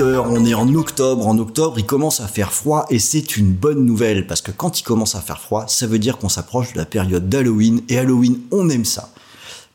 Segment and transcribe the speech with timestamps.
[0.00, 1.26] On est en octobre.
[1.26, 4.80] En octobre, il commence à faire froid et c'est une bonne nouvelle parce que quand
[4.80, 7.98] il commence à faire froid, ça veut dire qu'on s'approche de la période d'Halloween et
[7.98, 9.10] Halloween, on aime ça.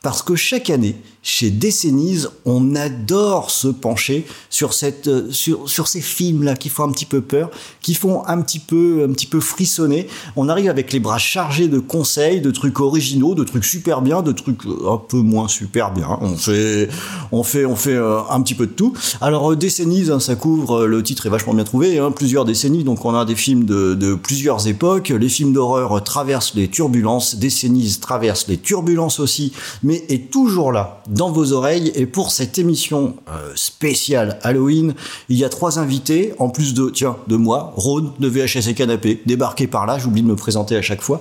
[0.02, 6.68] Parce que chaque année, chez Décennies, on adore se pencher sur euh, ces films-là qui
[6.68, 7.50] font un petit peu peur,
[7.80, 10.06] qui font un petit peu, frissonner.
[10.36, 14.20] On arrive avec les bras chargés de conseils, de trucs originaux, de trucs super bien,
[14.20, 16.18] de trucs euh, un peu moins super bien.
[16.20, 16.90] On fait,
[17.32, 18.92] on fait, on fait euh, un petit peu de tout.
[19.22, 22.84] Alors Décennies, hein, ça couvre, le titre est vachement bien trouvé, hein, plusieurs décennies.
[22.84, 25.08] Donc on a des films de, de plusieurs époques.
[25.08, 27.36] Les films d'horreur traversent les turbulences.
[27.36, 31.92] Décennies traverse les turbulences aussi, mais est toujours là dans vos oreilles.
[31.94, 34.94] Et pour cette émission euh, spéciale Halloween,
[35.28, 38.74] il y a trois invités, en plus de, tiens, de moi, Rhône de VHS et
[38.74, 41.20] Canapé, débarqué par là, j'oublie de me présenter à chaque fois.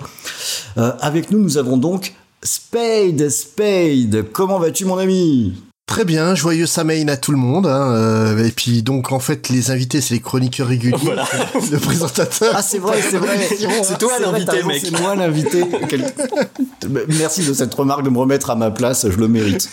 [0.78, 5.54] Euh, avec nous, nous avons donc Spade, Spade, comment vas-tu mon ami?
[5.94, 7.68] Très bien, joyeux Samain à tout le monde.
[7.68, 11.24] hein, euh, et puis donc en fait les invités c'est les chroniqueurs réguliers, Voilà.
[11.72, 12.52] le présentateur.
[12.56, 13.38] Ah c'est vrai, c'est vrai.
[13.84, 14.82] C'est toi l'invité, mec.
[14.84, 15.64] C'est moi l'invité.
[15.88, 16.12] Quel-
[17.20, 19.70] Merci de cette remarque de me remettre à ma place, je le mérite.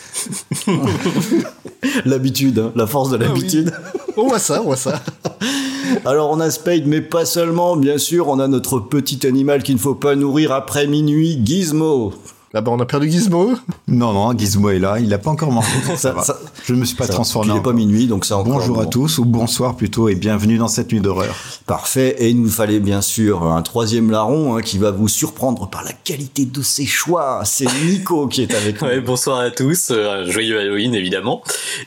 [2.05, 3.73] L'habitude, hein, la force de l'habitude.
[4.19, 5.01] On voit ça, on voit ça.
[6.05, 9.77] Alors on a Spade, mais pas seulement, bien sûr, on a notre petit animal qu'il
[9.77, 12.13] ne faut pas nourrir après minuit, Gizmo.
[12.53, 13.53] Là bas on a perdu Gizmo.
[13.87, 15.69] Non, non, Gizmo est là, il n'a pas encore mangé.
[15.97, 18.25] Ça, Ça- ça- je ne me suis pas Ça transformé Il n'est pas minuit, donc
[18.25, 21.33] c'est encore Bonjour à tous, ou bonsoir plutôt, et bienvenue dans cette nuit d'horreur.
[21.67, 22.17] Parfait.
[22.19, 25.85] Et il nous fallait bien sûr un troisième larron hein, qui va vous surprendre par
[25.85, 27.43] la qualité de ses choix.
[27.45, 28.89] C'est Nico qui est avec nous.
[28.91, 31.43] Ouais, bonsoir à tous, euh, joyeux Halloween évidemment.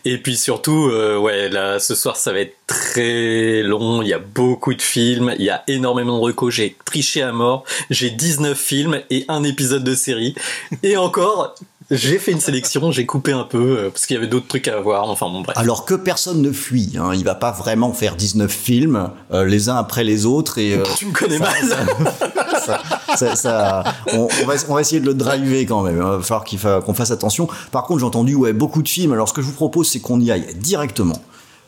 [0.05, 4.13] Et puis surtout, euh, ouais, là ce soir ça va être très long, il y
[4.13, 8.09] a beaucoup de films, il y a énormément de recos, j'ai triché à mort, j'ai
[8.09, 10.33] 19 films et un épisode de série.
[10.83, 11.55] Et encore,
[11.91, 14.67] j'ai fait une sélection, j'ai coupé un peu euh, parce qu'il y avait d'autres trucs
[14.67, 15.55] à voir, enfin bon bref.
[15.57, 17.11] Alors que personne ne fuit, hein.
[17.13, 20.83] il va pas vraiment faire 19 films euh, les uns après les autres et euh,
[20.97, 21.53] tu me connais mal.
[22.65, 22.81] ça,
[23.15, 25.97] ça- ça- on, on va, on va essayer de le driver quand même.
[25.97, 27.47] Il va falloir qu'on fasse attention.
[27.71, 29.11] Par contre, j'ai entendu ouais beaucoup de films.
[29.13, 31.21] Alors ce que je vous propose, c'est qu'on y aille directement,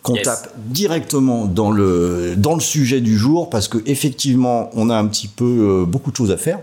[0.06, 0.24] qu'on Yes.
[0.24, 5.08] tape directement dans le dans le sujet du jour parce que effectivement, on a un
[5.08, 6.60] petit peu euh, beaucoup de choses à faire.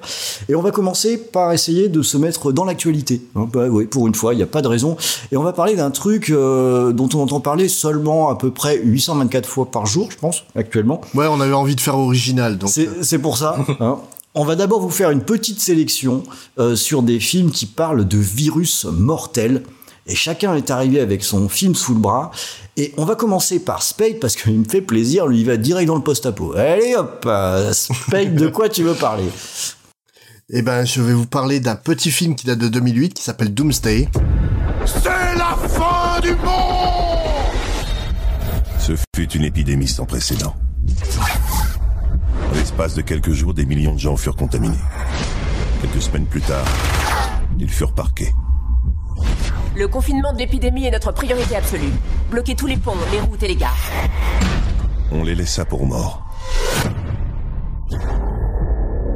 [0.49, 3.21] Et on va commencer par essayer de se mettre dans l'actualité.
[3.35, 4.97] Hein, bah oui, pour une fois, il n'y a pas de raison.
[5.33, 8.79] Et on va parler d'un truc euh, dont on entend parler seulement à peu près
[8.83, 11.01] 824 fois par jour, je pense, actuellement.
[11.15, 12.71] Ouais, on avait envie de faire original donc.
[12.71, 13.57] C'est euh, c'est pour ça.
[13.81, 13.99] hein.
[14.35, 16.23] On va d'abord vous faire une petite sélection
[16.59, 19.63] euh, sur des films qui parlent de virus mortels.
[20.07, 22.31] Et chacun est arrivé avec son film sous le bras.
[22.77, 25.27] Et on va commencer par Spade parce qu'il me fait plaisir.
[25.27, 26.55] Lui, il va direct dans le post-apo.
[26.57, 29.29] Allez hop, euh, Spade, de quoi tu veux parler?
[30.55, 33.55] Eh ben je vais vous parler d'un petit film qui date de 2008 qui s'appelle
[33.55, 34.09] Doomsday.
[34.85, 35.09] C'est
[35.39, 37.55] la fin du monde
[38.79, 40.55] Ce fut une épidémie sans précédent.
[42.51, 44.77] En l'espace de quelques jours, des millions de gens furent contaminés.
[45.81, 46.67] Quelques semaines plus tard,
[47.59, 48.33] ils furent parqués.
[49.75, 51.93] Le confinement de l'épidémie est notre priorité absolue.
[52.31, 53.77] Bloquez tous les ponts, les routes et les gares.
[55.11, 56.23] On les laissa pour morts.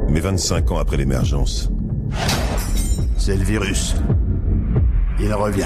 [0.09, 1.69] Mais 25 ans après l'émergence,
[3.17, 3.95] C'est le virus.
[5.19, 5.65] Il revient.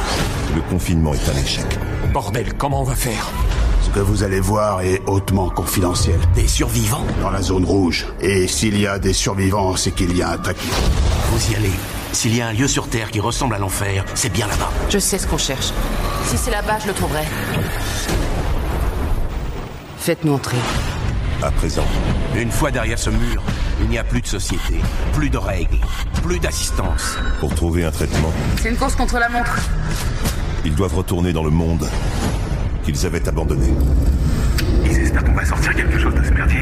[0.56, 1.66] le confinement est un échec.
[2.14, 3.30] Bordel, comment on va faire?
[3.82, 6.20] Ce que vous allez voir est hautement confidentiel.
[6.36, 7.06] Des survivants?
[7.22, 8.08] Dans la zone rouge.
[8.22, 10.70] Et s'il y a des survivants, c'est qu'il y a un taquet.
[11.32, 11.72] Vous y allez.
[12.14, 14.72] S'il y a un lieu sur Terre qui ressemble à l'enfer, c'est bien là-bas.
[14.90, 15.72] Je sais ce qu'on cherche.
[16.26, 17.24] Si c'est là-bas, je le trouverai.
[19.98, 20.58] Faites-nous entrer.
[21.42, 21.86] À présent,
[22.36, 23.42] Une fois derrière ce mur,
[23.82, 24.76] il n'y a plus de société,
[25.14, 25.80] plus de règles,
[26.24, 27.18] plus d'assistance.
[27.40, 28.32] pour trouver un traitement,
[28.62, 29.58] C'est une course contre la montre.
[30.64, 31.90] ils doivent retourner dans le monde
[32.84, 33.74] qu'ils avaient abandonné.
[34.86, 36.62] Ils espèrent qu'on va sortir quelque chose de ce merdier.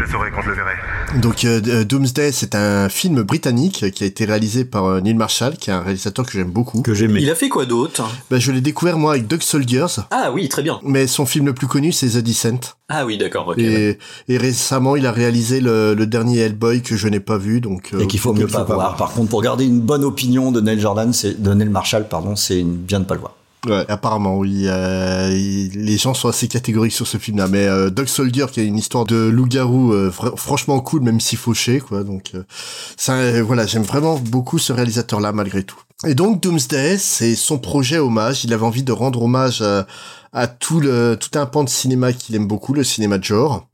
[0.00, 0.72] Je le saurai quand je le verrai.
[1.20, 5.12] Donc euh, euh, Doomsday c'est un film britannique qui a été réalisé par euh, Neil
[5.12, 6.80] Marshall qui est un réalisateur que j'aime beaucoup.
[6.80, 7.20] Que j'aimais.
[7.20, 8.08] Il a fait quoi d'autre?
[8.30, 10.00] Ben, je l'ai découvert moi avec Dog Soldiers.
[10.10, 10.80] Ah oui, très bien.
[10.84, 12.76] Mais son film le plus connu, c'est The Descent.
[12.88, 13.52] Ah oui, d'accord.
[13.58, 13.98] Et,
[14.28, 17.92] et récemment, il a réalisé le, le dernier Hellboy que je n'ai pas vu, donc.
[18.00, 18.96] Et qu'il faut mieux pas voir.
[18.96, 22.36] Par contre, pour garder une bonne opinion de Neil Jordan, c'est de Neil Marshall, pardon,
[22.36, 23.34] c'est bien de pas le voir.
[23.66, 24.64] Ouais, apparemment, oui.
[24.66, 27.46] Euh, il- les gens sont assez catégoriques sur ce film-là.
[27.48, 31.20] Mais euh, Dog Soldier, qui est une histoire de loup-garou, euh, fr- franchement cool, même
[31.20, 32.02] si fauché, quoi.
[32.02, 32.42] Donc, euh,
[32.96, 35.78] ça, euh, voilà, j'aime vraiment beaucoup ce réalisateur-là, malgré tout.
[36.06, 38.44] Et donc, Doomsday, c'est son projet hommage.
[38.44, 39.86] Il avait envie de rendre hommage à,
[40.32, 43.66] à tout le tout un pan de cinéma qu'il aime beaucoup, le cinéma de genre.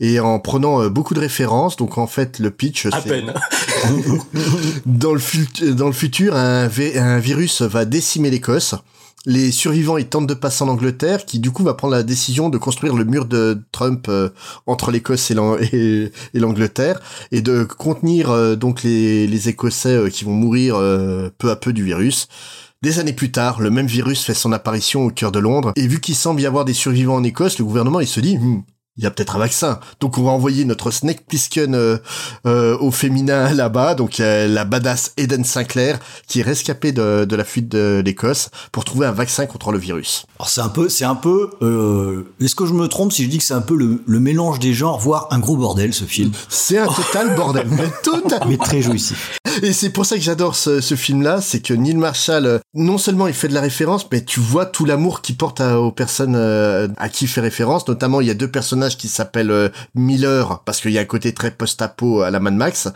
[0.00, 3.32] Et en prenant euh, beaucoup de références, donc en fait le pitch, À peine.
[4.86, 8.74] dans le, dans le futur, un, vi- un virus va décimer l'Écosse.
[9.24, 12.48] Les survivants, ils tentent de passer en Angleterre, qui du coup va prendre la décision
[12.48, 14.30] de construire le mur de Trump euh,
[14.66, 20.08] entre l'Écosse et l'An- et et l'Angleterre, et de contenir euh, donc les, Écossais euh,
[20.08, 20.76] qui vont mourir
[21.38, 22.28] peu à peu du virus.
[22.82, 25.86] Des années plus tard, le même virus fait son apparition au cœur de Londres, et
[25.86, 28.62] vu qu'il semble y avoir des survivants en Écosse, le gouvernement il se dit, Hmm,
[28.96, 29.80] il y a peut-être un vaccin.
[30.00, 31.98] Donc on va envoyer notre Snake Plissken euh,
[32.46, 37.44] euh, au féminin là-bas, donc la badass Eden Sinclair, qui est rescapée de, de la
[37.44, 40.26] fuite de l'Écosse pour trouver un vaccin contre le virus.
[40.42, 41.50] Alors c'est un peu, c'est un peu.
[41.62, 44.18] euh, Est-ce que je me trompe si je dis que c'est un peu le, le
[44.18, 46.32] mélange des genres, voire un gros bordel ce film?
[46.48, 48.40] C'est un total bordel, mais total.
[48.48, 49.38] Mais très jouissif.
[49.62, 52.98] Et c'est pour ça que j'adore ce, ce film-là, c'est que Neil Marshall, euh, non
[52.98, 55.92] seulement il fait de la référence, mais tu vois tout l'amour qu'il porte à- aux
[55.92, 57.86] personnes euh, à qui il fait référence.
[57.86, 61.04] Notamment, il y a deux personnages qui s'appellent euh, Miller, parce qu'il y a un
[61.04, 62.88] côté très post-apo à la Mad Max.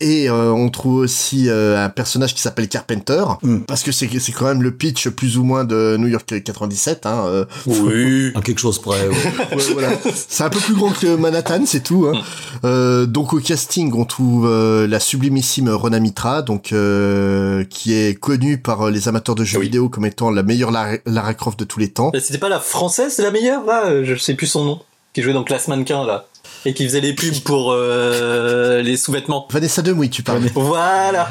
[0.00, 3.58] Et euh, on trouve aussi euh, un personnage qui s'appelle Carpenter, Mm.
[3.66, 7.04] parce que c'est c'est quand même le pitch plus ou moins de New York 97.
[7.04, 8.30] Hein, euh, Oui.
[8.36, 9.08] À quelque chose près.
[9.08, 9.14] ouais.
[9.56, 9.88] Ouais, voilà.
[10.28, 12.06] C'est un peu plus grand que Manhattan, c'est tout.
[12.06, 12.20] Hein.
[12.64, 18.14] Euh, donc au casting, on trouve euh, la sublimissime Rona Mitra, donc euh, qui est
[18.18, 19.64] connue par les amateurs de jeux Oui.
[19.66, 22.12] vidéo comme étant la meilleure Lara, Lara Croft de tous les temps.
[22.20, 24.04] C'était pas la française, c'est la meilleure là?
[24.04, 24.80] Je sais plus son nom.
[25.12, 26.26] Qui jouait dans Classe Mannequin là.
[26.64, 29.46] Et qui faisait les pubs pour euh, les sous-vêtements.
[29.50, 30.42] Vanessa Demouy, tu parles.
[30.54, 31.28] Voilà.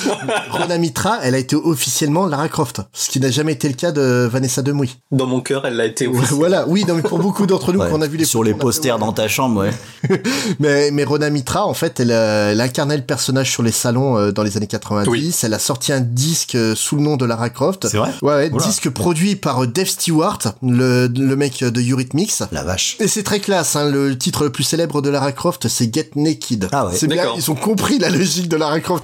[0.50, 3.92] Rona Mitra, elle a été officiellement Lara Croft, ce qui n'a jamais été le cas
[3.92, 4.96] de Vanessa Demouy.
[5.10, 6.06] Dans mon cœur, elle l'a été.
[6.06, 6.28] aussi.
[6.34, 7.90] voilà, oui, non, mais pour beaucoup d'entre nous, Ouais.
[7.90, 9.00] qu'on a vu les Sur les fait, posters ouais.
[9.00, 9.70] dans ta chambre, ouais.
[10.58, 14.16] Mais, mais Rona Mitra, en fait, elle, euh, elle incarnait le personnage sur les salons
[14.18, 15.08] euh, dans les années 90.
[15.08, 15.34] Oui.
[15.42, 17.86] Elle a sorti un disque euh, sous le nom de Lara Croft.
[17.88, 18.64] C'est vrai Ouais, Oula.
[18.64, 22.32] disque produit par euh, Dave Stewart, le, le mec de Eurythmics.
[22.52, 22.96] La vache.
[23.00, 26.10] Et c'est très classe, hein, le titre le plus célèbre de Lara Croft, c'est Get
[26.14, 26.68] Naked.
[26.72, 26.92] Ah ouais.
[26.94, 29.02] C'est bien, ils ont compris la logique de Lara Croft.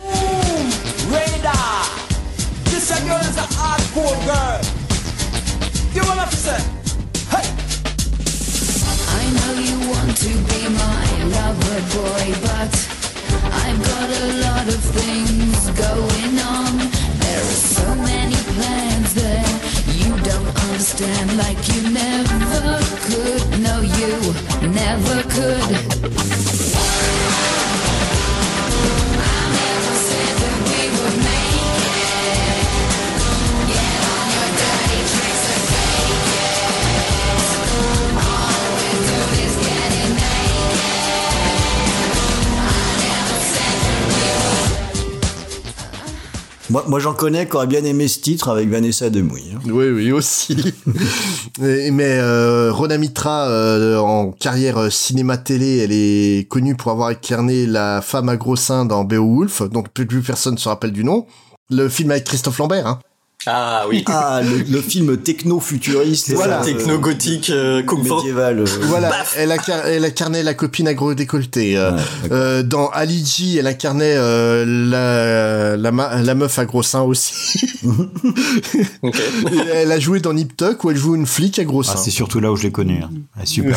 [1.10, 1.90] Radar.
[2.66, 4.60] This a girl is a hardcore girl.
[5.94, 6.68] You what I'm saying?
[7.30, 7.48] Hey.
[9.08, 12.72] I know you want to be my lover boy, but
[13.64, 16.63] I've got a lot of things going on.
[20.84, 23.60] Understand, like you never could.
[23.62, 26.53] No, you never could.
[46.74, 49.42] Moi, moi j'en connais qui auraient bien aimé ce titre avec Vanessa Demouy.
[49.54, 49.60] hein.
[49.66, 50.56] Oui, oui, aussi.
[51.62, 57.10] Et- Mais euh, Rona Mitra, euh, en carrière euh, cinéma-télé, elle est connue pour avoir
[57.10, 61.04] incarné la femme à gros seins dans Beowulf, donc plus, plus personne se rappelle du
[61.04, 61.26] nom.
[61.70, 62.98] Le film avec Christophe Lambert, hein.
[63.46, 64.04] Ah oui.
[64.08, 66.32] Ah, le, le film techno-futuriste.
[66.34, 66.60] Voilà.
[66.60, 68.12] euh, Techno-gothique, euh, Kung Fu.
[68.14, 68.60] médiéval.
[68.60, 71.76] euh, Voilà, elle, incar- elle incarnait la copine agro-décolletée.
[71.76, 72.00] Euh, Ouais,
[72.32, 77.02] euh, dans Ali G, elle incarnait euh, la, la, ma- la meuf à gros seins
[77.02, 77.32] aussi.
[79.72, 81.96] Elle a joué dans Nip Tuck où elle joue une flic à gros Ah, seins.
[81.96, 83.02] c'est surtout là où je l'ai connu.
[83.02, 83.10] hein.
[83.38, 83.76] Ah, super.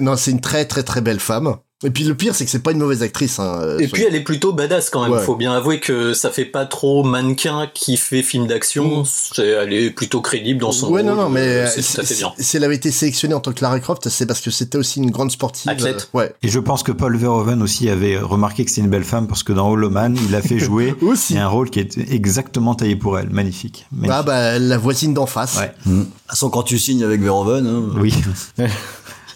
[0.00, 1.56] Non, c'est une très très très belle femme.
[1.84, 3.38] Et puis le pire, c'est que c'est pas une mauvaise actrice.
[3.38, 5.12] Hein, euh, Et puis elle est plutôt badass quand même.
[5.12, 5.22] Ouais.
[5.22, 9.04] Faut bien avouer que ça fait pas trop mannequin qui fait film d'action.
[9.04, 11.10] C'est- Elle est plutôt crédible dans son ouais, rôle.
[11.10, 12.32] non, non, mais euh, euh, c'est si- bien.
[12.38, 14.98] Si elle avait été sélectionnée en tant que Lara Croft, c'est parce que c'était aussi
[15.00, 15.70] une grande sportive.
[15.70, 16.08] Athlète.
[16.14, 16.34] euh, ouais.
[16.42, 19.42] Et je pense que Paul Verhoeven aussi avait remarqué que c'était une belle femme parce
[19.42, 21.34] que dans Hollow Man, il a fait jouer Aussi.
[21.34, 23.28] et un rôle qui est exactement taillé pour elle.
[23.30, 23.86] Magnifique.
[23.92, 24.26] Ah Magnifique.
[24.26, 25.58] bah la voisine d'en face.
[25.58, 25.72] Ouais.
[25.86, 28.14] De toute façon, quand tu signes avec Verhoeven, hein, Oui.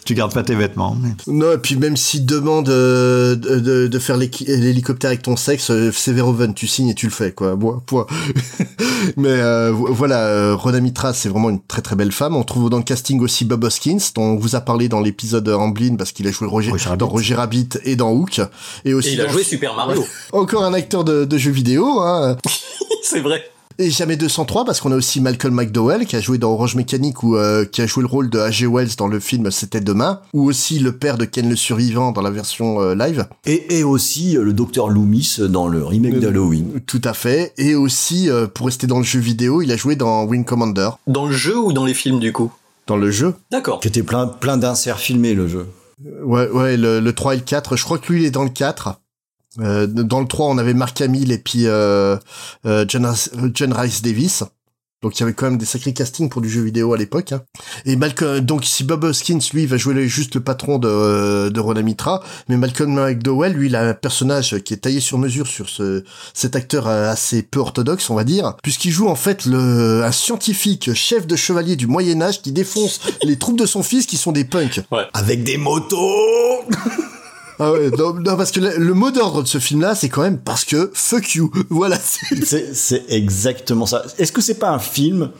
[0.08, 0.96] tu gardes pas tes vêtements.
[0.98, 5.36] mais- Non, et puis même s'il demande euh, de, de, de faire l'hélicoptère avec ton
[5.36, 7.56] sexe, euh, c'est Verhoeven, tu signes et tu le fais, quoi.
[7.56, 8.06] Bon, point.
[9.18, 12.36] Mais euh, vo- voilà, euh, Rhoda Mitra, c'est vraiment une très très belle femme.
[12.36, 15.46] On trouve dans le casting aussi Bob Hoskins, dont on vous a parlé dans l'épisode
[15.50, 17.12] Amblin, parce qu'il a joué Roger, Roger dans Rabbit.
[17.12, 18.40] Roger Rabbit et dans Hook.
[18.86, 20.04] Et aussi Et il a joué Super Mario.
[20.32, 22.38] Encore un acteur de, de jeux vidéo, hein.
[23.02, 23.42] c'est vrai.
[23.80, 27.22] Et jamais 203 parce qu'on a aussi Malcolm McDowell qui a joué dans Orange Mécanique
[27.22, 28.66] ou euh, qui a joué le rôle de A.G.
[28.66, 32.20] Wells dans le film C'était demain ou aussi le père de Ken le survivant dans
[32.22, 33.28] la version euh, live.
[33.46, 36.80] Et, et aussi euh, le docteur Loomis dans le remake d'Halloween.
[36.88, 37.52] Tout à fait.
[37.56, 40.90] Et aussi, euh, pour rester dans le jeu vidéo, il a joué dans Wing Commander.
[41.06, 42.50] Dans le jeu ou dans les films du coup?
[42.88, 43.78] Dans le jeu D'accord.
[43.78, 45.68] Qui était plein, plein d'inserts filmés, le jeu.
[46.24, 47.76] Ouais, ouais, le, le 3 et le 4.
[47.76, 48.98] Je crois que lui, il est dans le 4.
[49.60, 52.16] Euh, dans le 3, on avait Mark Hamill et puis euh,
[52.66, 54.44] euh, John, Rice- John Rice Davis.
[55.00, 57.30] Donc il y avait quand même des sacrés castings pour du jeu vidéo à l'époque.
[57.30, 57.42] hein.
[57.84, 61.60] Et Malcolm, donc si Bob Hoskins lui va jouer juste le patron de, euh, de
[61.60, 65.46] Rona Mitra, mais Malcolm McDowell lui il a un personnage qui est taillé sur mesure
[65.46, 66.02] sur ce
[66.34, 70.10] cet acteur euh, assez peu orthodoxe on va dire, puisqu'il joue en fait le un
[70.10, 74.16] scientifique chef de chevalier du Moyen Âge qui défonce les troupes de son fils qui
[74.16, 74.80] sont des punks.
[75.14, 76.64] Avec des motos
[77.60, 80.38] Ah ouais, non, parce que le, le mot d'ordre de ce film-là, c'est quand même
[80.38, 81.50] parce que fuck you.
[81.70, 81.98] Voilà.
[81.98, 84.04] c'est exactement ça.
[84.18, 85.30] Est-ce que c'est pas un film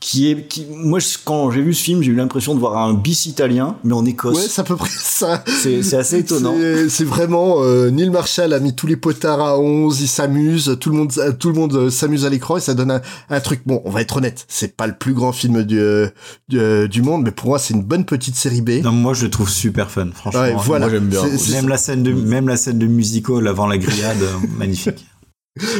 [0.00, 2.94] qui est qui moi quand j'ai vu ce film j'ai eu l'impression de voir un
[2.94, 5.42] bis italien mais en Écosse Ouais, c'est à peu près ça.
[5.46, 6.54] C'est- c'est assez étonnant.
[6.56, 10.76] C'est- C'est vraiment euh, Neil Marshall a mis tous les potards à 11, il s'amuse,
[10.80, 13.40] tout le monde, tout le monde euh, s'amuse à l'écran et ça donne un, un
[13.40, 13.62] truc.
[13.66, 16.08] Bon, on va être honnête, c'est pas le plus grand film du euh,
[16.48, 18.82] du, euh, du monde, mais pour moi c'est une bonne petite série B.
[18.84, 20.40] Non, moi je le trouve super fun, franchement.
[20.42, 20.86] Ouais, voilà.
[20.86, 21.22] Moi, j'aime bien.
[21.52, 24.18] Même la scène de même la scène de musical avant la grillade,
[24.56, 25.04] magnifique.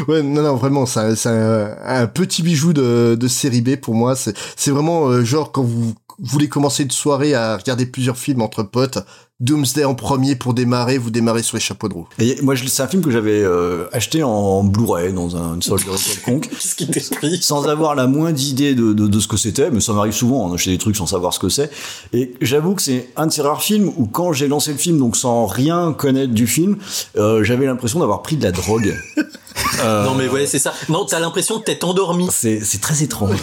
[0.09, 3.77] Ouais, non, non, vraiment, c'est un, c'est un, un petit bijou de, de série B
[3.77, 4.17] pour moi.
[4.17, 8.43] C'est, c'est vraiment euh, genre quand vous voulez commencer une soirée à regarder plusieurs films
[8.43, 8.99] entre potes,
[9.41, 12.09] Doomsday en premier pour démarrer, vous démarrez sur les chapeaux de roue.
[12.19, 15.61] Et moi je- c'est un film que j'avais euh, acheté en Blu-ray dans un, une
[15.63, 19.71] quelconque qui t'est pris sans avoir la moindre idée de, de, de ce que c'était,
[19.71, 21.71] mais ça m'arrive souvent d'acheter des trucs sans savoir ce que c'est.
[22.13, 24.99] Et j'avoue que c'est un de ces rares films où quand j'ai lancé le film,
[24.99, 26.79] donc sans rien connaître du film,
[27.17, 28.93] euh, j'avais l'impression d'avoir pris de la drogue.
[29.81, 30.73] Euh, Non mais ouais, c'est ça.
[30.89, 32.29] Non, t'as l'impression que t'es endormi.
[32.31, 33.39] c'est c'est très étrange.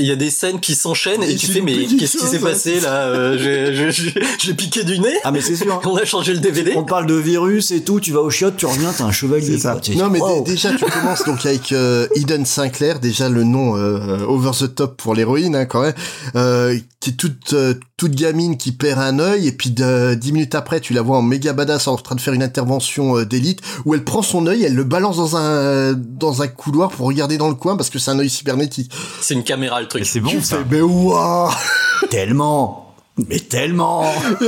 [0.00, 2.38] Il y a des scènes qui s'enchaînent et Et tu fais mais qu'est-ce qui s'est
[2.38, 3.36] passé là Euh,
[4.38, 5.80] j'ai- piqué du nez Ah mais c'est sûr.
[5.86, 8.56] On a changé le DVD On parle de virus et tout, tu vas au chiottes,
[8.56, 9.58] tu reviens, t'as un chevalier.
[9.58, 9.72] Ça.
[9.84, 9.94] quoi.
[9.94, 10.42] Non, mais Wow.
[10.44, 14.96] déjà, tu commences donc avec euh, Eden Sinclair, déjà le nom euh, over the top
[14.96, 15.94] pour l'héroïne, hein, quand même,
[16.36, 20.54] euh, qui est toute euh, toute gamine qui perd un œil, et puis dix minutes
[20.54, 23.60] après, tu la vois en méga badass en train de faire une intervention euh, d'élite,
[23.84, 27.36] où elle prend son œil, elle le balance dans un dans un couloir pour regarder
[27.36, 28.90] dans le coin parce que c'est un œil cybernétique.
[29.20, 30.06] C'est une caméra truc.
[30.06, 30.56] c'est bon Tu ça.
[30.58, 31.50] fais, mais waouh
[32.10, 32.94] Tellement,
[33.28, 34.04] mais tellement.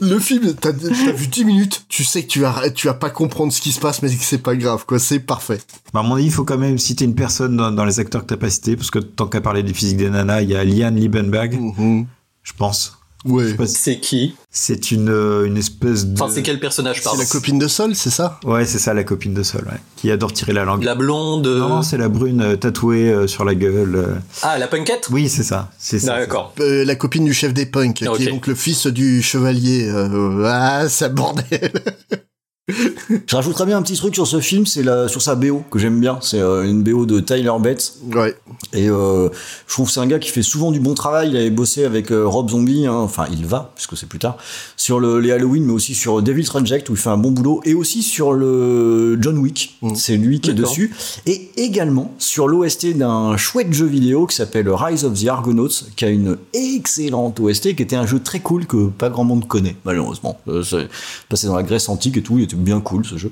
[0.00, 3.52] Le film, t'as vu 10 minutes, tu sais que tu vas tu vas pas comprendre
[3.52, 5.60] ce qui se passe, mais que c'est pas grave, quoi, c'est parfait.
[5.92, 8.22] Bah, à mon avis, il faut quand même citer une personne dans, dans les acteurs
[8.22, 10.56] que t'as pas cité, parce que tant qu'à parler des physiques des nanas, il y
[10.56, 12.06] a Liane Liebenberg, Mhm.
[12.42, 12.98] je pense.
[13.24, 13.54] Ouais.
[13.66, 16.20] C'est qui C'est une, euh, une espèce de...
[16.20, 18.38] Enfin, c'est quel personnage C'est pardon la copine de Sol, c'est ça?
[18.44, 20.82] Ouais, c'est ça, la copine de Sol, ouais, qui adore tirer la langue.
[20.84, 21.46] La blonde.
[21.46, 23.94] Non, non, c'est la brune euh, tatouée euh, sur la gueule.
[23.96, 24.14] euh.
[24.42, 25.08] Ah, la punkette?
[25.10, 25.70] Oui, c'est ça.
[25.78, 26.18] C'est ça.
[26.18, 26.54] D'accord.
[26.60, 28.16] Euh, la copine du chef des punks, Ah, ok.
[28.18, 29.88] qui est donc le fils du chevalier.
[29.88, 31.72] Euh, ah, ça bordel.
[33.26, 36.00] Je rajouterais bien un petit truc sur ce film, c'est sur sa BO que j'aime
[36.00, 36.18] bien.
[36.22, 37.92] C'est euh, une BO de Tyler Bates.
[38.14, 38.34] ouais.
[38.72, 39.28] Et euh,
[39.66, 41.30] je trouve que c'est un gars qui fait souvent du bon travail.
[41.30, 42.94] Il avait bossé avec euh, Rob Zombie, hein.
[42.94, 44.38] enfin il va, puisque c'est plus tard,
[44.76, 47.60] sur le, les Halloween, mais aussi sur Devil's Reject, où il fait un bon boulot,
[47.64, 49.76] et aussi sur le John Wick.
[49.82, 49.94] Mm.
[49.94, 50.94] C'est lui qui est dessus.
[51.26, 56.04] Et également sur l'OST d'un chouette jeu vidéo qui s'appelle Rise of the Argonauts, qui
[56.06, 59.76] a une excellente OST, qui était un jeu très cool que pas grand monde connaît,
[59.84, 60.40] malheureusement.
[60.62, 60.88] C'est
[61.28, 63.30] passé dans la Grèce antique et tout, il était bien cool ce jeu.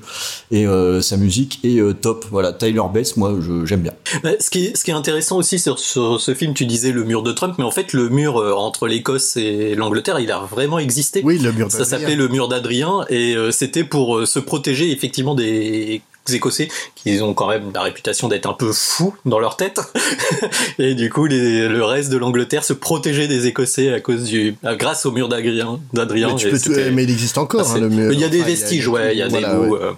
[0.51, 2.25] Et euh, sa musique est euh, top.
[2.31, 3.93] Voilà, Tyler Bates, moi je- j'aime bien.
[4.23, 6.91] Bah, Ce qui, est, ce qui est intéressant aussi sur, sur ce film, tu disais
[6.91, 10.31] le mur de Trump, mais en fait le mur euh, entre l'Écosse et l'Angleterre, il
[10.31, 11.21] a vraiment existé.
[11.23, 11.99] Oui, le mur Ça d'Adrien.
[11.99, 16.01] s'appelait le mur d'Adrien et euh, c'était pour euh, se protéger effectivement des
[16.31, 19.81] Écossais qui ont quand même la réputation d'être un peu fous dans leur tête
[20.79, 24.55] et du coup les- le reste de l'Angleterre se protégeait des Écossais à cause du
[24.63, 27.61] à- grâce au mur d'Adrien d'Adrien Mais, tu et peux tout- mais il existe encore,
[27.61, 28.11] assez- hein, le mur.
[28.13, 29.79] il y a des Enfin, vestiges ouais il y a voilà, des bouts ouais.
[29.81, 29.91] euh,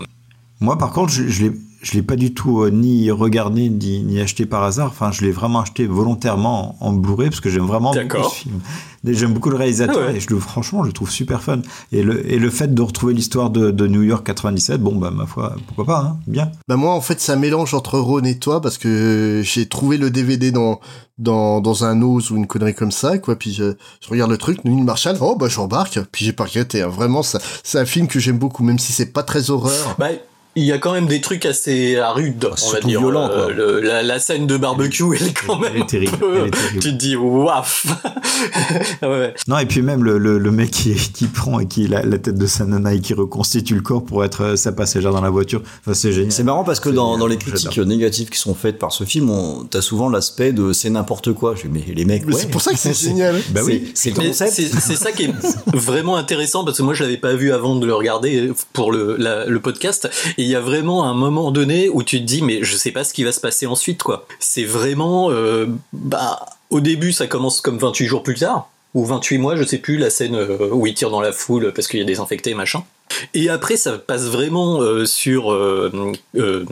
[0.61, 1.51] Moi, par contre, je, je l'ai,
[1.85, 4.87] je l'ai pas du tout euh, ni regardé ni, ni acheté par hasard.
[4.87, 8.31] Enfin, je l'ai vraiment acheté volontairement en, en Blu-ray parce que j'aime vraiment beaucoup D'accord.
[8.31, 8.59] ce film.
[9.07, 10.17] J'aime beaucoup le réalisateur Ah ouais.
[10.17, 11.61] et je le, franchement, je le trouve super fun.
[11.91, 15.11] Et le, et le fait de retrouver l'histoire de, de New York 97, bon, bah,
[15.11, 16.51] ma foi, pourquoi pas, hein, bien.
[16.67, 20.09] Bah moi en fait un mélange entre Ron et toi parce que j'ai trouvé le
[20.09, 20.79] DVD dans
[21.19, 24.37] dans dans un ose ou une connerie comme ça quoi puis je, je regarde le
[24.37, 26.87] truc Neil Marshall oh bah j'embarque puis j'ai pas regretté hein.
[26.89, 30.09] vraiment ça c'est un film que j'aime beaucoup même si c'est pas très horreur Bah,
[30.55, 32.99] il y a quand même des trucs assez rudes, on va surtout dire.
[32.99, 33.53] violent, Euh, quoi.
[33.53, 35.71] le- la, la scène de barbecue, elle est quand même.
[35.75, 36.79] Elle est terrible, peu- elle est terrible.
[36.79, 37.85] Tu te dis, waf
[39.01, 39.33] ouais.
[39.47, 42.03] Non, et puis même le, le, le mec qui, qui prend et qui a la,
[42.03, 45.11] la tête de sa nana et qui reconstitue le corps pour être euh, sa passagère
[45.11, 45.61] dans la voiture.
[45.81, 46.31] Enfin, c'est génial.
[46.31, 49.29] C'est marrant parce que dans, dans les critiques négatives qui sont faites par ce film,
[49.29, 51.55] on- t'as souvent l'aspect de c'est n'importe quoi.
[51.55, 52.33] Je dis, mais les mecs, ouais.
[52.33, 53.35] c'est pour ça que c'est génial.
[53.51, 54.51] Bah oui, c'est le Mais concept.
[54.53, 55.33] C'est c'est ça qui est
[55.73, 59.15] vraiment intéressant parce que moi je l'avais pas vu avant de le regarder pour le,
[59.17, 62.41] la- le podcast et il y a vraiment un moment donné où tu te dis
[62.41, 64.27] mais je sais pas ce qui va se passer ensuite quoi.
[64.39, 69.39] C'est vraiment euh, bah au début ça commence comme 28 jours plus tard ou 28
[69.39, 71.99] mois je sais plus la scène euh, où il tire dans la foule parce qu'il
[71.99, 72.83] y a des infectés machin.
[73.33, 75.91] Et après, ça passe vraiment euh, sur euh,
[76.35, 76.65] euh,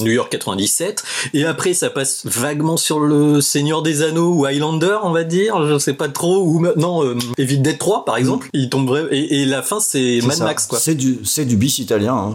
[0.00, 1.02] New York 97.
[1.34, 5.66] Et après, ça passe vaguement sur le Seigneur des Anneaux ou Highlander, on va dire.
[5.66, 6.42] Je sais pas trop.
[6.44, 8.48] Ou non, euh, Evil Dead 3, par exemple.
[8.52, 10.44] Il tombe et, et la fin, c'est Mad ça.
[10.44, 10.78] Max, quoi.
[10.78, 12.14] C'est du, c'est du bis italien.
[12.14, 12.34] hein.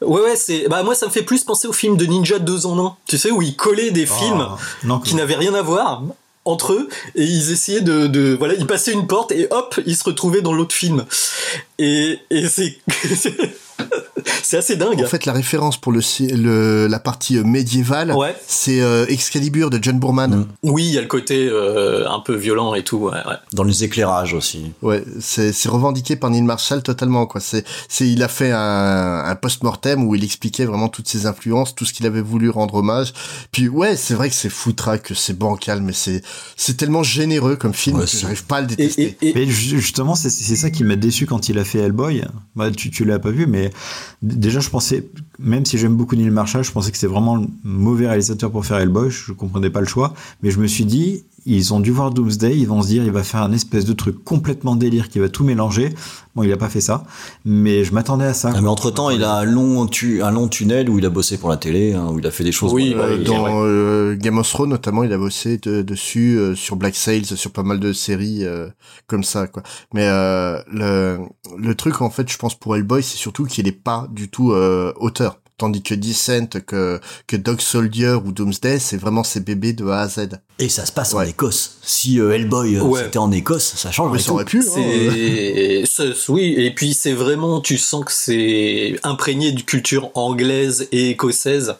[0.00, 0.68] Ouais, ouais, c'est.
[0.68, 2.96] Bah moi, ça me fait plus penser au film de Ninja 2 en 1.
[3.06, 6.02] Tu sais où ils collaient des films Ah, non, qui n'avaient rien à voir
[6.44, 9.96] entre eux et ils essayaient de, de voilà ils passaient une porte et hop ils
[9.96, 11.04] se retrouvaient dans l'autre film.
[11.78, 12.78] Et, et c'est
[14.42, 18.34] c'est assez dingue En fait, la référence pour le, la partie euh, médiévale, Ouais.
[18.46, 20.46] c'est euh, Excalibur de John Boorman.
[20.62, 22.98] Oui, il y a le côté euh, un peu violent et tout.
[22.98, 23.34] Ouais, ouais.
[23.52, 24.72] Dans les éclairages aussi.
[24.82, 27.40] Ouais, c'est c'est revendiqué par Neil Marshall totalement quoi.
[27.40, 31.74] C'est c'est il a fait un, un post-mortem où il expliquait vraiment toutes ses influences,
[31.74, 33.12] tout ce qu'il avait voulu rendre hommage.
[33.52, 36.22] Puis ouais, c'est vrai que c'est foutraque, que c'est bancal, mais c'est
[36.56, 39.16] c'est tellement généreux comme film Ouais, que j'arrive pas à le détester.
[39.20, 41.78] et- et- Mais ju- justement, c'est c'est ça qui m'a déçu quand il a fait
[41.80, 42.24] Hellboy.
[42.56, 43.70] Bah, tu, l'as pas vu, mais
[44.22, 45.04] déjà, je pensais,
[45.40, 48.64] même si j'aime beaucoup Neil Marshall, je pensais que c'était vraiment le mauvais réalisateur pour
[48.64, 49.10] faire Hellboy.
[49.10, 50.14] Je comprenais pas le choix.
[50.42, 53.10] Mais je me suis dit, ils ont dû voir Doomsday, ils vont se dire, il
[53.12, 55.94] va faire un espèce de truc complètement délire qui va tout mélanger.
[56.34, 57.04] Bon, il a pas fait ça,
[57.44, 58.50] mais je m'attendais à ça.
[58.54, 61.10] Ah, mais entre temps, il a un long, tu, un long tunnel où il a
[61.10, 62.72] bossé pour la télé, hein, où il a fait des choses.
[62.72, 62.94] Oui.
[62.96, 66.96] Euh, dans euh, Game of Thrones notamment, il a bossé de- dessus euh, sur Black
[66.96, 68.68] Sails, sur pas mal de séries euh,
[69.06, 69.62] comme ça quoi.
[69.92, 71.18] Mais euh, le
[71.56, 74.52] le truc en fait, je pense pour Hellboy, c'est surtout qu'il est pas du tout
[74.52, 75.38] euh, auteur.
[75.56, 80.00] Tandis que Descent, que que Dog Soldier ou Doomsday, c'est vraiment ses bébés de A
[80.00, 80.30] à Z.
[80.58, 81.20] Et ça se passe en.
[81.20, 81.78] Écosse.
[81.82, 83.04] Si euh, Hellboy euh, Ouais.
[83.04, 84.10] c'était en Écosse, ça change.
[84.12, 84.58] Mais ça aurait pu.
[84.58, 85.84] hein.
[85.84, 85.84] C'est,
[86.28, 91.76] oui, et puis c'est vraiment, tu sens que c'est imprégné de culture anglaise et écossaise,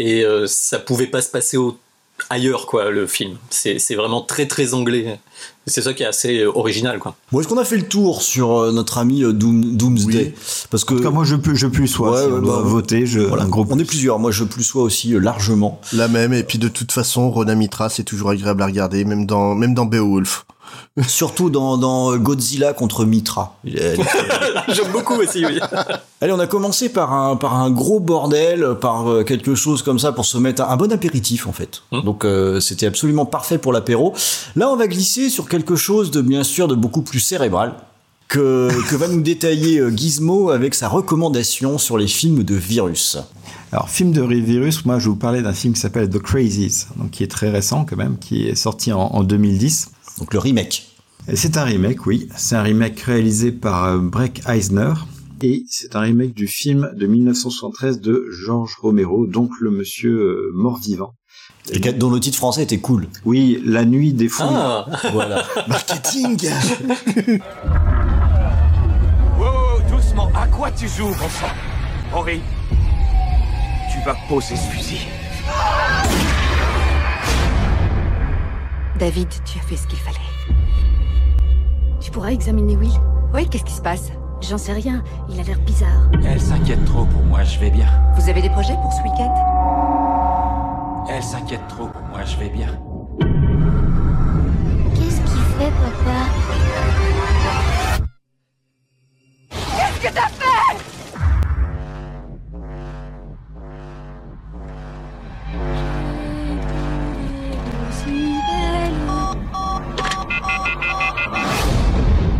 [0.00, 1.78] et euh, ça pouvait pas se passer au-
[2.28, 3.36] ailleurs, quoi, le film.
[3.50, 5.18] C'est vraiment très très anglais.
[5.66, 7.14] C'est ça qui est assez euh, original, quoi.
[7.30, 10.34] Bon, est-ce qu'on a fait le tour sur euh, notre ami euh, Doom, Doomsday?
[10.70, 12.10] Parce que En tout cas, moi, je peux, je plus sois.
[12.10, 14.18] Ouais, si on ouais, doit bah, voter, je, voilà, un gros on est plusieurs.
[14.18, 15.80] Moi, je plus sois aussi largement.
[15.92, 16.32] La même.
[16.32, 19.74] Et puis de toute façon, Rona Mitra, c'est toujours agréable à regarder, même dans même
[19.74, 20.46] dans Beowulf.
[21.06, 23.56] Surtout dans, dans Godzilla contre Mitra.
[23.64, 25.58] J'aime beaucoup aussi, oui.
[26.20, 29.98] Allez, on a commencé par un, par un gros bordel, par euh, quelque chose comme
[29.98, 31.82] ça pour se mettre un, un bon apéritif en fait.
[31.90, 32.02] Mmh.
[32.02, 34.14] Donc euh, c'était absolument parfait pour l'apéro.
[34.54, 37.74] Là, on va glisser sur quelque chose de bien sûr de beaucoup plus cérébral
[38.32, 43.18] que, que va nous détailler euh, Gizmo avec sa recommandation sur les films de virus.
[43.72, 46.86] Alors, film de virus, moi, je vais vous parler d'un film qui s'appelle The Crazies,
[46.96, 49.90] donc qui est très récent quand même, qui est sorti en, en 2010.
[50.18, 50.88] Donc le remake.
[51.34, 52.28] C'est un remake, oui.
[52.36, 54.92] C'est un remake réalisé par euh, Breck Eisner.
[55.42, 60.50] Et c'est un remake du film de 1973 de George Romero, donc le monsieur euh,
[60.54, 61.14] mort-vivant.
[61.70, 63.06] Et dont le titre français était cool.
[63.24, 64.42] Oui, La nuit des fous.
[64.44, 65.44] Ah, Voilà.
[65.68, 66.38] Marketing.
[69.38, 71.52] Wow, doucement, à quoi tu joues, mon sang?
[72.12, 72.40] Henri,
[73.90, 74.98] tu vas poser ce fusil.
[78.98, 80.18] David, tu as fait ce qu'il fallait.
[82.00, 82.90] Tu pourras examiner Will
[83.34, 84.12] Oui, qu'est-ce qui se passe?
[84.40, 86.10] J'en sais rien, il a l'air bizarre.
[86.24, 87.86] Elle s'inquiète trop pour moi, je vais bien.
[88.16, 89.34] Vous avez des projets pour ce week-end?
[91.08, 92.68] Elle s'inquiète trop pour moi, je vais bien.
[94.94, 96.28] Qu'est-ce qu'il fait, papa?
[99.50, 100.41] Qu'est-ce que t'as fait?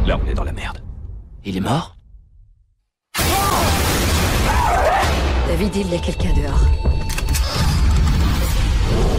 [0.07, 0.83] Là, on est dans la merde.
[1.44, 1.96] Il est mort?
[5.48, 6.64] David, il y a quelqu'un dehors.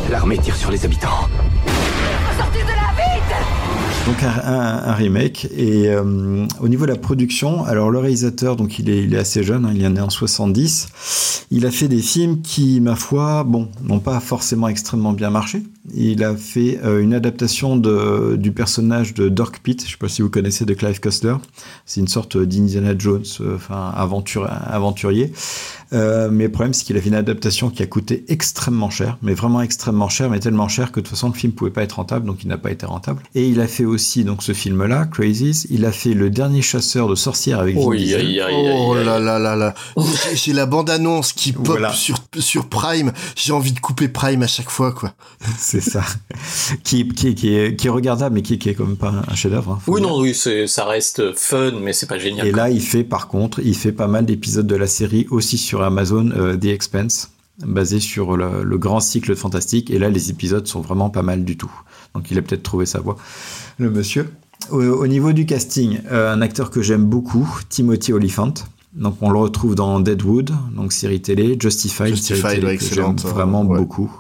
[0.10, 1.28] L'armée tire sur les habitants.
[4.06, 5.48] Donc un, remake.
[5.56, 9.66] Et euh, au niveau de la production, alors le réalisateur, donc il est, assez jeune,
[9.66, 11.46] hein, il est né en 70.
[11.52, 15.64] Il a fait des films qui, ma foi, bon, n'ont pas forcément extrêmement bien marché.
[15.94, 20.10] Il a fait euh, une adaptation de, du personnage de Dork Pit, je sais pas
[20.10, 21.36] si vous connaissez, de Clive Cussler.
[21.86, 25.32] C'est une sorte d'Indiana Jones, euh, enfin aventurier.
[25.92, 29.36] Mais le problème, c'est qu'il a fait une adaptation qui a coûté extrêmement cher, mais
[29.36, 31.94] vraiment extrêmement cher, mais tellement cher que de toute façon, le film pouvait pas être
[31.94, 33.24] rentable, donc n'a pas été rentable.
[33.36, 35.66] Et il a fait aussi donc ce film-là, Crazies.
[35.70, 38.42] Il a fait Le Dernier chasseur de sorcières avec aïe, aïe,
[38.88, 39.74] Oh là là là là.
[39.98, 41.92] J'ai- J'ai la bande-annonce qui pop Voilà.
[41.94, 43.12] sur, sur Prime.
[43.36, 45.14] J'ai envie de couper Prime à chaque fois, quoi.
[45.58, 46.04] C'est ça.
[46.84, 49.36] qui, qui, qui, est, qui est regardable, mais qui, qui est quand même pas un
[49.36, 49.72] chef-d'œuvre.
[49.74, 50.10] hein, Oui, dire.
[50.10, 52.48] non, oui, c'est- ça reste fun, mais c'est pas génial.
[52.48, 55.58] Et là, il fait par contre, il fait pas mal d'épisodes de la série aussi
[55.58, 57.30] sur Amazon, euh, The Expense,
[57.66, 59.92] basé sur le, le grand cycle de fantastique.
[59.92, 61.72] Et là, les épisodes sont vraiment pas mal du tout.
[62.16, 63.18] Donc, il a peut-être trouvé sa voie,
[63.80, 64.30] le monsieur.
[64.72, 68.54] Au, au niveau du casting, euh, un acteur que j'aime beaucoup, Timothy Olyphant.
[68.94, 72.86] Donc, on le retrouve dans Deadwood, donc série télé, Justified, Justified, série télé ouais, que
[72.86, 73.78] j'aime vraiment ouais.
[73.80, 74.12] beaucoup.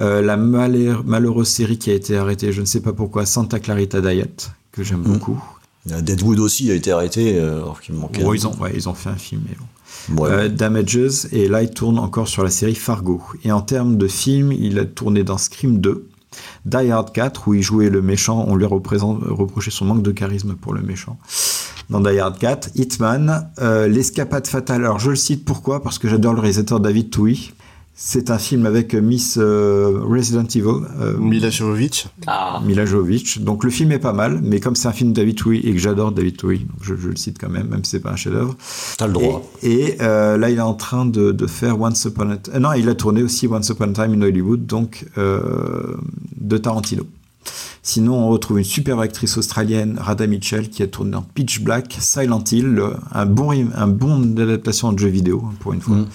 [0.00, 3.58] Euh, la malheur- malheureuse série qui a été arrêtée, je ne sais pas pourquoi, Santa
[3.58, 5.12] Clarita Diet, que j'aime Mm.
[5.14, 5.42] beaucoup.
[5.90, 8.22] Euh, Deadwood aussi a été arrêté, euh, alors qu'il manquait.
[8.22, 10.22] Bon, un ils, ont, ouais, ils ont fait un film, mais bon.
[10.22, 10.30] Ouais.
[10.30, 13.22] Euh, Damages, et là il tourne encore sur la série Fargo.
[13.44, 16.06] Et en termes de film, il a tourné dans Scream 2,
[16.64, 20.54] Die Hard 4, où il jouait le méchant, on lui reproché son manque de charisme
[20.54, 21.18] pour le méchant.
[21.90, 24.84] Dans Die Hard 4, Hitman, euh, L'escapade fatale.
[24.84, 25.82] Alors je le cite pourquoi?
[25.82, 27.52] Parce que j'adore le réalisateur David Touy.
[28.04, 30.84] C'est un film avec Miss euh, Resident Evil.
[31.00, 32.08] euh, Mila Jovovich.
[32.26, 33.38] Ah, Mila Jovovich.
[33.38, 35.72] Donc le film est pas mal, mais comme c'est un film de David Touy et
[35.72, 38.10] que j'adore David Touy, donc je, je le cite quand même, même si c'est pas
[38.10, 38.56] un chef-d'œuvre.
[38.98, 39.48] T'as le droit.
[39.62, 42.58] Et, et, euh, là, il est en train de, de faire Once Upon a Time.
[42.58, 45.94] non, il a tourné aussi Once Upon a Time in Hollywood, donc euh,
[46.40, 47.04] de Tarantino.
[47.84, 51.96] Sinon, on retrouve une superbe actrice australienne, Radha Mitchell, qui a tourné dans Pitch Black,
[51.98, 55.96] Silent Hill, un bon, un bon adaptation de jeu vidéo, hein, pour une fois.
[55.96, 56.06] Mm.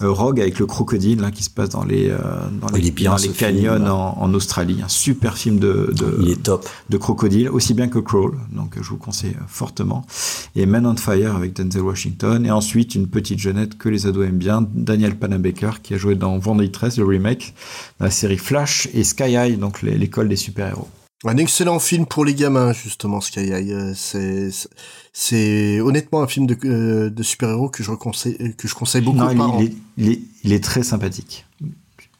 [0.00, 2.18] Euh, Rogue avec le crocodile, là, qui se passe dans les, euh,
[2.60, 4.80] dans les, dans les canyons en, en Australie.
[4.82, 6.66] Un super film de, de, Il est top.
[6.88, 10.06] de crocodile, aussi bien que Crawl, donc je vous conseille fortement.
[10.56, 12.46] Et Man on Fire avec Denzel Washington.
[12.46, 16.14] Et ensuite, une petite jeunette que les ados aiment bien, Daniel Panabaker, qui a joué
[16.14, 17.54] dans Vendredi 13, le remake,
[18.00, 20.88] dans la série Flash et Sky High, donc l'école des super-héros.
[21.24, 23.70] Un excellent film pour les gamins, justement, Sky High.
[23.70, 24.50] Euh, C'est,
[25.12, 29.18] c'est- honnêtement un film de, euh, de super-héros que je conseille, que je conseille beaucoup
[29.18, 29.60] Non, aux il, parents.
[29.60, 31.46] il est, il est- il est très sympathique.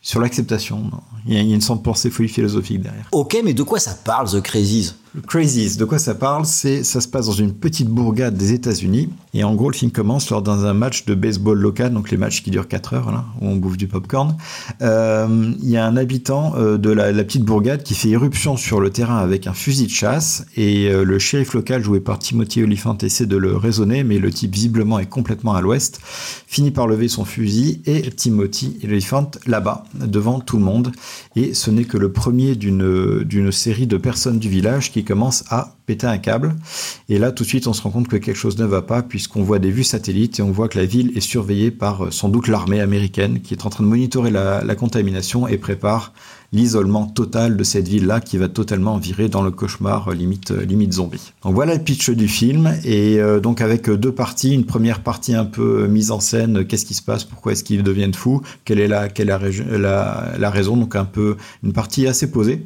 [0.01, 1.01] Sur l'acceptation, non.
[1.27, 3.09] il y a il y a une sorte de pensée folie philosophique derrière.
[3.13, 4.95] Ok, mais de quoi ça parle, The Crazies?
[5.15, 8.55] Le Crazies, de quoi ça parle C'est ça se passe dans une petite bourgade des
[8.55, 12.11] États-Unis et en gros le film commence lors dans un match de baseball local, donc
[12.11, 14.35] les matchs qui durent 4 heures là, où on bouffe du popcorn.
[14.81, 18.81] Euh, Il y a un habitant euh, de la, petite bourgade qui fait irruption sur
[18.81, 22.63] le terrain avec un fusil de chasse et euh, le shérif local joué par Timothy
[22.63, 26.01] Olyphant essaie de le raisonner, mais le type visiblement est complètement à l'ouest,
[26.47, 30.91] finit par lever son fusil et Timothy Olyphant là-bas devant tout le monde
[31.37, 35.45] et ce n'est que le premier d'une d'une série de personnes du village qui commencent
[35.51, 36.55] à péter un câble.
[37.09, 39.03] Et là, tout de suite, on se rend compte que quelque chose ne va pas,
[39.03, 42.11] puisqu'on voit des vues satellites et on voit que la ville est surveillée par euh,
[42.11, 46.13] sans doute l'armée américaine qui est en train de monitorer la contamination et prépare
[46.53, 50.65] l'isolement total de cette ville-là qui va totalement virer dans le cauchemar euh, limite, euh,
[50.65, 51.33] limite zombie.
[51.45, 55.35] Donc voilà le pitch du film, et euh, donc avec deux parties, une première partie
[55.35, 58.81] un peu mise en scène, qu'est-ce qui se passe, pourquoi est-ce qu'ils deviennent fous, quelle
[58.81, 62.31] est la, quelle est la, régi- la, la raison, donc un peu une partie assez
[62.31, 62.65] posée.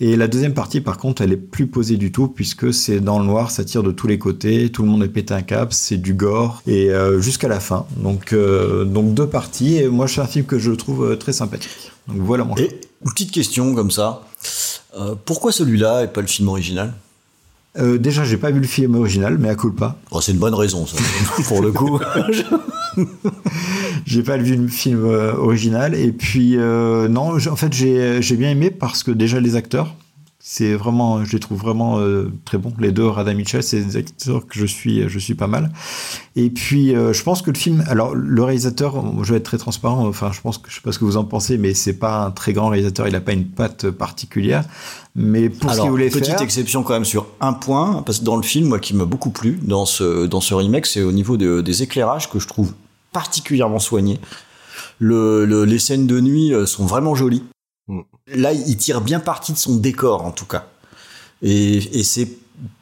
[0.00, 3.18] Et la deuxième partie, par contre, elle est plus posée du tout, puisque c'est dans
[3.18, 5.72] le noir, ça tire de tous les côtés, tout le monde est pété un cap,
[5.72, 7.86] c'est du gore, et euh, jusqu'à la fin.
[7.96, 11.92] Donc, euh, donc deux parties, et moi c'est un film que je trouve très sympathique.
[12.08, 12.66] Donc voilà mon choix.
[13.04, 14.22] Une petite question comme ça.
[14.96, 16.92] Euh, pourquoi celui-là et pas le film original?
[17.78, 19.96] Euh, déjà, j'ai pas vu le film original, mais à culpa.
[20.10, 20.96] oh, C'est une bonne raison, ça,
[21.48, 22.00] pour le coup.
[24.06, 25.94] J'ai pas vu le film euh, original.
[25.94, 29.94] Et puis, euh, non, en fait, j'ai j'ai bien aimé parce que déjà les acteurs,
[30.42, 32.72] c'est vraiment, je les trouve vraiment euh, très bons.
[32.78, 35.70] Les deux, Radha Mitchell, c'est des acteurs que je suis, je suis pas mal.
[36.34, 39.58] Et puis, euh, je pense que le film, alors le réalisateur, je vais être très
[39.58, 40.06] transparent.
[40.08, 42.24] Enfin, je pense que je sais pas ce que vous en pensez, mais c'est pas
[42.24, 43.06] un très grand réalisateur.
[43.06, 44.64] Il a pas une patte particulière.
[45.14, 48.20] Mais pour ce Alors, qu'il voulait petite faire, exception quand même sur un point, parce
[48.20, 51.02] que dans le film, moi, qui m'a beaucoup plu dans ce, dans ce remake, c'est
[51.02, 52.72] au niveau de- des éclairages que je trouve
[53.12, 54.20] particulièrement soignés.
[54.98, 57.42] Le, le- les scènes de nuit euh, sont vraiment jolies.
[58.34, 60.66] Là, il tire bien parti de son décor, en tout cas.
[61.42, 62.28] Et, c'est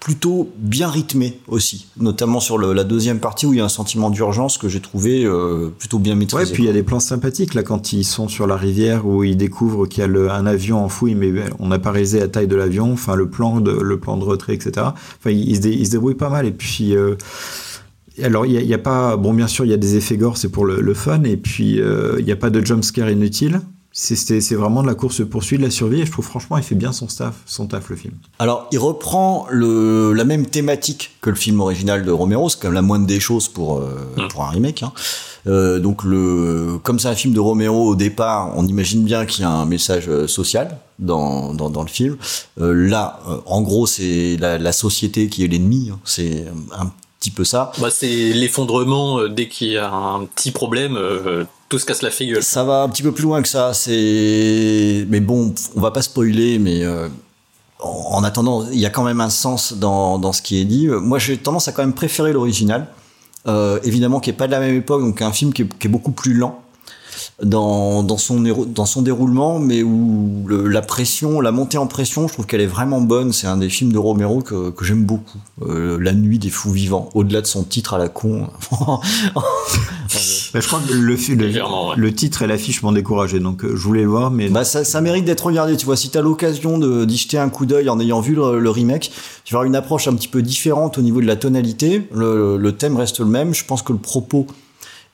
[0.00, 4.11] plutôt bien rythmé aussi, notamment sur la deuxième partie où il y a un sentiment
[4.11, 6.52] d'urgence que j'ai trouvé euh, plutôt bien Ouais, maîtrisé.
[6.52, 9.22] puis il y a des plans sympathiques là quand ils sont sur la rivière où
[9.22, 12.26] ils découvrent qu'il y a un avion en fouille, mais on n'a pas réalisé la
[12.26, 14.72] taille de l'avion, enfin le plan de le plan de retrait, etc.
[14.88, 16.96] Enfin, ils, ils se, dé- débrouillent pas mal et puis.
[16.96, 17.14] euh,
[18.20, 19.16] alors, il y a, il pas.
[19.16, 21.22] Bon, bien sûr, il y a des effets gore, c'est pour le, fun.
[21.22, 23.61] Et puis, euh, il n'y a pas de jumpscare inutile.
[23.90, 26.03] C'est c'est vraiment de la course poursuite, de la survie.
[26.03, 28.14] Et je trouve franchement, il fait bien son staff, son taf le film.
[28.38, 32.68] Alors, il reprend le, la même thématique que le film original de Romero, c'est quand
[32.68, 33.96] même la moindre des choses pour, euh,
[34.31, 34.83] pour un remake.
[34.85, 34.92] Hein.
[35.46, 39.40] Euh, donc, le, comme c'est un film de Romero au départ, on imagine bien qu'il
[39.42, 42.18] y a un message euh, social dans, dans, dans le film.
[42.61, 45.90] Euh, là, euh, en gros, c'est la, la société qui est l'ennemi.
[45.92, 45.98] hein.
[46.05, 46.44] C'est
[46.79, 47.72] un petit peu ça.
[47.79, 52.02] Bah, c'est l'effondrement euh, dès qu'il y a un petit problème, euh, tout se casse
[52.02, 52.42] la figure.
[52.42, 53.74] Ça va un petit peu plus loin que ça.
[53.74, 57.09] C'est, mais bon, on va pas spoiler, mais euh,
[57.78, 60.64] en en attendant, il y a quand même un sens dans, dans ce qui est
[60.64, 60.88] dit.
[60.88, 62.88] Euh, Moi, j'ai tendance à quand même préférer l'original.
[63.46, 65.87] Euh, évidemment, qui est pas de la même époque, donc un film qui est, qui
[65.87, 66.61] est beaucoup plus lent
[67.42, 71.86] dans, dans, son, éro- dans son déroulement, mais où le- la pression, la montée en
[71.86, 73.32] pression, je trouve qu'elle est vraiment bonne.
[73.32, 75.38] C'est un des films de Romero que, que j'aime beaucoup.
[75.62, 78.48] Euh, la nuit des fous vivants, au-delà de son titre à la con.
[80.54, 84.08] Bah, je crois que le, titre et l'affiche m'ont découragé, donc euh, je voulais le
[84.08, 85.96] voir, mais Bah ça, ça mérite d'être regardé, tu vois.
[85.96, 89.10] Si t'as l'occasion de- d'y jeter un coup d'œil en ayant vu le, le remake,
[89.44, 92.08] tu vas avoir une approche un petit peu différente au niveau de la tonalité.
[92.12, 93.52] Le, le thème reste le même.
[93.54, 94.46] Je pense que le propos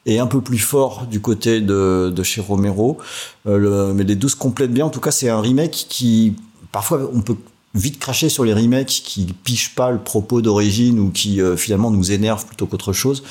[0.07, 2.99] est un peu plus fort du côté de, de chez Romero.
[3.47, 4.87] Euh, le- mais les deux se complètent bien.
[4.87, 6.35] En tout cas, c'est un remake qui,
[6.73, 7.37] parfois, on peut
[7.75, 11.91] vite cracher sur les remakes qui pichent pas le propos d'origine ou qui euh, finalement
[11.91, 13.23] nous énervent plutôt qu'autre chose.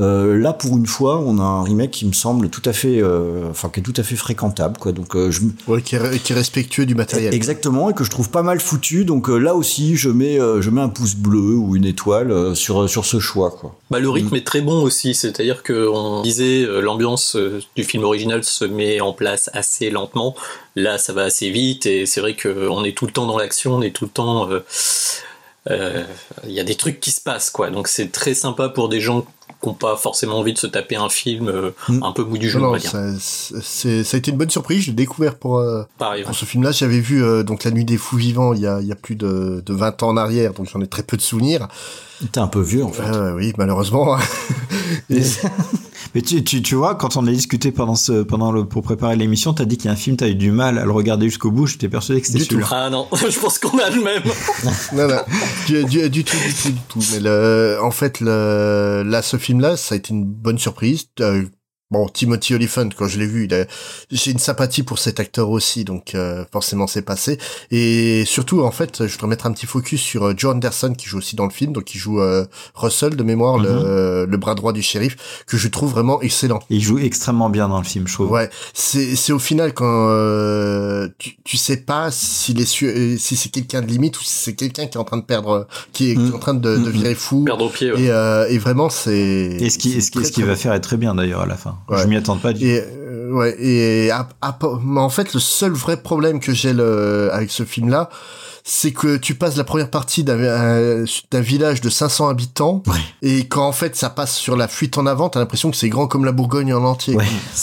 [0.00, 3.00] Euh, là, pour une fois, on a un remake qui me semble tout à fait,
[3.00, 4.90] euh, enfin, qui est tout à fait fréquentable, quoi.
[4.90, 7.32] Donc, euh, je, me- Ouais, qui est, qui est respectueux du matériel.
[7.32, 9.04] Exactement, et que je trouve pas mal foutu.
[9.04, 12.32] Donc euh, là aussi, je mets, euh, je mets un pouce bleu ou une étoile
[12.32, 13.52] euh, sur, sur ce choix.
[13.52, 13.76] Quoi.
[13.92, 17.84] Bah, le rythme est très bon aussi, c'est-à-dire que on disait euh, l'ambiance euh, du
[17.84, 20.34] film original se met en place assez lentement.
[20.76, 23.38] Là, ça va assez vite et c'est vrai que on est tout le temps dans
[23.38, 24.50] l'action, on est tout le temps.
[24.50, 24.60] euh,
[25.70, 26.04] euh,
[26.46, 29.00] Il y a des trucs qui se passent quoi, donc c'est très sympa pour des
[29.00, 29.22] gens
[29.62, 31.70] qui n'ont pas forcément envie de se taper un film euh,
[32.02, 32.90] un peu bout du jeu, Non, on non, va dire.
[32.90, 34.82] ça, a été une bonne surprise.
[34.82, 35.62] Je l'ai découvert pour,
[35.98, 36.70] pour ce film-là.
[36.72, 39.16] J'avais vu donc La Nuit des Fous Vivants il y a, il y a plus
[39.16, 41.68] de, de 20 ans en arrière, donc j'en ai très peu de souvenirs.
[42.32, 43.02] T'es un peu vieux en fait.
[43.02, 44.16] Euh, oui, malheureusement.
[45.10, 45.20] Et-
[46.14, 49.16] Mais tu, tu, tu vois, quand on a discuté pendant ce, pendant le, pour préparer
[49.16, 51.26] l'émission, t'as dit qu'il y a un film, t'as eu du mal à le regarder
[51.28, 51.66] jusqu'au bout.
[51.66, 52.54] J'étais persuadé que c'était Du tout.
[52.60, 52.68] celui-là.
[52.70, 54.22] Ah non, je pense qu'on a le même.
[54.94, 55.20] non, non,
[55.66, 57.00] du, du, du tout, du tout, du tout.
[57.12, 61.06] Mais le, en fait, le, là, ce film-là, ça a été une bonne surprise.
[61.20, 61.44] Euh,
[61.90, 63.66] bon, Timothy Olyphant, quand je l'ai vu, il a-
[64.10, 67.38] j'ai une sympathie pour cet acteur aussi, donc euh, forcément c'est passé.
[67.70, 71.06] Et surtout, en fait, je voudrais mettre un petit focus sur euh, Joe Anderson qui
[71.06, 72.44] joue aussi dans le film, donc il joue euh,
[72.74, 76.58] Russell de mémoire, le, le bras droit du shérif, que je trouve vraiment excellent.
[76.70, 78.30] Et il joue extrêmement bien dans le film, je trouve.
[78.30, 83.16] Ouais, c'est c'est au final quand euh, tu tu sais pas s'il est su- euh,
[83.18, 85.66] si c'est quelqu'un de limite ou si c'est quelqu'un qui est en train de perdre
[85.92, 87.44] qui est, qui est en train de, de virer fou.
[87.44, 87.92] Perdre au pied.
[87.92, 88.02] ouais.
[88.02, 89.12] Et, euh, et vraiment c'est
[89.60, 91.14] Et ce qui, c'est et ce qui, ce qu'il très va faire est très bien
[91.14, 91.73] d'ailleurs à la fin.
[91.88, 92.02] Ouais.
[92.02, 95.40] Je m'y attends pas du Et euh, ouais et à- à- mais en fait le
[95.40, 96.72] seul vrai problème que j'ai
[97.32, 98.08] avec ce film là
[98.66, 102.82] c'est que tu passes la première partie d'un un- d'un village de 500 habitants
[103.20, 105.90] et quand en fait ça passe sur la fuite en avant t'as l'impression que c'est
[105.90, 107.26] grand comme la Bourgogne en entier Ouais,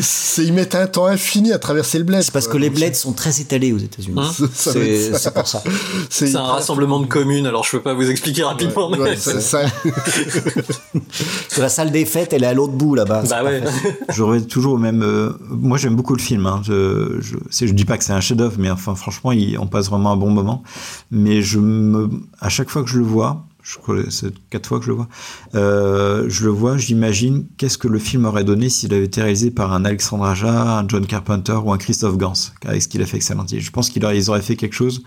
[0.00, 2.54] c'est ils mettent un temps infini à traverser le bled C'est parce quoi.
[2.54, 4.18] que les bleds sont très étalés aux États-unis.
[4.18, 5.30] Hein ça c'est ça.
[5.30, 5.62] pour ça.
[6.34, 8.90] un rassemblement de communes, alors je peux pas vous expliquer rapidement.
[8.90, 12.94] mais Ouais, ça- ça- Parce que la salle des fêtes, elle est à l'autre bout
[12.94, 13.22] là-bas.
[13.28, 13.62] Bah ouais.
[14.10, 15.02] J'aurais toujours au même.
[15.02, 16.46] euh, moi, j'aime beaucoup le film.
[16.46, 16.62] Hein.
[16.64, 20.12] Je, je, je dis pas que c'est un chef-d'œuvre, mais enfin, franchement, on passe vraiment
[20.12, 20.62] un bon moment.
[21.10, 24.66] Mais je me, à chaque fois que je le vois, je crois que c'est quatre
[24.66, 25.08] fois que je le vois,
[25.54, 29.50] euh, je le vois, j'imagine qu'est-ce que le film aurait donné s'il avait été réalisé
[29.50, 32.32] par un Alexandre Aja, un John Carpenter ou un Christophe Gans,
[32.64, 33.60] avec ce qu'il a fait avec.
[33.60, 35.02] Je pense qu'ils auraient, ils auraient fait quelque chose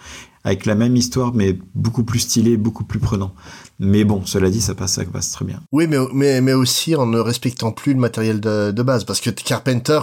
[0.45, 3.31] avec la même histoire, mais beaucoup plus stylé, beaucoup plus prenant.
[3.79, 5.59] Mais bon, cela dit, ça passe, ça passe très bien.
[5.71, 9.03] Oui, mais, mais, mais aussi en ne respectant plus le matériel de, de base.
[9.03, 9.99] Parce que Carpenter,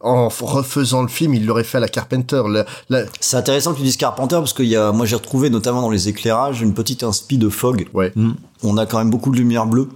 [0.00, 2.42] en refaisant le film, il l'aurait fait à la Carpenter.
[2.46, 5.50] Le- la- C'est intéressant que tu dises Carpenter parce que y a, moi j'ai retrouvé
[5.50, 7.88] notamment dans les éclairages une petite inspi de fog.
[7.92, 8.12] Ouais.
[8.16, 8.32] Mm.
[8.62, 9.88] On a quand même beaucoup de lumière bleue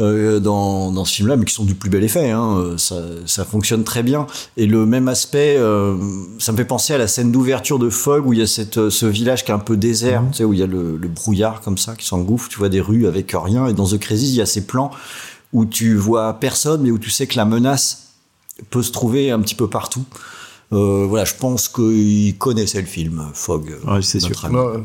[0.00, 2.30] dans, dans ce film-là, mais qui sont du plus bel effet.
[2.30, 2.56] Hein.
[2.58, 4.26] Euh, Ça, ça fonctionne très bien.
[4.56, 5.96] Et le même aspect, euh,
[6.38, 8.78] ça me fait penser à la scène d'ouverture de Fog où il y a cette,
[8.78, 10.96] euh, ce village qui est un peu désert, tu sais, où il y a le,
[10.96, 12.48] le brouillard comme ça qui s'engouffre.
[12.48, 13.66] Tu vois des rues avec rien.
[13.66, 14.90] Et dans The Crisis, il y a ces plans
[15.52, 18.12] où tu vois personne, mais où tu sais que la menace
[18.70, 20.04] peut se trouver un petit peu partout.
[20.72, 23.76] Euh, voilà, je pense qu'il connaissait le film, Fog.
[23.86, 24.48] Ouais, c'est sûr.
[24.50, 24.78] non, euh,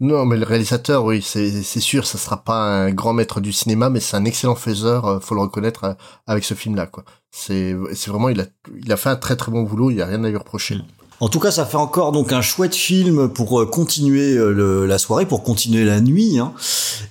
[0.00, 3.90] non, mais le réalisateur, oui, c'est sûr, ça sera pas un grand maître du cinéma,
[3.90, 5.92] mais c'est un excellent faiseur, euh, faut le reconnaître euh,
[6.26, 7.04] avec ce film-là, quoi.
[7.30, 7.74] C'est
[8.08, 8.44] vraiment, il a,
[8.82, 10.78] il a fait un très très bon boulot, il y a rien à lui reprocher.
[11.20, 14.96] En tout cas, ça fait encore donc un chouette film pour euh, continuer le- la
[14.98, 16.38] soirée, pour continuer la nuit.
[16.38, 16.54] hein.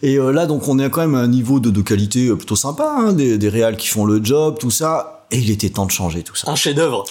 [0.01, 2.95] Et là, donc, on est quand même à un niveau de, de qualité plutôt sympa,
[2.97, 5.18] hein, des, des réals qui font le job, tout ça.
[5.31, 6.49] Et il était temps de changer tout ça.
[6.49, 7.03] Un chef-d'œuvre.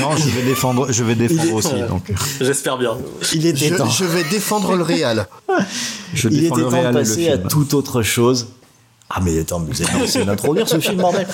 [0.00, 1.80] Non, je vais défendre, je vais défendre aussi.
[1.88, 2.12] Donc.
[2.40, 2.98] J'espère bien.
[3.32, 3.88] Il était Je, temps.
[3.88, 5.28] je vais défendre le Real.
[6.14, 8.48] Je Il était le temps Real de passer à toute autre chose.
[9.10, 11.26] Ah mais attends, mais vous avez essayé d'introduire ce film, bordel.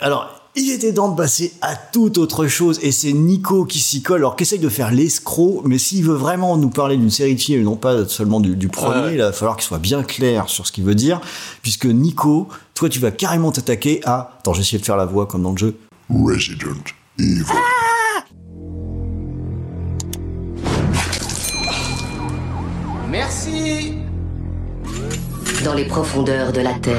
[0.00, 4.02] Alors, il était temps de passer à toute autre chose, et c'est Nico qui s'y
[4.02, 7.40] colle, alors qu'essaye de faire l'escroc, mais s'il veut vraiment nous parler d'une série de
[7.40, 9.12] films, et non pas seulement du, du premier, Ouais.
[9.14, 11.20] il va falloir qu'il soit bien clair sur ce qu'il veut dire,
[11.62, 14.32] puisque Nico, toi tu vas carrément t'attaquer à...
[14.40, 15.76] Attends, j'ai essayé de faire la voix comme dans le jeu.
[16.10, 16.74] Resident
[17.18, 17.44] Evil.
[23.10, 23.94] Merci.
[25.64, 26.96] Dans les profondeurs de la Terre,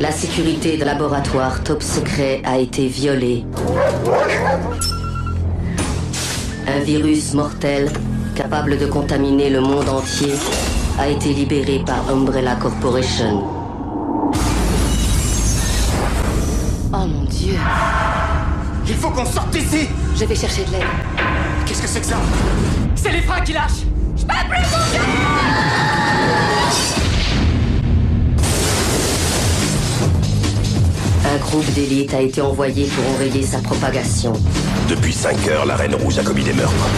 [0.00, 3.44] la sécurité de laboratoire top secret a été violée.
[6.66, 7.90] Un virus mortel,
[8.34, 10.32] capable de contaminer le monde entier,
[10.98, 13.44] a été libéré par Umbrella Corporation.
[16.92, 17.54] Oh mon dieu.
[18.88, 19.86] Il faut qu'on sorte d'ici
[20.16, 20.82] Je vais chercher de l'aide.
[21.66, 22.16] Qu'est-ce que c'est que ça?
[22.96, 23.84] C'est les freins qui lâchent
[24.16, 26.19] Je peux plus bouger
[31.32, 34.32] Un groupe d'élite a été envoyé pour enrayer sa propagation.
[34.88, 36.88] Depuis 5 heures, la Reine Rouge a commis des meurtres.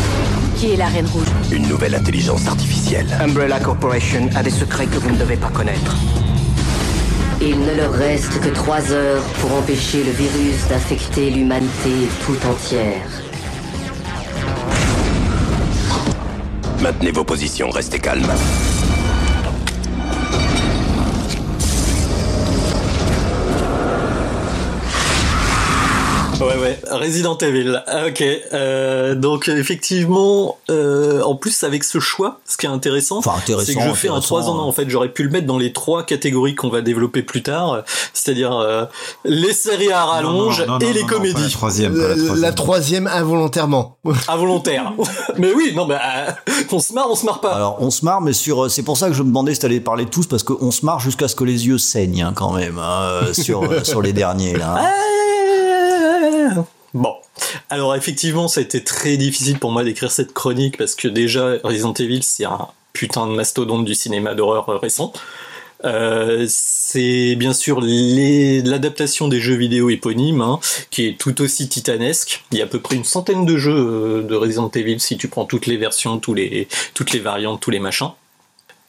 [0.56, 1.26] Qui est la Reine Rouge?
[1.50, 3.06] Une nouvelle intelligence artificielle.
[3.20, 5.96] Umbrella Corporation a des secrets que vous ne devez pas connaître.
[7.42, 13.02] Il ne leur reste que trois heures pour empêcher le virus d'infecter l'humanité tout entière.
[16.80, 18.32] Maintenez vos positions, restez calmes.
[26.42, 27.82] Ouais, ouais, Resident Evil.
[27.86, 33.18] Ah, Ok, euh, donc effectivement, euh, en plus avec ce choix, ce qui est intéressant,
[33.18, 34.40] Enfin, intéressant, c'est que je fais un intéressant.
[34.40, 34.58] 3 ans.
[34.66, 37.82] En fait, j'aurais pu le mettre dans les trois catégories qu'on va développer plus tard,
[38.12, 38.84] c'est-à-dire euh,
[39.24, 41.96] les séries à rallonge Non, non, non, et les non, non, pas la comédies troisième,
[41.96, 42.40] la troisième.
[42.40, 43.96] la troisième involontairement.
[44.28, 44.92] involontaires.
[45.38, 46.30] mais oui, non, mais euh,
[46.72, 47.52] on se marre, on se marre pas.
[47.54, 49.60] Alors, on se marre, mais sur, euh, c'est pour ça que je me demandais si
[49.60, 52.52] t'allais parler tous, parce qu'on se marre jusqu'à ce que les yeux saignent, hein, quand
[52.52, 54.74] même, hein, euh, sur, sur les derniers, là.
[54.78, 54.90] hein.
[56.94, 57.14] Bon,
[57.70, 61.54] alors effectivement, ça a été très difficile pour moi d'écrire cette chronique parce que déjà,
[61.64, 65.12] Resident Evil, c'est un putain de mastodonte du cinéma d'horreur euh, récent.
[65.84, 72.44] Euh, c'est bien sûr l'adaptation des jeux vidéo éponymes, hein, qui est tout aussi titanesque.
[72.52, 75.16] Il y a à peu près une centaine de jeux euh, de Resident Evil si
[75.16, 78.10] tu prends toutes les versions, toutes les variantes, tous les machins.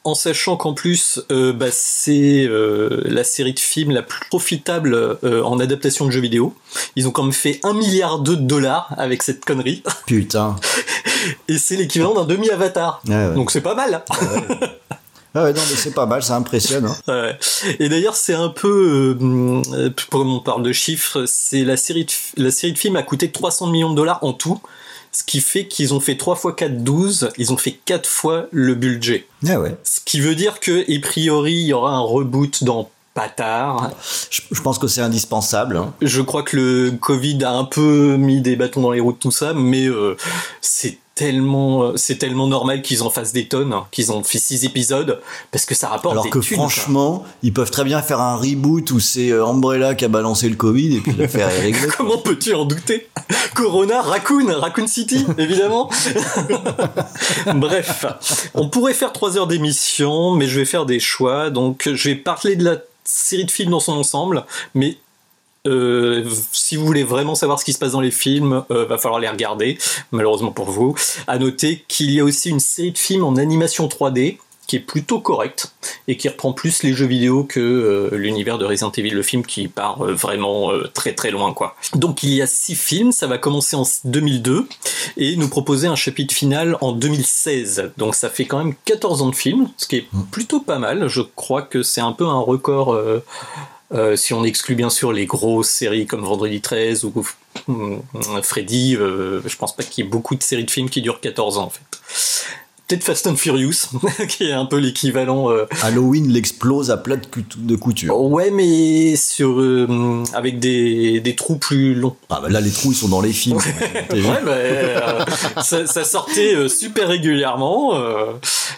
[0.05, 4.93] En sachant qu'en plus, euh, bah, c'est euh, la série de films la plus profitable
[5.23, 6.53] euh, en adaptation de jeux vidéo.
[6.97, 9.81] Ils ont quand même fait un milliard de dollars avec cette connerie.
[10.05, 10.57] Putain.
[11.47, 13.01] Et c'est l'équivalent d'un demi-avatar.
[13.07, 13.33] Ouais, ouais.
[13.33, 14.03] Donc c'est pas mal.
[15.35, 16.85] Ah ouais, non, mais c'est pas mal, ça impressionne.
[16.85, 16.95] hein.
[17.07, 17.39] Ouais.
[17.79, 22.43] Et d'ailleurs, c'est un peu, euh, comme on parle de chiffres, c'est la série de,
[22.43, 24.61] la série de films a coûté 300 millions de dollars en tout,
[25.13, 28.47] ce qui fait qu'ils ont fait 3 fois 4, 12, ils ont fait 4 fois
[28.51, 29.25] le budget.
[29.47, 29.75] Ah ouais.
[29.83, 33.91] Ce qui veut dire que, a priori, il y aura un reboot dans pas tard.
[34.31, 35.77] Je, je pense que c'est indispensable.
[35.77, 35.93] hein.
[36.01, 39.17] Je crois que le Covid a un peu mis des bâtons dans les roues de
[39.19, 40.17] tout ça, mais euh,
[40.61, 44.39] c'est tellement, euh, c'est tellement normal qu'ils en fassent des tonnes, hein, qu'ils ont fait
[44.39, 45.21] six épisodes,
[45.51, 46.69] parce que ça rapporte Alors des que thunes, quoi.
[46.69, 50.49] franchement, ils peuvent très bien faire un reboot où c'est euh, Umbrella qui a balancé
[50.49, 51.87] le Covid et puis l'affaire est réglée.
[51.97, 53.07] Comment peux-tu en douter?
[53.53, 55.89] Corona, Raccoon, Raccoon City, évidemment.
[57.55, 58.05] Bref,
[58.55, 61.51] on pourrait faire trois heures d'émission, mais je vais faire des choix.
[61.51, 64.97] Donc, je vais parler de la série de films dans son ensemble, mais
[65.65, 68.97] euh, si vous voulez vraiment savoir ce qui se passe dans les films, euh, va
[68.97, 69.77] falloir les regarder,
[70.11, 70.95] malheureusement pour vous.
[71.27, 74.79] À noter qu'il y a aussi une série de films en animation 3D qui est
[74.79, 75.75] plutôt correcte
[76.07, 79.45] et qui reprend plus les jeux vidéo que euh, l'univers de Resident Evil, le film
[79.45, 81.75] qui part euh, vraiment très très loin quoi.
[81.95, 84.67] Donc il y a six films, ça va commencer en 2002
[85.17, 87.91] et nous proposer un chapitre final en 2016.
[87.97, 91.07] Donc ça fait quand même 14 ans de film, ce qui est plutôt pas mal.
[91.07, 92.97] Je crois que c'est un peu un record.
[93.93, 97.13] Euh, euh, si on exclut bien sûr les grosses séries comme Vendredi 13 ou
[97.67, 98.01] hum,
[98.43, 101.19] Freddy, euh, je pense pas qu'il y ait beaucoup de séries de films qui durent
[101.21, 101.81] 14 ans en fait.
[102.85, 103.87] Peut-être Fast and Furious,
[104.27, 105.49] qui est un peu l'équivalent.
[105.49, 108.19] euh, Halloween l'explose à plat de, cou- de couture.
[108.19, 112.15] Ouais, mais sur euh, avec des, des trous plus longs.
[112.29, 113.57] Ah bah là, les trous, ils sont dans les films.
[113.57, 115.25] Ouais, bah, euh,
[115.63, 117.95] ça, ça sortait euh, super régulièrement.
[117.95, 118.33] euh,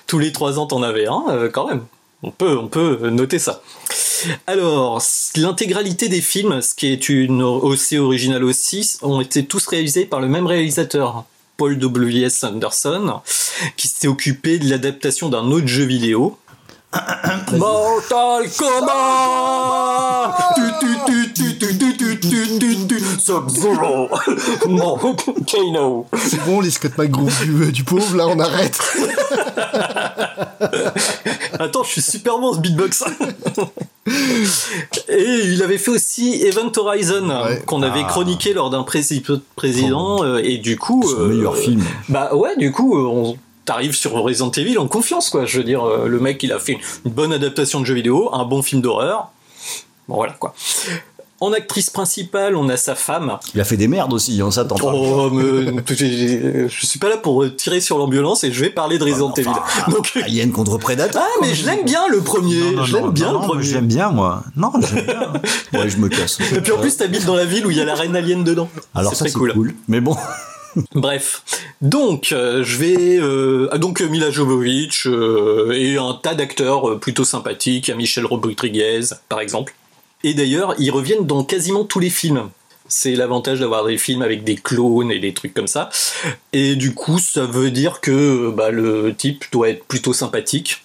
[0.05, 1.81] tous les trois ans, t'en avais un, euh, quand même
[2.25, 3.61] on peut, on peut noter ça.
[4.47, 5.01] Alors,
[5.35, 10.19] l'intégralité des films, ce qui est une OC originale aussi, ont été tous réalisés par
[10.19, 11.25] le même réalisateur,
[11.57, 12.43] Paul W.S.
[12.43, 13.21] Anderson,
[13.77, 16.37] qui s'est occupé de l'adaptation d'un autre jeu vidéo.
[17.57, 20.45] Mortal Kombat
[26.17, 26.93] C'est bon, les Scott
[27.71, 28.79] du pauvre, là on arrête
[31.59, 33.03] Attends, je suis super bon ce beatbox.
[35.09, 37.29] Et il avait fait aussi Event Horizon,
[37.65, 38.07] qu'on avait Ah.
[38.09, 39.23] chroniqué lors d'un prési-
[39.55, 41.03] président, euh, et du coup.
[41.19, 41.83] Meilleur film.
[42.09, 45.45] Bah ouais, du coup, euh, on t'arrive sur Resident Evil en confiance, quoi.
[45.45, 48.29] Je veux dire, euh, le mec, il a fait une bonne adaptation de jeu vidéo,
[48.33, 49.29] un bon film d'horreur.
[50.07, 50.53] Bon, voilà, quoi.
[51.41, 53.37] En actrice principale, on a sa femme.
[53.53, 54.91] Il a fait des merdes aussi, on s'attend pas.
[54.93, 59.03] Oh, mais je suis pas là pour tirer sur l'ambulance et je vais parler de
[59.03, 59.49] Resident Evil.
[59.89, 61.21] Donc, Alien contre Predator.
[61.23, 62.71] ah, mais je l'aime bien le premier.
[62.71, 63.63] Non, non, je l'aime bien non, le non, premier.
[63.63, 64.43] Je l'aime bien, moi.
[64.55, 65.33] Non, j'aime bien.
[65.73, 66.39] Ouais, je me casse.
[66.55, 68.43] Et puis en plus, t'habites dans la ville où il y a la reine alien
[68.43, 68.69] dedans.
[68.93, 69.73] Alors c'est cool.
[69.89, 70.15] Mais bon,
[70.93, 71.43] Bref,
[71.81, 76.89] donc euh, je vais euh, ah, donc euh, Mila Jovovich euh, et un tas d'acteurs
[76.89, 79.73] euh, plutôt sympathiques, il y a Michel Rodriguez par exemple.
[80.23, 82.49] Et d'ailleurs, ils reviennent dans quasiment tous les films.
[82.87, 85.89] C'est l'avantage d'avoir des films avec des clones et des trucs comme ça.
[86.53, 90.81] Et du coup, ça veut dire que bah, le type doit être plutôt sympathique.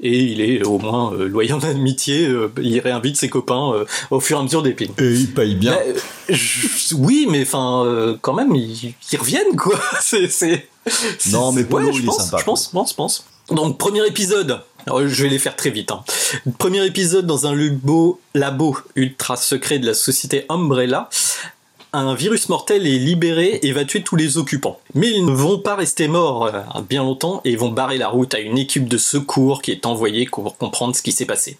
[0.00, 4.20] Et il est au moins euh, loyal d'amitié, euh, il réinvite ses copains euh, au
[4.20, 4.92] fur et à mesure des films.
[4.98, 5.72] et il paye bien.
[5.72, 5.94] Euh,
[6.28, 9.80] je- oui, mais enfin, quand même, ils, ils reviennent, quoi.
[10.02, 10.68] C'est,
[11.32, 13.24] Non, mais Polo, je il est pense, sympa, Je pense, pense, pense.
[13.50, 14.60] Donc, premier épisode.
[14.88, 15.90] Je vais les faire très vite.
[15.90, 16.04] hein.
[16.58, 21.08] Premier épisode dans un labo, labo ultra secret de la société Umbrella.
[21.92, 24.78] Un virus mortel est libéré et va tuer tous les occupants.
[24.94, 28.34] Mais ils ne vont pas rester morts euh, bien longtemps et vont barrer la route
[28.34, 31.58] à une équipe de secours qui est envoyée pour comprendre ce qui s'est passé.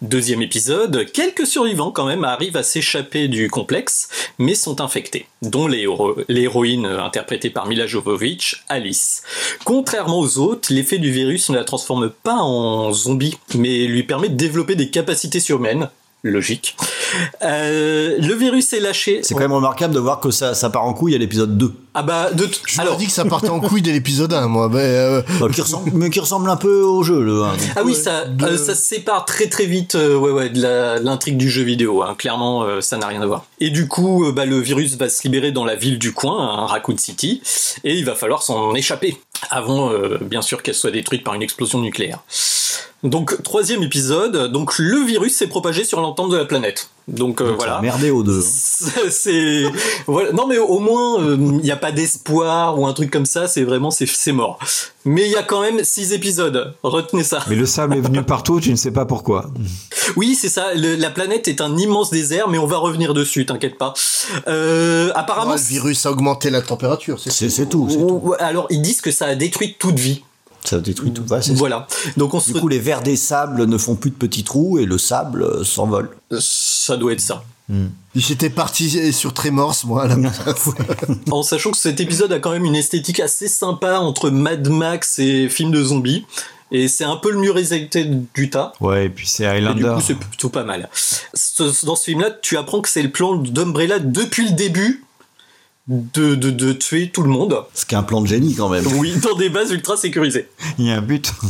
[0.00, 5.66] Deuxième épisode, quelques survivants quand même arrivent à s'échapper du complexe, mais sont infectés, dont
[5.66, 9.24] l'héro- l'héroïne euh, interprétée par Mila Jovovich, Alice.
[9.64, 14.28] Contrairement aux autres, l'effet du virus ne la transforme pas en zombie, mais lui permet
[14.28, 15.90] de développer des capacités surhumaines.
[16.24, 16.76] Logique.
[17.42, 19.20] Euh, le virus est lâché.
[19.22, 21.72] C'est quand même remarquable de voir que ça, ça part en couille à l'épisode 2.
[21.94, 22.96] Ah bah, de t- Je alors...
[22.96, 24.68] dit que ça partait en couille dès l'épisode 1, moi.
[24.68, 27.52] Mais, euh, Bah, qui ressemble, mais qui ressemble un peu au jeu, le 1.
[27.76, 30.98] Ah oui, ça, euh, ça se sépare très très vite euh, ouais, ouais, de la-
[30.98, 32.02] l'intrigue du jeu vidéo.
[32.02, 32.14] hein.
[32.18, 33.44] Clairement, euh, ça n'a rien à voir.
[33.60, 36.36] Et du coup, euh, bah, le virus va se libérer dans la ville du coin,
[36.58, 37.40] hein, Raccoon City,
[37.84, 39.16] et il va falloir s'en échapper
[39.50, 42.18] avant, euh, bien sûr, qu'elle soit détruite par une explosion nucléaire.
[43.04, 46.90] Donc, troisième épisode, donc le virus s'est propagé sur l'ensemble de la planète.
[47.06, 47.80] Donc, euh, voilà.
[47.80, 48.42] Merdé aux deux.
[49.10, 49.62] c'est
[50.06, 50.32] voilà.
[50.32, 53.62] non mais au moins il n'y a pas d'espoir ou un truc comme ça c'est
[53.64, 54.58] vraiment c'est c'est mort
[55.06, 58.22] mais il y a quand même six épisodes retenez ça Mais le sable est venu
[58.22, 59.46] partout, tu ne sais pas pourquoi.
[60.16, 63.46] oui c'est ça le- la planète est un immense désert mais on va revenir dessus
[63.46, 63.94] t'inquiète pas
[64.46, 67.88] euh, apparemment le virus a augmenté la température, c'est C'est c'est tout.
[67.90, 70.22] c'est alors ils disent que ça a détruit toute vie
[70.68, 71.22] Ça détruit tout.
[71.30, 74.16] Ouais, voilà donc on se Du coup, les vers des sables ne font plus de
[74.16, 76.10] petits trous et le sable euh, s'envole.
[76.38, 77.44] ça doit être ça
[78.14, 80.16] J'étais parti sur Tremors, moi, à la
[81.30, 85.18] en sachant que cet épisode a quand même une esthétique assez sympa entre Mad Max
[85.18, 86.24] et film de zombies
[86.70, 88.04] et c'est un peu le mieux résulté
[88.34, 89.92] du tas Ouais, et puis c'est Et du Highlander.
[89.96, 90.88] coup, c'est plutôt pas mal.
[91.84, 95.04] Dans ce film-là, tu apprends que c'est le plan d'Umbrella depuis le début
[95.88, 97.64] de, de, de tuer tout le monde.
[97.74, 98.86] Ce qui est un plan de génie quand même.
[98.98, 100.48] Oui, dans des bases ultra sécurisées.
[100.78, 101.32] Il y a un but.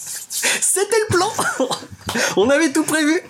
[0.00, 1.30] C'était le plan
[2.36, 3.20] On avait tout prévu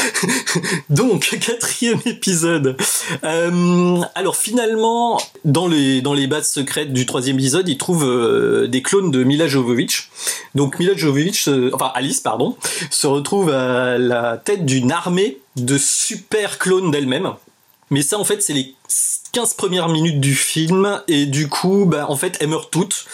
[0.90, 2.76] Donc, quatrième épisode.
[3.24, 8.66] Euh, alors finalement, dans les, dans les bases secrètes du troisième épisode, ils trouvent euh,
[8.68, 10.10] des clones de Mila Jovovich.
[10.54, 12.56] Donc Mila Jovovich, euh, enfin Alice, pardon,
[12.90, 17.32] se retrouve à la tête d'une armée de super clones d'elle-même.
[17.90, 18.74] Mais ça, en fait, c'est les
[19.32, 23.04] 15 premières minutes du film, et du coup, bah, en fait, elles meurent toutes,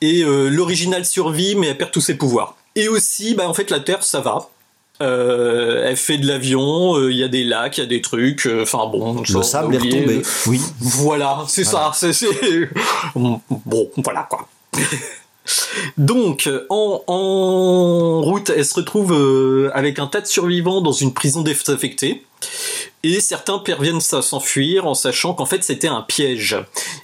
[0.00, 2.56] et euh, l'original survit, mais elle perd tous ses pouvoirs.
[2.74, 4.48] Et aussi, bah, en fait, la Terre, ça va.
[5.02, 8.00] Euh, elle fait de l'avion, euh, il y a des lacs, il y a des
[8.00, 9.22] trucs, enfin bon.
[9.28, 10.22] Le sable est retombé.
[10.46, 10.60] Oui.
[10.80, 12.12] Voilà, c'est ça, c'est,
[13.14, 13.40] Bon,
[13.98, 14.48] voilà quoi.
[15.98, 21.42] Donc, en, en route, elle se retrouve avec un tas de survivants dans une prison
[21.42, 22.24] désaffectée.
[23.08, 26.56] Et certains parviennent à s'enfuir en sachant qu'en fait c'était un piège.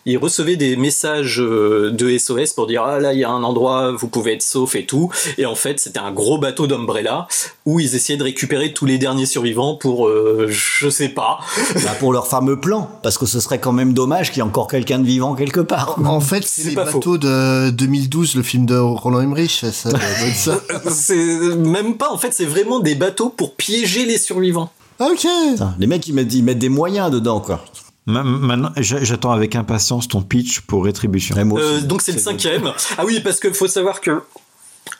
[0.04, 3.44] Ils recevaient des messages euh, de SOS pour dire ah là il y a un
[3.44, 5.10] endroit vous pouvez être sauf et tout.
[5.38, 7.28] Et en fait c'était un gros bateau d'Umbrella
[7.66, 11.38] où ils essayaient de récupérer tous les derniers survivants pour euh, je sais pas.
[11.84, 14.48] Bah, pour leur fameux plan, parce que ce serait quand même dommage qu'il y ait
[14.48, 15.98] encore quelqu'un de vivant quelque part.
[16.04, 16.98] En fait, c'est les pas faux.
[16.98, 19.64] bateaux de 2012, le film de Roland Emmerich.
[19.72, 19.90] Ça
[20.90, 24.70] c'est même pas en fait c'est vraiment des bateaux pour piéger les survivants.
[25.10, 25.26] Ok.
[25.52, 27.64] Putain, les mecs ils mettent, ils mettent des moyens dedans quoi.
[28.06, 31.36] Maintenant, j'attends avec impatience ton pitch pour rétribution.
[31.52, 31.64] Aussi.
[31.64, 32.72] Euh, donc c'est le cinquième.
[32.98, 34.22] Ah oui, parce qu'il faut savoir que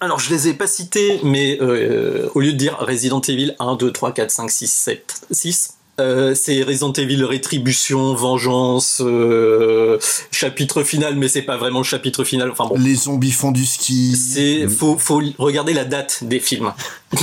[0.00, 3.74] Alors, je les ai pas cités, mais euh, au lieu de dire Resident Evil 1,
[3.74, 9.99] 2, 3, 4, 5, 6, 7, 6, euh, c'est Resident Evil Rétribution, Vengeance, euh,
[10.30, 12.51] chapitre final, mais c'est pas vraiment le chapitre final.
[12.51, 12.76] Enfin bon.
[12.78, 14.16] Les zombies font du ski.
[14.16, 16.72] C'est faut faut regarder la date des films.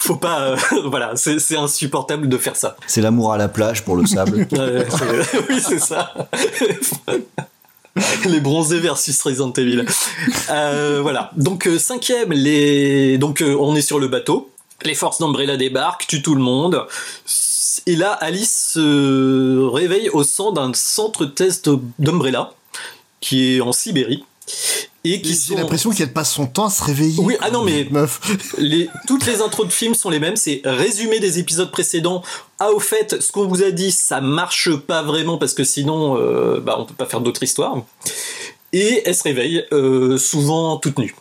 [0.00, 0.56] faut pas euh,
[0.86, 2.76] voilà c'est insupportable de faire ça.
[2.86, 4.48] C'est l'amour à la plage pour le sable.
[5.50, 6.14] Oui c'est ça.
[8.26, 9.84] les bronzés versus Resident Evil.
[10.48, 11.30] Voilà.
[11.36, 14.50] Donc cinquième, les donc on est sur le bateau.
[14.84, 16.86] Les forces d'Umbrella débarquent, tuent tout le monde.
[17.86, 22.52] Et là, Alice se réveille au sein d'un centre test d'Umbrella
[23.20, 24.24] qui est en Sibérie
[25.04, 27.20] et qui J'ai sont l'impression qu'elle passe son temps à se réveiller.
[27.22, 28.20] oui, ah non, mais meuf.
[28.58, 30.36] les, toutes les intros de films sont les mêmes.
[30.36, 32.22] C'est résumé des épisodes précédents.
[32.58, 36.16] Ah, au fait, ce qu'on vous a dit, ça marche pas vraiment parce que sinon,
[36.18, 37.76] euh, bah, on peut pas faire d'autres histoires.
[38.72, 41.14] Et elle se réveille, euh, souvent toute nue.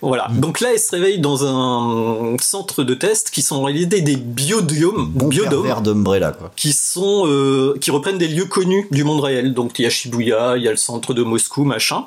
[0.00, 0.28] Voilà.
[0.32, 4.16] Donc là, elle se réveille dans un centre de test qui sont en réalité des
[4.16, 6.52] biodômes, Bon d'Umbrella, quoi.
[6.56, 9.54] qui sont euh, qui reprennent des lieux connus du monde réel.
[9.54, 12.06] Donc il y a Shibuya, il y a le centre de Moscou, machin.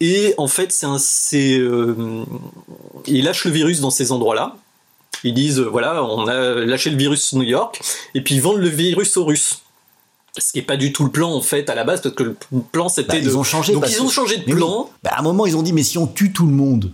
[0.00, 2.24] Et en fait, c'est un c'est euh,
[3.06, 4.56] ils lâchent le virus dans ces endroits-là.
[5.24, 7.80] Ils disent euh, voilà, on a lâché le virus New York
[8.14, 9.62] et puis ils vendent le virus aux Russes.
[10.38, 12.22] Ce qui est pas du tout le plan en fait à la base parce que
[12.22, 12.36] le
[12.72, 13.72] plan c'était Bah, de ils ont changé.
[13.72, 14.54] Donc ils ont que- changé de oui.
[14.54, 14.90] plan.
[15.02, 16.92] Bah, à un moment, ils ont dit, mais si on tue tout le monde,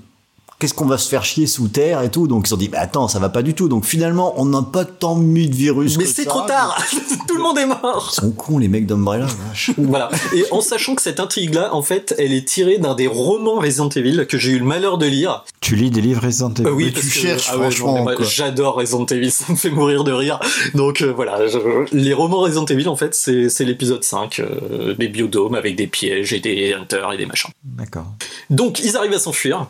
[0.59, 2.78] qu'est-ce qu'on va se faire chier sous terre et tout Donc ils ont dit, mais
[2.78, 3.68] attends, ça va pas du tout.
[3.68, 5.98] Donc finalement, on n'a pas tant mis de virus.
[5.98, 6.76] Mais c'est trop tard.
[7.28, 8.11] tout le monde est mort.
[8.12, 9.26] Ils sont cons, les mecs d'Umbrella.
[9.76, 10.11] Voilà.
[10.34, 13.88] Et en sachant que cette intrigue-là, en fait, elle est tirée d'un des romans Resident
[13.88, 15.44] Evil que j'ai eu le malheur de lire.
[15.61, 18.07] Tu lis des livres Resident Evil Euh, oui, parce tu que- cherches, ah ouais, franchement.
[18.20, 20.38] J'adore Resident Evil, ça me fait mourir de rire.
[20.74, 21.59] Donc euh, voilà, je-
[21.92, 25.86] les romans Resident Evil, en fait, c'est c'est l'épisode 5, euh, des biodomes avec des
[25.86, 27.50] pièges et des hunters et des machins.
[27.64, 28.07] D'accord.
[28.50, 29.66] Donc ils arrivent à s'enfuir,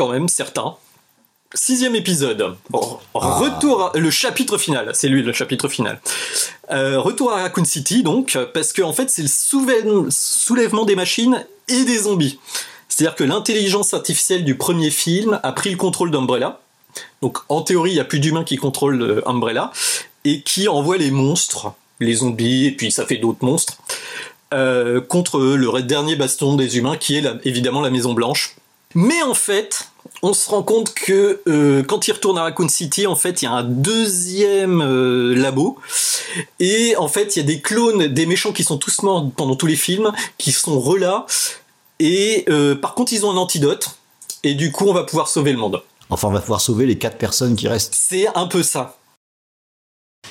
[0.00, 0.76] quand même, certains.
[1.52, 2.56] Sixième épisode.
[2.70, 4.90] Bon, retour, à- le chapitre final.
[4.94, 6.00] C'est lui le chapitre final.
[6.70, 10.96] Euh, retour à Raccoon City, donc, parce que en fait, c'est le soulève- soulèvement des
[10.96, 12.38] machines et des zombies.
[12.88, 16.60] C'est-à-dire que l'intelligence artificielle du premier film a pris le contrôle d'Umbrella.
[17.20, 19.70] Donc, en théorie, il n'y a plus d'humains qui contrôlent euh, Umbrella
[20.24, 23.76] et qui envoient les monstres, les zombies, et puis ça fait d'autres monstres,
[24.54, 28.54] euh, contre le dernier baston des humains, qui est évidemment la Maison Blanche.
[28.96, 29.89] Mais en fait,
[30.22, 33.46] on se rend compte que euh, quand il retourne à Raccoon City, en fait, il
[33.46, 35.78] y a un deuxième euh, labo.
[36.58, 39.56] Et en fait, il y a des clones des méchants qui sont tous morts pendant
[39.56, 41.26] tous les films, qui sont relats.
[41.98, 43.90] Et euh, par contre, ils ont un antidote.
[44.44, 45.82] Et du coup, on va pouvoir sauver le monde.
[46.10, 47.94] Enfin, on va pouvoir sauver les quatre personnes qui restent.
[47.96, 48.98] C'est un peu ça.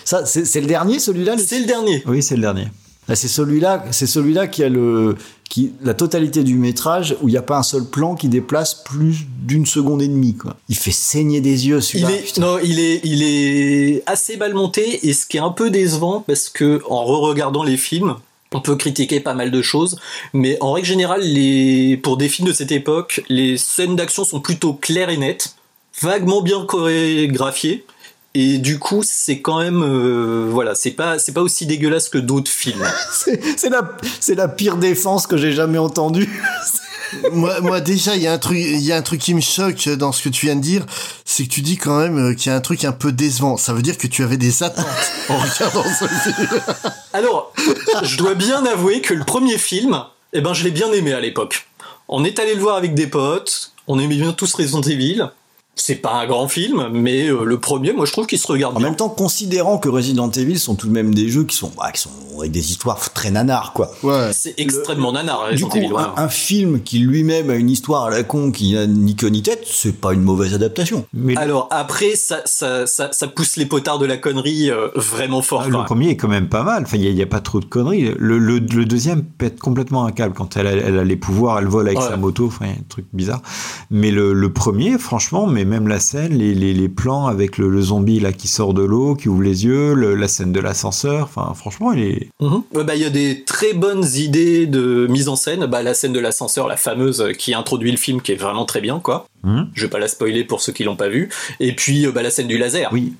[0.05, 2.03] Ça, c'est le dernier, celui-là le- C'est le dernier.
[2.05, 2.67] Oui, c'est le dernier.
[3.07, 5.15] Ah, C'est celui-là, c'est celui-là qui a le,
[5.49, 8.75] qui, la totalité du métrage où il n'y a pas un seul plan qui déplace
[8.75, 10.55] plus d'une seconde et demie, quoi.
[10.69, 12.09] Il fait saigner des yeux, Il celui-là.
[12.37, 16.23] non, il est, il est assez mal monté et ce qui est un peu décevant
[16.25, 18.15] parce que en re-regardant les films,
[18.53, 19.99] on peut critiquer pas mal de choses,
[20.33, 24.39] mais en règle générale, les, pour des films de cette époque, les scènes d'action sont
[24.39, 25.55] plutôt claires et nettes,
[26.01, 27.85] vaguement bien chorégraphiées.
[28.35, 32.19] Et du coup, c'est quand même, euh, voilà, c'est pas, c'est pas aussi dégueulasse que
[32.19, 32.85] d'autres films.
[33.57, 36.29] C'est la, c'est la pire défense que j'ai jamais entendue.
[37.31, 39.41] moi, moi, déjà, il y a un truc, il y a un truc qui me
[39.41, 40.85] choque dans ce que tu viens de dire,
[41.25, 43.57] c'est que tu dis quand même euh, qu'il y a un truc un peu décevant.
[43.57, 44.85] Ça veut dire que tu avais des attentes
[45.29, 46.47] en regardant ce film.
[47.13, 47.53] Alors,
[48.03, 50.03] je dois bien avouer que le premier film,
[50.33, 51.67] eh ben, je l'ai bien aimé à l'époque.
[52.07, 55.29] On est allé le voir avec des potes, on aimait bien tous Resident Evil.
[55.81, 58.75] C'est pas un grand film, mais euh, le premier, moi, je trouve qu'il se regarde
[58.75, 58.87] En bien.
[58.89, 61.91] même temps, considérant que Resident Evil sont tout de même des jeux qui sont, bah,
[61.93, 63.91] qui sont avec des histoires très nanars, quoi.
[64.03, 64.29] Ouais.
[64.33, 65.91] C'est extrêmement nanar, Du coup, Evil.
[65.91, 66.01] ouais.
[66.15, 69.27] un, un film qui lui-même a une histoire à la con qui n'a ni queue
[69.27, 71.05] ni tête, c'est pas une mauvaise adaptation.
[71.13, 75.41] Mais Alors après, ça, ça, ça, ça pousse les potards de la connerie euh, vraiment
[75.41, 75.63] fort.
[75.65, 76.83] Ah, le premier est quand même pas mal.
[76.83, 78.13] Enfin, il n'y a, pas trop de conneries.
[78.17, 81.59] Le, le- le deuxième pète complètement un câble quand elle a, elle a les pouvoirs,
[81.59, 82.07] elle vole avec Ouais.
[82.07, 82.47] sa moto.
[82.47, 83.41] Enfin, il y a un truc bizarre.
[83.91, 87.69] Mais le, le premier, franchement, mais même la scène, les, les, les plans avec le,
[87.69, 90.59] le zombie là qui sort de l'eau, qui ouvre les yeux, le- la scène de
[90.59, 91.29] l'ascenseur.
[91.33, 92.29] Enfin, franchement, il est.
[92.41, 92.63] Mhm.
[92.85, 95.65] Bah, il y a des très bonnes idées de mise en scène.
[95.67, 98.65] Bah, la scène de l'ascenseur, la fameuse, euh, qui introduit le film, qui est vraiment
[98.65, 99.25] très bien, quoi.
[99.43, 101.29] Je vais pas la spoiler pour ceux qui l'ont pas vu.
[101.59, 103.13] Et puis euh, bah, la scène du laser, oui.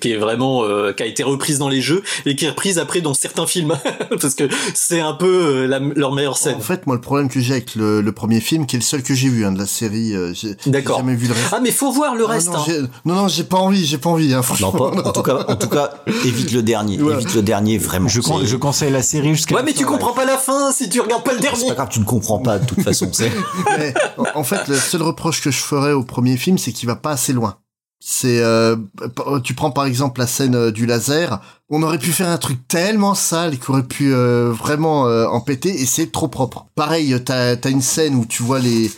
[0.00, 2.78] qui est vraiment euh, qui a été reprise dans les jeux et qui est reprise
[2.78, 3.74] après dans certains films
[4.20, 5.26] parce que c'est un peu
[5.64, 6.56] euh, la- leur meilleure scène.
[6.56, 8.84] En fait, moi, le problème que j'ai avec le, le premier film, qui est le
[8.84, 10.56] seul que j'ai vu hein, de la série, euh, j'ai
[10.86, 11.46] jamais vu le reste.
[11.52, 12.48] Ah mais faut voir le Ah, reste.
[12.52, 12.88] non, hein.
[13.04, 14.32] non, non, j'ai pas envie, j'ai pas envie.
[14.32, 14.68] Hein, Non,
[15.04, 15.90] en tout cas, en tout cas,
[16.24, 17.00] évite le dernier.
[17.02, 17.14] Ouais.
[17.14, 18.08] Évite le dernier, vraiment.
[18.08, 19.56] Je, con- C'est- je conseille la série jusqu'à.
[19.56, 21.68] Ouais mais tu fin, comprends pas la fin si tu regardes pas le C'est dernier.
[21.68, 23.08] pas grave, tu ne comprends pas de toute façon.
[23.12, 23.30] C'est
[23.78, 26.88] Mais, en- en fait, le seul reproche que je ferais au premier film, c'est qu'il
[26.88, 27.56] va pas assez loin.
[28.06, 28.76] C'est, euh,
[29.42, 31.40] tu prends par exemple la scène euh, du laser.
[31.70, 35.40] On aurait pu faire un truc tellement sale qui aurait pu euh, vraiment euh, en
[35.40, 36.66] péter, et c'est trop propre.
[36.74, 38.90] Pareil, t'as as une scène où tu vois les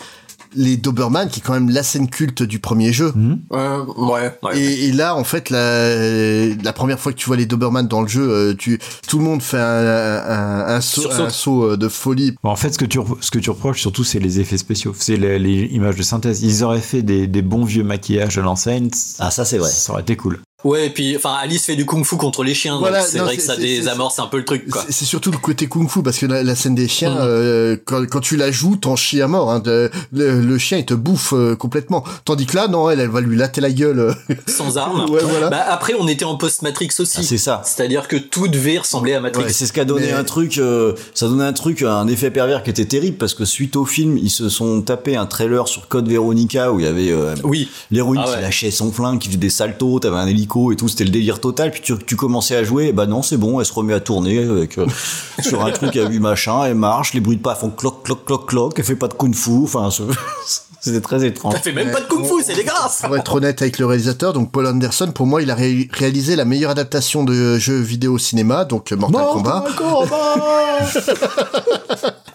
[0.57, 3.13] les Doberman, qui est quand même la scène culte du premier jeu.
[3.53, 4.33] Euh, ouais.
[4.43, 4.59] ouais.
[4.59, 8.03] Et, et là, en fait, la, la première fois que tu vois les Doberman dans
[8.03, 11.27] le jeu, euh, tu, tout le monde fait un, un, un saut, Sursaute.
[11.27, 12.35] un saut euh, de folie.
[12.43, 14.59] Bon, en fait, ce que tu, re- ce que tu reproches surtout, c'est les effets
[14.59, 14.95] spéciaux.
[14.99, 16.43] C'est les, les images de synthèse.
[16.43, 18.89] Ils auraient fait des, des bons vieux maquillages à l'enseigne.
[19.19, 19.71] ah ça c'est vrai.
[19.71, 20.41] Ça aurait été cool.
[20.67, 23.37] Ouais et puis enfin Alice fait du kung-fu contre les chiens Voilà, donc c'est vrai
[23.37, 24.85] que ça c'est- désamorce un peu le truc quoi.
[24.89, 27.19] C'est surtout le côté kung-fu parce que la, la scène des chiens, Mhm.
[27.21, 29.51] euh, quand, quand tu la joues, t'en chies à mort.
[29.51, 32.03] Hein, de- le, le chien, il te bouffe euh, complètement.
[32.25, 33.99] Tandis que là, non, elle, elle va lui latter la gueule.
[34.01, 34.13] euh.
[34.47, 35.07] Sans armes.
[35.11, 35.51] Ouais, voilà.
[35.51, 37.19] Bah après on était en post-Matrix aussi.
[37.19, 37.63] Ah, c'est ça.
[37.65, 39.45] C'est-à-dire que tout devait ressembler à Matrix.
[39.49, 42.09] Et c'est ce qui a donné Mais- un truc, euh, ça donnait un truc, un
[42.09, 45.27] effet pervers qui était terrible parce que suite au film, ils se sont tapés un
[45.27, 47.69] trailer sur Code Veronica où il y avait euh, Oui.
[47.91, 48.43] l'héroïne Ah qui ouais.
[48.43, 51.41] lâchait son flingue, qui faisait des saltos, t'avais un hélico et tout, c'était le délire
[51.41, 51.71] total.
[51.71, 54.01] Puis tu, tu commençais à jouer, et bah non, c'est bon, elle se remet à
[54.01, 54.87] tourner avec euh,
[55.41, 58.25] sur un truc à 8 machins, elle marche, les bruits de pas font cloc cloc
[58.25, 59.89] cloc cloc, elle fait pas de kung-fu, enfin
[60.81, 61.55] c'était très étrange.
[61.55, 63.03] Ça fait même pas de kung-fu, c'est dégueulasse.
[63.05, 66.37] Pour être honnête avec le réalisateur, donc Paul Anderson, pour moi, il a ré- réalisé
[66.37, 69.65] la meilleure adaptation de jeu vidéo au cinéma, donc euh, Mortal Kombat.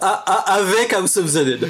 [0.04, 1.64] Ah, ah, avec House of the Dead.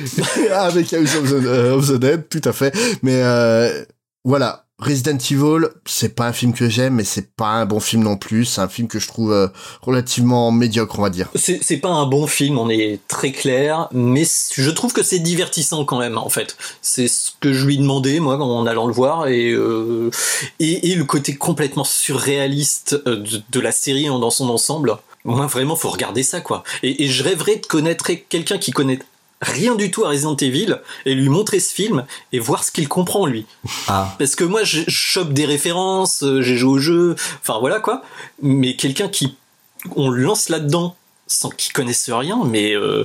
[0.52, 2.74] avec House of the, euh, of the Dead, tout à fait.
[3.02, 3.84] Mais euh,
[4.24, 8.02] voilà, Resident Evil, c'est pas un film que j'aime, mais c'est pas un bon film
[8.02, 8.44] non plus.
[8.44, 9.46] C'est un film que je trouve euh,
[9.80, 11.28] relativement médiocre, on va dire.
[11.36, 15.84] C'est pas un bon film, on est très clair, mais je trouve que c'est divertissant
[15.84, 16.56] quand même, en fait.
[16.80, 20.10] C'est ce que je lui demandais, moi, en allant le voir, et, euh,
[20.58, 24.96] et, le côté complètement surréaliste euh, de, la série dans son ensemble.
[25.24, 26.64] Moi, vraiment, faut regarder ça, quoi.
[26.82, 28.98] Et, et je rêverais de connaître quelqu'un qui connaît
[29.42, 32.88] rien du tout à Resident Evil et lui montrer ce film et voir ce qu'il
[32.88, 33.44] comprend, lui.
[33.88, 37.80] Ah, Parce que moi, je chope des références, euh, j'ai joué au jeu, enfin voilà
[37.80, 38.02] quoi.
[38.40, 39.34] Mais quelqu'un qui,
[39.96, 43.04] on le lance là-dedans sans qu'il connaisse rien, mais euh,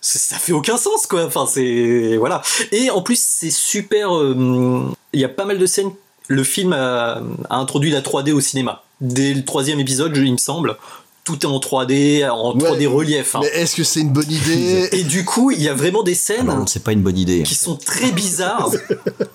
[0.00, 1.24] ça fait aucun sens quoi.
[1.24, 2.42] Enfin c'est voilà.
[2.72, 4.14] Et en plus c'est super.
[4.16, 5.92] euh, Il y a pas mal de scènes.
[6.28, 8.84] Le film a, a introduit la 3D au cinéma.
[9.00, 10.76] Dès le troisième épisode, il me semble,
[11.24, 13.34] tout est en 3D, en 3D relief.
[13.36, 13.40] hein.
[13.42, 16.14] Mais est-ce que c'est une bonne idée Et du coup, il y a vraiment des
[16.14, 17.42] scènes non, c'est pas une bonne idée.
[17.42, 18.70] qui sont très bizarres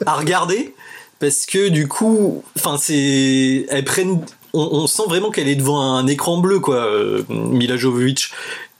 [0.05, 0.73] à regarder
[1.19, 4.19] parce que du coup, enfin c'est, elles prennent,
[4.53, 8.31] on, on sent vraiment qu'elle est devant un écran bleu quoi, euh, Mila Jovovich.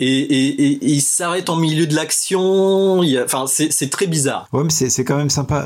[0.01, 2.99] Et, et, et, et il s'arrête en milieu de l'action.
[3.23, 4.49] Enfin, c'est très bizarre.
[4.51, 5.65] Ouais, mais c'est c'est quand même sympa.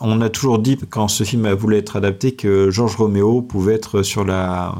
[0.00, 3.74] On a toujours dit, quand ce film a voulu être adapté, que Georges Roméo pouvait
[3.74, 4.74] être sur la.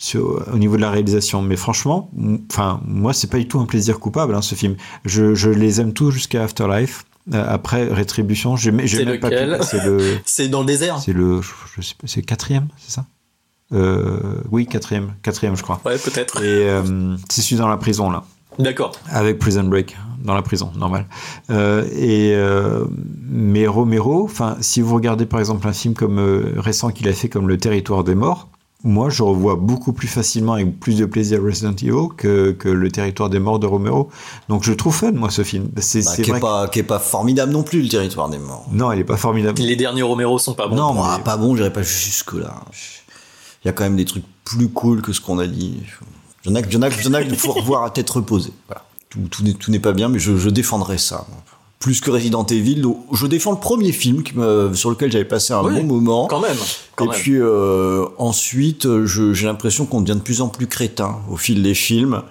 [0.00, 2.08] Sur, au niveau de la réalisation, mais franchement,
[2.50, 4.76] enfin moi c'est pas du tout un plaisir coupable hein, ce film.
[5.04, 7.04] Je, je les aime tous jusqu'à Afterlife.
[7.34, 8.86] Euh, après Rétribution, j'ai même
[9.18, 10.18] pas lequel le.
[10.24, 10.98] C'est dans le désert.
[11.00, 13.06] C'est le, je, je sais pas, c'est quatrième, c'est ça?
[13.72, 15.80] Euh, Oui, quatrième, quatrième, je crois.
[15.84, 16.42] Ouais, peut-être.
[16.42, 18.24] Et euh, c'est celui dans la prison là,
[18.58, 18.92] D'accord.
[19.10, 21.06] avec Prison Break dans la prison, normal.
[21.50, 22.84] Euh, et euh,
[23.28, 27.12] mais Romero, enfin, si vous regardez par exemple un film comme euh, récent qu'il a
[27.12, 28.48] fait comme Le Territoire des Morts.
[28.84, 32.90] Moi, je revois beaucoup plus facilement avec plus de plaisir Resident Evil que, que Le
[32.92, 34.08] Territoire des Morts de Romero.
[34.48, 35.68] Donc, je le trouve fun, moi, ce film.
[35.78, 38.38] C'est Bah, qui, est que- pas, qui est pas formidable non plus, le territoire des
[38.38, 38.68] morts.
[38.70, 39.60] Non, il est pas formidable.
[39.60, 40.76] Les derniers Romero sont pas bons.
[40.76, 42.54] Non, Ah, pas bon, j'irai pas jusque-là.
[43.64, 45.82] Il y a quand même des trucs plus cool que ce qu'on a dit.
[46.44, 47.82] Il y en a, il y en a, il y en a qu'il faut revoir
[47.82, 48.52] à tête reposée.
[48.68, 48.84] Voilà.
[49.10, 51.26] Tout, tout n'est- tout n'est pas bien, mais je, je défendrai ça.
[51.78, 54.32] Plus que Resident Evil, je défends le premier film qui
[54.74, 56.26] sur lequel j'avais passé un Oui, bon moment.
[56.26, 56.56] Quand même.
[56.96, 57.16] Quand Et même.
[57.16, 61.62] puis euh, ensuite, je- j'ai l'impression qu'on devient de plus en plus crétin au fil
[61.62, 62.22] des films.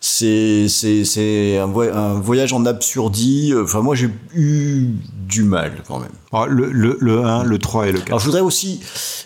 [0.00, 3.52] C'est c'est c'est un, voy- un voyage en absurdie.
[3.60, 4.86] Enfin moi j'ai eu
[5.28, 6.12] du mal quand même.
[6.32, 8.06] Alors, le, le, le 1, le 3 et le 4.
[8.08, 8.80] Alors je voudrais aussi,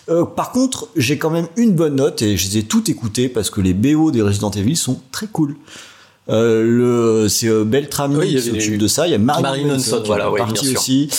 [0.09, 3.29] euh, par contre, j'ai quand même une bonne note et je les ai toutes écoutées
[3.29, 5.55] parce que les BO des Resident Evil sont très cool.
[6.29, 9.07] Euh, le, c'est euh, Beltrami Oui, qui s'occupe de ça.
[9.07, 11.09] Il y a Marilyn, Manson, Manson, qui voilà, est ouais, partie aussi.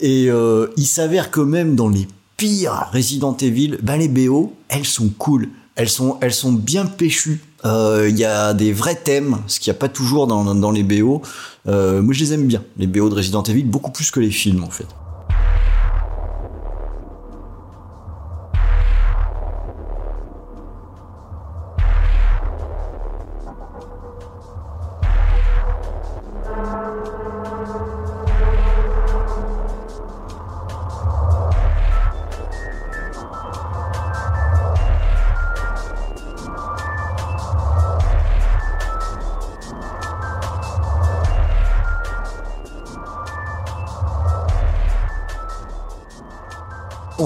[0.00, 4.86] Et euh, il s'avère que même dans les pires Resident Evil, ben les BO, elles
[4.86, 5.48] sont cool.
[5.76, 7.40] Elles sont, elles sont bien péchues.
[7.64, 10.70] Euh, Il y a des vrais thèmes, ce qu'il n'y a pas toujours dans, dans
[10.70, 11.22] les BO.
[11.68, 14.30] Euh, moi, je les aime bien, les BO de Resident Evil, beaucoup plus que les
[14.30, 14.86] films, en fait.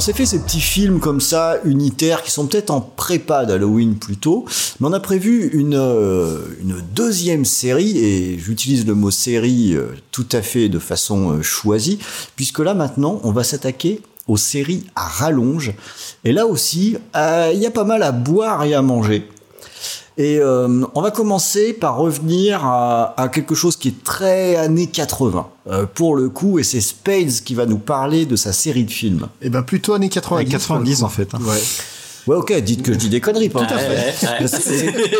[0.04, 4.44] S'est fait ces petits films comme ça, unitaires, qui sont peut-être en prépa d'Halloween plutôt,
[4.78, 6.40] mais on a prévu une, euh,
[6.94, 11.98] deuxième série, et j'utilise le mot série euh, tout à fait de façon euh, choisie,
[12.36, 15.72] puisque là maintenant, on va s'attaquer aux séries à rallonge.
[16.24, 19.26] Et là aussi, il y a pas mal à boire et à manger.
[20.16, 24.86] Et euh, on va commencer par revenir à, à quelque chose qui est très années
[24.86, 28.84] 80 euh, pour le coup, et c'est Spades qui va nous parler de sa série
[28.84, 29.26] de films.
[29.42, 30.48] Et ben plutôt années 90.
[30.50, 31.34] 90 en fait.
[31.34, 31.38] hein.
[31.42, 31.58] Ouais.
[32.26, 34.14] Ouais, ok, dites que je dis des conneries, pas Tout à fait.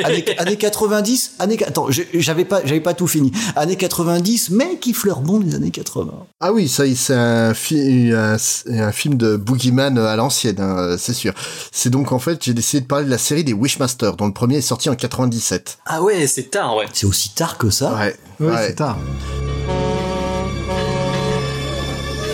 [0.05, 3.31] Années, années 90, années, attends, j'ai- j'avais pas, j'avais pas tout fini.
[3.57, 6.13] Années 90, mais qui fleurbon les années 80.
[6.41, 8.37] Ah oui, ça, c'est un, fi- un,
[8.71, 11.35] un film de Boogeyman à l'ancienne, hein, c'est sûr.
[11.73, 14.33] C'est donc en fait, j'ai décidé de parler de la série des Wishmasters, dont le
[14.33, 15.79] premier est sorti en 97.
[15.87, 16.87] Ah ouais, c'est tard, ouais.
[16.93, 17.95] C'est aussi tard que ça?
[17.95, 18.17] Ouais.
[18.41, 18.67] Ouais, ouais.
[18.69, 18.97] c'est tard.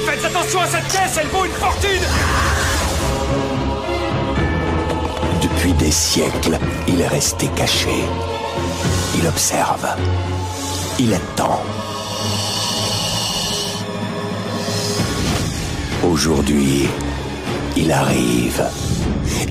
[0.07, 2.01] Faites attention à cette caisse, elle vaut une fortune
[5.79, 6.59] Des siècles,
[6.89, 8.05] il est resté caché.
[9.17, 9.87] Il observe.
[10.99, 11.63] Il attend.
[16.05, 16.87] Aujourd'hui,
[17.77, 18.63] il arrive.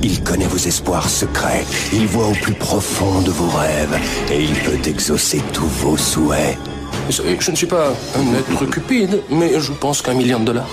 [0.03, 1.65] Il connaît vos espoirs secrets.
[1.93, 3.97] Il voit au plus profond de vos rêves.
[4.31, 6.57] Et il peut exaucer tous vos souhaits.
[7.09, 10.69] Je ne suis pas un être cupide, mais je pense qu'un million de dollars.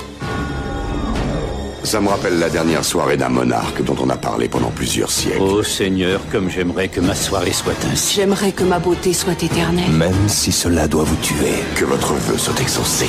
[1.86, 5.38] Ça me rappelle la dernière soirée d'un monarque dont on a parlé pendant plusieurs siècles.
[5.40, 8.16] Oh Seigneur, comme j'aimerais que ma soirée soit ainsi.
[8.16, 9.92] J'aimerais que ma beauté soit éternelle.
[9.92, 11.54] Même si cela doit vous tuer.
[11.76, 13.06] Que votre vœu soit exaucé.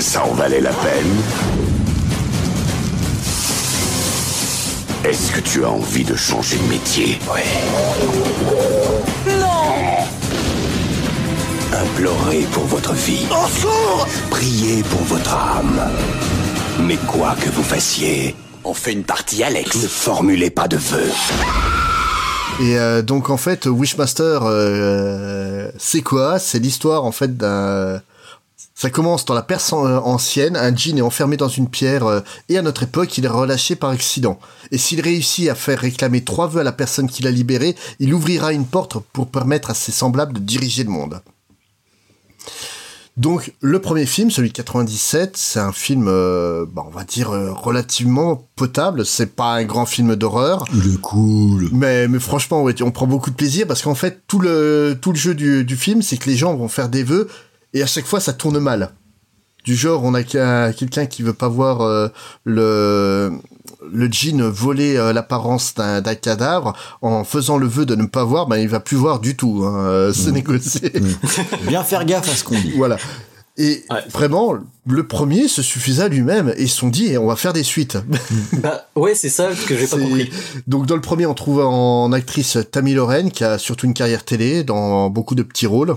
[0.00, 1.16] Ça en valait la peine
[5.04, 7.18] Est-ce que tu as envie de changer de métier?
[7.32, 7.40] Oui.
[11.72, 13.26] Implorez pour votre vie.
[14.30, 15.80] Priez pour votre âme.
[16.84, 19.76] Mais quoi que vous fassiez, On fait une partie Alex.
[19.76, 21.10] ne formulez pas de vœux.
[22.60, 26.38] Et euh, donc en fait, Wishmaster, euh, c'est quoi?
[26.38, 28.00] C'est l'histoire en fait d'un.
[28.74, 30.56] Ça commence dans la Perse an- euh, ancienne.
[30.56, 33.76] Un djinn est enfermé dans une pierre euh, et à notre époque, il est relâché
[33.76, 34.38] par accident.
[34.72, 38.12] Et s'il réussit à faire réclamer trois vœux à la personne qui l'a libéré, il
[38.14, 41.20] ouvrira une porte pour permettre à ses semblables de diriger le monde.
[43.16, 47.30] Donc le premier film, celui de 97, c'est un film, euh, bah, on va dire
[47.30, 49.04] euh, relativement potable.
[49.04, 50.64] C'est pas un grand film d'horreur.
[50.72, 51.68] Il est cool.
[51.72, 55.10] Mais, mais franchement, ouais, on prend beaucoup de plaisir parce qu'en fait, tout le, tout
[55.12, 57.28] le jeu du, du film, c'est que les gens vont faire des vœux
[57.74, 58.92] et à chaque fois, ça tourne mal.
[59.64, 62.08] Du genre, on a qu'un- quelqu'un qui veut pas voir euh,
[62.44, 63.32] le,
[63.92, 68.46] le djinn voler euh, l'apparence d'un cadavre en faisant le vœu de ne pas voir,
[68.46, 69.62] ben il va plus voir du tout.
[69.64, 70.92] Hein, euh, c'est négocié.
[71.66, 72.72] Bien faire gaffe à ce qu'on dit.
[72.76, 72.98] Voilà.
[73.56, 74.54] Et vraiment,
[74.86, 77.52] le premier se suffisait à lui-même et ils se sont dit, eh, on va faire
[77.52, 77.98] des suites.
[78.62, 80.30] Bah ouais, c'est ça que j'ai pas compris.
[80.66, 84.24] Donc dans le premier, on trouve en actrice Tammy Lorraine qui a surtout une carrière
[84.24, 85.96] télé dans beaucoup de petits rôles.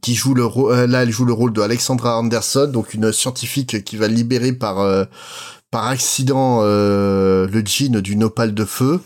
[0.00, 3.12] Qui joue le rôle, euh, là elle joue le rôle de Alexandra Anderson, donc une
[3.12, 5.04] scientifique qui va libérer par euh,
[5.70, 9.00] par accident euh, le djinn d'une opale de feu.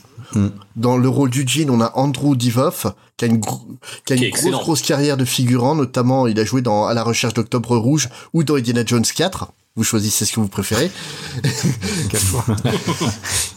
[0.74, 3.60] Dans le rôle du djinn, on a Andrew Divoff qui a une, gro-
[4.04, 6.86] qui a Qui une est grosse grosse carrière de figurant, notamment il a joué dans
[6.86, 9.52] À la recherche d'Octobre Rouge ou dans Indiana Jones 4.
[9.76, 10.90] Vous choisissez ce que vous préférez.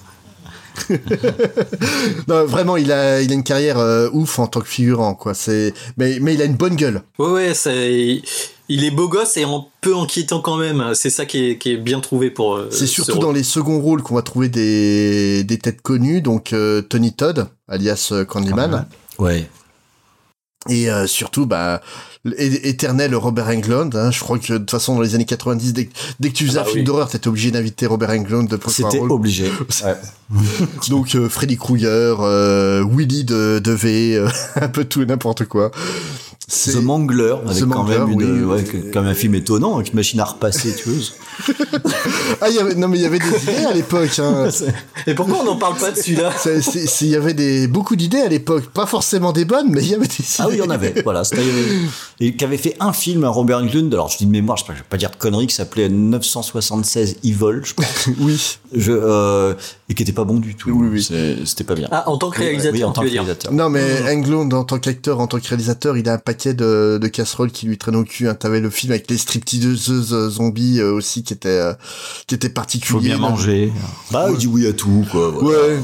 [2.28, 5.34] non, vraiment, il a, il a une carrière euh, ouf en tant que figurant, quoi.
[5.34, 7.02] C'est, mais, mais il a une bonne gueule.
[7.20, 8.22] Ouais, ouais, c'est...
[8.70, 10.92] il est beau gosse et un peu inquiétant quand même.
[10.94, 12.56] C'est ça qui est, qui est bien trouvé pour.
[12.56, 16.22] euh, C'est ce surtout dans les seconds rôles qu'on va trouver des, des têtes connues,
[16.22, 18.86] donc euh, Tony Todd, alias Candyman.
[19.20, 19.50] Ouais.
[20.70, 21.82] Et euh, surtout, bah,
[22.38, 23.96] éternel Robert Englund.
[23.96, 26.34] Hein, je crois que de toute façon, dans les années 90, dès, que- dès que
[26.36, 26.86] tu faisais Ah un bah film oui.
[26.86, 29.12] d'horreur, t'étais obligé d'inviter Robert Englund un C'était rôle.
[29.12, 29.52] obligé.
[29.86, 29.96] Ouais.
[30.90, 34.28] Donc euh, Freddy Krueger, euh, Willy de, de V, euh,
[34.62, 35.72] un peu tout et n'importe quoi.
[36.50, 39.76] C'est- The Mangler, avec The quand Mangler, même une, oui, ouais, comme un film étonnant,
[39.76, 41.14] avec une machine à repasser tueuse.
[42.42, 44.18] Ah, il y avait, non, mais il y avait des idées à l'époque.
[44.20, 44.48] Hein.
[45.06, 46.32] Et pourquoi on n'en parle pas de celui-là?
[47.02, 48.66] Il y avait des, beaucoup d'idées à l'époque.
[48.74, 50.26] Pas forcément des bonnes, mais il y avait des idées.
[50.40, 51.02] Ah oui, il y en avait.
[51.04, 51.42] Voilà, c'était
[52.20, 53.94] et qui avait fait un film à Robert Englund.
[53.94, 57.18] Alors je dis de mémoire, je ne vais pas dire de conneries, qui s'appelait 976
[57.24, 57.86] Evil, je crois.
[58.20, 58.58] oui.
[58.74, 59.54] Je, euh,
[59.90, 60.72] et qui était pas bon du tout.
[60.72, 61.46] Oui, oui.
[61.46, 61.88] C'était pas bien.
[61.92, 63.54] Ah, en tant que réalisateur, Oui, en tant que réalisateur.
[63.54, 67.00] Non, mais Englund, en tant qu'acteur, en tant que réalisateur, il a un paquet de,
[67.02, 68.28] de casseroles qui lui traînent au cul.
[68.28, 68.36] Hein.
[68.36, 71.74] T'avais le film avec les stripteaseuses euh, zombies euh, aussi qui était, euh,
[72.28, 73.00] qui était particulier.
[73.00, 73.72] Faut bien manger.
[74.12, 75.30] Bah, il dit oui à tout, quoi.
[75.30, 75.60] voilà.
[75.60, 75.80] Ouais.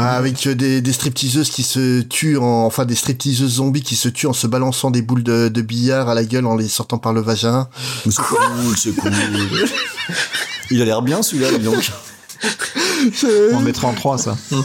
[0.00, 3.96] Ah, avec euh, des, des stripteaseuses qui se tuent, en, enfin des stripteaseuses zombies qui
[3.96, 6.68] se tuent en se balançant des boules de, de billard à la gueule en les
[6.68, 7.68] sortant par le vagin.
[8.04, 8.38] C'est cool,
[8.76, 9.10] c'est cool.
[10.70, 11.90] Il a l'air bien celui-là, dis donc.
[13.52, 14.36] On mettra en 3 ça.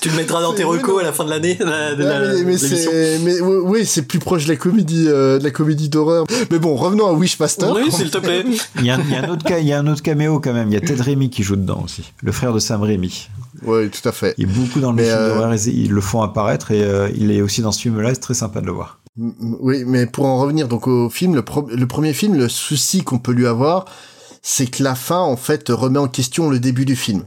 [0.00, 1.56] Tu le mettras dans tes recos à la fin de l'année.
[1.58, 5.50] la- la- mais, mais c'est, oui, c'est plus proche de la comédie, euh, de la
[5.50, 6.26] comédie d'horreur.
[6.50, 7.72] Mais bon, revenons à Wishmaster.
[7.74, 8.44] Oui, s'il te plaît.
[8.78, 10.52] Il y, a, il y a un autre il y a un autre caméo quand
[10.52, 10.68] même.
[10.68, 12.02] Il y a Ted Rémy qui joue dedans aussi.
[12.22, 13.28] Le frère de Sam Rémy.
[13.64, 14.34] Oui, tout à fait.
[14.38, 15.54] Il est beaucoup dans les Mais, films euh, d'horreur.
[15.54, 18.14] Ils, le font apparaître et euh, il est aussi dans ce film-là.
[18.14, 19.00] C'est très sympa de le voir.
[19.18, 23.02] Oui, mais pour en revenir donc au film, le, pro- le premier film, le souci
[23.02, 23.86] qu'on peut lui avoir,
[24.42, 27.24] c'est que la fin, en fait, remet en question le début du film.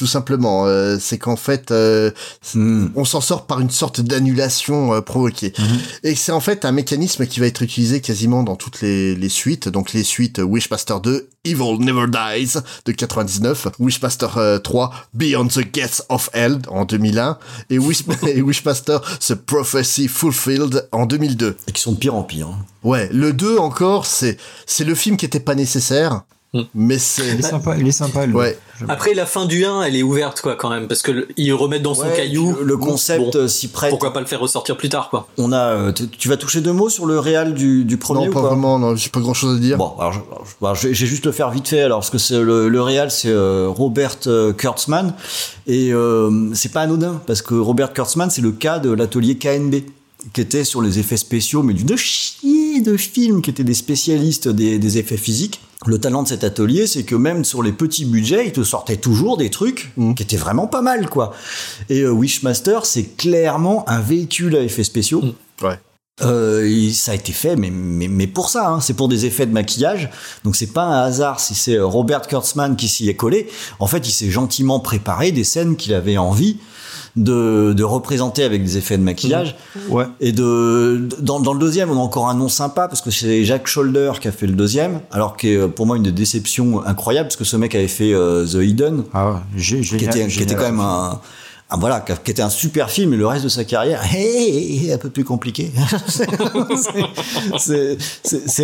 [0.00, 2.10] Tout simplement, euh, c'est qu'en fait, euh,
[2.54, 5.52] on s'en sort par une sorte d'annulation euh, provoquée.
[6.04, 9.28] Et c'est en fait un mécanisme qui va être utilisé quasiment dans toutes les, les
[9.28, 9.68] suites.
[9.68, 12.54] Donc les suites Wishmaster 2, Evil Never Dies
[12.86, 17.36] de 99, Wishmaster euh, 3, Beyond the Gates of Hell en 2001,
[17.68, 21.58] et, Wish et Wishmaster The Prophecy Fulfilled en 2002.
[21.68, 22.48] Et qui sont de pire en pire.
[22.48, 22.64] hein.
[22.84, 26.22] Ouais, le 2 encore, c'est c'est le film qui était pas nécessaire,
[26.74, 27.76] mais c'est Il est sympa.
[27.78, 28.26] Il est sympa.
[28.26, 28.58] Ouais.
[28.88, 31.52] Après, la fin du 1, elle est ouverte, quoi, quand même, parce que le- ils
[31.52, 32.56] remettent dans son Ouais, caillou.
[32.58, 33.90] le- le concept, Bon, euh, s'y prête.
[33.90, 35.28] Pourquoi pas le faire ressortir plus tard, quoi.
[35.38, 38.30] On a, euh, tu vas toucher deux mots sur le réal du, du premier non
[38.30, 39.76] ou pas vraiment, non, j'ai pas grand chose à dire.
[39.76, 41.98] Bon, alors, je, je- alors, je vais je vais juste le faire vite fait alors
[42.00, 44.16] parce que c'est le, le réal c'est euh, Robert
[44.56, 45.14] Kurtzman
[45.66, 49.76] et euh, c'est pas anodin parce que Robert Kurtzman c'est le cas de l'atelier KNB
[50.32, 54.48] qui était sur les effets spéciaux mais d'une chier de films qui étaient des spécialistes
[54.48, 55.60] des, des effets physiques.
[55.86, 58.98] Le talent de cet atelier, c'est que même sur les petits budgets, il te sortait
[58.98, 61.32] toujours des trucs qui étaient vraiment pas mal, quoi.
[61.88, 65.22] Et euh, Wishmaster, c'est clairement un véhicule à effets spéciaux.
[65.62, 65.78] Ouais.
[66.22, 69.46] Euh, ça a été fait, mais, mais, mais pour ça, hein, c'est pour des effets
[69.46, 70.10] de maquillage.
[70.44, 73.48] Donc c'est pas un hasard si c'est euh, Robert Kurtzman qui s'y est collé.
[73.78, 76.58] En fait, il s'est gentiment préparé des scènes qu'il avait envie
[77.16, 79.56] de, de représenter avec des effets de maquillage.
[79.88, 80.06] Ouais.
[80.20, 83.44] Et de, dans, dans le deuxième, on a encore un nom sympa parce que c'est
[83.44, 87.28] Jacques Scholder qui a fait le deuxième, alors que euh, pour moi une déception incroyable
[87.28, 90.54] parce que ce mec avait fait euh, The Hidden, Ah ouais, qui était, qui était
[90.54, 91.20] quand même un,
[91.70, 94.92] un- voilà, qui a- était un super film, et le reste de sa carrière, hé,
[94.92, 95.70] un peu plus compliqué.
[97.58, 97.96] C'est-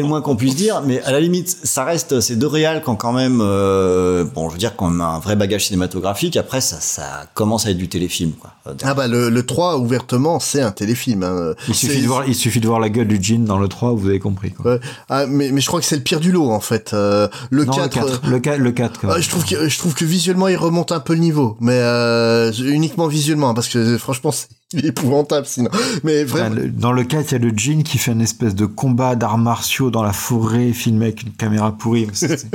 [0.01, 2.89] le moins qu'on puisse dire, mais à la limite, ça reste ces deux réals qui
[2.91, 6.37] ont quand même, euh, bon, je veux dire, quand même un vrai bagage cinématographique.
[6.37, 8.51] Après, ça, ça commence à être du téléfilm, quoi.
[8.83, 11.23] Ah bah le, le 3 ouvertement c'est un téléfilm.
[11.23, 11.55] hein.
[11.69, 13.93] Il suffit, de voir, il suffit de voir la gueule du jean dans le 3,
[13.93, 14.51] vous avez compris.
[14.51, 14.73] Quoi.
[14.73, 14.81] Ouais.
[15.09, 16.91] Ah, mais, mais je crois que c'est le pire du lot en fait.
[16.93, 18.27] Euh, le Non, 4, le 4.
[18.29, 19.23] Le 4, le 4 quand Ah, même.
[19.23, 22.51] je trouve que je trouve que visuellement il remonte un peu le niveau, mais euh,
[22.53, 25.71] uniquement visuellement parce que euh, franchement c'est il est épouvantable sinon.
[26.05, 26.55] Mais Enfin, vraiment.
[26.57, 29.17] le- Dans le 4, il y a le jean qui fait une espèce de combat
[29.17, 32.07] d'arts martiaux dans la forêt, filmé avec une caméra pourrie.
[32.13, 32.51] C'est- c'est-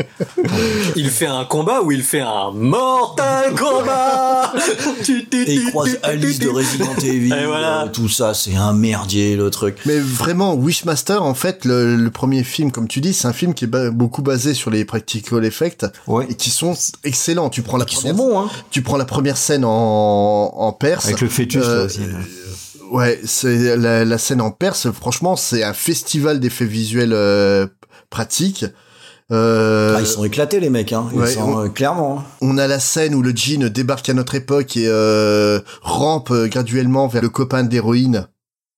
[0.96, 4.54] Il fait un combat ou il fait un mortal combat
[5.34, 7.84] Et il croise Alice de Resident Evil, Et voilà.
[7.84, 9.78] euh, tout ça, c'est un merdier, le truc.
[9.86, 13.54] Mais vraiment, Wishmaster, en fait, le, le premier film, comme tu dis, c'est un film
[13.54, 15.86] qui est ba- beaucoup basé sur les practical effects
[16.30, 17.50] et qui sont excellents.
[17.50, 18.50] Tu prends la première, bons, hein.
[18.72, 19.70] tu prends la première scène en,
[20.56, 21.06] en Perse.
[21.06, 22.00] Avec le fœtus, Euh, là aussi.
[22.12, 22.20] Là.
[22.92, 24.92] Ouais, c'est la, la scène en Perse.
[24.92, 27.68] Franchement, c'est un festival d'effets visuels euh,
[28.10, 28.66] pratiques.
[29.32, 31.08] Euh, Ah, ils sont éclatés, les mecs, hein.
[31.14, 32.20] Ils ouais, sont, on- euh, clairement.
[32.20, 32.26] hein.
[32.42, 36.48] on a la scène où le jean débarque à notre époque et euh, rampe euh,
[36.48, 38.28] graduellement vers le copain d'héroïne.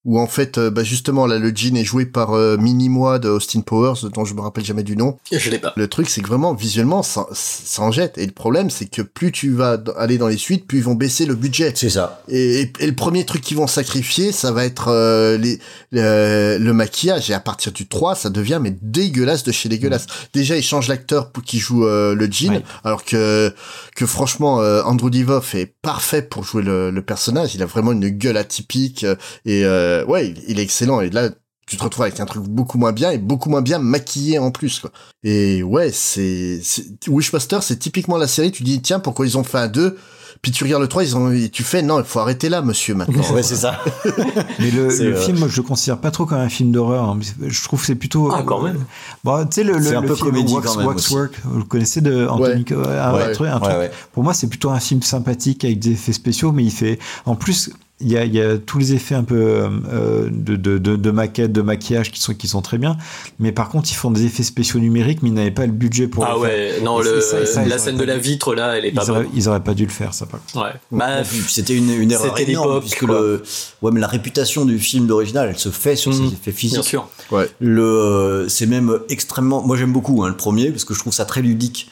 [0.06, 3.30] Où en fait, euh, bah justement, là, le jean est joué par euh, Mini-Moi de
[3.30, 5.18] Austin Powers, dont je me rappelle jamais du nom.
[5.32, 5.72] Je l'ai pas.
[5.78, 8.18] Le truc, c'est que vraiment, visuellement, ça, ça en jette.
[8.18, 10.95] Et le problème, c'est que plus tu vas aller dans les suites, plus ils vont
[10.95, 11.72] baisser le budget.
[11.76, 12.22] C'est ça.
[12.28, 15.60] Et, et- et le premier truc qu'ils vont sacrifier, ça va être euh, les,
[15.91, 17.30] le, le maquillage.
[17.30, 20.08] Et à partir du 3, ça devient mais dégueulasse de chez dégueulasse.
[20.34, 22.64] Déjà, ils changent l'acteur pour qui joue euh, le jean, Ouais.
[22.84, 23.54] alors que
[23.95, 27.56] que franchement, euh, Andrew Divoff est parfait pour jouer le, le personnage.
[27.56, 31.02] Il a vraiment une gueule atypique euh, et euh, ouais, il, est excellent.
[31.02, 31.30] Et là,
[31.68, 34.52] tu te retrouves avec un truc beaucoup moins bien et beaucoup moins bien maquillé en
[34.52, 34.91] plus quoi.
[35.24, 38.52] Et ouais, c'est c'est- Wishmaster, c'est typiquement la série.
[38.52, 39.98] Tu dis tiens, pourquoi ils ont fait un 2
[40.41, 42.62] puis tu regardes le 3, ils ont, et tu fais, non, il faut arrêter là,
[42.62, 43.24] monsieur, maintenant.
[43.34, 43.80] Ouais, c'est ça.
[44.60, 47.06] Mais le, euh, film, moi, je le considère pas trop comme un film d'horreur.
[47.06, 47.20] hein.
[47.48, 48.30] Je trouve que c'est plutôt.
[48.30, 48.84] Ah, quand même.
[49.24, 51.39] Bon, tu sais, le, le, C'est un le peu film comédie Wax, quand même Waxwork,
[51.46, 52.76] vous le connaissez de Anthony, Ouais.
[52.76, 53.32] ouais, un Ouais.
[53.32, 53.74] truc, un Ouais, truc.
[53.78, 53.91] ouais.
[54.12, 57.00] Pour moi, c'est plutôt un film sympathique avec des effets spéciaux, mais il fait.
[57.26, 57.70] En plus,
[58.04, 60.95] il y a, il y a tous les effets un peu euh, de, de, de,
[60.95, 62.97] de maquette, de maquillage qui sont, qui sont très bien.
[63.39, 66.08] Mais par contre, ils font des effets spéciaux numériques, mais ils n'avaient pas le budget
[66.08, 66.49] pour Ah le faire.
[66.78, 69.04] ouais, non, Et le, ça- la scène pas de la vitre, là, elle est pas
[69.06, 69.32] Ils auraient, bonne.
[69.36, 70.26] ils auraient pas dû le faire, ça.
[70.26, 70.64] Contre.
[70.64, 70.72] Ouais.
[70.91, 73.20] Bah, C'était une, une erreur C'était énorme l'époque, puisque quoi.
[73.20, 73.43] le
[73.82, 76.28] ouais mais la réputation du film d'original elle se fait sur Mhm.
[76.30, 76.76] ses effets physiques.
[76.80, 77.08] bien sûr.
[77.32, 77.49] Ouais.
[77.60, 81.26] Le c'est même extrêmement moi j'aime beaucoup hein, le premier parce que je trouve ça
[81.26, 81.89] très ludique.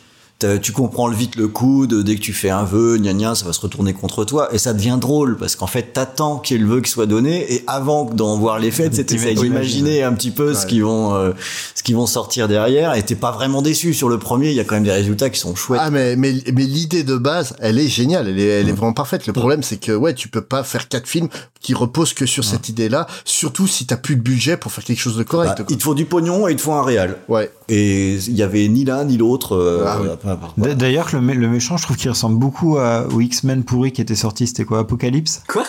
[0.61, 3.45] Tu comprends vite le coup de dès que tu fais un vœu, gna gna, ça
[3.45, 6.59] va se retourner contre toi et ça devient drôle parce qu'en fait t'attends qu'il y
[6.59, 9.35] ait le vœu qui soit donné et avant d'en voir les fêtes, T'imagines.
[9.35, 11.31] d'imaginer un petit peu ce qu'ils vont euh,
[11.75, 14.49] ce qu'ils vont sortir derrière et t'es pas vraiment déçu sur le premier.
[14.49, 15.81] Il y a quand même des résultats qui sont chouettes.
[15.83, 18.93] Ah mais mais mais l'idée de base, elle est géniale, elle est elle est vraiment
[18.93, 19.27] parfaite.
[19.27, 21.29] Le problème c'est que ouais, tu peux pas faire quatre films
[21.59, 24.99] qui reposent que sur cette idée-là, surtout si t'as plus de budget pour faire quelque
[24.99, 25.59] chose de correct.
[25.59, 27.17] Bah, il te faut du pognon et il te faut un réal.
[27.29, 27.51] Ouais.
[27.69, 29.55] Et il y avait ni l'un ni l'autre.
[29.55, 29.85] euh,
[30.25, 30.30] Ah.
[30.35, 30.75] Voilà.
[30.75, 34.01] D'ailleurs, le, mé- le méchant, je trouve qu'il ressemble beaucoup à, au X-Men pourri qui
[34.01, 34.47] était sorti.
[34.47, 35.43] C'était quoi Apocalypse?
[35.47, 35.63] Quoi?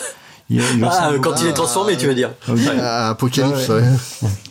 [0.53, 2.30] Il, il Ah, ressemble quand il est transformé, tu veux dire.
[2.46, 2.61] beaucoup.
[2.61, 2.66] Oui.
[2.80, 3.82] Ah, Apocalypse, Ouais,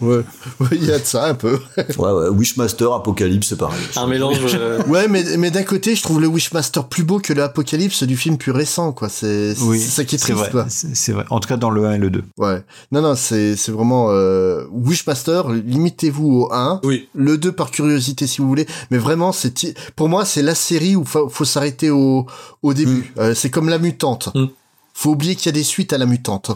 [0.01, 0.07] ouais.
[0.17, 0.23] Ouais,
[0.59, 1.59] Ouais, il y a de ça un peu.
[1.97, 3.79] Ouais, ouais, Wishmaster, Apocalypse, c'est pareil.
[3.95, 4.37] Un mélange.
[4.55, 8.03] euh, Ouais, mais, mais d'un côté, je trouve le Wishmaster plus beau que le Apocalypse
[8.03, 9.09] du film plus récent, quoi.
[9.09, 10.65] C'est Oui, ça qui est triste, vrai.
[10.69, 11.25] C'est vrai.
[11.29, 12.23] En tout cas, dans le 1 et le 2.
[12.37, 12.63] Ouais.
[12.91, 15.49] Non, non, c'est c'est vraiment euh, Wishmaster.
[15.49, 16.81] Limitez-vous au 1.
[16.83, 17.07] Oui.
[17.13, 18.67] Le 2 par curiosité si vous voulez.
[18.89, 19.51] Mais vraiment, c'est
[19.95, 22.25] pour moi, c'est la série où faut, faut s'arrêter au
[22.63, 23.13] au début.
[23.17, 24.29] Euh, c'est comme la mutante.
[24.35, 24.45] Mm.
[25.01, 26.51] Faut oublier qu'il y a des suites à la mutante.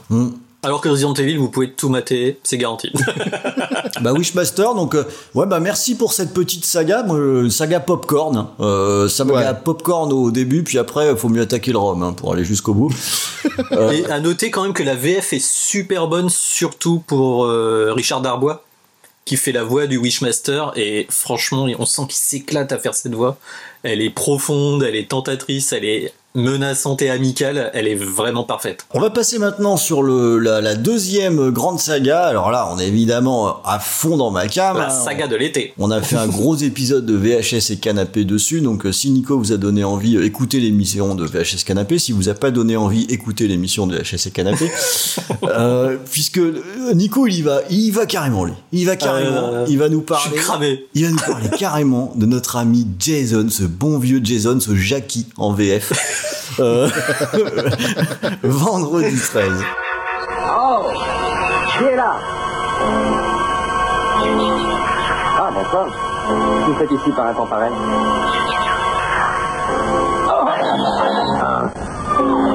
[0.61, 2.91] Alors que Resident Evil, vous pouvez tout mater, c'est garanti.
[4.01, 8.49] Bah Wishmaster, donc euh, ouais bah merci pour cette petite saga, moi, euh, saga popcorn,
[8.59, 9.53] euh, saga Ouais.
[9.63, 12.93] popcorn au début, puis après faut mieux attaquer le rhum hein, pour aller jusqu'au bout.
[13.71, 17.93] Euh, Et à noter quand même que la VF est super bonne, surtout pour euh,
[17.95, 18.63] Richard Darbois,
[19.23, 20.71] qui fait la voix du Wishmaster.
[20.75, 23.37] Et franchement, on sent qu'il s'éclate à faire cette voix.
[23.81, 27.71] Elle est profonde, elle est tentatrice, elle est menaçante et amicale.
[27.73, 28.85] Elle est vraiment parfaite.
[28.93, 32.23] On va passer maintenant sur le, la, la deuxième grande saga.
[32.25, 34.77] Alors là, on est évidemment à fond dans ma cam.
[34.77, 35.73] La saga de l'été.
[35.77, 39.37] On a fait un gros épisode de VHS et canapé dessus, donc euh, si Nico
[39.37, 41.99] vous a donné envie, euh, écoutez l'émission de VHS canapé.
[41.99, 44.71] Si vous a pas donné envie, écoutez l'émission de VHS et canapé,
[45.43, 46.39] Euh, puisque
[46.93, 49.89] Nico il y va, il y va carrément lui, il va carrément, Euh, il va
[49.89, 50.85] nous Je parler, suis cramé.
[50.93, 55.27] il va nous parler carrément de notre ami Jason, ce bon vieux Jason, ce Jackie
[55.37, 55.93] en VF.
[56.59, 56.89] Euh,
[58.43, 59.51] vendredi 13.
[60.57, 60.87] Oh
[61.77, 62.13] Qui est là?
[65.37, 65.87] Ah, d'accord.
[66.65, 67.71] Vous faites ici par un temps pareil
[72.17, 72.54] Vous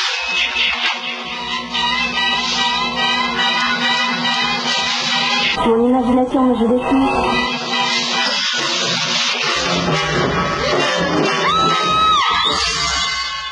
[5.67, 7.27] Mon imagination me joue des tours.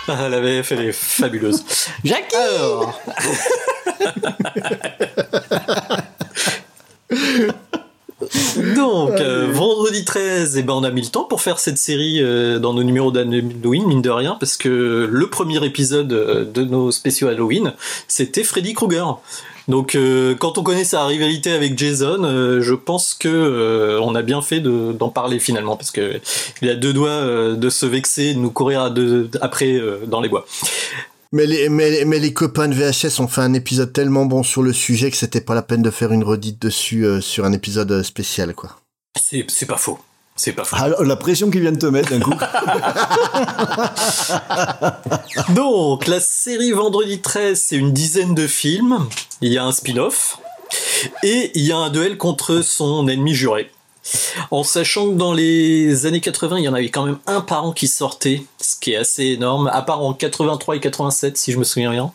[0.08, 1.64] Ah, la VF, elle est fabuleuse.
[2.04, 3.00] Jackie Alors.
[8.76, 12.22] Donc, euh, vendredi 13, eh ben, on a mis le temps pour faire cette série
[12.22, 16.64] euh, dans nos numéros d'Halloween, mine de rien, parce que le premier épisode euh, de
[16.64, 17.74] nos spéciaux Halloween,
[18.08, 19.20] c'était Freddy Krueger.
[19.70, 24.16] Donc, euh, quand on connaît sa rivalité avec Jason, euh, je pense que euh, on
[24.16, 26.20] a bien fait de- d'en parler finalement, parce que
[26.62, 30.30] il a deux doigts de se vexer, de nous courir à deux- après dans les
[30.30, 30.46] bois.
[31.32, 34.64] Mais les, mais, mais les copains de VHS ont fait un épisode tellement bon sur
[34.64, 38.02] le sujet que c'était pas la peine de faire une redite dessus sur un épisode
[38.02, 38.72] spécial, quoi.
[39.22, 40.00] C'est c'est pas faux.
[40.40, 40.78] C'est pas faux.
[40.80, 42.32] Ah, la pression qu'ils viennent te mettre d'un coup.
[45.54, 49.00] Donc, la série Vendredi 13, c'est une dizaine de films.
[49.42, 50.38] Il y a un spin-off.
[51.24, 53.70] Et il y a un duel contre son ennemi juré.
[54.50, 57.66] En sachant que dans les années 80, il y en avait quand même un par
[57.66, 61.52] an qui sortait, ce qui est assez énorme, à part en 83 et 87, si
[61.52, 62.14] je me souviens bien.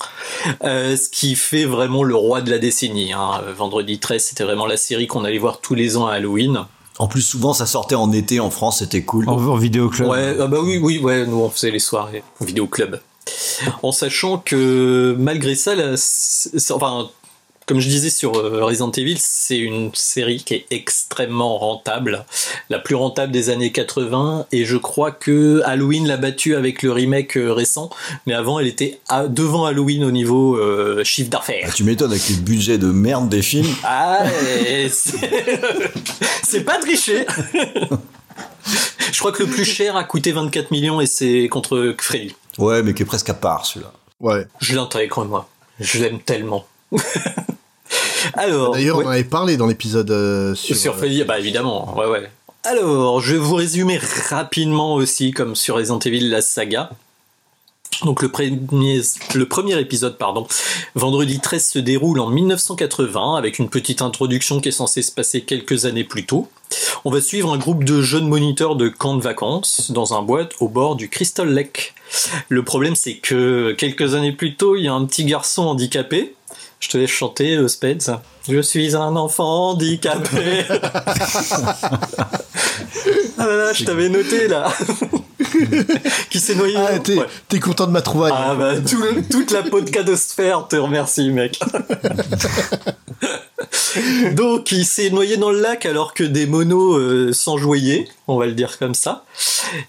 [0.65, 3.13] Euh, ce qui fait vraiment le roi de la décennie.
[3.13, 3.43] hein.
[3.55, 6.65] Vendredi 13, c'était vraiment la série qu'on allait voir tous les ans à Halloween.
[6.99, 9.29] En plus, souvent, ça sortait en été en France, c'était cool.
[9.29, 10.09] En, en vidéo club.
[10.09, 13.01] Ouais, ah bah oui, oui, ouais, nous on faisait les soirées au vidéo club.
[13.83, 15.95] En sachant que malgré ça, la-
[16.71, 17.09] enfin,
[17.67, 22.25] comme je disais sur euh, Resident Evil, c'est une série qui est extrêmement rentable,
[22.71, 26.93] la plus rentable des années 80, et je crois que Halloween l'a battue avec le
[26.93, 27.91] remake euh, récent,
[28.27, 31.67] mais avant elle était à- devant Halloween au niveau euh, chiffre d'affaires.
[31.69, 33.75] Ah, tu m'étonnes avec les budgets de merde des films.
[33.85, 34.25] Ah,
[34.89, 37.27] c'est pas triché.
[39.13, 42.35] Je crois que le plus cher a coûté 24 millions et c'est contre Freddy.
[42.59, 43.93] Ouais, mais qui est presque à part celui-là.
[44.21, 44.47] Ouais.
[44.61, 45.49] Je l'intègre moi.
[45.79, 46.67] Je l'aime tellement.
[48.35, 49.05] Alors, D'ailleurs, ouais.
[49.05, 50.77] on en avait parlé dans l'épisode euh, sur.
[50.77, 52.31] Sur, Freddy, bah évidemment, ouais, ouais.
[52.65, 56.91] Alors, je vais vous résumer rapidement aussi, comme sur Resident Evil, la saga.
[58.03, 59.01] Donc le premier,
[59.35, 60.47] le premier épisode, pardon,
[60.95, 65.43] vendredi 13 se déroule en 1980 avec une petite introduction qui est censée se passer
[65.43, 66.49] quelques années plus tôt.
[67.05, 70.53] On va suivre un groupe de jeunes moniteurs de camp de vacances dans un boîte
[70.61, 71.95] au bord du Crystal Lake.
[72.49, 76.35] Le problème c'est que quelques années plus tôt, il y a un petit garçon handicapé.
[76.81, 78.21] Je te laisse chanter, euh, Spades.
[78.49, 80.65] Je suis un enfant handicapé.
[83.39, 84.71] ah là là, je t'avais noté là.
[86.31, 86.77] qui s'est noyé.
[86.77, 87.27] Ah, t'es, Ouais.
[87.49, 88.33] t'es content de ma trouvaille.
[88.35, 91.61] Ah bah tout toute la podcastosphère te remercie mec.
[94.33, 98.47] Donc il s'est noyé dans le lac alors que des monos euh, s'enjoyaient, on va
[98.47, 99.25] le dire comme ça.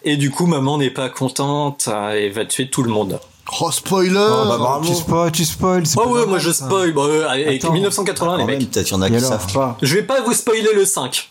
[0.04, 3.20] Et du coup maman n'est pas contente hein, et va tuer tout le monde.
[3.62, 4.88] Oh, spoiler Oh, bah, bravo.
[4.88, 5.84] Tu spoil, tu spoil.
[5.98, 7.74] Oh pas ouais, moi je spoil, bah, euh, avec Attends.
[7.74, 8.72] 1980 les mecs.
[8.72, 9.78] peut-être qu'il y en a qui savent pas.
[9.82, 11.30] Je vais pas vous spoiler le 5.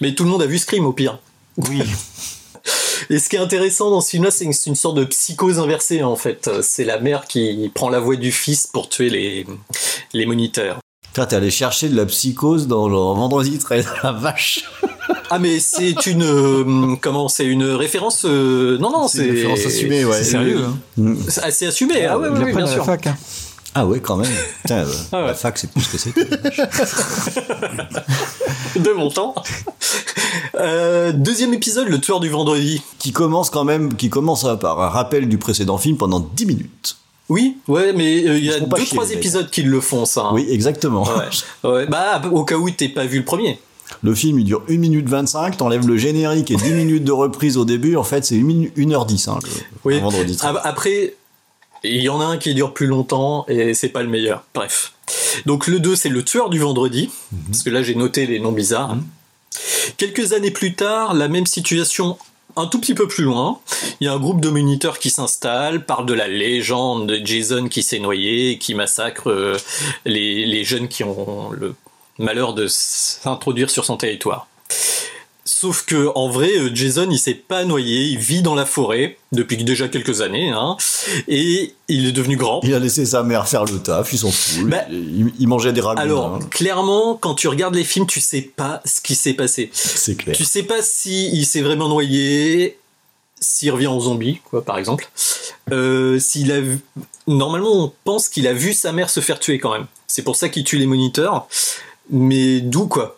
[0.00, 1.18] Mais tout le monde a vu Scream au pire.
[1.56, 1.82] Oui.
[3.10, 5.58] Et ce qui est intéressant dans ce film-là, c'est que c'est une sorte de psychose
[5.58, 6.50] inversée en fait.
[6.62, 9.46] C'est la mère qui prend la voix du fils pour tuer les,
[10.12, 10.78] les moniteurs.
[11.12, 14.64] Putain, t'es allé chercher de la psychose dans le vendredi 13, la vache.
[15.30, 19.32] Ah mais c'est une euh, comment c'est une référence euh, non non C'est c'est une
[19.34, 20.16] référence assumée, ouais.
[20.18, 20.60] c'est Sérieux,
[20.98, 21.14] hein.
[21.28, 23.06] c'est assez assumé ah ouais, ouais, ouais, bien sûr fac.
[23.08, 23.16] hein.
[23.78, 24.30] Ah ouais, quand même.
[24.62, 25.26] Putain, euh, Ah ouais.
[25.26, 26.24] la fac, c'est plus ce que c'était.
[28.76, 29.34] de mon temps
[30.58, 34.80] Euh, deuxième épisode le tueur du vendredi qui commence quand même, qui commence à- par
[34.80, 36.96] un rappel du précédent film pendant 10 minutes.
[37.28, 40.22] oui ouais mais euh, il y a deux chier, trois épisodes qui le font ça
[40.22, 40.30] hein.
[40.32, 41.02] Oui, exactement.
[41.04, 41.68] ouais.
[41.70, 43.58] ouais bah au cas où t'es pas vu le premier
[44.02, 47.56] Le film, il dure 1 minute 25, t'enlèves le générique et 10 minutes de reprise
[47.56, 49.48] au début, en fait, c'est 1h10, hein, le,
[49.84, 49.94] Oui.
[49.94, 50.56] le vendredi 13.
[50.64, 51.14] Après,
[51.84, 54.44] il y en a un qui dure plus longtemps et c'est pas le meilleur.
[54.54, 54.92] Bref.
[55.46, 57.10] Donc le 2, c'est le tueur du vendredi,
[57.48, 58.96] parce que là j'ai noté les noms bizarres.
[59.96, 62.18] Quelques années plus tard, la même situation
[62.58, 63.60] un tout petit peu plus loin,
[64.00, 67.68] il y a un groupe de moniteurs qui s'installe, parle de la légende de Jason
[67.68, 69.58] qui s'est noyé et qui massacre euh,
[70.06, 71.74] les, les jeunes qui ont le
[72.18, 74.48] malheur de s'introduire sur son territoire.
[75.44, 79.16] Sauf que en vrai, euh, Jason, il s'est pas noyé, il vit dans la forêt
[79.30, 80.76] depuis déjà quelques années, hein,
[81.28, 82.60] et il est devenu grand.
[82.64, 84.68] Il a laissé sa mère faire le taf, il s'en fout.
[84.68, 86.00] Bah, il, il mangeait des ragoûts.
[86.00, 86.40] Alors, hein.
[86.50, 89.70] clairement, quand tu regardes les films, tu sais pas ce qui s'est passé.
[89.72, 90.36] c'est clair.
[90.36, 92.76] Tu sais pas si il s'est vraiment noyé,
[93.40, 95.08] s'il revient en zombie, quoi, par exemple.
[95.72, 96.80] Euh, s'il a vu...
[97.28, 99.86] Normalement, on pense qu'il a vu sa mère se faire tuer quand même.
[100.06, 101.48] C'est pour ça qu'il tue les moniteurs.
[102.10, 103.16] Mais d'où, quoi?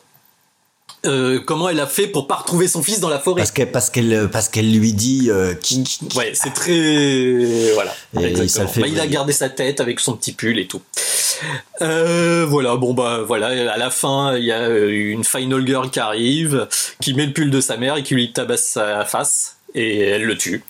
[1.07, 3.43] Euh, Comment elle a fait pour pas retrouver son fils dans la forêt?
[3.43, 7.95] Parce qu'elle, parce qu'elle, parce qu'elle lui dit euh, qui, qui- Ouais, c'est très voilà.
[8.21, 10.83] Et ça fait Bah, il a gardé sa tête avec son petit pull et tout.
[11.83, 15.89] Euh, voilà, bon bah voilà, à la fin il y a euh, une final girl
[15.89, 16.67] qui arrive,
[17.01, 20.25] qui met le pull de sa mère et qui lui tabasse sa face et elle
[20.25, 20.65] le tue.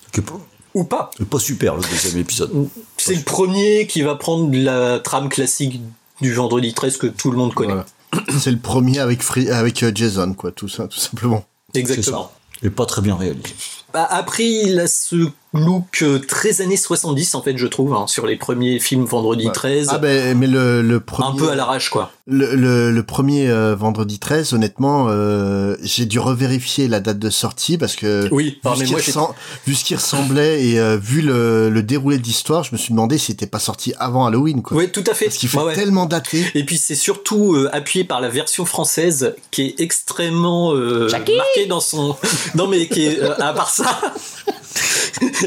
[0.75, 1.11] Ou pas.
[1.31, 2.69] pas super le deuxième épisode.
[2.99, 5.81] C'est le premier qui va prendre la trame classique
[6.21, 7.73] du vendredi 13 que tout le monde connaît.
[7.73, 7.87] Voilà.
[8.39, 11.45] C'est le premier avec, Free- avec euh, Jason, quoi, tout ça, tout simplement.
[11.75, 12.33] Exactement.
[12.63, 13.55] Et pas très bien réalisé.
[13.93, 18.07] Bah, après, il a ce look euh, très années 70 en fait, je trouve, hein,
[18.07, 19.89] sur les premiers films Vendredi 13.
[19.91, 21.29] Ah ben, mais le, le premier...
[21.29, 22.11] un peu à l'arrache quoi.
[22.27, 27.31] Le, le, le premier euh, vendredi 13, honnêtement, euh, j'ai dû revérifier la date de
[27.31, 32.19] sortie parce que Oui, ah, vu, ce qui ressemblait et euh, vu le, le déroulé
[32.19, 34.61] de l'histoire, je me suis demandé si c'était pas sorti avant Halloween.
[34.63, 34.77] Quoi.
[34.77, 35.27] Oui, tout à fait.
[35.27, 35.75] Parce qu'il fait Ouais, ouais.
[35.75, 36.45] tellement daté.
[36.55, 41.67] Et puis c'est surtout euh, appuyé par la version française qui est extrêmement euh, marquée
[41.67, 42.17] dans son.
[42.55, 44.01] Non mais qui est euh, à part ça.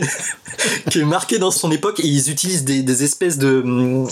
[0.89, 4.05] qui est marqué dans son époque et ils utilisent des, des espèces de euh,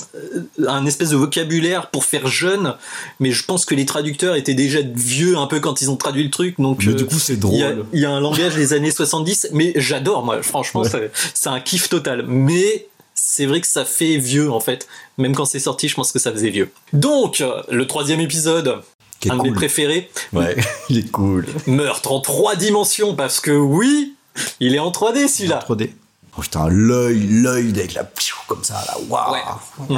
[0.68, 2.76] un espèce de vocabulaire pour faire jeune
[3.20, 6.24] mais je pense que les traducteurs étaient déjà vieux un peu quand ils ont traduit
[6.24, 7.86] le truc donc Mais euh, du coup, c'est drôle.
[7.94, 11.12] il y a un langage des années 70 mais j'adore moi franchement Ouais.
[11.34, 14.88] c'est- un kiff total mais c'est vrai que ça fait vieux en fait
[15.18, 18.82] même quand c'est sorti je pense que ça faisait vieux donc le troisième épisode
[19.30, 19.53] un de mes cool.
[19.57, 20.56] préférés Ouais,
[20.90, 21.45] il est cool.
[21.68, 24.14] meurtre en trois dimensions parce que oui
[24.60, 25.91] il est en 3D celui-là 3D.
[26.38, 28.10] Oh, putain, l'œil, l'œil avec la
[28.47, 29.97] comme ça, là, waouh.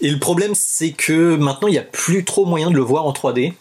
[0.00, 3.06] Et le problème, c'est que maintenant, il n'y a plus trop moyen de le voir
[3.06, 3.54] en 3D.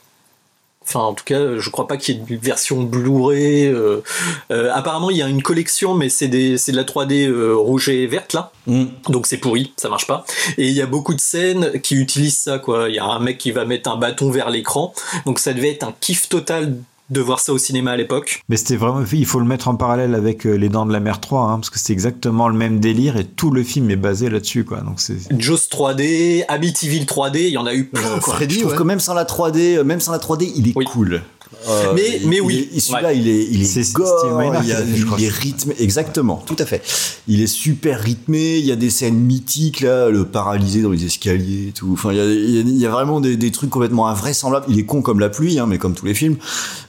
[0.88, 3.66] Enfin, en tout cas, je crois pas qu'il y ait une version Blu-ray.
[3.66, 4.04] euh,
[4.52, 8.06] euh, apparemment, il y a une collection, mais c'est de la 3D euh, rouge et
[8.06, 8.52] verte là.
[8.68, 8.86] Mm.
[9.10, 10.26] Donc c'est pourri, ça marche pas.
[10.58, 12.90] Et il y a beaucoup de scènes qui utilisent ça, quoi.
[12.90, 14.94] Il y a un mec qui va mettre un bâton vers l'écran.
[15.26, 16.78] Donc ça devait être un kiff total
[17.10, 18.44] de voir ça au cinéma à l'époque.
[18.50, 21.00] Mais c'était vraiment, il faut le mettre en parallèle avec euh, Les Dents de la
[21.00, 23.96] Mer 3, hein, parce que c'est exactement le même délire et tout le film est
[23.96, 24.82] basé là-dessus, quoi.
[24.82, 25.18] Donc c'est.
[25.38, 28.20] Jaws 3D, Amityville 3D, il y en a eu plein.
[28.20, 28.36] quoi.
[28.40, 31.22] je trouve que même sans la 3D, euh, même sans la 3D, il est cool.
[31.68, 32.70] Euh, Mais- il- mais il oui.
[32.78, 33.18] Celui-là, Ouais.
[33.18, 34.82] il est, il est, gore, il, a-
[35.18, 36.82] il est rythmé, exactement, tout à fait.
[37.28, 38.58] Il est super rythmé.
[38.58, 41.90] Il y a des scènes mythiques là, le paralysé dans les escaliers, tout.
[41.94, 44.08] Enfin, il y a, il y a- il y a vraiment des, des trucs complètement
[44.08, 44.66] invraisemblables.
[44.70, 46.38] Il est con comme la pluie, hein, mais comme tous les films.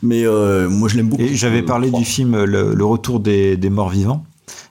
[0.03, 1.23] Mais euh, moi, je l'aime beaucoup.
[1.23, 4.24] Et j'avais parlé du film euh, le, le retour des, des morts vivants.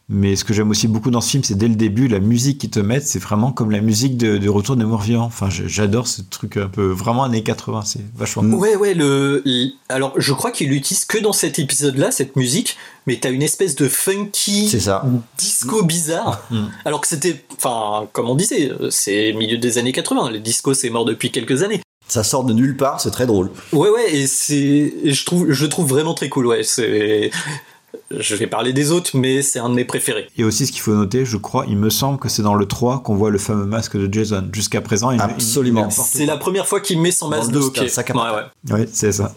[0.07, 2.59] Mais ce que j'aime aussi beaucoup dans ce film, c'est dès le début, la musique
[2.59, 5.23] qu'ils te mettent, c'est vraiment comme la musique de, de Retour des morts vivants.
[5.23, 8.53] Enfin, j'adore ce truc un peu vraiment années 80, c'est vachement cool.
[8.53, 9.43] Ouais, ouais, le.
[9.89, 12.77] Alors, je crois qu'il l'utilise que dans cet épisode-là, cette musique,
[13.07, 15.03] mais t'as une espèce de funky ça.
[15.37, 16.47] disco bizarre.
[16.85, 17.43] Alors que c'était.
[17.57, 20.29] Enfin, comme on disait, c'est milieu des années 80.
[20.29, 21.81] Le disco, c'est mort depuis quelques années.
[22.07, 23.49] Ça sort de nulle part, c'est très drôle.
[23.73, 24.93] Ouais, ouais, et c'est.
[25.03, 26.61] et Je trouve, je le trouve vraiment très cool, ouais.
[26.63, 27.31] C'est.
[28.11, 30.27] Je vais parler des autres, mais c'est un de mes préférés.
[30.37, 32.67] Et aussi, ce qu'il faut noter, je crois, il me semble que c'est dans le
[32.67, 34.47] 3 qu'on voit le fameux masque de Jason.
[34.53, 35.89] Jusqu'à présent, il Absolument.
[35.89, 37.87] C'est la première fois qu'il met son masque de hockey.
[37.91, 38.73] ouais.
[38.73, 39.33] Ouais, c'est ça.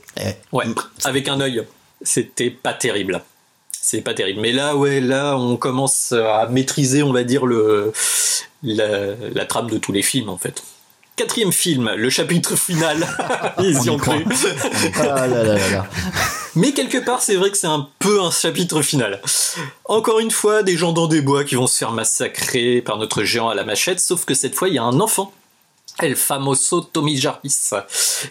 [0.52, 0.64] Ouais,
[1.04, 1.64] avec un œil.
[2.02, 3.22] C'était pas terrible.
[3.72, 4.40] C'est pas terrible.
[4.40, 7.92] Mais là, ouais, là, on commence à maîtriser, on va dire, le,
[8.62, 10.62] la, la trame de tous les films, en fait.
[11.18, 13.04] Quatrième film, le chapitre final.
[13.58, 14.24] Ils y On y ont cru.
[15.00, 15.86] Ah là là là là.
[16.54, 19.20] Mais quelque part, c'est vrai que c'est un peu un chapitre final.
[19.86, 23.24] Encore une fois, des gens dans des bois qui vont se faire massacrer par notre
[23.24, 25.32] géant à la machette, sauf que cette fois, il y a un enfant.
[25.98, 27.70] El famoso Tommy Jarvis,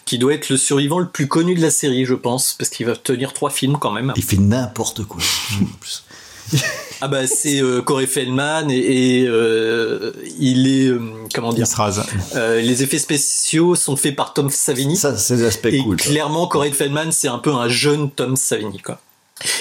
[0.06, 2.86] qui doit être le survivant le plus connu de la série, je pense, parce qu'il
[2.86, 4.14] va tenir trois films quand même.
[4.16, 5.20] Il fait n'importe quoi.
[7.02, 11.00] Ah bah c'est euh, Corey Feldman et, et, euh, il est euh,
[11.34, 12.04] comment dire Il se rase.
[12.36, 14.96] Euh, les effets spéciaux sont faits par Tom Savini.
[14.98, 16.00] Ça, c'est l'aspect et cool.
[16.02, 16.10] ça.
[16.10, 19.00] clairement Corey Feldman c'est un peu un jeune Tom Savini quoi.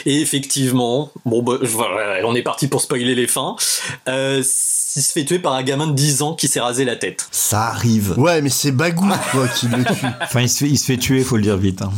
[0.07, 3.57] Et effectivement, bon bah, voilà, on est parti pour spoiler les fins.
[4.09, 6.97] Euh, il se fait tuer par un gamin de 10 ans qui s'est rasé la
[6.97, 7.29] tête.
[7.31, 8.15] Ça arrive.
[8.19, 10.07] Ouais, mais c'est Bagou, quoi, qui le tue.
[10.23, 11.83] Enfin, il se fait, il se fait tuer, faut le dire vite.
[11.83, 11.93] hein.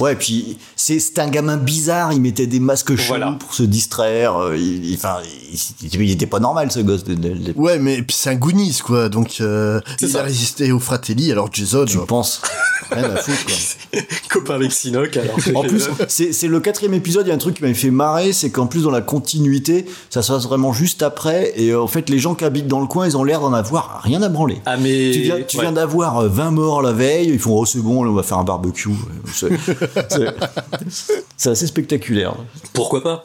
[0.00, 3.36] Ouais, puis c'est c'est un gamin bizarre, il mettait des masques chelous Voilà.
[3.38, 4.36] pour se distraire.
[4.36, 5.16] euh, Il, il- enfin,
[5.82, 7.04] il, il était pas normal ce gosse.
[7.04, 9.08] de- de- de- Ouais, mais puis c'est un Goonies, quoi.
[9.08, 10.20] Donc, euh, il ça.
[10.20, 11.84] a résisté au Fratelli, alors Jason.
[11.84, 12.40] Tu euh, penses
[12.90, 14.00] Rien à foutre, quoi.
[14.30, 15.36] Copain avec Sinoc alors.
[15.54, 17.26] En plus, c'est c'est le quatrième épisode.
[17.26, 19.86] Il y a un truc qui m'avait fait marrer, c'est qu'en plus dans la continuité,
[20.10, 21.52] ça se passe vraiment juste après.
[21.56, 23.52] Et euh, en fait, les gens qui habitent dans le coin, ils ont l'air d'en
[23.52, 24.60] avoir rien à branler.
[24.66, 25.62] Ah mais Tu viens, tu ouais.
[25.64, 28.22] viens d'avoir euh, 20 morts la veille, ils font oh c'est bon, là, on va
[28.22, 28.90] faire un barbecue.
[31.36, 32.34] C'est- assez spectaculaire.
[32.72, 33.22] Pourquoi pas?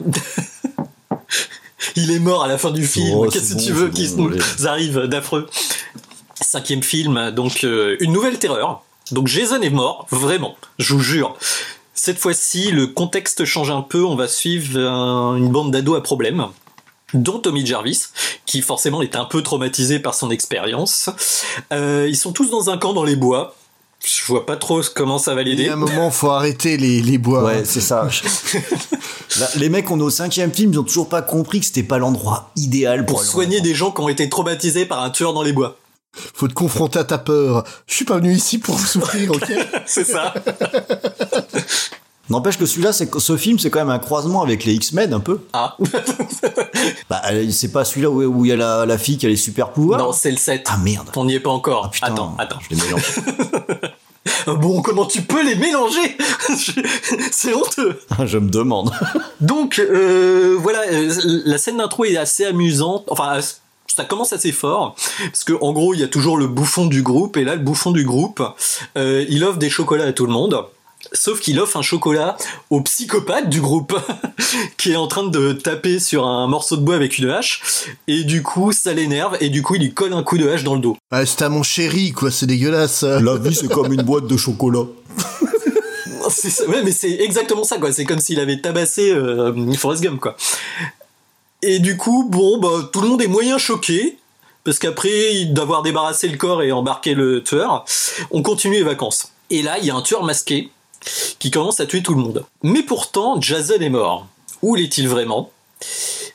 [1.96, 3.14] Il est mort à la fin du film.
[3.16, 5.46] Oh, Qu'est-ce que tu veux qu'il bon, nous arrive d'affreux?
[6.40, 8.82] Cinquième film, donc euh, une nouvelle terreur.
[9.10, 11.36] Donc Jason est mort, vraiment, je vous jure.
[11.94, 14.04] Cette fois-ci, le contexte change un peu.
[14.04, 16.46] On va suivre un- une bande d'ados à problème,
[17.14, 18.02] dont Tommy Jarvis,
[18.46, 21.10] qui forcément est un peu traumatisé par son expérience.
[21.72, 23.56] Euh, ils sont tous dans un camp dans les bois.
[24.04, 25.68] Je vois pas trop comment ça va Il y l'aider.
[25.70, 27.44] a un moment, faut arrêter les, les bois.
[27.44, 28.08] Ouais, c'est ça.
[29.40, 31.82] Là, les mecs, on est au cinquième film, ils ont toujours pas compris que c'était
[31.82, 35.42] pas l'endroit idéal pour, soigner des gens qui ont été traumatisés par un tueur dans
[35.42, 35.76] les bois.
[36.34, 37.64] Faut te confronter à ta peur.
[37.86, 39.52] Je suis pas venu ici pour souffrir, ok
[39.86, 40.32] C'est ça.
[42.30, 45.20] N'empêche que celui-là, c'est ce film, c'est quand même un croisement avec les X-Men un
[45.20, 45.40] peu.
[45.52, 45.76] Ah.
[47.10, 49.36] Bah, c'est pas celui-là où où il y a la, la fille qui a les
[49.36, 49.98] super pouvoirs.
[49.98, 50.66] Non, c'est le 7.
[50.70, 51.08] Ah merde.
[51.16, 51.84] On n'y est pas encore.
[51.86, 52.58] Ah, putain, attends, attends.
[52.68, 53.02] Je les mélange.
[54.46, 56.16] Bon, comment tu peux les mélanger
[57.32, 58.00] C'est honteux.
[58.24, 58.90] je me demande.
[59.40, 61.12] Donc, euh, voilà, euh,
[61.44, 63.04] la scène d'intro est assez amusante.
[63.08, 63.40] Enfin,
[63.86, 64.94] ça commence assez fort.
[65.24, 67.36] Parce que en gros, il y a toujours le bouffon du groupe.
[67.36, 68.42] Et là, le bouffon du groupe,
[68.96, 70.64] euh, il offre des chocolats à tout le monde.
[71.12, 72.36] Sauf qu'il offre un chocolat
[72.70, 73.98] au psychopathe du groupe
[74.76, 77.62] qui est en train de taper sur un morceau de bois avec une hache
[78.06, 80.64] et du coup ça l'énerve et du coup il lui colle un coup de hache
[80.64, 80.96] dans le dos.
[81.10, 83.02] Ah, c'est à mon chéri, quoi, c'est dégueulasse.
[83.02, 84.84] La vie, c'est comme une boîte de chocolat.
[86.30, 87.90] C'est ça, ouais, mais c'est exactement ça, quoi.
[87.90, 90.36] C'est comme s'il avait tabassé euh, Forrest Gump, quoi.
[91.62, 94.18] Et du coup, bon, bah, tout le monde est moyen choqué.
[94.64, 97.86] Parce qu'après d'avoir débarrassé le corps et embarqué le tueur,
[98.30, 99.32] on continue les vacances.
[99.48, 100.70] Et là, il y a un tueur masqué
[101.38, 102.44] qui commence à tuer tout le monde.
[102.62, 104.26] Mais pourtant, Jason est mort.
[104.62, 105.50] Où l'est-il vraiment?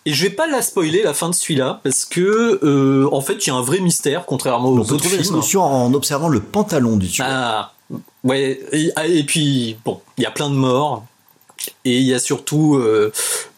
[0.06, 3.46] Et je vais pas la spoiler la fin de celui-là parce que euh, en fait,
[3.46, 5.94] il y a un vrai mystère contrairement aux On peut autres trouver la solution en
[5.94, 7.28] observant le pantalon du tueur.
[7.30, 7.74] Ah,
[8.24, 8.60] ouais.
[8.72, 11.06] Et, et puis, bon, il y a plein de morts.
[11.86, 13.12] Et il y a surtout euh,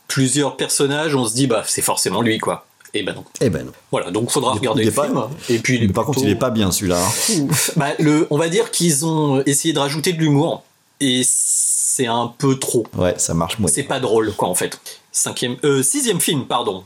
[0.07, 1.15] plusieurs personnages.
[1.15, 2.65] On se dit, bah, c'est forcément lui, quoi.
[2.93, 3.25] Et ben non.
[3.41, 3.71] Eh ben non.
[3.91, 5.21] Voilà, donc faudra Il regarder il le pas- film.
[5.49, 6.97] Et puis, Mais par contre, il est pas bien celui-là.
[7.03, 7.47] hein.
[7.75, 10.63] bah, le, on va dire qu'ils ont essayé de rajouter de l'humour.
[11.05, 12.83] Et c'est un peu trop.
[12.97, 13.69] Ouais, ça marche moins.
[13.71, 14.79] C'est pas drôle, quoi, en fait.
[15.11, 16.83] Cinquième, euh, sixième film, pardon.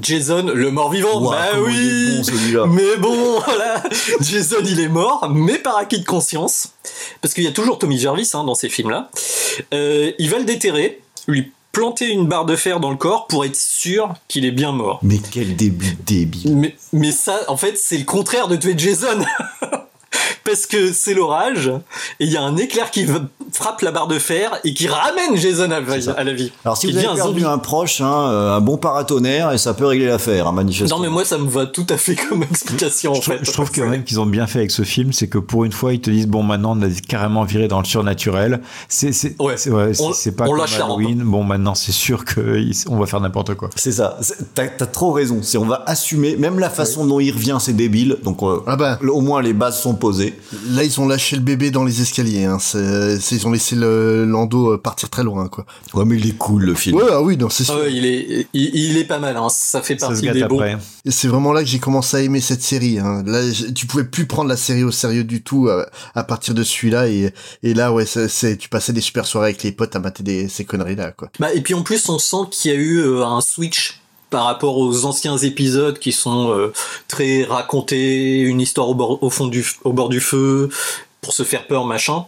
[0.00, 1.20] Jason, le mort-vivant.
[1.20, 2.22] Bah oui.
[2.52, 3.80] bon, mais bon, voilà.
[4.20, 6.72] Jason, il est mort, mais par acquis de conscience.
[7.20, 9.10] Parce qu'il y a toujours Tommy Jarvis hein, dans ces films-là.
[9.72, 13.44] Euh, il va le déterrer, lui planter une barre de fer dans le corps pour
[13.44, 14.98] être sûr qu'il est bien mort.
[15.02, 16.56] Mais quel début débile.
[16.56, 19.24] Mais, mais ça, en fait, c'est le contraire de tuer Jason.
[20.44, 21.68] Parce que c'est l'orage,
[22.20, 23.06] et il y a un éclair qui
[23.52, 26.50] frappe la barre de fer et qui ramène Jason à, la- à la vie.
[26.64, 27.52] Alors si Qui vous avez devient un perdu zombie.
[27.54, 30.96] un proche, hein, euh, un bon paratonnerre, et ça peut régler l'affaire, hein, manifestement.
[30.98, 33.38] Non mais moi ça me va tout à fait comme explication en fait.
[33.42, 35.72] Je trouve quand même qu'ils ont bien fait avec ce film, c'est que pour une
[35.72, 38.60] fois ils te disent bon maintenant on a carrément viré dans le surnaturel.
[38.88, 39.10] C'est
[39.40, 39.56] ouais,
[40.36, 40.60] pas on comme.
[40.82, 41.22] Halloween.
[41.22, 43.70] Bon maintenant c'est sûr que on va faire n'importe quoi.
[43.76, 44.18] C'est ça.
[44.54, 45.40] T'as as trop raison.
[45.42, 46.36] C'est on va assumer.
[46.36, 48.16] Même la façon dont il revient, c'est débile.
[48.24, 48.60] Donc euh,
[49.08, 50.31] au moins les bases sont posées.
[50.70, 52.44] Là, ils ont lâché le bébé dans les escaliers.
[52.44, 52.58] Hein.
[52.60, 55.64] C'est- c'est- ils ont laissé le Lando euh, partir très loin, quoi.
[55.94, 56.96] Ouais, mais il est cool le film.
[56.96, 57.74] Ouais, ah oui, non, c'est sûr.
[57.78, 59.48] Ah ouais, il est il, il est pas mal hein.
[59.50, 60.62] ça fait partie des bons.
[61.04, 62.98] Et c'est vraiment là que j'ai commencé à aimer cette série.
[62.98, 63.22] Hein.
[63.26, 63.40] Là,
[63.74, 65.84] tu pouvais plus prendre la série au sérieux du tout euh,
[66.14, 67.08] à partir de celui-là.
[67.08, 67.32] Et,
[67.62, 70.22] et là, ouais, c'est- c'est tu passais des super soirées avec les potes à mater
[70.22, 71.30] des, ces conneries-là, quoi.
[71.40, 74.00] Bah, et puis en plus on sent qu'il y a eu euh, un switch
[74.32, 76.72] par rapport aux anciens épisodes qui sont euh,
[77.06, 80.70] très racontés, une histoire au, bord, au fond du au bord du feu
[81.20, 82.24] pour se faire peur machin.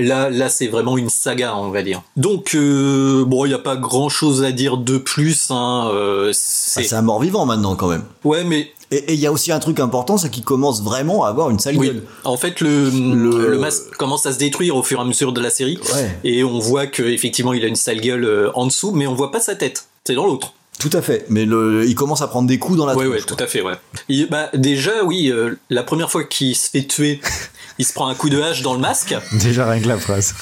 [0.00, 2.02] Là, là, c'est vraiment une saga, on va dire.
[2.16, 5.52] Donc, euh, bon, il n'y a pas grand-chose à dire de plus.
[5.52, 8.02] Hein, euh, Ah, c'est un mort vivant maintenant quand même.
[8.24, 11.28] Ouais, mais Et il y a aussi un truc important, c'est qu'il commence vraiment à
[11.28, 11.86] avoir une sale Oui.
[11.86, 12.02] gueule.
[12.24, 13.56] En fait, le, le...
[13.56, 15.78] masque commence à se détruire au fur et à mesure de la série.
[15.94, 16.18] Ouais.
[16.24, 19.40] Et on voit qu'effectivement, il a une sale gueule en dessous, mais on voit pas
[19.40, 19.86] sa tête.
[20.04, 20.54] C'est dans l'autre.
[20.78, 21.24] Tout à fait.
[21.28, 23.74] Mais le, il commence à prendre des coups dans la Oui, tout à fait, ouais.
[24.08, 27.20] Il- bah, déjà, oui, euh, la première fois qu'il se fait tuer,
[27.78, 29.14] il se prend un coup de hache dans le masque.
[29.32, 30.34] Déjà rien que la phrase.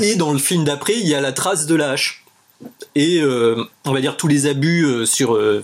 [0.00, 2.24] Et dans le film d'après, il y a la trace de la hache.
[2.96, 5.62] Et euh, on va dire tous les abus euh, sur euh,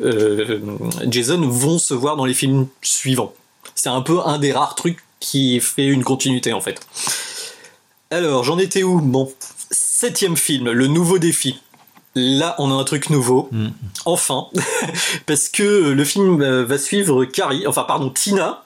[0.00, 0.60] euh,
[1.08, 3.34] Jason vont se voir dans les films suivants.
[3.74, 6.78] C'est un peu un des rares trucs qui fait une continuité en fait.
[8.12, 9.00] Alors, j'en étais où?
[9.00, 9.32] Bon,
[9.72, 11.60] septième film, le nouveau défi.
[12.18, 13.50] Là, on a un truc nouveau.
[14.06, 14.46] Enfin,
[15.26, 18.64] parce que le film va suivre Carrie, enfin pardon, Tina,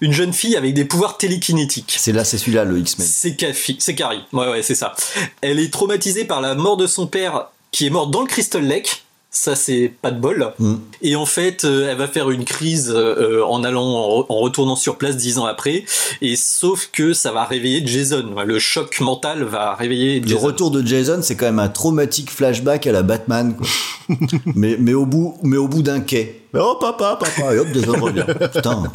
[0.00, 1.96] une jeune fille avec des pouvoirs télékinétiques.
[1.98, 3.06] C'est là, c'est celui-là, le X-Men.
[3.06, 3.36] C'est
[3.78, 4.24] c'est Carrie.
[4.32, 4.94] Ouais, ouais, c'est ça.
[5.42, 8.64] Elle est traumatisée par la mort de son père, qui est mort dans le Crystal
[8.64, 9.04] Lake.
[9.32, 10.52] Ça, c'est pas de bol.
[10.58, 10.74] Mm.
[11.02, 14.36] Et en fait, euh, elle va faire une crise euh, en allant, en, re- en
[14.38, 15.84] retournant sur place dix ans après.
[16.20, 18.34] Et sauf que ça va réveiller Jason.
[18.44, 20.40] Le choc mental va réveiller Le Jason.
[20.46, 23.54] retour de Jason, c'est quand même un traumatique flashback à la Batman.
[23.56, 23.66] quoi.
[24.56, 26.42] mais, mais au bout, mais au bout d'un quai.
[26.52, 28.24] Mais oh papa, papa, et hop, Jason revient.
[28.52, 28.82] Putain.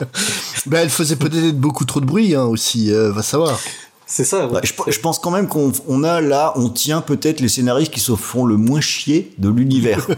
[0.66, 3.60] Ben, elle faisait peut-être beaucoup trop de bruit, hein, aussi, euh, va savoir.
[4.07, 4.48] C'est ça.
[4.48, 7.91] Ouais, je, je pense quand même qu'on on a là, on tient peut-être les scénaristes
[7.91, 10.07] qui se font le moins chier de l'univers.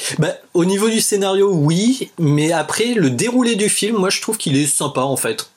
[0.18, 4.36] Bah, au niveau du scénario, oui, mais après, le déroulé du film, moi, je trouve
[4.36, 5.50] qu'il est sympa, en fait.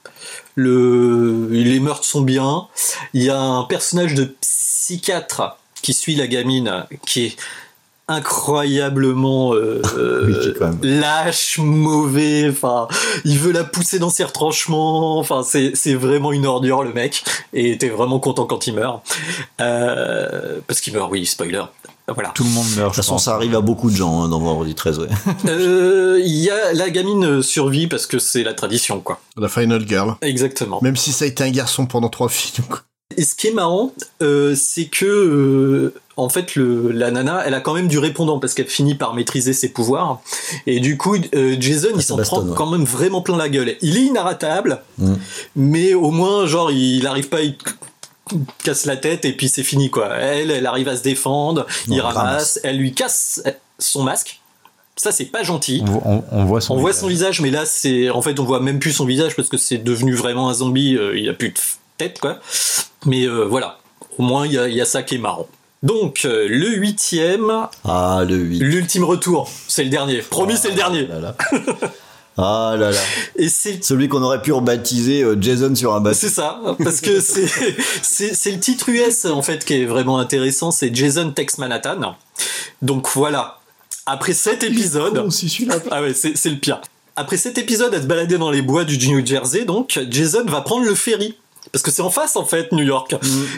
[0.56, 1.48] Le...
[1.50, 2.68] Les meurtres sont bien.
[3.14, 7.36] Il y a un personnage de psychiatre qui suit la gamine, qui est
[8.12, 12.48] incroyablement euh, euh, lâche, mauvais.
[12.50, 12.88] Enfin,
[13.26, 15.18] il veut la pousser dans ses retranchements.
[15.20, 17.24] Enfin, c'est c'est vraiment une ordure le mec.
[17.54, 19.02] Et t'es vraiment content quand il meurt,
[19.60, 21.10] Euh, parce qu'il meurt.
[21.12, 21.64] Oui, spoiler.
[22.08, 22.32] Voilà.
[22.36, 22.78] Tout le monde meurt.
[22.78, 25.08] De toute façon, ça arrive à beaucoup de gens hein, dans Vendredi 13, ouais.
[25.48, 29.22] Euh, Il y a la gamine survit parce que c'est la tradition, quoi.
[29.38, 30.16] La Final Girl.
[30.22, 30.80] Exactement.
[30.82, 32.68] Même si ça a été un garçon pendant trois films.
[32.68, 32.82] quoi.
[33.18, 37.54] Et ce qui est marrant, euh, c'est que euh, en fait le, la nana, elle
[37.54, 40.22] a quand même du répondant parce qu'elle finit par maîtriser ses pouvoirs.
[40.68, 42.56] Et du coup, euh, Jason, il s'en bastonne, prend ouais.
[42.56, 43.76] quand même vraiment plein la gueule.
[43.82, 45.14] Il est inarrêtable, Mm.
[45.56, 47.56] mais au moins, genre, il arrive pas, il
[48.64, 50.10] casse la tête et puis c'est fini quoi.
[50.16, 52.60] Elle, elle arrive à se défendre, il ramasse, ramasse.
[52.64, 53.42] elle lui casse
[53.80, 54.40] son masque.
[54.98, 55.84] Ça, c'est pas gentil.
[55.88, 56.76] On, on- on voit son.
[56.76, 57.02] On voit visage.
[57.02, 59.58] son visage, mais là, c'est en fait, on voit même plus son visage parce que
[59.58, 60.96] c'est devenu vraiment un zombie.
[60.96, 61.54] euh, il a plus de
[61.98, 62.40] tête, quoi.
[63.06, 63.80] Mais euh, voilà,
[64.20, 65.48] au moins il y y a ça qui est marrant.
[65.84, 67.52] Donc euh, le huitième,
[67.86, 68.60] Ah, le 8.
[68.60, 70.20] l'ultime retour, c'est le dernier.
[70.20, 71.08] Promis, c'est le dernier.
[71.08, 71.36] Là, là.
[72.38, 73.00] Ah là là.
[73.36, 76.18] Et c'est Celui qu'on aurait pu rebaptiser euh, Jason sur un bateau.
[76.20, 80.72] c'est ça, parce que c'est le titre US en fait qui est vraiment intéressant.
[80.72, 82.16] C'est Jason Tex Manhattan.
[82.82, 83.60] Donc voilà.
[84.06, 85.28] Après cet épisode,
[85.92, 86.80] ah ouais, c'est c'est le pire.
[87.16, 90.62] Après cet épisode à se balader dans les bois du New Jersey, donc Jason va
[90.62, 91.36] prendre le ferry.
[91.72, 93.16] Parce que c'est en face en fait, New York.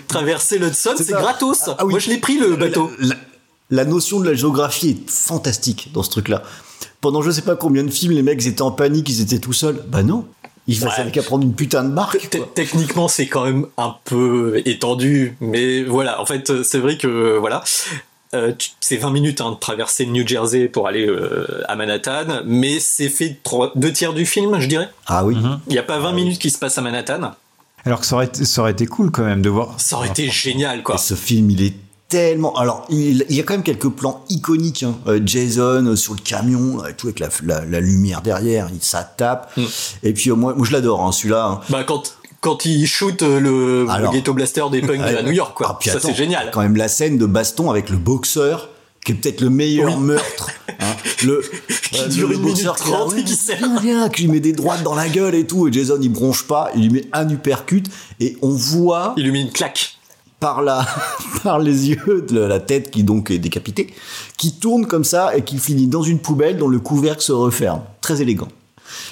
[0.08, 1.64] Traverser l'Hudson, C'est gratos.
[1.78, 1.92] Ah oui.
[1.92, 2.92] Moi je l'ai pris le bateau.
[3.00, 3.16] La,
[3.70, 6.44] la notion de la géographie est fantastique dans ce truc-là.
[7.02, 9.54] Pendant je sais pas combien de films, les mecs étaient en panique, ils étaient tout
[9.54, 9.84] seuls.
[9.88, 10.26] Bah non.
[10.68, 10.90] Il Ouais.
[10.96, 12.30] savait qu'à prendre une putain de marque.
[12.30, 16.22] T- Techniquement, c'est quand même un peu étendu, mais voilà.
[16.22, 17.66] En fait, c'est vrai que voilà,
[18.34, 22.44] euh, c'est 20 minutes hein, de traverser le New Jersey pour aller euh, à Manhattan,
[22.46, 24.90] mais c'est fait trois, deux tiers du film, je dirais.
[25.08, 25.36] Ah oui.
[25.68, 27.34] Il n'y a pas 20 minutes qui se passent à Manhattan.
[27.86, 29.76] Alors que ça aurait, été, ça aurait été cool quand même de voir.
[29.78, 30.96] Ça aurait été génial, quoi.
[30.96, 31.74] Et ce film, il est
[32.08, 32.56] tellement.
[32.56, 34.84] Alors, il, il y a quand même quelques plans iconiques.
[34.84, 34.96] hein.
[35.08, 38.68] Euh, Jason euh, sur le camion, là, et tout avec la, la- la lumière derrière,
[38.74, 39.52] il ça tape.
[39.58, 39.64] Mm.
[40.04, 41.46] Et puis, euh, moi, moi, je l'adore, hein, celui-là.
[41.46, 41.60] hein.
[41.70, 44.12] Bah quand quand il shoot euh, le, Alors.
[44.12, 45.80] le ghetto blaster des punks à New York, quoi.
[45.82, 46.52] Ah, ça c'est génial.
[46.52, 48.68] Quand même la scène de baston avec le boxeur,
[49.06, 50.04] qui est peut-être le meilleur Oui.
[50.04, 50.50] meurtre.
[50.80, 50.96] hein.
[51.24, 51.42] Le,
[51.92, 53.60] Qui euh, dure le une minute qui trente et sert.
[53.82, 55.68] Viens, qui lui met des droites dans la gueule et tout.
[55.68, 57.84] Et Jason, il bronche pas, il lui met un uppercut.
[58.20, 59.14] Et on voit.
[59.18, 59.98] Il lui met une claque.
[60.40, 60.86] Par, la,
[61.44, 63.94] par les yeux de la tête qui donc est décapitée,
[64.38, 67.82] qui tourne comme ça et qui finit dans une poubelle dont le couvercle se referme.
[68.02, 68.50] Très élégant.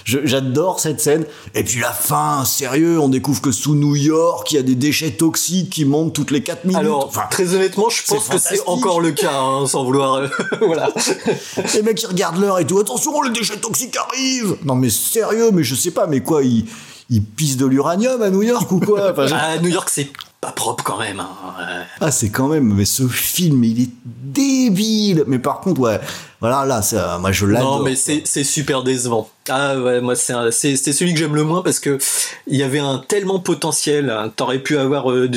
[0.06, 1.26] J'adore cette scène.
[1.56, 4.76] Et puis la fin, sérieux, on découvre que sous New York, il y a des
[4.76, 6.80] déchets toxiques qui montent toutes les 4 minutes.
[6.80, 10.16] Alors, Enfin, très honnêtement, je pense que c'est encore le cas, hein, sans vouloir.
[10.16, 10.28] euh,
[10.62, 10.90] voilà.
[11.76, 12.80] les mecs, ils regardent l'heure et tout.
[12.80, 16.66] Attention, les déchets toxiques arrivent Non mais sérieux, mais je sais pas, mais quoi, ils,
[17.10, 19.12] ils pissent de l'uranium à New York ou quoi?
[19.18, 20.10] Enfin, À New York, c'est
[20.40, 21.20] pas propre quand même.
[21.20, 21.26] hein.
[22.00, 25.24] Ah, c'est quand même, mais ce film, il est débile.
[25.28, 26.00] Mais par contre, ouais,
[26.42, 27.78] voilà, là, ça, moi, je l'adore.
[27.80, 29.30] Non, mais c'est super décevant.
[29.50, 31.98] Ah ouais, moi c'est celui que j'aime le moins parce que
[32.46, 34.12] il y avait un tellement potentiel.
[34.12, 34.32] hein.
[34.36, 35.30] T'aurais pu avoir euh,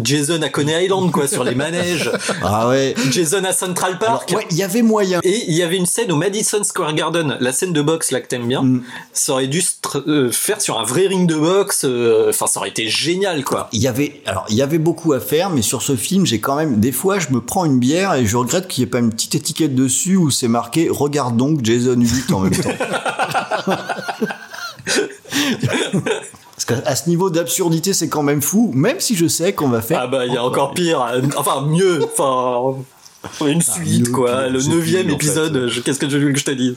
[0.00, 2.08] Jason à Coney Island quoi sur les manèges,
[2.42, 2.94] Ah ouais.
[3.10, 4.32] Jason à Central Park.
[4.34, 5.18] Ouais, il y avait moyen.
[5.24, 8.20] Et il y avait une scène au Madison Square Garden, la scène de boxe là
[8.20, 8.62] que t'aimes bien.
[8.62, 8.84] Mm.
[9.12, 9.72] Ça aurait dû se
[10.06, 11.82] euh, faire sur un vrai ring de boxe.
[11.84, 13.68] euh, Enfin, ça aurait été génial quoi.
[13.72, 16.38] Il y avait, alors, il y avait beaucoup à faire, mais sur ce film, j'ai
[16.38, 18.90] quand même, des fois, je me prends une bière et je regrette qu'il n'y ait
[18.90, 22.70] pas une petite étiquette dessus où c'est marqué Regarde donc Jason 8 en même temps.
[26.54, 29.80] Parce qu'à ce niveau d'absurdité, c'est quand même fou, même si je sais qu'on va
[29.80, 30.00] faire.
[30.02, 31.06] Ah bah il y a encore pire,
[31.36, 32.74] enfin mieux, enfin
[33.46, 36.44] une suite mieux, quoi, pire, le neuvième en épisode, qu'est-ce que je veux que je
[36.44, 36.76] te dise?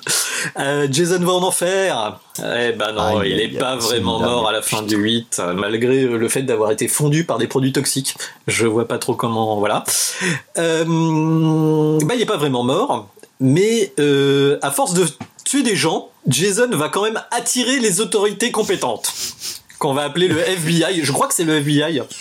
[0.60, 4.48] Euh, Jason va en enfer Eh ben non, il aïe, est aïe, pas vraiment mort
[4.48, 7.74] à la fin du 8, euh, malgré le fait d'avoir été fondu par des produits
[7.74, 8.16] toxiques.
[8.48, 9.84] Je vois pas trop comment, voilà.
[10.58, 13.08] Euh, bah il est pas vraiment mort,
[13.42, 15.06] mais euh, à force de
[15.44, 19.12] tuer des gens, Jason va quand même attirer les autorités compétentes.
[19.80, 21.02] Qu'on va appeler le FBI.
[21.04, 22.02] Je crois que c'est le FBI.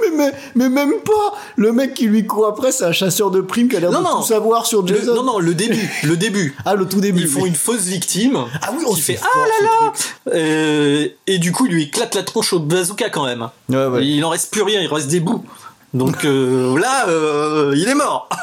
[0.00, 3.42] Mais, mais, mais même pas Le mec qui lui court après, c'est un chasseur de
[3.42, 5.14] primes qui a l'air de Non, tout savoir sur Le- Jason.
[5.16, 5.90] non, non, le début.
[6.04, 6.56] Le début.
[6.64, 7.20] Ah, le tout début.
[7.22, 7.50] Ils font oui.
[7.50, 8.38] une fausse victime.
[8.62, 9.92] Ah oui, on qui se fait Ah là là
[10.34, 13.48] Euh, Et du coup, il lui éclate la tronche au bazooka quand même.
[13.68, 14.06] Ouais, ouais.
[14.06, 15.44] Il en reste plus rien, il reste des bouts.
[15.92, 18.28] Donc euh, là, euh, il est mort.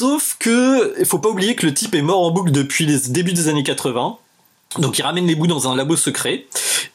[0.00, 2.98] Sauf que, il faut pas oublier que le type est mort en boucle depuis les
[3.10, 4.16] débuts des années 80.
[4.78, 6.46] Donc il ramène les bouts dans un labo secret.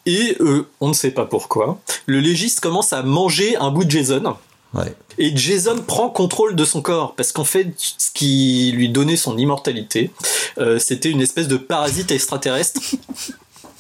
[0.08, 1.80] Et euh, on ne sait pas pourquoi.
[2.08, 4.36] Le légiste commence à manger un bout de Jason.
[4.74, 4.92] Ouais.
[5.20, 9.38] Et Jason prend contrôle de son corps parce qu'en fait, ce qui lui donnait son
[9.38, 10.10] immortalité,
[10.58, 12.82] euh, c'était une espèce de parasite extraterrestre.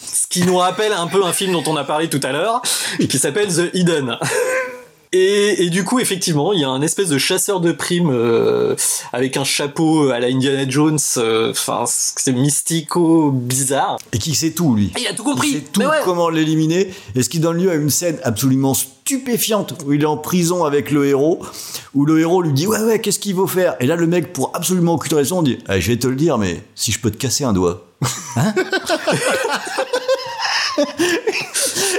[0.05, 2.61] Ce qui nous rappelle un peu un film dont on a parlé tout à l'heure,
[3.09, 4.19] qui s'appelle The Hidden.
[5.17, 8.75] Et, et du coup, effectivement, il y a un espèce de chasseur de primes euh,
[9.13, 10.99] avec un chapeau à la Indiana Jones.
[11.17, 13.97] euh, Enfin, c'est mystico bizarre.
[14.11, 14.91] Et qui sait tout, lui.
[14.97, 15.47] Et il a tout compris.
[15.47, 16.01] Il sait tout ouais.
[16.03, 16.93] comment l'éliminer.
[17.15, 20.65] Et ce qui donne lieu à une scène absolument stupéfiante où il est en prison
[20.65, 21.39] avec le héros,
[21.93, 23.75] où le héros lui dit Ouais, ouais, qu'est-ce qu'il faut faire?
[23.79, 26.37] Et là, le mec, pour absolument aucune raison, dit Eh, Je vais te le dire,
[26.37, 27.85] mais si je peux te casser un doigt.
[28.35, 28.53] Hein?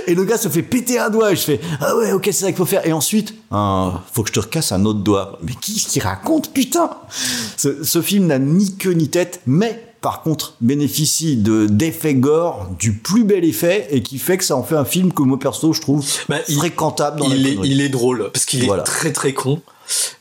[0.07, 1.33] Et le gars se fait péter un doigt.
[1.33, 2.87] Et je fais Ah ouais, ok, c'est ça qu'il faut faire.
[2.87, 5.39] Et ensuite, Ah, faut que je te recasse un autre doigt.
[5.43, 6.91] Mais qui ce qui raconte, putain?
[7.57, 12.69] Ce, ce film n'a ni queue ni tête, mais par contre bénéficie de d'effets gore
[12.79, 15.37] du plus bel effet et qui fait que ça en fait un film que moi
[15.39, 17.71] perso je trouve Bah, il- fréquentable dans il la est, connerie.
[17.71, 19.61] il est drôle parce qu'il est très très con.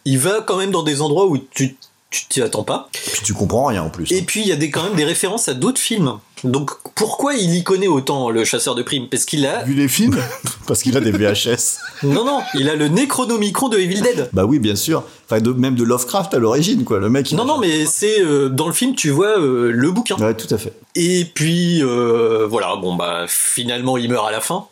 [0.06, 1.76] Il va quand même dans des endroits où tu
[2.10, 2.90] tu t'y attends pas.
[2.94, 4.12] Puis tu comprends rien en plus.
[4.12, 6.20] Et puis il y a des, quand même des références à d'autres films.
[6.44, 9.08] Donc pourquoi il y connaît autant le chasseur de primes?
[9.10, 10.18] Parce qu'il a Vu les films?
[10.68, 11.80] Parce qu'il a des VHS.
[12.04, 14.30] non non, il a le Necronomicron de Evil Dead.
[14.34, 15.04] bah oui, bien sûr.
[15.26, 17.00] Enfin, de, même de Lovecraft à l'origine, quoi.
[17.00, 17.32] Le mec.
[17.32, 20.16] il Non non, mais c'est euh, dans le film tu vois euh, le bouquin.
[20.18, 20.74] Ouais, tout à fait.
[20.96, 24.68] Et puis euh, voilà, bon bah finalement il meurt à la fin.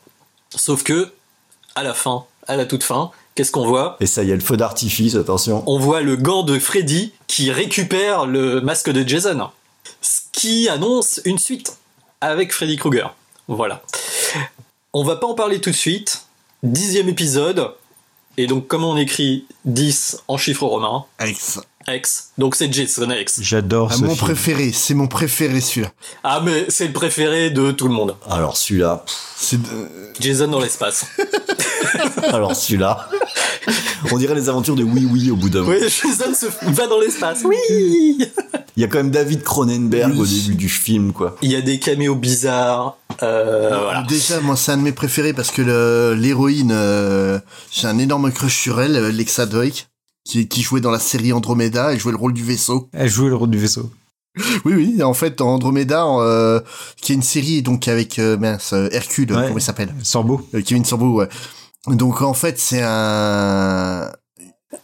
[0.56, 1.12] Sauf que
[1.76, 3.98] à la fin, à la toute fin, qu'est-ce qu'on voit?
[4.00, 5.64] Et ça y est, le feu d'artifice, attention.
[5.68, 9.50] on voit le gant de Freddy qui récupère le masque de Jason.
[10.02, 11.78] Ce qui annonce une suite
[12.22, 13.14] avec Freddy Krueger.
[13.48, 13.82] Voilà.
[14.94, 16.26] On va pas en parler tout de suite.
[16.64, 17.72] Dixième épisode.
[18.38, 21.06] Et donc, comment on écrit 10 en chiffre romain
[21.88, 22.32] X.
[22.38, 23.42] Donc c'est Jason X.
[23.42, 24.26] J'adore Ah, ce mon film.
[24.26, 25.92] préféré, c'est mon préféré celui-là.
[26.24, 28.16] Ah mais c'est le préféré de tout le monde.
[28.30, 29.04] Alors celui-là,
[29.36, 29.60] C'est
[30.20, 31.06] Jason dans l'espace.
[32.30, 33.10] alors celui-là,
[34.12, 35.74] on dirait les aventures de Oui Oui au bout d'un moment.
[35.74, 37.42] oui, Jason se va dans l'espace.
[37.46, 37.56] Oui.
[38.76, 41.36] Il y a quand même David Cronenberg au début du film, quoi.
[41.42, 42.98] Il y a des caméos bizarres.
[43.22, 44.04] Euh, voilà.
[44.08, 47.40] Déjà, moi, c'est un de mes préférés parce que l'héroïne, euh,
[47.72, 49.88] j'ai un énorme crush sur elle, euh, Lexa Drake,
[50.26, 52.90] qui, qui jouait dans la série Andromeda, elle jouait le rôle du vaisseau.
[52.94, 53.92] Elle jouait le rôle du vaisseau.
[54.66, 56.60] Oui, oui, en fait, Andromeda, euh,
[57.00, 59.44] qui est une série donc avec euh, mince, Hercule, Ouais.
[59.46, 59.94] comment il s'appelle?
[60.02, 60.42] Sorbo.
[60.56, 61.30] Euh, Kevin Sorbo, ouais.
[61.88, 64.12] Donc en fait, c'est un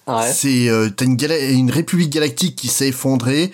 [0.07, 0.31] Ouais.
[0.31, 1.17] c'est euh, t'as une,
[1.49, 3.51] une république galactique qui s'est effondrée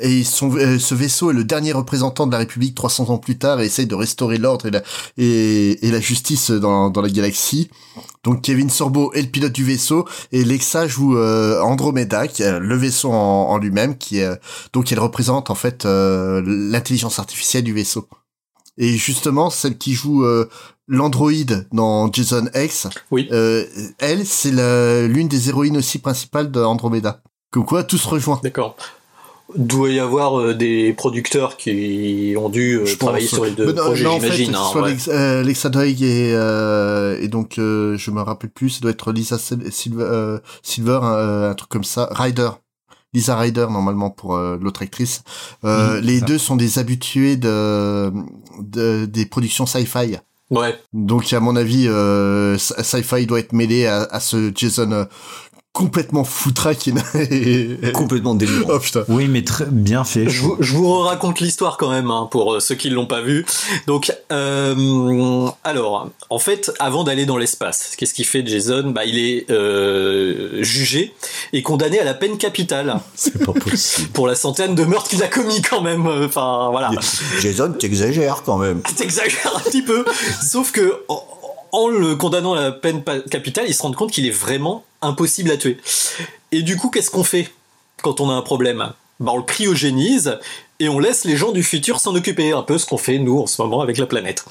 [0.00, 3.38] et son euh, ce vaisseau est le dernier représentant de la république 300 ans plus
[3.38, 4.82] tard et essaye de restaurer l'ordre et la
[5.16, 7.70] et, et la justice dans dans la galaxie.
[8.22, 12.58] Donc Kevin Sorbo est le pilote du vaisseau et Lexa joue euh, Andromeda qui est
[12.58, 14.40] le vaisseau en, en lui-même qui est
[14.72, 18.08] donc elle représente en fait euh, l'intelligence artificielle du vaisseau.
[18.76, 20.48] Et justement, celle qui joue euh,
[20.88, 23.28] l'androïde dans Jason X, Oui.
[23.32, 23.64] euh,
[23.98, 27.22] elle, c'est la- l'une des héroïnes aussi principales d'Andromeda.
[27.50, 28.40] Comme quoi, tout se rejoint.
[28.42, 28.76] D'accord.
[29.56, 33.34] Doit y avoir euh, des producteurs qui ont dû euh, Je travailler pense.
[33.34, 34.54] sur les deux non, projets, non, en fait, j'imagine.
[34.54, 34.96] hein, soit ouais.
[35.08, 39.12] Euh, Lexa Drake et, euh, et donc, euh, je me rappelle plus, ça doit être
[39.12, 42.08] Lisa Sil- Silver, euh, Silver euh, un truc comme ça.
[42.12, 42.50] Ryder.
[43.12, 45.22] Lisa Ryder, normalement, pour euh, l'autre actrice.
[45.64, 46.24] Euh, les ça.
[46.24, 48.12] deux sont des habitués de,
[48.60, 50.16] de des productions sci-fi.
[50.50, 50.78] Ouais.
[50.92, 55.04] Donc, à mon avis, euh, sci- sci-fi doit être mêlé à, à ce Jason euh,
[55.74, 57.68] complètement foutraque et...
[57.92, 58.70] Complètement délirant.
[58.74, 59.04] oh putain.
[59.08, 60.28] Oui, mais très bien fait.
[60.30, 63.20] Je vous, je vous raconte l'histoire quand même hein, pour euh, ceux qui l'ont pas
[63.20, 63.44] vu.
[63.88, 68.92] Donc, euh, alors, en fait, avant d'aller dans l'espace, qu'est-ce qu'il fait Jason?
[68.94, 71.12] Bah, il est euh, jugé
[71.52, 74.10] et condamné à la peine capitale C'est pas possible.
[74.10, 76.06] pour la centaine de meurtres qu'il a commis quand même.
[76.06, 76.90] euh, Enfin, voilà.
[77.40, 78.80] Jason, t'exagères quand même.
[78.96, 80.04] T'exagères un petit peu.
[80.40, 81.00] Sauf que
[81.74, 85.50] en le condamnant à la peine capitale, il se rend compte qu'il est vraiment impossible
[85.50, 85.76] à tuer.
[86.52, 87.50] Et du coup, qu'est-ce qu'on fait
[88.00, 88.92] quand on a un problème?
[89.18, 90.38] Bah, On le cryogénise
[90.78, 92.52] et on laisse les gens du futur s'en occuper.
[92.52, 94.44] Un peu ce qu'on fait, nous, en ce moment, avec la planète.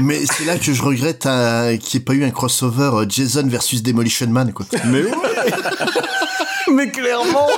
[0.00, 3.06] Mais c'est là que je regrette euh, qu'il n'y ait pas eu un crossover euh,
[3.06, 4.64] Jason versus Demolition Man, quoi.
[4.86, 5.10] Mais oui
[6.72, 7.48] Mais clairement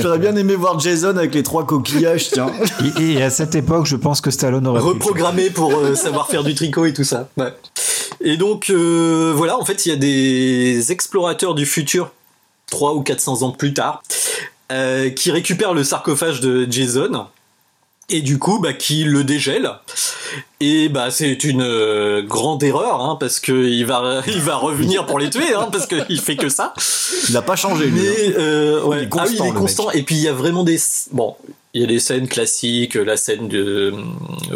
[0.00, 2.52] J'aurais bien aimé voir Jason avec les trois coquillages, tiens.
[3.00, 4.86] Et, et à cette époque, je pense que Stallone aurait pu.
[4.86, 7.28] Reprogrammé pour euh, savoir faire du tricot et tout ça.
[7.36, 7.52] Ouais.
[8.20, 12.12] Et donc, euh, voilà, en fait, il y a des explorateurs du futur,
[12.70, 14.02] 3 ou 400 ans plus tard,
[14.72, 17.26] euh, qui récupèrent le sarcophage de Jason
[18.10, 19.70] et du coup bah qui le dégèle
[20.60, 25.04] et bah c'est une euh, grande erreur hein, parce que il va il va revenir
[25.04, 26.72] pour les tuer hein, parce qu'il fait que ça
[27.28, 28.00] Il a pas changé, lui.
[28.00, 28.84] mais hein.
[28.84, 29.02] ouais.
[29.02, 30.78] Il est ah oui, il constant, est constant et puis il y a vraiment des
[31.12, 31.36] bon
[31.74, 33.92] il y a des scènes classiques la scène de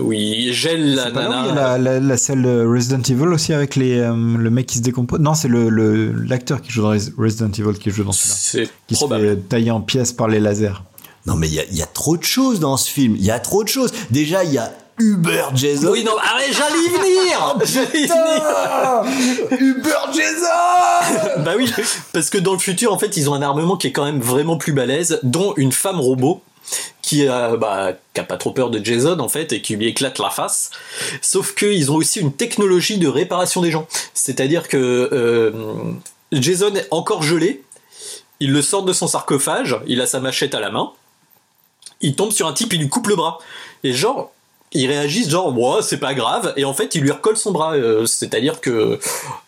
[0.00, 2.64] oui il gèle la là où il y a nana la, la, la scène de
[2.66, 5.20] Resident Evil aussi avec les, euh, le mec qui se décompose?
[5.20, 8.36] Non, c'est le le- l'acteur qui joue dans Res- Resident Evil qui joue dans celui-là.
[8.38, 10.82] c'est Qui se probable fait tailler en pièces par les lasers.
[11.26, 13.14] Non, mais il y a, il y a trop de choses dans ce film.
[13.16, 13.92] Il y a trop de choses.
[14.10, 15.90] Déjà, il y a Uber Jason.
[15.92, 21.70] oui non arrête j'allais y venir j'allais y venir Uber Jason bah oui,
[22.12, 24.20] parce que dans le futur, en fait, ils ont un armement qui est quand même
[24.20, 26.42] vraiment plus balèze, dont une femme robot
[27.02, 29.86] qui a, bah, qui a pas trop peur de Jason en fait et qui lui
[29.86, 30.70] éclate la face.
[31.20, 33.86] Sauf qu'ils ont aussi une technologie de réparation des gens.
[34.14, 35.52] C'est-à-dire que euh,
[36.32, 37.62] Jason est encore gelé,
[38.40, 40.92] il le sort de son sarcophage, il a sa machette à la main,
[42.00, 43.38] il tombe sur un type, il lui coupe le bras.
[43.84, 44.32] Et genre,
[44.74, 47.74] ils réagissent genre, ouais, c'est pas grave, et en fait, il lui recolle son bras.
[47.74, 48.98] Euh, C'est-à-dire que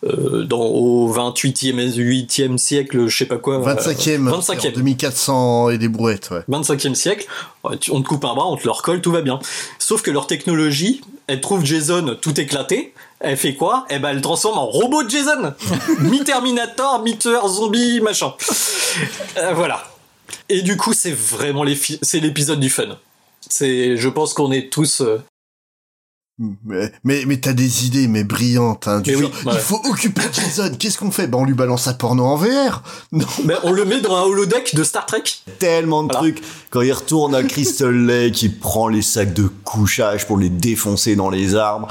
[0.05, 3.55] euh, dans, au 28e et 8e siècle, je sais pas quoi.
[3.55, 4.29] euh, 25e.
[4.29, 4.73] 25e.
[4.73, 6.41] 2400 et des brouettes, ouais.
[6.49, 7.25] 25e siècle,
[7.63, 9.39] on te coupe un bras, on te le recolle, tout va bien.
[9.79, 13.85] Sauf que leur technologie, elle trouve Jason tout éclaté, elle fait quoi?
[13.89, 15.53] Eh ben, elle le transforme en robot Jason
[15.99, 18.33] Mi-Terminator, mi-tueur zombie, machin.
[19.37, 19.83] Euh, voilà.
[20.49, 21.63] Et du coup, c'est vraiment
[22.01, 22.97] c'est l'épisode du fun.
[23.49, 25.01] C'est, je pense qu'on est tous.
[25.01, 25.19] euh,
[26.65, 28.99] Mais, mais, mais t'as des idées, mais brillantes, hein.
[28.99, 29.53] Du Mais oui, genre, ouais.
[29.53, 30.71] il faut occuper Jason.
[30.77, 31.27] Qu'est-ce qu'on fait?
[31.27, 32.83] Ben, on lui balance un porno en VR.
[33.13, 33.25] Non.
[33.45, 35.23] ben, on le met dans un holodeck de Star Trek.
[35.59, 36.19] Tellement de Voilà.
[36.19, 36.43] trucs.
[36.71, 41.15] Quand il retourne à Crystal Lake, il prend les sacs de couchage pour les défoncer
[41.15, 41.87] dans les arbres.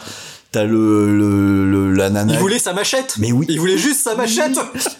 [0.54, 2.32] T'as le, le, le- la nana.
[2.32, 3.16] Il voulait sa machette.
[3.18, 3.44] Mais oui.
[3.48, 4.52] Il voulait juste sa machette.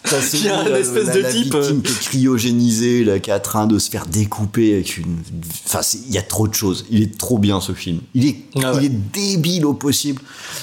[0.02, 1.55] T'as celui, Il y a un espèce la- de la type.
[1.55, 5.18] victime qui est cryogénisé, là, qui est en train de se faire découper avec une.
[5.66, 6.86] Enfin, il y a trop de choses.
[6.90, 8.01] Il est trop bien ce film.
[8.14, 8.81] Il est, Ah ouais.
[8.81, 10.20] il est débile au possible.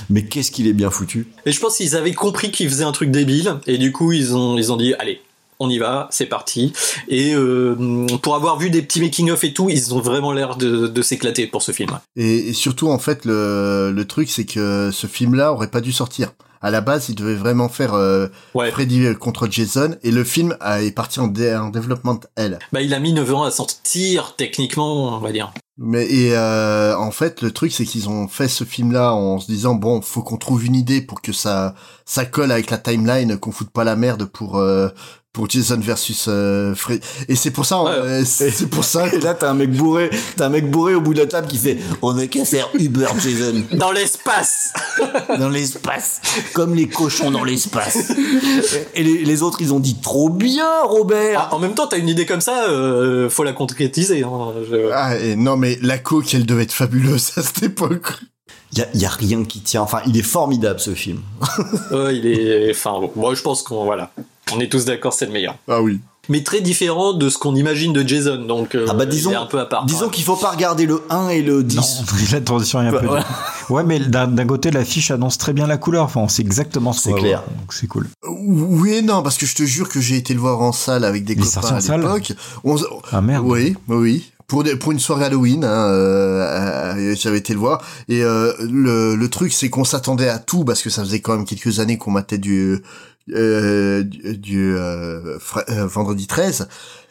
[0.10, 1.28] Mais qu'est-ce qu'il est bien foutu.
[1.46, 4.36] Et je pense qu'ils avaient compris qu'ils faisaient un truc débile, et du coup ils
[4.36, 5.22] ont ils ont dit allez,
[5.62, 6.74] on y va, c'est parti.
[7.08, 10.88] Et euh, pour avoir vu des petits making-of et tout, ils ont vraiment l'air de,
[10.88, 11.92] de s'éclater pour ce film.
[12.16, 15.92] Et, et surtout, en fait, le, le truc, c'est que ce film-là aurait pas dû
[15.92, 16.34] sortir.
[16.64, 18.28] À la base, il devait vraiment faire euh,
[18.72, 22.60] Freddy contre Jason, et le film a- est parti en, dé- en développement L.
[22.72, 25.52] Bah, il a mis 9 ans à sortir, techniquement, on va dire.
[25.80, 29.48] Mais et euh, en fait, le truc, c'est qu'ils ont fait ce film-là en se
[29.48, 31.74] disant bon, faut qu'on trouve une idée pour que ça
[32.06, 34.90] ça colle avec la timeline, qu'on foute pas la merde pour euh,
[35.34, 37.00] pour Jason versus euh, Freddy.
[37.30, 39.08] Et c'est pour ça, euh, c'est c'est pour ça.
[39.14, 41.48] Et là, t'as un mec bourré, t'as un mec bourré au bout de la table
[41.48, 43.64] qui fait On a qu'à faire Uber Jason.
[43.78, 44.74] Dans l'espace
[45.40, 46.22] Dans l'espace.
[46.54, 48.12] Comme les cochons dans l'espace.
[48.94, 51.98] Et les, les autres, ils ont dit Trop bien, Robert Ah, en même temps, t'as
[51.98, 54.24] une idée comme ça, euh, faut la concrétiser.
[54.24, 54.54] Hein.
[54.70, 58.14] Je- Ah, et non, mais la coque, elle devait être fabuleuse à cette époque.
[58.74, 59.82] Il y a, y a rien qui tient.
[59.82, 61.20] Enfin, il est formidable ce film.
[61.92, 62.72] Ouais, il est.
[62.72, 64.12] Enfin, bon, moi, je pense qu'on voilà,
[64.54, 65.56] on est tous d'accord, c'est le meilleur.
[65.68, 66.00] Ah oui.
[66.30, 69.34] Mais très différent de ce qu'on imagine de Jason, donc euh, Ah bah disons, il
[69.34, 69.86] est un peu à part.
[69.86, 72.04] disons qu'il faut pas regarder le 1 et le 10.
[72.32, 73.08] la transition est un peu.
[73.08, 73.22] Ouais.
[73.72, 76.06] Ouais, mais d'un d'un côté, l'affiche annonce très bien la couleur.
[76.06, 77.44] Enfin, on sait exactement ce C'est qu'on va clair.
[77.44, 78.08] voir, Donc c'est cool.
[78.28, 81.06] Oui et non, parce que je te jure que j'ai été le voir en salle
[81.06, 82.34] avec des Il copains à l'époque.
[82.64, 82.78] On-
[83.12, 83.44] Ah merde.
[83.48, 84.32] Oui, oui, oui.
[84.48, 87.82] Pour, des- pour une soirée Halloween, hein, euh, euh, j'avais été le voir.
[88.10, 91.36] Et euh, le, le truc, c'est qu'on s'attendait à tout, parce que ça faisait quand
[91.38, 92.78] même quelques années qu'on matait du,
[93.34, 96.68] euh, du, euh, fra- euh, vendredi 13.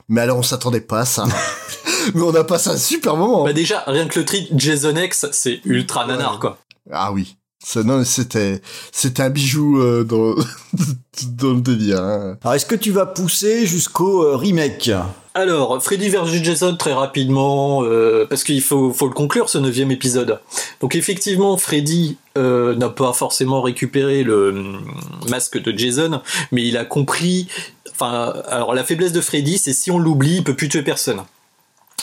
[0.08, 1.24] Mais alors on s'attendait pas à ça.
[2.14, 3.44] Mais on a passé un super moment.
[3.44, 6.58] Bah déjà, rien que le tri Jason X, c'est ultra nanar, quoi.
[6.90, 7.36] Ah oui.
[7.76, 10.34] Non, c'était, c'était un bijou euh, dans,
[11.32, 12.02] dans le délire.
[12.02, 12.38] Hein.
[12.42, 14.90] Alors, est-ce que tu vas pousser jusqu'au euh, remake?
[15.34, 20.40] Alors, Freddy vs Jason, très rapidement, euh, parce qu'il faut, le conclure, ce neuvième épisode.
[20.80, 24.84] Donc effectivement, Freddy euh, n'a pas forcément récupéré le hum,
[25.28, 26.20] masque de Jason,
[26.50, 27.46] mais il a compris...
[27.92, 31.22] Enfin, alors la faiblesse de Freddy, c'est si on l'oublie, il peut plus tuer personne.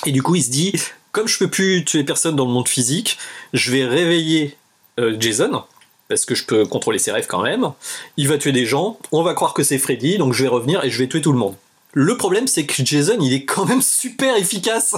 [0.06, 0.74] Et du coup, il se dit,
[1.12, 3.18] comme je peux plus tuer personne dans le monde physique,
[3.52, 4.56] je vais réveiller
[5.00, 5.64] euh, Jason,
[6.08, 7.72] parce que je peux contrôler ses rêves quand même.
[8.16, 10.86] Il va tuer des gens, on va croire que c'est Freddy, donc je vais revenir
[10.86, 11.56] et je vais tuer tout le monde.
[12.00, 14.94] Le problème, c'est que Jason, il est quand même super efficace.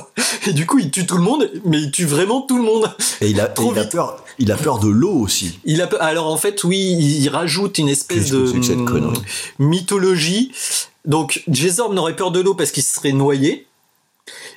[0.48, 2.94] Et du coup, il tue tout le monde, mais il tue vraiment tout le monde.
[3.22, 3.92] Et il a, Trop il a vite.
[3.94, 5.60] peur, il a peur de l'eau aussi.
[5.64, 8.46] Il a, pe- alors en fait, oui, il rajoute une espèce de
[9.60, 10.52] mythologie.
[11.06, 13.66] Donc, Jason n'aurait peur de l'eau parce qu'il serait noyé.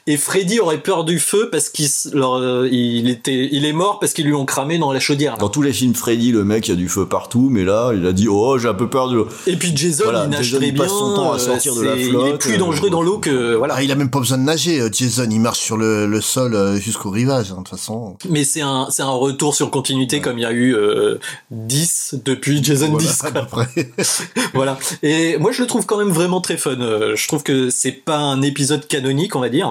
[0.09, 4.13] Et Freddy aurait peur du feu parce qu'il euh, il était, il est mort parce
[4.15, 5.33] qu'ils lui ont cramé dans la chaudière.
[5.35, 5.39] là.
[5.39, 7.93] Dans tous les films Freddy, le mec, il y a du feu partout, mais là,
[7.95, 9.29] il a dit Oh, j'ai un peu peur de l'eau.
[9.47, 10.83] Et puis Jason, Voilà, il nage Jason, très il bien.
[10.83, 12.91] passe son temps à euh, sortir de la c'est- Il est flotte, plus euh, dangereux
[12.91, 13.75] dans l'eau que voilà.
[13.77, 15.29] Ah, il a même pas besoin de nager, Jason.
[15.31, 18.17] Il marche sur le, le sol jusqu'au rivage, hein, de toute façon.
[18.29, 21.19] Mais c'est un, c'est un retour sur continuité comme il y a eu euh,
[21.53, 23.25] 10 depuis Jason Voilà, 10.
[23.25, 23.41] à quoi.
[23.43, 23.93] peu près.
[24.55, 24.79] voilà.
[25.03, 26.77] Et moi, je le trouve quand même vraiment très fun.
[26.77, 29.62] Je trouve que c'est pas un épisode canonique, on va dire,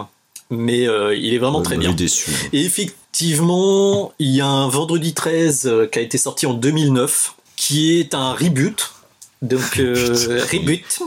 [0.51, 1.93] mais euh, il est vraiment très bien.
[1.93, 2.29] déçu.
[2.53, 7.35] Et effectivement, il y a un Vendredi 13 euh, qui a été sorti en 2009,
[7.55, 8.93] qui est un reboot.
[9.41, 10.99] Donc, euh, reboot.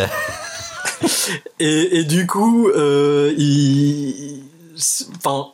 [1.60, 4.42] Et, et du coup, il,
[5.16, 5.48] enfin,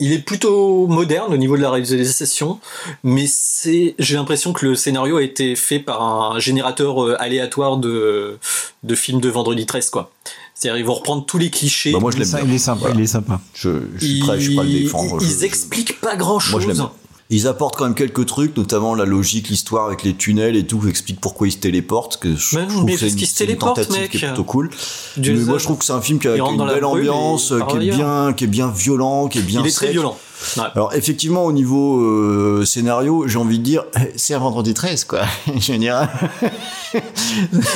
[0.00, 2.58] il est plutôt moderne au niveau de la réalisation,
[3.04, 7.76] mais c'est, j'ai l'impression que le scénario a été fait par un générateur euh, aléatoire
[7.76, 8.38] de,
[8.82, 10.10] de films de Vendredi 13, quoi.
[10.54, 11.92] C'est-à-dire, ils vont reprendre tous les clichés.
[11.92, 12.50] Bah, moi, je Il est l'aime bien.
[12.50, 12.80] il est sympa.
[12.80, 12.94] Voilà.
[12.96, 13.40] Il est sympa.
[13.54, 15.18] Je, je suis prêt, je suis à le Ils- défendre.
[15.22, 16.50] Ils, Je- expliquent pas grand-chose.
[16.52, 16.92] Moi, je l'aime bien.
[17.32, 20.80] Ils apportent quand même quelques trucs, notamment la logique, l'histoire avec les tunnels et tout,
[20.80, 22.16] qui explique pourquoi ils se téléportent.
[22.16, 24.10] Que je, Mais trouve mais que c'est une, qu'ils se une tentative mec.
[24.10, 24.70] qui est plutôt cool.
[25.16, 27.76] Mais moi, je trouve que c'est un film qui a, qui une belle ambiance, qui
[27.76, 29.60] est bien, qui est bien violent, qui est bien.
[29.60, 30.18] Il est très violent.
[30.56, 30.62] Ouais.
[30.74, 33.84] Alors effectivement au niveau euh, scénario, j'ai envie de dire
[34.16, 35.20] c'est un vendredi 13 quoi.
[35.54, 36.08] dire.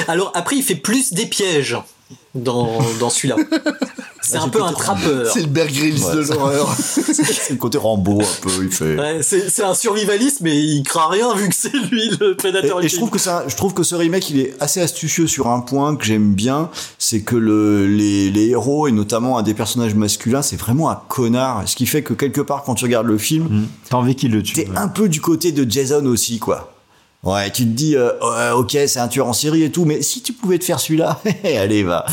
[0.08, 1.76] Alors après, il fait plus des pièges
[2.34, 3.36] dans, dans celui-là.
[4.26, 5.30] C'est un peu un trappeur.
[5.30, 6.74] C'est le Bear Grylls Ouais, de l'horreur.
[6.78, 8.98] c'est le côté Rambo un peu, il fait.
[8.98, 12.82] Ouais, c'est c'est un survivaliste, mais il craint rien vu que c'est lui le prédateur
[12.82, 15.48] et je trouve que ça, je trouve que ce remake il est assez astucieux sur
[15.48, 19.52] un point que j'aime bien, c'est que le, les, les héros et notamment un des
[19.52, 21.62] personnages masculins, c'est vraiment un connard.
[21.68, 23.66] Ce qui fait que quelque part quand tu regardes le film, Mmh.
[23.90, 24.54] T'as envie qu'il le tue.
[24.54, 26.73] t'es un peu du côté de Jason aussi quoi.
[27.24, 30.02] Ouais, tu te dis, euh, ouais, ok, c'est un tueur en série et tout, mais
[30.02, 32.04] si tu pouvais te faire celui-là, allez, va.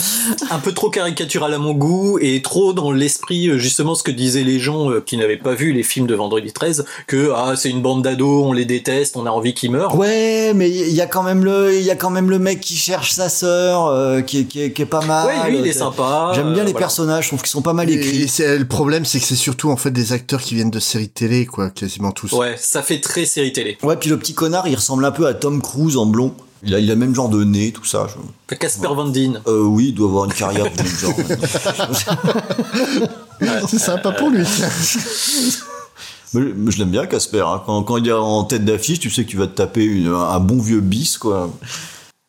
[0.49, 4.11] un peu trop caricatural à mon goût et trop dans l'esprit euh, justement ce que
[4.11, 7.55] disaient les gens euh, qui n'avaient pas vu les films de Vendredi 13 que ah
[7.55, 9.97] c'est une bande d'ados, on les déteste, on a envie qu'ils meurent.
[9.97, 12.59] Ouais, mais il y a quand même le, il y a quand même le mec
[12.59, 15.27] qui cherche sa sœur, euh, qui, est, qui, est, qui est pas mal.
[15.27, 16.31] Ouais, lui il est sympa.
[16.33, 16.85] J'aime bien euh, les voilà.
[16.85, 18.29] personnages, je trouve qu'ils sont pas mal écrits.
[18.39, 21.09] Et le problème, c'est que c'est surtout en fait des acteurs qui viennent de séries
[21.09, 22.31] télé, quoi, quasiment tous.
[22.33, 23.77] Ouais, ça fait très série télé.
[23.83, 26.33] Ouais, puis le petit connard, il ressemble un peu à Tom Cruise en blond.
[26.63, 28.07] Il a, il a le même genre de nez, tout ça.
[28.49, 29.41] je- Casper Van Dien.
[29.47, 31.13] Euh, oui, il doit avoir une carrière du même genre.
[33.67, 34.45] C'est sympa pour lui.
[36.33, 37.43] Mais, je l'aime bien, Casper.
[37.45, 37.61] hein.
[37.65, 40.07] Quand, quand il est en tête d'affiche, tu sais que tu vas te taper une-
[40.13, 41.51] un bon vieux bis, quoi.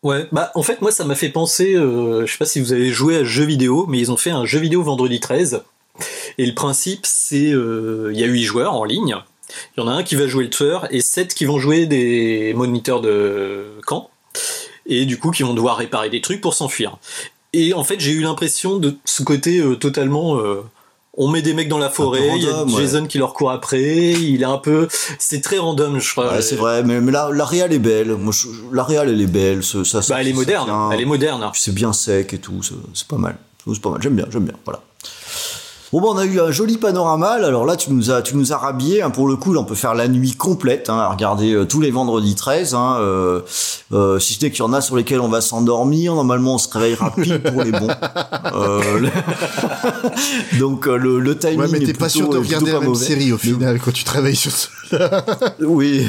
[0.02, 2.72] Ouais, bah en fait moi ça m'a fait penser, euh, je sais pas si vous
[2.72, 5.62] avez joué à jeux vidéo, mais ils ont fait un jeu vidéo vendredi 13.
[6.38, 9.14] Et le principe c'est, euh, il y a 8 joueurs en ligne.
[9.76, 11.86] Il y en a un qui va jouer le tueur et 7 qui vont jouer
[11.86, 14.10] des moniteurs de camp.
[14.86, 16.96] Et du coup qui vont devoir réparer des trucs pour s'enfuir.
[17.52, 20.36] Et en fait j'ai eu l'impression de ce côté euh, totalement...
[20.38, 20.62] euh,
[21.14, 22.72] on met des mecs dans la forêt, il y a ouais.
[22.80, 24.88] Jason qui leur court après, il est un peu...
[25.18, 26.32] C'est très random je crois.
[26.32, 28.12] Ouais, c'est vrai, mais, mais la, la réal est belle.
[28.16, 29.62] Moi, je- la réal, elle est belle.
[29.62, 31.50] Ça, ça- Bah, elle est moderne, elle est moderne.
[31.52, 32.62] C'est bien sec et tout.
[32.62, 33.36] c'est- C'est pas mal.
[33.66, 34.00] C'est pas mal.
[34.02, 34.54] J'aime bien, j'aime bien.
[34.64, 34.82] Voilà.
[35.92, 37.28] Bon, bah, on a eu un joli panorama.
[37.32, 39.02] Alors là, tu nous as, tu nous as rhabillé.
[39.02, 39.10] hein.
[39.10, 41.80] Pour le coup, là, on peut faire la nuit complète hein, à regarder euh, tous
[41.82, 42.74] les vendredis 13.
[42.74, 43.40] Hein, euh,
[43.92, 46.14] euh, si ce n'est qu'il y en a sur lesquels on va s'endormir.
[46.14, 47.88] Normalement, on se réveillera pile pour les bons.
[48.54, 49.08] Euh, le-
[50.58, 53.04] Donc, euh, le, le timing Ouais, mais t'es pas sûr de regarder la même mauvais.
[53.04, 54.68] série au final quand tu travailles sur ce.
[55.60, 56.06] Oui,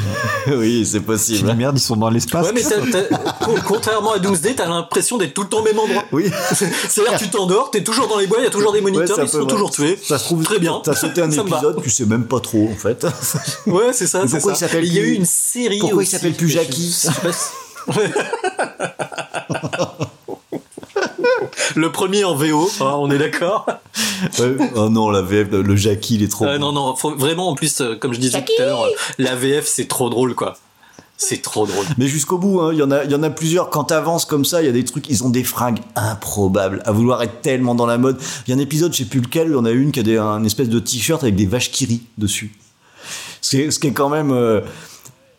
[0.53, 1.47] oui, c'est possible.
[1.47, 2.47] La merde, ils sont dans l'espace.
[2.47, 5.63] Ouais, mais t'as- t'as- con- contrairement à 12D, t'as l'impression d'être tout le temps au
[5.63, 6.03] même endroit.
[6.11, 6.25] Oui.
[6.53, 9.17] C'est-à-dire que tu t'endors, t'es toujours dans les bois, il y a toujours des moniteurs,
[9.17, 9.71] Ouais, ils sont toujours
[10.03, 10.81] Ça se trouve, Très bien.
[10.83, 13.05] T'as sauté un épisode, tu sais même pas trop en fait.
[13.67, 14.21] Ouais, c'est ça.
[14.29, 14.65] Pourquoi ça.
[14.65, 15.79] il s'appelle Il y a plus- eu une série.
[15.79, 16.95] Pourquoi il s'appelle plus Jackie
[21.75, 23.65] Le premier en VO, hein, on est d'accord?
[24.39, 26.45] Ouais, oh non, la VF, le, Jackie, il est trop.
[26.45, 26.71] Euh, bon.
[26.71, 29.35] non, non, faut- vraiment, en plus, euh, comme je disais tout à l'heure, euh, la
[29.35, 30.55] VF, c'est trop drôle, quoi.
[31.25, 31.85] C'est trop drôle.
[31.97, 33.69] Mais jusqu'au bout, hein, il y en a, y en a plusieurs.
[33.69, 36.91] Quand t'avances comme ça, il y a des trucs, ils ont des fringues improbables à
[36.91, 38.17] vouloir être tellement dans la mode.
[38.45, 39.99] Il y a un épisode, je sais plus lequel, il y en a une qui
[40.17, 42.53] a un espèce de t-shirt avec des vaches kiri dessus.
[43.41, 44.31] Ce qui est, qui quand même.
[44.31, 44.61] euh,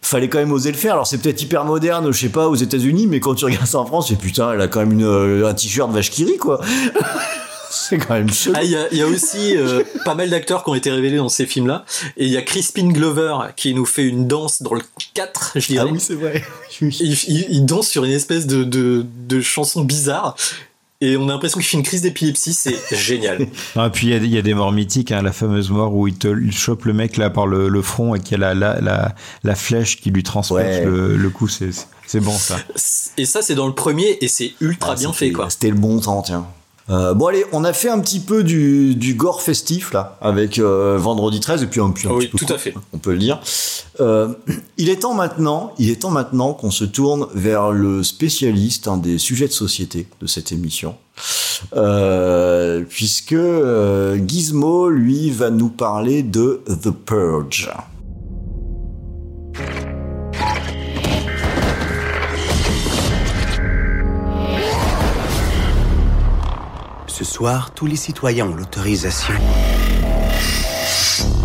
[0.05, 0.93] fallait quand même oser le faire.
[0.93, 3.79] Alors c'est peut-être hyper moderne, je sais pas, aux États-Unis, mais quand tu regardes ça
[3.79, 6.61] en France, fais putain, elle a quand même une, euh, un t-shirt vache kiri, quoi.
[7.75, 8.55] c'est quand même chelou.
[8.57, 10.91] Ah, il y a, il y a aussi euh, pas mal d'acteurs qui ont été
[10.91, 11.85] révélés dans ces films-là.
[12.17, 14.83] Et il y a Crispin Glover qui nous fait une danse dans le
[15.15, 15.87] 4, je dirais.
[15.89, 16.43] Ah oui, c'est vrai.
[16.81, 20.37] il, il- il danse sur une espèce de, de, de chanson bizarre.
[21.01, 23.47] Et on a l'impression qu'il fait une crise d'épilepsie, c'est génial.
[23.77, 25.69] Ah, puis il y a des- il y, a des morts mythiques, hein, la fameuse
[25.71, 28.33] mort où il, te, il chope le mec là par le, le front et qu'il
[28.33, 30.85] y a la, la, la, la flèche qui lui transperce Ouais.
[30.85, 31.71] le, le cou, c'est
[32.07, 32.57] c'est bon ça.
[33.19, 35.49] Et ça, c'est dans le premier et c'est ultra Ah, bien fait, quoi.
[35.51, 36.47] C'était le bon temps, tiens.
[36.91, 40.59] Euh, bon allez, on a fait un petit peu du, du gore festif là, avec
[40.59, 42.75] euh, Vendredi 13 et puis un, puis un oui, petit peu tout à fait.
[42.93, 43.41] on peut le dire.
[44.01, 44.29] Euh,
[44.77, 48.99] il est temps maintenant, il est temps maintenant qu'on se tourne vers le spécialiste hein,
[48.99, 50.97] des sujets de société de cette émission,
[52.89, 53.37] puisque
[54.27, 57.71] Gizmo lui va nous parler de The Purge.
[67.15, 69.35] Ce soir, tous les citoyens ont l'autorisation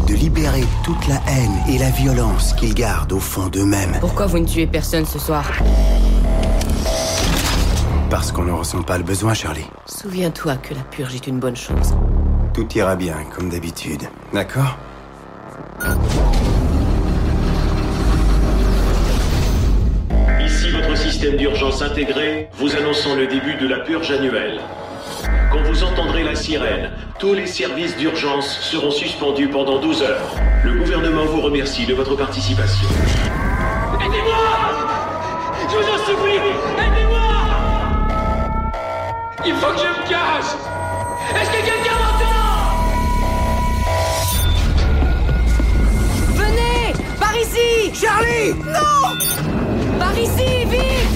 [0.07, 3.97] de libérer toute la haine et la violence qu'ils gardent au fond d'eux-mêmes.
[3.99, 5.45] Pourquoi vous ne tuez personne ce soir?
[8.09, 9.67] Parce qu'on ne ressent pas le besoin, Charlie.
[9.85, 11.93] Souviens-toi que la purge est une bonne chose.
[12.55, 14.09] Tout ira bien, comme d'habitude.
[14.33, 14.75] D'accord?
[20.43, 24.59] Ici votre système d'urgence intégré, vous annonçons le début de la purge annuelle.
[25.51, 30.35] Quand vous entendrez la sirène, tous les services d'urgence seront suspendus pendant 12 heures.
[30.63, 32.87] Le gouvernement vous remercie de votre participation.
[33.95, 34.37] Aidez-moi!
[35.71, 36.37] Je vous en supplie!
[36.77, 37.29] Aidez-moi!
[39.43, 40.53] Il faut que je me cache!
[41.35, 42.49] Est-ce que quelqu'un m'entend?
[46.35, 46.93] Venez!
[47.19, 47.91] Par ici!
[47.99, 48.53] Charlie!
[48.53, 49.97] Non!
[49.97, 51.09] Par ici, vite!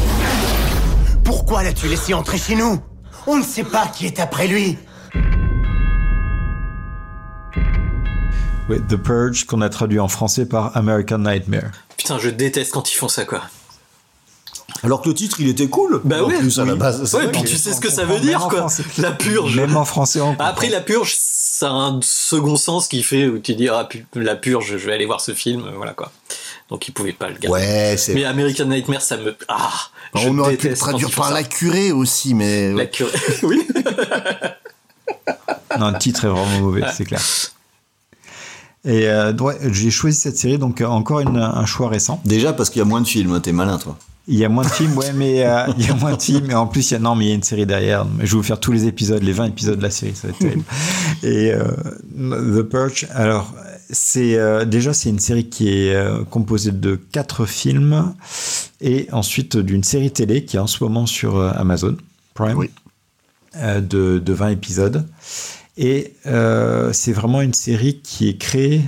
[1.23, 2.81] Pourquoi l'as-tu laissé entrer chez nous?
[3.25, 4.77] On ne sait pas qui est après lui.
[8.69, 11.71] Ouais, The Purge, qu'on a traduit en français par American Nightmare.
[11.97, 13.41] Putain, je déteste quand ils font ça, quoi.
[14.83, 16.01] Alors que le titre, il était cool.
[16.03, 16.37] Bah ouais.
[16.39, 16.79] plus à la oui.
[16.79, 17.05] base.
[17.05, 18.59] c'est Ouais, puis tu sais ce que ça veut dire, quoi.
[18.59, 18.83] français.
[18.97, 19.55] La purge.
[19.55, 20.35] Même en français, on.
[20.39, 24.35] Après, la purge, ça a un second sens qui fait où tu dis, ah, la
[24.35, 26.11] purge, je vais aller voir ce film, voilà, quoi.
[26.69, 27.49] Donc, ils pouvaient pas le garder.
[27.49, 28.13] Ouais, c'est.
[28.15, 29.69] Mais American Nightmare, ça me, ah,
[30.15, 31.33] je On aurait pu le traduire par ça.
[31.33, 32.73] la curée aussi, mais.
[32.73, 33.11] La curée.
[33.43, 33.67] oui.
[35.79, 37.21] Non, le titre est vraiment mauvais, c'est clair.
[38.85, 42.21] Et euh, ouais, j'ai choisi cette série, donc euh, encore une- un choix récent.
[42.25, 43.97] Déjà parce qu'il y a moins de films, t'es malin toi.
[44.27, 46.51] Il y a moins de films, ouais, mais euh, il y a moins de films,
[46.51, 48.05] et en plus, il y a, non, mais il y a une série derrière.
[48.19, 50.33] Je vais vous faire tous les épisodes, les 20 épisodes de la série, ça va
[50.33, 50.63] être terrible.
[51.23, 51.63] Et euh,
[52.17, 53.53] The Purge, alors,
[53.89, 58.13] c'est euh, déjà, c'est une série qui est euh, composée de quatre films,
[58.81, 61.97] et ensuite d'une série télé qui est en ce moment sur euh, Amazon
[62.33, 62.55] Prime
[63.81, 65.05] de, de 20 épisodes.
[65.77, 66.13] Et
[66.91, 68.81] c'est vraiment une série qui est créée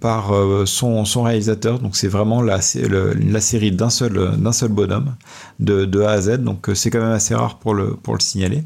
[0.00, 0.32] par
[0.66, 1.78] son, son réalisateur.
[1.78, 5.14] Donc c'est vraiment la, c'est le- la série d'un seul, d'un seul bonhomme,
[5.60, 6.38] de, de A à Z.
[6.38, 8.64] Donc c'est quand même assez rare pour le, pour le signaler.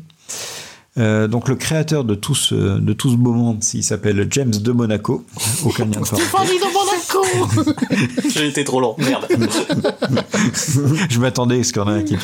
[0.99, 4.51] Euh, donc le créateur de tout ce, de tout ce beau monde, il s'appelle James
[4.51, 5.25] de Monaco.
[5.65, 7.73] Aucun lien de de Monaco
[8.29, 9.27] J'ai été trop long, merde.
[11.09, 12.17] Je m'attendais à ce qu'il y en ait un qui.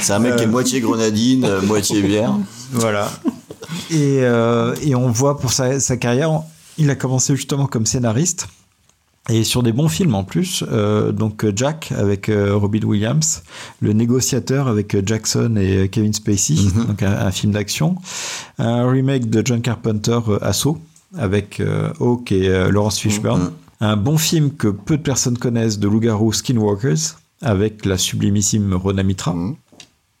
[0.00, 2.34] C'est un mec qui est Euh, moitié grenadine, euh, moitié bière.
[2.72, 3.10] Voilà.
[3.90, 6.42] Et, euh, et on voit pour sa, sa carrière,
[6.78, 8.46] il a commencé justement comme scénariste.
[9.28, 13.44] Et sur des bons films en plus, euh, donc euh, Jack avec euh, Robin Williams,
[13.80, 16.56] Le négociateur avec Jackson et Kevin Spacey,
[16.88, 17.96] donc un, un film d'action,
[18.58, 20.78] un remake de John Carpenter Assaut
[21.16, 25.86] avec euh, Hawk et Laurence Fishburne, un bon film que peu de personnes connaissent de
[25.86, 29.36] Loup-garou Skinwalkers avec la sublimissime Rona Mitra,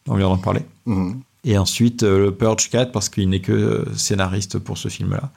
[0.08, 0.60] on vient d'en parler.
[1.44, 5.32] Et ensuite, euh, le Purge 4, parce qu'il n'est que euh, scénariste pour ce film-là.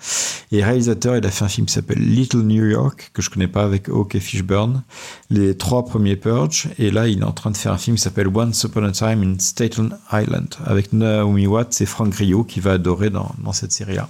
[0.51, 3.47] Et réalisateur, il a fait un film qui s'appelle Little New York, que je connais
[3.47, 4.83] pas, avec Hawk et Fishburne.
[5.31, 6.69] Les trois premiers Purge.
[6.77, 8.91] Et là, il est en train de faire un film qui s'appelle Once Upon a
[8.91, 13.71] Time in Staten Island, avec Naomi Watts et Frank Grillo, qui va adorer dans, cette
[13.71, 14.07] série-là.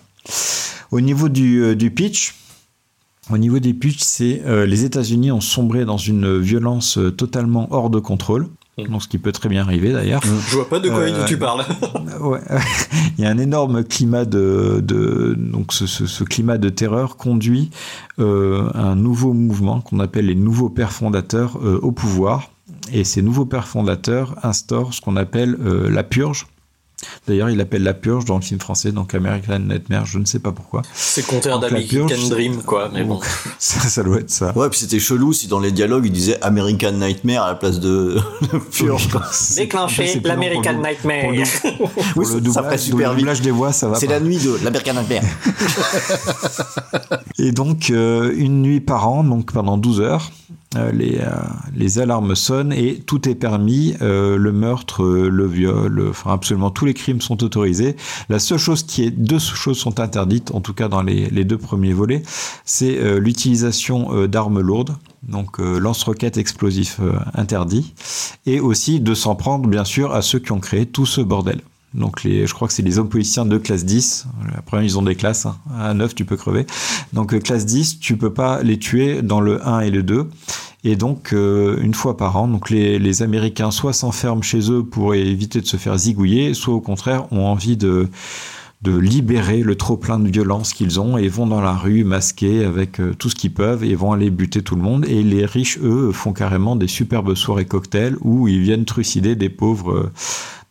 [0.91, 2.35] Au niveau du, euh, pitch,
[3.29, 7.99] au niveau des c'est euh, les États-Unis ont sombré dans une violence totalement hors de
[7.99, 8.49] contrôle.
[8.77, 10.21] Donc, ce qui peut très bien arriver d'ailleurs.
[10.23, 11.63] Je vois pas de quoi Euh, tu parles.
[12.21, 12.41] Ouais.
[13.17, 17.15] Il y a un énorme climat de, de donc ce, ce- ce climat de terreur
[17.17, 17.69] conduit
[18.19, 22.51] euh, un nouveau mouvement qu'on appelle les nouveaux pères fondateurs euh, au pouvoir.
[22.91, 26.47] Et ces nouveaux pères fondateurs instaurent ce qu'on appelle euh, la purge.
[27.27, 30.39] D'ailleurs, il appelle la purge dans le film français, donc American Nightmare, je ne sais
[30.39, 30.81] pas pourquoi.
[30.93, 33.19] C'est le contraire d'American purge, Dream, quoi, mais bon.
[33.59, 34.55] Ça, ça doit être ça.
[34.57, 37.79] Ouais, puis c'était chelou si dans les dialogues il disait American Nightmare à la place
[37.79, 38.17] de
[38.71, 39.09] Purge.
[39.55, 41.25] Déclencher l'American Nightmare.
[42.15, 44.57] Oui, le ça doublage, super le doublage des voix, ça va C'est la nuit de
[44.63, 45.23] l'American Nightmare.
[47.37, 50.31] Et donc, euh, une nuit par an, donc pendant 12 heures,
[50.77, 51.29] euh, les, euh,
[51.75, 53.95] les alarmes sonnent et tout est permis.
[54.01, 57.95] euh, le meurtre, le viol, enfin absolument les crimes sont autorisés.
[58.29, 61.57] La seule chose qui est, deux choses sont interdites, en tout cas dans les, deux
[61.57, 62.23] premiers volets,
[62.63, 64.95] c'est euh, l'utilisation euh, d'armes lourdes.
[65.23, 66.99] Donc euh, lance-roquettes explosifs
[67.33, 67.93] interdits
[68.45, 71.61] et aussi de s'en prendre bien sûr à ceux qui ont créé tout ce bordel.
[71.95, 74.27] Donc les, je crois que c'est les hommes politiciens de classe 10.
[74.57, 75.47] Après, ils ont des classes.
[75.77, 76.65] À 9, tu peux crever.
[77.13, 80.29] Donc euh, classe 10, tu peux pas les tuer dans le 1 et le 2.
[80.83, 85.15] Et donc, euh, une fois par an, donc les, Américains soit s'enferment chez eux pour
[85.15, 88.07] éviter de se faire zigouiller, soit au contraire ont envie de,
[88.83, 92.99] de libérer le trop-plein de violence qu'ils ont et vont dans la rue masqués avec
[92.99, 95.05] euh, tout ce qu'ils peuvent et vont aller buter tout le monde.
[95.07, 99.49] Et les riches, eux, font carrément des superbes soirées cocktails où ils viennent trucider des
[99.49, 100.11] pauvres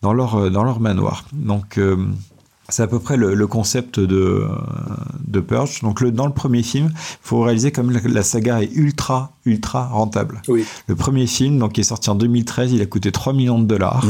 [0.05, 1.25] dans leur, euh, dans leur manoir.
[1.33, 1.97] Donc, euh,
[2.69, 4.49] c'est à peu près le, le concept de, euh,
[5.27, 5.81] de Purge.
[5.81, 9.33] Donc, le, dans le premier film, il faut réaliser comme la, la saga est ultra,
[9.47, 10.43] ultra rentable.
[10.49, 10.67] Oui.
[10.89, 13.65] Le premier film, donc, qui est sorti en 2013, il a coûté 3 millions de
[13.65, 14.05] dollars.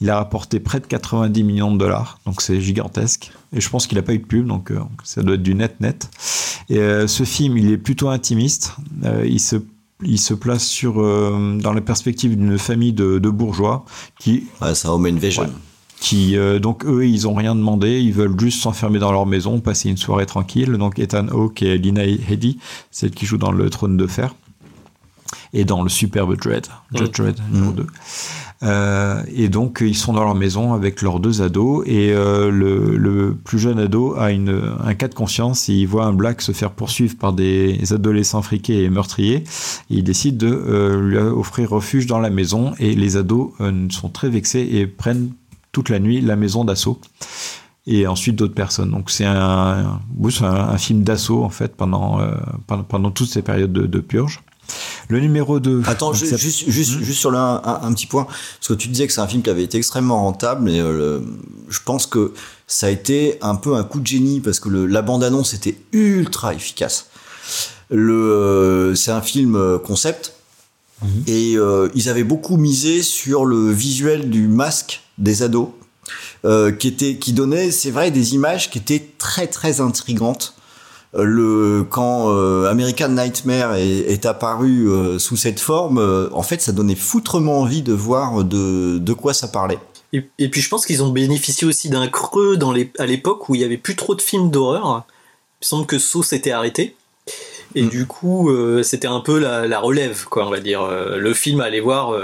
[0.00, 3.32] Il a rapporté près de 90 millions de dollars, donc c'est gigantesque.
[3.52, 5.56] Et je pense qu'il n'a pas eu de pub, donc euh, ça doit être du
[5.56, 6.08] net-net.
[6.68, 8.76] Et euh, ce film, il est plutôt intimiste.
[9.04, 9.56] Euh, il se
[10.04, 13.84] il se place sur euh, dans la perspective d'une famille de, de bourgeois
[14.18, 15.42] qui ouais, c'est un home invasion.
[15.42, 15.48] Ouais.
[16.00, 19.60] qui euh, donc eux ils ont rien demandé ils veulent juste s'enfermer dans leur maison
[19.60, 22.56] passer une soirée tranquille donc Ethan Hawke et Lina Headey
[22.90, 24.34] celle qui joue dans le Trône de Fer
[25.52, 27.22] et dans le superbe Dread Judge Mm.
[27.22, 27.86] Dredd numéro 2
[28.64, 32.96] euh, et donc ils sont dans leur maison avec leurs deux ados et euh, le,
[32.96, 36.50] le plus jeune ado a une, un cas de conscience il voit un black se
[36.50, 39.44] faire poursuivre par des adolescents friqués et meurtriers et
[39.90, 43.52] il décide de euh, lui offrir refuge dans la maison et les ados
[43.90, 45.30] sont très vexés et prennent
[45.70, 47.00] toute la nuit la maison d'assaut
[47.86, 48.90] et ensuite d'autres personnes.
[48.90, 50.00] Donc c'est un, un,
[50.42, 52.20] un film d'assaut en fait pendant,
[52.66, 54.42] pendant, pendant toutes ces périodes de, de purge.
[55.08, 55.82] Le numéro 2.
[55.86, 59.06] Attends, ju- juste, juste, juste sur le, un, un petit point, parce que tu disais
[59.06, 61.20] que c'est un film qui avait été extrêmement rentable, et euh,
[61.68, 62.32] je pense que
[62.66, 65.76] ça a été un peu un coup de génie, parce que le, la bande-annonce était
[65.92, 67.06] ultra efficace.
[67.90, 70.34] Le, euh, c'est un film euh, concept,
[71.26, 75.68] et euh, ils avaient beaucoup misé sur le visuel du masque des ados,
[76.44, 80.54] euh, qui était, qui donnait, c'est vrai, des images qui étaient très très intrigantes.
[81.14, 86.60] Le quand euh, American Nightmare est, est apparu euh, sous cette forme, euh, en fait,
[86.60, 89.78] ça donnait foutrement envie de voir de, de quoi ça parlait.
[90.12, 93.48] Et, et puis je pense qu'ils ont bénéficié aussi d'un creux dans les, à l'époque
[93.48, 95.04] où il y avait plus trop de films d'horreur.
[95.60, 96.94] Il me semble que Saw s'était arrêté.
[97.74, 97.88] Et Mm.
[97.90, 98.50] du coup,
[98.82, 100.86] c'était un peu la, la relève, quoi, on va dire.
[100.88, 102.14] Le film à aller voir.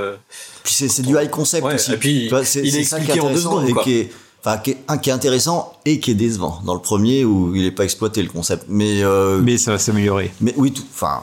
[0.62, 1.92] Puis c'est du high concept Ouais, aussi.
[1.92, 3.72] et puis, Tu vois, c'est il est ça qui est expliqué en deux secondes, et
[3.72, 3.82] quoi.
[3.82, 4.12] qui est,
[4.44, 6.60] enfin, qui est, un qui est intéressant et qui est décevant.
[6.64, 9.78] Dans le premier où il est pas exploité le concept, mais euh, Mais ça va
[9.78, 10.32] s'améliorer.
[10.40, 11.22] mais oui, tout, enfin,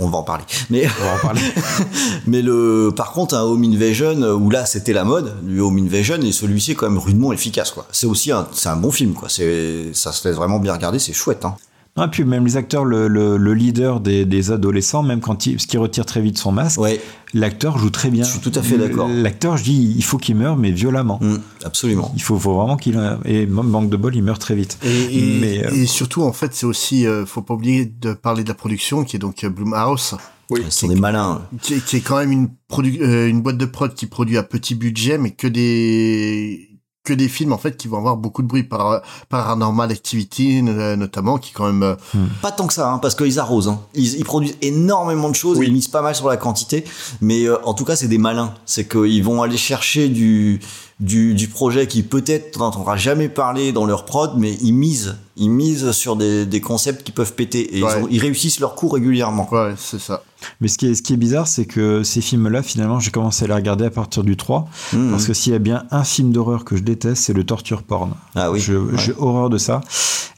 [0.00, 0.44] on va en parler.
[0.70, 1.40] Mais On va en parler.
[2.26, 6.20] mais le, par contre, un Home Invasion où là c'était la mode, le Home Invasion
[6.20, 7.86] et celui-ci est quand même rudement efficace quoi.
[7.92, 9.28] C'est aussi un, c'est un bon film quoi.
[9.28, 11.56] C'est, ça se fait vraiment bien regarder, c'est chouette hein.
[11.98, 15.46] Non, et puis même les acteurs, le, le- le leader des, des adolescents, même quand
[15.46, 17.00] il, parce qu'il retire très vite son masque, Ouais,
[17.34, 18.22] l'acteur joue très bien.
[18.24, 19.08] Je suis tout à fait d'accord.
[19.08, 21.18] L'acteur, je dis, il faut qu'il meure, mais violemment.
[21.20, 22.12] Mm, absolument.
[22.14, 24.78] Il faut, faut vraiment qu'il et manque de bol, il meurt très vite.
[24.84, 28.12] Et, et, Mais, euh, et surtout, en fait, c'est aussi, euh, faut pas oublier de
[28.14, 30.14] parler de la production, qui est donc euh, Blumhouse,
[30.50, 31.42] Oui, ce sont des malins.
[31.60, 34.38] qui est, qui est quand même une, produ- euh, une boîte de prod qui produit
[34.38, 36.67] à petit budget, mais que des
[37.08, 41.38] que des films en fait qui vont avoir beaucoup de bruit par Paranormal Activity notamment
[41.38, 41.94] qui quand même euh,
[42.42, 43.68] Pas tant que ça, hein, parce qu'ils arrosent.
[43.68, 43.80] Hein.
[43.94, 45.66] Ils, ils produisent énormément de choses, Oui.
[45.68, 46.84] ils misent pas mal sur la quantité,
[47.22, 48.52] mais euh, en tout cas, c'est des malins.
[48.66, 50.60] C'est qu'ils vont aller chercher du,
[51.00, 55.16] du, du projet qui peut-être n'entendra jamais parler dans leur prod, mais ils misent.
[55.36, 57.78] Ils misent sur des, des concepts qui peuvent péter.
[57.78, 57.90] Et Ouais.
[57.98, 59.48] ils, ont- ils réussissent leur coup régulièrement.
[59.52, 60.24] ouais c'est ça
[60.60, 63.44] Mais ce qui est, ce qui est bizarre, c'est que ces films-là, finalement, j'ai commencé
[63.44, 64.68] à les regarder à partir du 3.
[64.92, 65.10] Mmh.
[65.10, 67.84] Parce que s'il y a bien un film d'horreur que je déteste, c'est le torture
[67.84, 68.14] porn.
[68.34, 68.58] Ah oui.
[68.68, 68.96] Ouais.
[68.98, 69.80] J'ai horreur de ça.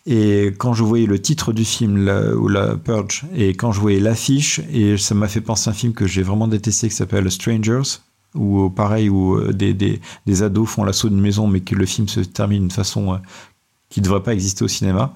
[0.07, 3.81] Et quand je voyais le titre du film, la, ou la Purge, et quand je
[3.81, 6.95] voyais l'affiche, et ça m'a fait penser à un film que j'ai vraiment détesté qui
[6.95, 7.83] s'appelle Strangers,
[8.35, 11.87] où pareil, où euh, des, des, des ados font l'assaut d'une maison, mais que le
[11.87, 13.17] film se termine d'une façon euh,
[13.89, 15.13] qui ne devrait pas exister au cinéma.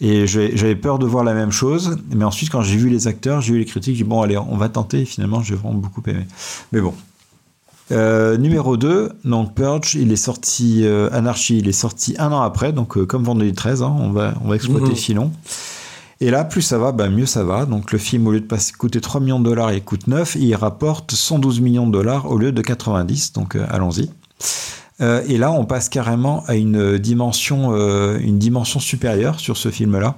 [0.00, 1.96] Et j'avais peur de voir la même chose.
[2.14, 4.36] Mais ensuite, quand j'ai vu les acteurs, j'ai eu les critiques, j'ai dit bon, allez,
[4.36, 5.00] on va tenter.
[5.00, 6.26] Et finalement, j'ai vraiment beaucoup aimé.
[6.72, 6.94] Mais bon.
[7.92, 12.40] Euh, numéro 2, donc Purge, il est sorti, euh, Anarchy, il est sorti un an
[12.40, 15.32] après, donc euh, comme Vendredi 13, hein, on, va, on va exploiter le filon.
[16.22, 17.64] Et là, plus ça va, bah, mieux ça va.
[17.64, 20.36] Donc le film, au lieu de passer, coûter 3 millions de dollars, il coûte 9,
[20.36, 24.10] et il rapporte 112 millions de dollars au lieu de 90, donc euh, allons-y.
[25.00, 29.70] Euh, et là, on passe carrément à une dimension, euh, une dimension supérieure sur ce
[29.70, 30.16] film-là,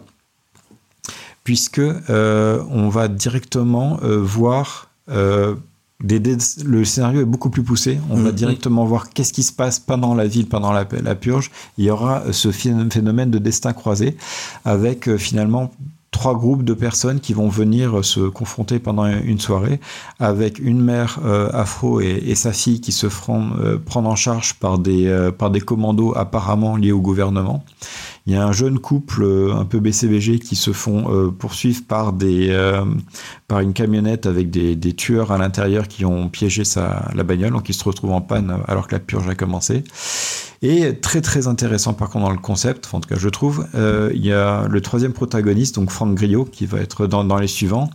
[1.45, 4.91] puisque on va directement voir
[6.03, 7.99] des, des- le scénario est beaucoup plus poussé.
[8.11, 8.37] On va Mhm.
[8.37, 11.51] directement voir qu'est-ce qui se passe pendant la ville, pendant la, la purge.
[11.79, 14.17] Il y aura ce phé- phénomène de destin croisé
[14.65, 15.71] avec euh, finalement
[16.11, 19.81] trois groupes de personnes qui vont venir euh, se confronter pendant une soirée
[20.19, 24.17] avec une mère euh, afro et, et sa fille qui se feront euh, prendre en
[24.17, 27.65] charge par des, euh, par des commandos apparemment liés au gouvernement.
[28.27, 31.83] Il y a un jeune couple euh, un peu BCBG qui se font euh, poursuivre
[31.89, 32.85] par, des, euh,
[33.49, 37.51] par une camionnette avec des, des tueurs à l'intérieur qui ont piégé sa, la bagnole,
[37.51, 39.83] donc ils se retrouvent en panne alors que la purge a commencé.
[40.63, 44.25] Et très très intéressant par contre dans le concept, en tout cas je trouve, il
[44.25, 47.91] y a le troisième protagoniste, donc Franck Griot, qui va être dans, dans les suivants.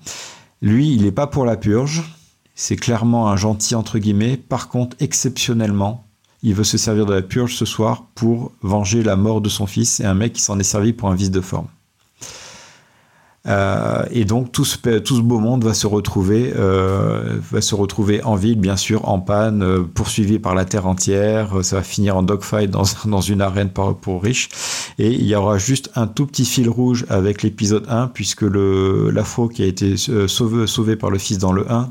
[0.62, 2.04] Lui, il n'est pas pour la purge,
[2.56, 4.36] c'est clairement un gentil entre guillemets.
[4.36, 6.07] Par contre, exceptionnellement,
[6.48, 9.68] il veut se servir de la purge ce soir pour venger la mort de son
[9.68, 11.68] fils et un mec qui s'en est servi pour un vice de forme.
[13.48, 14.78] Euh, et donc tout ce,
[15.22, 19.64] beau monde va se retrouver, euh, va se retrouver en ville, bien sûr, en panne,
[19.64, 21.64] euh, poursuivi par la terre entière.
[21.64, 24.49] Ça va finir en dogfight dans, une arène pour, pour riches.
[24.99, 29.10] Et il y aura juste un tout petit fil rouge avec l'épisode 1, puisque le
[29.11, 31.90] l'afro qui a été euh, sauvé, sauvé par le fils dans le 1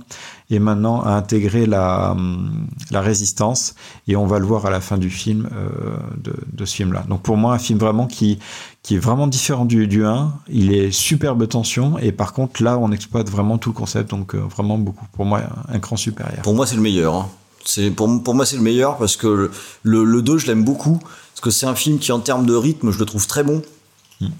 [0.50, 3.74] et maintenant a intégré la, hum, la résistance
[4.06, 6.92] et on va le voir à la fin du film euh, de, de ce film
[6.92, 8.38] là donc pour moi un film vraiment qui
[8.86, 12.78] qui est vraiment différent du, du 1 il est superbe tension et par contre là
[12.78, 16.42] on exploite vraiment tout le concept donc euh, vraiment beaucoup pour moi un cran supérieur
[16.42, 17.12] Pour moi, c'est le meilleur.
[17.16, 17.28] hein.
[17.64, 19.50] C'est pour, moi, c'est le meilleur parce que le,
[19.82, 22.54] le, le 2, je l'aime beaucoup parce que c'est un film qui, en termes de
[22.54, 23.60] rythme, je le trouve très bon.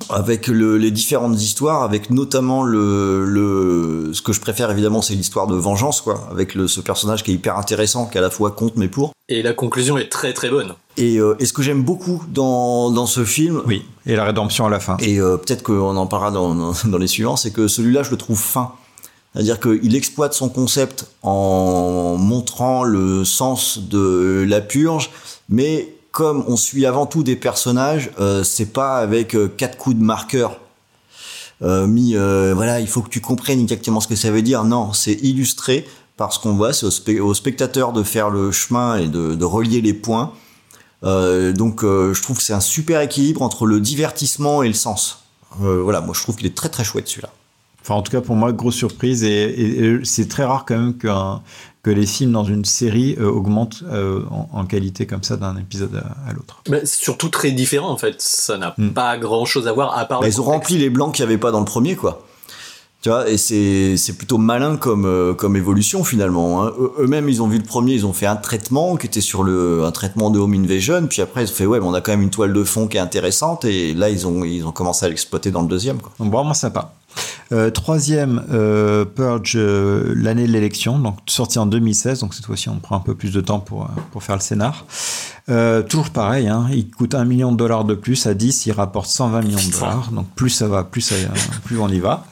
[0.08, 5.14] Avec le- les différentes histoires, avec notamment le, le, ce que je préfère évidemment, c'est
[5.14, 8.30] l'histoire de vengeance, quoi, avec le, ce personnage qui est hyper intéressant, qui à la
[8.30, 9.12] fois contre mais pour.
[9.28, 10.72] Et la conclusion est très très bonne.
[10.96, 14.64] Et, euh, et ce que j'aime beaucoup dans, dans ce film, oui et la rédemption
[14.66, 17.50] à la fin et euh, peut-être qu'on en parlera dans, dans, dans les suivants, c'est
[17.50, 18.72] que celui-là, je le trouve fin.
[19.34, 25.10] C'est-à-dire qu'il exploite son concept en montrant le sens de la purge,
[25.50, 29.96] mais comme on suit avant tout des personnages, euh, c'est pas avec euh, quatre coups
[29.96, 30.58] de marqueur
[31.60, 34.64] euh, mis, euh, voilà, il faut que tu comprennes exactement ce que ça veut dire.
[34.64, 35.86] Non, c'est illustré
[36.16, 39.82] parce qu'on voit, c'est au, spe- au spectateur de faire le chemin et de, relier
[39.82, 40.32] les points.
[41.02, 45.24] Donc, je trouve que c'est un super équilibre entre le divertissement et le sens.
[45.58, 47.30] Voilà, moi je trouve qu'il est très très chouette celui-là.
[47.82, 49.22] Enfin, en tout cas, pour moi, grosse surprise.
[49.22, 51.42] Et c'est très rare quand même qu'un-
[51.86, 55.56] que les films dans une série euh, augmentent euh, en, en qualité comme ça d'un
[55.56, 56.60] épisode à, à l'autre.
[56.68, 58.16] Mais c'est surtout très différent en fait.
[58.20, 58.88] Ça n'a Hmm.
[58.90, 61.30] pas grand chose à voir à part Bah, ils ont rempli les blancs qu'il n'y
[61.30, 62.26] avait pas dans le premier, quoi.
[63.02, 66.64] Tu vois, et c'est c'est plutôt malin comme euh, comme évolution finalement.
[66.64, 66.72] hein.
[66.80, 69.44] Eux- Eux-mêmes, ils ont vu le premier, ils ont fait un traitement qui était sur
[69.44, 72.00] le un traitement de home invasion, puis après ils ont fait ouais, mais on a
[72.00, 74.72] quand même une toile de fond qui est intéressante, et là ils ont ils ont
[74.72, 75.98] commencé à l'exploiter dans le deuxième.
[76.00, 76.10] Quoi.
[76.18, 76.94] Donc vraiment sympa.
[77.52, 82.68] Euh, troisième, euh, Purge, euh, l'année de l'élection, donc sorti en 2016, donc cette fois-ci
[82.68, 84.84] on prend un peu plus de temps pour, pour faire le scénar.
[85.88, 89.06] Toujours pareil, hein, il coûte un million de dollars de plus, à 10 il rapporte
[89.08, 91.14] 120 millions de dollars, donc plus ça va, plus, ça-
[91.64, 92.24] plus on y va.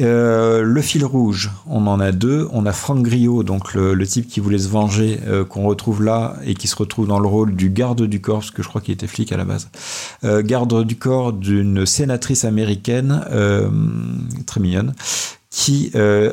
[0.00, 2.48] Euh, le fil rouge, on en a deux.
[2.52, 6.36] On a Franck Griot, donc le, type qui voulait se venger, euh, qu'on retrouve là
[6.44, 8.80] et qui se retrouve dans le rôle du garde du corps, parce que je crois
[8.80, 9.68] qu'il était flic à la base.
[10.24, 13.20] Euh, garde du corps d'une sénatrice américaine,
[14.46, 14.94] très mignonne,
[15.50, 16.32] qui, est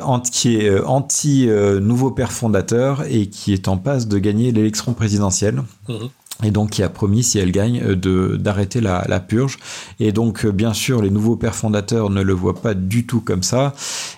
[0.82, 5.64] anti-nouveau père fondateur et qui est en passe de gagner l'élection présidentielle.
[5.90, 6.10] Mhm.
[6.44, 9.58] Et donc qui a promis, si elle gagne, euh, de d'arrêter la, la purge.
[10.02, 13.22] Et donc, euh, bien sûr, les nouveaux pères fondateurs ne le voient pas du tout
[13.22, 13.74] comme ça.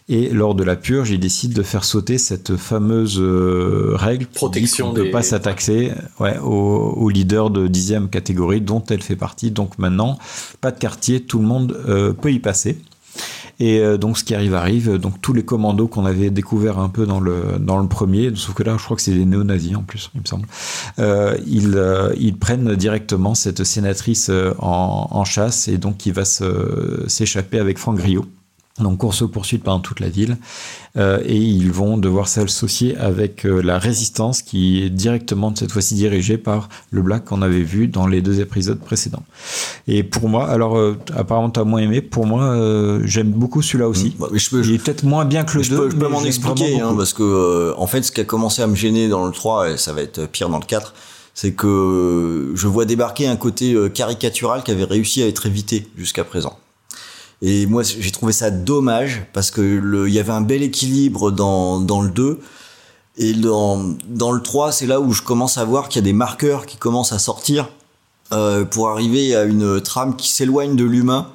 [0.10, 4.88] Et lors de la purge, ils décident de faire sauter cette fameuse euh, règle Protection
[4.94, 9.16] qu'on ne des- pas s'attaquer ouais, aux, aux leaders de dixième catégorie dont elle fait
[9.16, 9.52] partie.
[9.52, 10.18] Donc maintenant,
[10.60, 12.80] pas de quartier, tout le monde euh, peut y passer.
[13.60, 16.90] Et euh, donc ce qui arrive arrive, donc tous les commandos qu'on avait découverts un
[16.90, 19.76] peu dans le, dans le premier, sauf que là je crois que c'est des néo-nazis
[19.76, 20.48] en plus, il me semble,
[21.00, 26.14] euh, ils, euh, ils prennent directement cette sénatrice euh, en, en chasse et donc il
[26.14, 26.24] va
[27.08, 28.26] s'échapper avec Franck Griot.
[28.80, 30.38] Donc course-poursuite pendant toute la ville.
[30.98, 35.96] Euh, et ils vont devoir s'associer avec euh, la résistance qui est directement cette fois-ci
[35.96, 39.24] dirigée par le Black qu'on avait vu dans les deux épisodes précédents.
[39.88, 43.62] Et pour moi, alors euh, apparemment tu as moins aimé, pour moi euh, j'aime beaucoup
[43.62, 44.16] celui-là aussi.
[44.52, 45.78] Il est peut-être moins bien que le je 2.
[45.78, 48.62] peux, je peux m'en expliquer, hein, parce que euh, en fait, ce qui a commencé
[48.62, 50.94] à me gêner dans le 3, et ça va être pire dans le 4,
[51.34, 55.46] c'est que euh, je vois débarquer un côté euh, caricatural qui avait réussi à être
[55.46, 56.58] évité jusqu'à présent.
[57.42, 61.80] Et moi, j'ai trouvé ça dommage parce que il y avait un bel équilibre dans,
[61.80, 62.40] dans le 2.
[63.18, 66.06] Et dans, dans le 3, c'est là où je commence à voir qu'il y a
[66.06, 67.70] des marqueurs qui commencent à sortir
[68.32, 71.30] euh, pour arriver à une trame qui s'éloigne de l'humain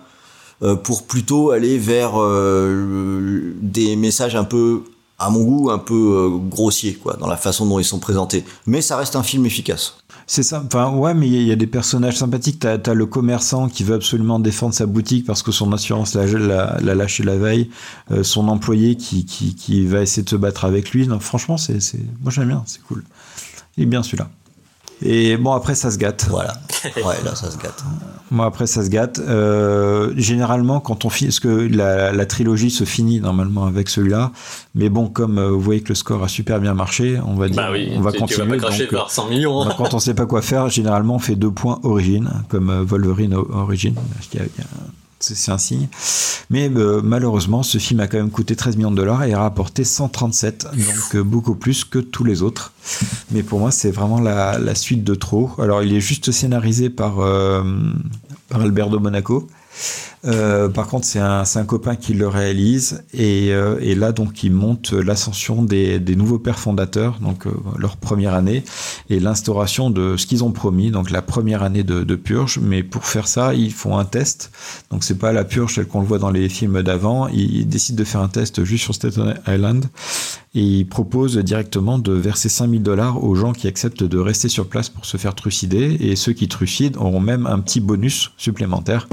[0.63, 4.83] euh, pour plutôt aller vers euh, des messages un peu,
[5.19, 8.45] à mon goût, un peu grossiers quoi, dans la façon dont ils sont présentés.
[8.67, 9.97] Mais ça reste un film efficace.
[10.35, 10.63] C'est ça.
[10.65, 12.59] Enfin, ouais, mais il y a- des personnages sympathiques.
[12.61, 16.25] T'as as le commerçant qui veut absolument défendre sa boutique parce que son assurance l'a
[16.25, 17.69] l'a- l'a lâché la veille.
[18.11, 21.07] Euh, son employé qui, qui, qui va essayer de se battre avec lui.
[21.07, 23.05] Non, franchement, c'est, c'est, moi j'aime bien, c'est cool.
[23.77, 24.31] Est bien celui-là.
[25.05, 26.27] Et bon, après, ça se gâte.
[26.31, 26.55] Voilà.
[26.97, 27.85] Ouais, là, ça se gâte.
[28.33, 29.21] Moi, après, ça se gâte.
[29.21, 34.33] Euh, généralement, quand on finit, parce que la, la trilogie se finit normalement avec celui-là,
[34.75, 37.47] mais bon, comme euh, vous voyez que le score a super bien marché, on va
[37.49, 38.57] dire, Bah oui, on va tu- tu vas continuer.
[38.59, 39.67] pas cracher donc, euh, par 100 millions, hein.
[39.69, 42.83] bah, quand on sait pas quoi faire, généralement, on fait deux points origine, comme euh,
[42.83, 43.95] Wolverine o- origine.
[44.15, 44.67] parce qu'il y a- il y a-
[45.23, 45.89] C'est un signe.
[46.51, 49.39] Mais euh, malheureusement, ce film a quand même coûté 13 millions de dollars et a
[49.39, 52.73] rapporté 137, donc euh, beaucoup plus que tous les autres.
[53.31, 55.51] Mais pour moi, c'est vraiment la, suite de trop.
[55.59, 57.63] Alors, il est juste scénarisé par, euh,
[58.49, 59.49] par Alberto Monaco.
[60.25, 64.45] Euh, par contre, c'est un, un copain qui le réalise et, euh, et là donc
[64.45, 68.63] il monte l'ascension des, des nouveaux pères fondateurs, donc euh, leur première année
[69.11, 72.61] et l'instauration de ce qu'ils ont promis, donc la première année de, de purge.
[72.63, 74.53] Mais pour faire ça, ils font un test.
[74.91, 77.27] Donc c'est pas la purge telle qu'on le voit dans les films d'avant.
[77.29, 79.87] Ils décident de faire un test juste sur Staten Island
[80.55, 84.69] et ils proposent directement de verser 5000 dollars aux gens qui acceptent de rester sur
[84.69, 89.09] place pour se faire trucider et ceux qui trucident auront même un petit bonus supplémentaire.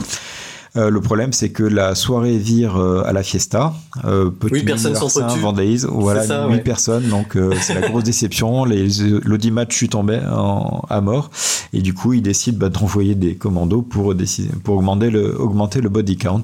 [0.78, 3.74] Euh, le problème, c'est que la soirée vire euh, à la fiesta.
[4.06, 5.40] Euh, petit Huit personnes s'entretuent.
[5.40, 6.60] vandalisme, voilà, ça, huit ouais.
[6.62, 7.08] personnes.
[7.10, 8.66] Donc euh, c'est la grosse déception.
[8.66, 11.30] L'audimat chute en en- à mort
[11.74, 15.82] et du coup ils décident bah, d'envoyer des commandos pour décider, pour augmenter le augmenter
[15.82, 16.44] le body count.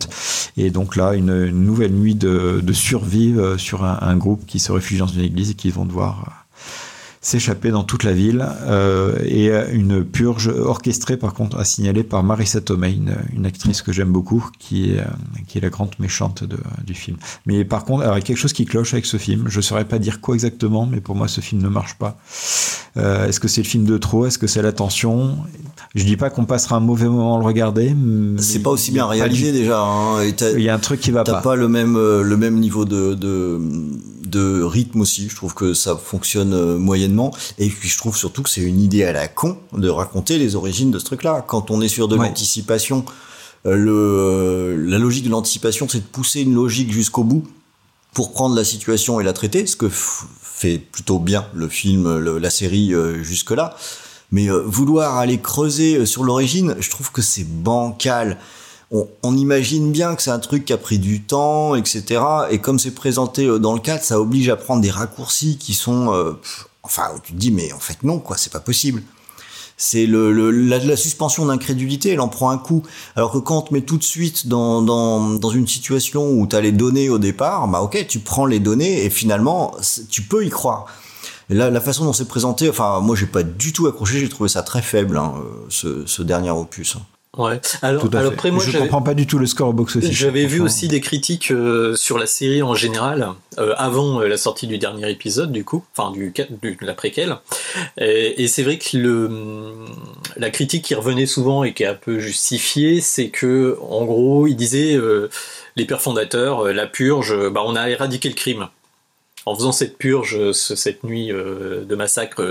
[0.57, 4.45] Et donc là une, une nouvelle nuit de, de survie euh, sur un, un groupe
[4.47, 6.31] qui se réfugie dans une église et qui vont devoir euh,
[7.26, 12.03] s'échapper dans toute la ville euh, et euh, une purge orchestrée par contre à signaler
[12.03, 12.93] par Marissa Tomei,
[13.35, 15.06] une, actrice que j'aime beaucoup qui est, euh,
[15.47, 17.18] qui est la grande méchante de- du film.
[17.47, 19.45] Mais par contre, alors, il y a quelque chose qui cloche avec ce film.
[19.47, 22.15] Je saurais pas dire quoi exactement, mais pour moi ce film ne marche pas.
[22.97, 24.27] Euh, Est-ce que c'est le film de trop?
[24.27, 25.38] Est-ce que c'est l'attention
[25.95, 27.95] Je dis pas qu'on passera un mauvais moment à le regarder.
[28.38, 29.80] C'est pas aussi bien réalisé déjà.
[29.81, 31.41] hein, et Il y a un truc qui va T'as pas.
[31.41, 33.59] pas le même euh, le même niveau de, de
[34.26, 35.30] de rythme aussi.
[35.30, 37.34] Je trouve que ça fonctionne euh, moyennement.
[37.59, 40.55] Et puis je trouve surtout que c'est une idée à la con de raconter les
[40.57, 41.45] origines de ce truc-là.
[41.47, 42.27] Quand on est sur de Ouais.
[42.27, 43.05] l'anticipation,
[43.65, 47.45] euh, le la logique de l'anticipation, c'est de pousser une logique jusqu'au bout
[48.13, 52.38] pour prendre la situation et la traiter, ce que fait plutôt bien le film, le-
[52.38, 53.76] la série euh, jusque-là.
[54.36, 58.38] Mais euh, vouloir aller creuser euh, sur l'origine, je trouve que c'est bancal.
[58.91, 62.22] on, imagine bien que c'est un truc qui a pris du temps, etc.
[62.52, 65.74] Et comme c'est présenté euh, dans le cadre, ça oblige à prendre des raccourcis qui
[65.74, 69.03] sont, euh, pff, enfin, tu te dis mais en fait non quoi, c'est pas possible.
[69.78, 72.84] C'est le, la, suspension d'incrédulité, elle en prend un coup.
[73.16, 76.57] Alors que quand on te met tout de suite dans, dans, une situation où tu
[76.57, 79.76] as les données au départ, bah ok, tu prends les données et finalement,
[80.10, 80.88] tu peux y croire.
[81.49, 84.30] Et là, la façon dont c'est présenté, enfin, moi j'ai pas du tout accroché, j'ai
[84.30, 85.34] trouvé ça très faible, hein,
[85.69, 86.97] ce, ce dernier opus.
[87.38, 87.59] Ouais.
[87.81, 88.35] Alors, Tout à alors fait.
[88.35, 90.11] après, moi, je comprends pas du tout le score au box-office.
[90.11, 94.38] J'avais vu aussi des critiques euh, sur la série en général euh, avant euh, la
[94.38, 97.35] sortie du dernier épisode du coup, enfin du, du de la préquelle.
[97.97, 99.30] Et, et c'est vrai que le
[100.38, 104.47] la critique qui revenait souvent et qui est un peu justifiée, c'est que en gros,
[104.47, 105.30] il disait euh,
[105.76, 108.67] les pères fondateurs, euh, la purge, bah, on a éradiqué le crime.
[109.45, 112.41] En faisant cette purge, euh, ce- cette nuit euh, de massacre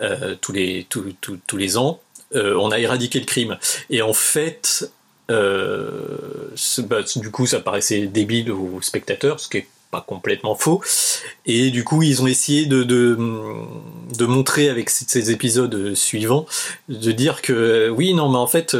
[0.00, 2.00] euh, tous les ans,
[2.34, 3.58] on a éradiqué le crime.
[3.90, 4.90] Et en fait,
[5.28, 10.82] bah, du coup, ça paraissait débile aux spectateurs, ce qui est pas complètement faux.
[11.46, 13.14] Et du coup, ils ont essayé de,
[14.26, 16.46] montrer avec ces épisodes suivants,
[16.88, 18.76] de dire que oui, non, mais en fait,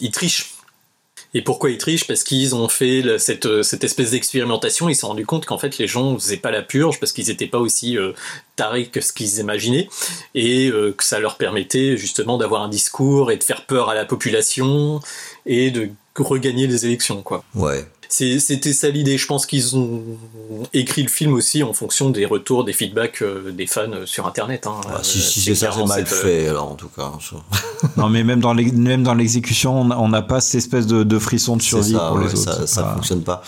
[0.00, 0.54] ils trichent.
[1.32, 2.06] Et pourquoi ils trichent?
[2.06, 3.46] Parce qu'ils ont fait la- cette,
[3.84, 6.98] espèce d'expérimentation, ils se sont rendus compte qu'en fait les gens faisaient pas la purge
[6.98, 8.12] parce qu'ils n'étaient pas aussi euh,
[8.56, 9.88] tarés que ce qu'ils imaginaient
[10.34, 13.94] et euh, que ça leur permettait justement d'avoir un discours et de faire peur à
[13.94, 15.00] la population
[15.46, 17.22] et de regagner les élections.
[17.22, 17.44] quoi.
[17.54, 17.84] Ouais.
[18.12, 19.16] C'était ça l'idée.
[19.16, 20.02] Je pense qu'ils ont
[20.72, 24.26] écrit le film aussi en fonction des retours, des feedbacks euh, des fans euh, sur
[24.26, 24.66] Internet.
[24.66, 24.80] hein.
[24.88, 27.12] Ah, si Euh, si c'est ça, c'est mal cette, fait, alors en tout cas.
[27.20, 27.36] ça.
[27.96, 31.92] Non, mais même dans l'exécution, on n'a pas cette espèce de, de frisson de survie
[31.92, 32.36] ça, pour les autres.
[32.36, 33.42] ça, ça pas- fonctionne pas.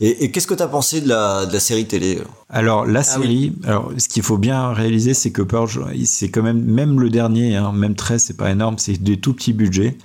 [0.00, 2.16] Et, et qu'est-ce que t'as pensé de la, de la série télé
[2.50, 6.28] alors Alors la Ah série, alors ce qu'il faut bien réaliser, c'est que Purge, c'est
[6.30, 9.52] quand même même le dernier, hein, même 13, c'est pas énorme, c'est des tout petits
[9.54, 9.96] budgets.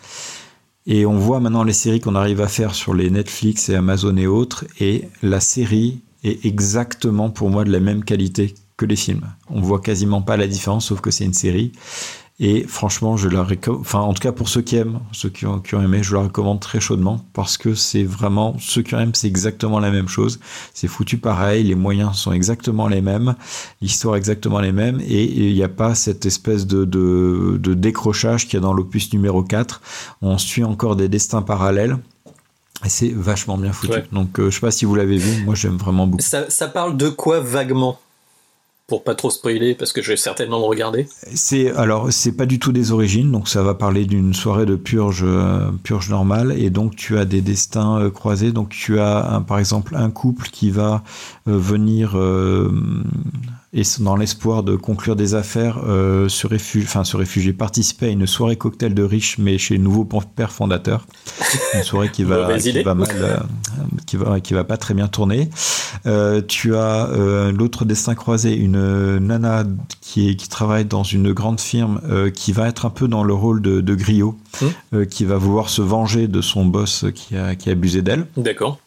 [0.86, 4.18] Et on voit maintenant les séries qu'on arrive à faire sur les Netflix et Amazon
[4.18, 8.96] et autres, et la série est exactement pour moi de la même qualité que les
[8.96, 9.26] films.
[9.50, 11.72] On voit quasiment pas la différence, sauf que c'est une série.
[12.40, 15.46] Et franchement, je la recommande, enfin, en tout cas pour ceux qui aiment, ceux qui
[15.46, 18.96] ont, qui ont aimé, je la recommande très chaudement parce que c'est vraiment, ceux qui
[18.96, 20.40] aiment, c'est exactement la même chose.
[20.74, 23.36] C'est foutu pareil, les moyens sont exactement les mêmes,
[23.82, 28.48] l'histoire exactement les mêmes et il n'y a pas cette espèce de, de, de décrochage
[28.48, 29.82] qu'il y a dans l'opus numéro 4.
[30.24, 31.98] On suit encore des destins parallèles.
[32.84, 33.94] Et c'est vachement bien foutu.
[33.94, 34.04] Ouais.
[34.12, 35.44] Donc, euh, je sais pas si vous l'avez vu.
[35.46, 36.24] Moi, j'aime vraiment beaucoup.
[36.24, 37.98] Ça, ça parle de quoi vaguement?
[38.88, 41.08] Pour pas trop spoiler, parce que je vais certainement le regarder.
[41.34, 44.76] C'est alors c'est pas du tout des origines, donc ça va parler d'une soirée de
[44.76, 48.52] purge euh, purge normale et donc tu as des destins euh, croisés.
[48.52, 51.02] Donc tu as par exemple un couple qui va
[51.48, 52.18] euh, venir
[53.74, 58.10] et dans l'espoir de conclure des affaires euh, se réfugier, enfin se réfugier, participer à
[58.10, 61.06] une soirée cocktail de riches mais chez le nouveau père fondateur.
[61.74, 63.38] Une soirée qui va qui va mal, euh,
[64.06, 65.50] qui va qui va pas très bien tourner.
[66.06, 67.10] Euh, tu as
[67.52, 69.64] l'autre destin croisé, une nana
[70.02, 72.02] qui, est, qui travaille dans une grande firme
[72.34, 74.38] qui va être un peu dans le rôle de, de griot,
[74.92, 75.06] Mmh.
[75.08, 78.28] qui va vouloir se venger de son boss qui a, qui a abusé d'elle.
[78.38, 78.80] D'accord.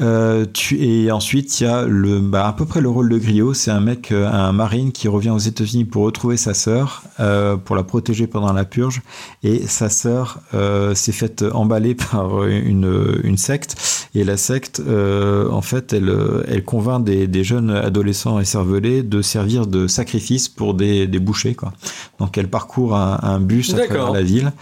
[0.00, 3.18] Euh, tu, et ensuite, il y a le, bah, à peu près le rôle de
[3.18, 3.54] griot.
[3.54, 7.56] C'est un mec, euh, un marine qui revient aux États-Unis pour retrouver sa sœur, euh,
[7.56, 9.02] pour la protéger pendant la purge.
[9.44, 13.76] Et sa sœur euh, s'est faite emballer par une, une secte.
[14.16, 16.12] Et la secte, en fait, elle,
[16.48, 21.56] elle convainc des, des jeunes adolescents écervelés de servir de sacrifice pour des, des bouchers.
[21.56, 21.72] Quoi.
[22.20, 24.52] Donc, elle parcourt un, un bus à travers la ville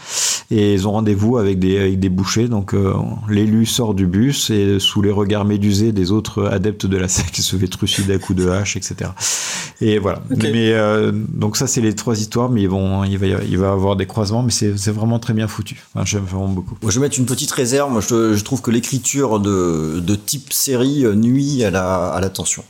[0.50, 2.48] et ils ont rendez-vous avec des, avec des bouchers.
[2.48, 2.74] Donc
[3.28, 7.36] l'élu sort du bus et sous les regards médusés des autres adeptes de la secte
[7.40, 9.10] se fait trucider à coups de hache, etc.
[9.80, 10.22] Et voilà.
[10.30, 13.48] Mais euh, donc ça c'est les trois histoires, mais ils vont, il va, y avoir-
[13.48, 15.82] il va avoir des croisements, mais c'est vraiment très bien foutu.
[15.94, 16.76] Enfin, J'aime vraiment beaucoup.
[16.82, 17.90] Moi, je vais mettre une petite réserve.
[17.90, 22.20] Moi, je, je trouve que l'écriture de, de type série euh, nuit à la, à
[22.20, 22.64] l'attention.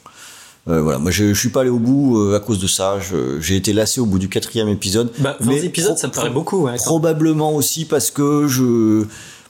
[0.68, 2.98] Euh, voilà, moi je, je suis pas allé au bout euh, à cause de ça.
[3.40, 5.10] J'ai été lassé au bout du quatrième épisode.
[5.18, 6.62] Bah, 20 Mais épisodes, ça me paraît beaucoup.
[6.66, 9.04] Ouais, Probablement aussi parce que je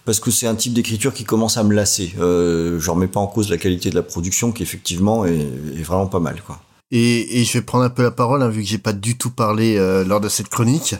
[0.05, 2.15] parce que c'est un type d'écriture qui commence à me lasser.
[2.20, 5.39] Euh, je remets pas en cause la qualité de la production qui effectivement est,
[5.77, 6.61] est vraiment pas mal quoi.
[6.91, 9.16] Et, et je vais prendre un peu la parole, hein, vu que j'ai pas du
[9.16, 10.95] tout parlé euh, lors de cette chronique.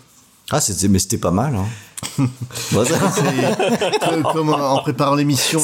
[0.51, 1.55] Ah, c'était mais c'était pas mal.
[1.55, 1.66] Hein.
[4.33, 5.61] Comme en préparant l'émission,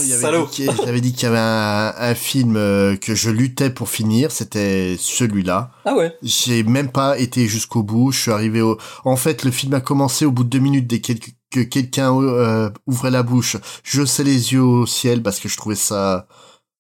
[0.85, 4.97] j'avais dit qu'il y avait un, un film euh, que je luttais pour finir, c'était
[4.99, 5.71] celui-là.
[5.85, 6.15] Ah ouais.
[6.23, 8.13] J'ai même pas été jusqu'au bout.
[8.13, 8.79] Je suis arrivé au.
[9.05, 11.19] En fait, le film a commencé au bout de deux minutes dès quel-
[11.51, 13.57] que quelqu'un euh, ouvrait la bouche.
[13.83, 16.27] Je sais les yeux au ciel parce que je trouvais ça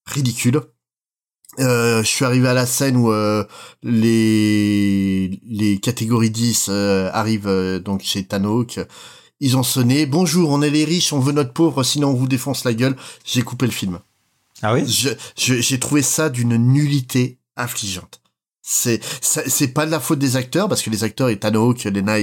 [0.06, 0.60] ridicule.
[1.58, 3.44] Euh, je suis arrivé à la scène où euh,
[3.82, 8.78] les les catégories 10 euh, arrivent euh, donc chez Tanok
[9.40, 10.06] Ils ont sonné.
[10.06, 12.96] Bonjour, on est les riches, on veut notre pauvre, sinon on vous défonce la gueule.
[13.24, 13.98] J'ai coupé le film.
[14.62, 14.86] Ah oui?
[14.86, 18.20] Je- je- J'ai trouvé ça d'une nullité affligeante.
[18.70, 22.18] C'est c'est pas de la faute des acteurs parce que les acteurs Ethan Hawke, Lena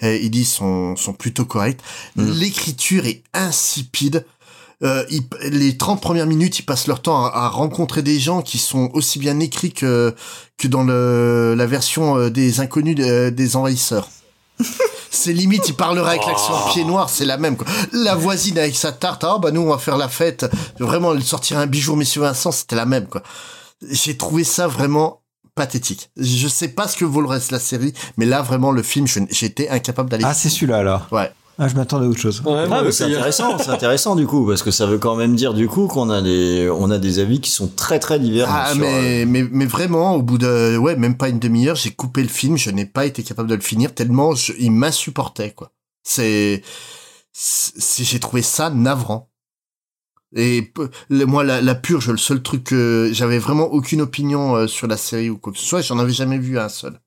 [0.00, 1.78] Headey sont sont plutôt corrects.
[2.16, 4.26] L'écriture est insipide.
[4.82, 5.22] Euh, ils-
[5.52, 8.90] les 30 premières minutes, ils passent leur temps à, à rencontrer des gens qui sont
[8.92, 10.12] aussi bien écrits que
[10.58, 14.08] que dans le la version euh, des inconnus euh, des envahisseurs.
[15.12, 17.56] C'est limite, il parlerait avec l'accent pied noir, c'est la même.
[17.56, 17.68] Quoi.
[17.92, 20.44] La voisine avec sa tarte, ah bah nous on va faire la fête.
[20.80, 23.06] Vraiment, elle sortirait un bijou, Monsieur Vincent, c'était la même.
[23.06, 23.22] quoi.
[23.88, 25.20] J'ai trouvé ça vraiment
[25.54, 26.10] pathétique.
[26.16, 28.82] Je sais pas ce que vaut le reste de la série, mais là vraiment le
[28.82, 29.06] film,
[29.46, 30.24] été incapable d'aller.
[30.26, 31.30] Ah, c'est celui-là alors Ouais.
[31.56, 32.42] Ah, je m'attendais à autre chose.
[32.44, 35.54] Ah, mais c'est intéressant, c'est intéressant du coup, parce que ça veut quand même dire
[35.54, 38.48] du coup qu'on a des, on a des avis qui sont très très divers.
[38.50, 41.76] Ah sur, euh, mais, mais mais vraiment au bout de ouais même pas une demi-heure
[41.76, 44.72] j'ai coupé le film je n'ai pas été capable de le finir tellement je, il
[44.72, 45.70] m'insupportait quoi
[46.02, 46.62] c'est
[47.32, 49.30] c'est- j'ai trouvé ça navrant
[50.34, 50.72] et
[51.10, 54.96] moi la, la purge le seul truc que j'avais vraiment aucune opinion euh, sur la
[54.96, 57.00] série ou quoi que ce soit j'en avais jamais vu un seul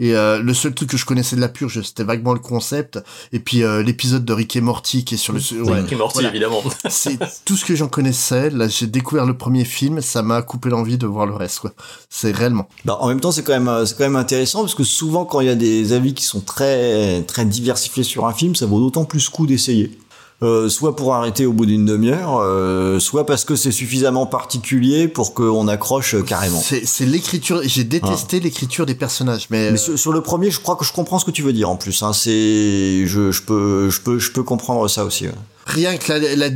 [0.00, 3.00] et euh, le seul truc que je connaissais de la purge c'était vaguement le concept
[3.32, 5.40] et puis euh, l'épisode de Rick et Morty qui est sur le
[5.72, 6.62] Rick et Morty, évidemment.
[6.88, 8.50] c'est tout ce que j'en connaissais.
[8.50, 11.60] Là, j'ai découvert le premier film, ça m'a coupé l'envie de voir le reste.
[11.60, 11.72] Quoi.
[12.08, 12.68] C'est réellement.
[12.84, 15.24] Bah, en même temps, c'est quand même, euh, c'est quand même intéressant parce que souvent,
[15.24, 18.66] quand il y a des avis qui sont très, très diversifiés sur un film, ça
[18.66, 19.98] vaut d'autant plus le coup d'essayer.
[20.40, 25.08] Euh, soit pour arrêter au bout d'une demi-heure, euh, soit parce que c'est suffisamment particulier
[25.08, 26.60] pour qu'on accroche euh, carrément.
[26.60, 27.60] C'est l'écriture.
[27.64, 30.92] J'ai détesté l'écriture des personnages, mais, Mais sur, sur le premier, je crois que je
[30.92, 32.04] comprends ce que tu veux dire en plus.
[32.04, 32.12] Hein.
[32.12, 35.26] C'est, je, je peux, je peux, je peux comprendre ça aussi.
[35.26, 35.34] ouais.
[35.66, 36.48] rien que la, la,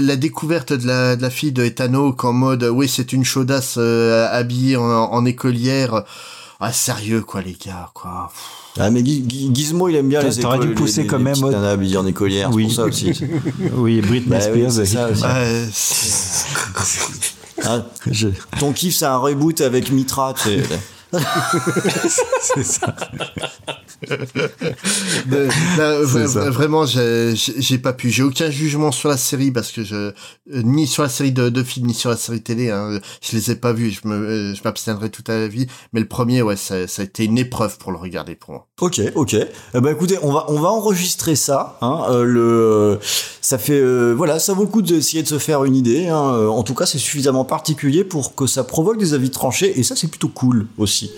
[0.00, 3.24] la découverte de la, de la fille de Ethan Hawke en mode oui c'est une
[3.24, 6.04] chaudasse euh, habillée en, en écolière.
[6.58, 8.32] Ah sérieux quoi les gars quoi.
[8.78, 11.34] Ah mais Gizmo, il aime bien les T'aurais dû écoles- pousser les- quand les même
[11.96, 12.62] en écolière, Oui.
[12.62, 13.12] c'est pour ça aussi.
[13.74, 14.72] Oui, Britney Bah Spears.
[14.72, 15.24] ça aussi.
[17.64, 17.84] Hein,
[18.58, 20.34] Ton kiff, c'est un reboot avec Mitra.
[21.12, 22.94] C'est ça.
[25.28, 25.46] Là,
[26.06, 26.50] C'est vra- ça.
[26.50, 28.10] vraiment, j'ai pas pu.
[28.10, 30.12] J'ai aucun jugement sur la série parce que je euh,
[30.48, 32.70] ni sur la série de, de films ni sur la série télé.
[32.70, 33.90] Hein, je les ai pas vus.
[33.90, 35.66] Je me euh, je m'abstiendrai toute la vie.
[35.92, 38.68] Mais le premier, ouais, ça, ça a été une épreuve pour le regarder pour moi.
[38.80, 39.34] Ok, ok.
[39.34, 41.76] Eh ben écoutez, on va enregistrer ça.
[41.82, 42.96] Hein, euh,
[43.42, 46.08] ça fait euh, voilà, ça vaut le coup d'essayer de se faire une idée.
[46.08, 46.32] Hein.
[46.34, 49.82] Euh, En tout cas, c'est suffisamment particulier pour que ça provoque des avis tranchés et
[49.82, 51.10] ça c'est plutôt cool aussi.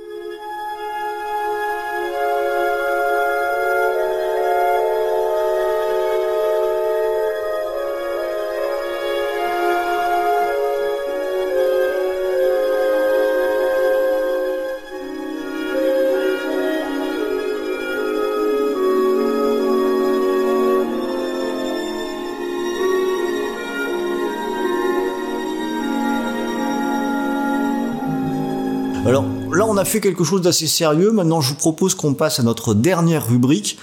[29.82, 31.10] A fait quelque chose d'assez sérieux.
[31.10, 33.78] Maintenant, je vous propose qu'on passe à notre dernière rubrique.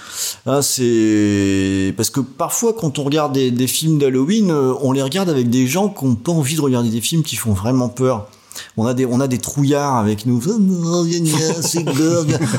[0.46, 5.28] Hein, c'est parce que parfois, quand on regarde des, films d'Halloween, euh, on les regarde
[5.28, 8.28] avec des gens qui n'ont pas envie de regarder des films qui font vraiment peur.
[8.78, 10.40] On a des, on a des trouillards avec nous.
[10.48, 11.06] Oh.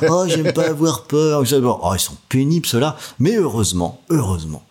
[0.10, 1.44] Oh, j'aime pas avoir peur.
[1.84, 2.96] Oh, ils sont pénibles ceux-là.
[3.20, 4.64] Mais heureusement, heureusement,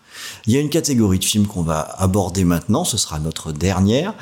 [0.46, 2.84] il y a une catégorie de films qu'on va aborder maintenant.
[2.84, 4.14] Ce sera notre dernière.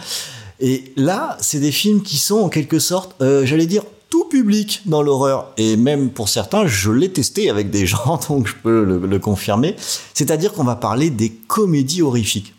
[0.61, 4.83] Et là, c'est des films qui sont en quelque sorte, euh, j'allais dire, tout public
[4.87, 5.53] dans l'horreur.
[5.57, 9.19] Et même pour certains, je l'ai testé avec des gens, donc je peux le, le
[9.19, 9.77] confirmer.
[10.15, 12.55] C'est-à-dire qu'on va parler des comédies horrifiques.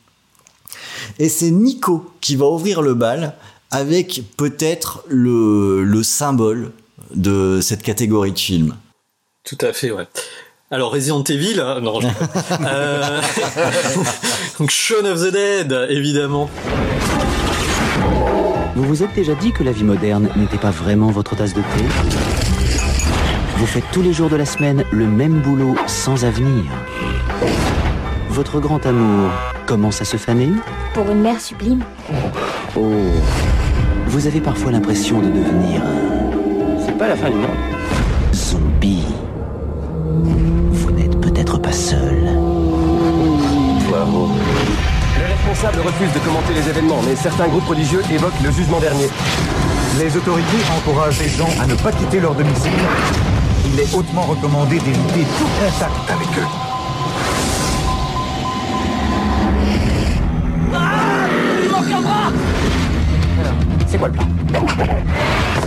[1.18, 3.36] Et c'est Nico qui va ouvrir le bal
[3.72, 6.72] avec peut-être le, le symbole
[7.16, 8.76] de cette catégorie de films.
[9.44, 10.08] Tout à fait, ouais.
[10.72, 12.00] Alors Resident Evil, hein, non.
[12.00, 12.08] je-
[12.68, 13.22] euh,
[14.60, 16.50] donc Shaun of the Dead, évidemment.
[18.80, 21.60] Vous vous êtes déjà dit que la vie moderne n'était pas vraiment votre tasse de
[21.60, 21.84] thé
[23.58, 26.64] Vous faites tous les jours de la semaine le même boulot sans avenir.
[28.30, 29.32] Votre grand amour
[29.68, 30.48] commence à se faner
[30.94, 31.84] Pour une mère sublime.
[32.78, 32.94] Oh
[34.08, 35.82] Vous avez parfois l'impression de devenir
[36.86, 37.50] C'est pas la fin du monde.
[38.34, 39.04] zombie.
[40.72, 42.29] Vous n'êtes peut-être pas seul.
[45.50, 49.10] Responsables refusent de commenter les événements, mais certains groupes religieux évoquent le jugement dernier.
[49.98, 52.72] Les autorités encouragent les gens à ne pas quitter leur domicile.
[53.66, 56.48] Il est hautement recommandé d'éviter tout contact avec eux.
[63.88, 64.28] C'est quoi le plan?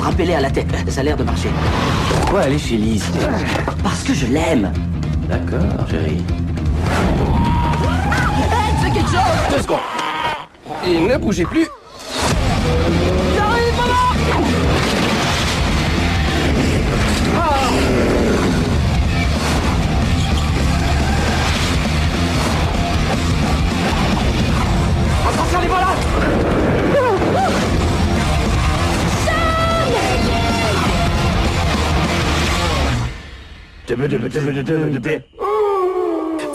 [0.01, 1.51] Rappelez-les à la tête, ça a l'air de marcher.
[2.21, 3.05] Pourquoi aller chez Lise?
[3.83, 4.73] Parce que je l'aime.
[5.29, 6.23] D'accord, chérie.
[9.13, 9.79] Deux secondes.
[10.87, 11.67] Et ne bougez plus.
[13.37, 13.93] J'arrive, maman
[25.29, 25.89] Attention, les voilà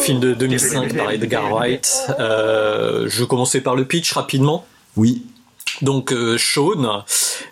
[0.07, 2.07] Film de 2005 par Edgar Wright.
[2.17, 4.65] Euh, je commençais par le pitch rapidement.
[4.95, 5.25] Oui.
[5.81, 7.03] Donc euh, Sean,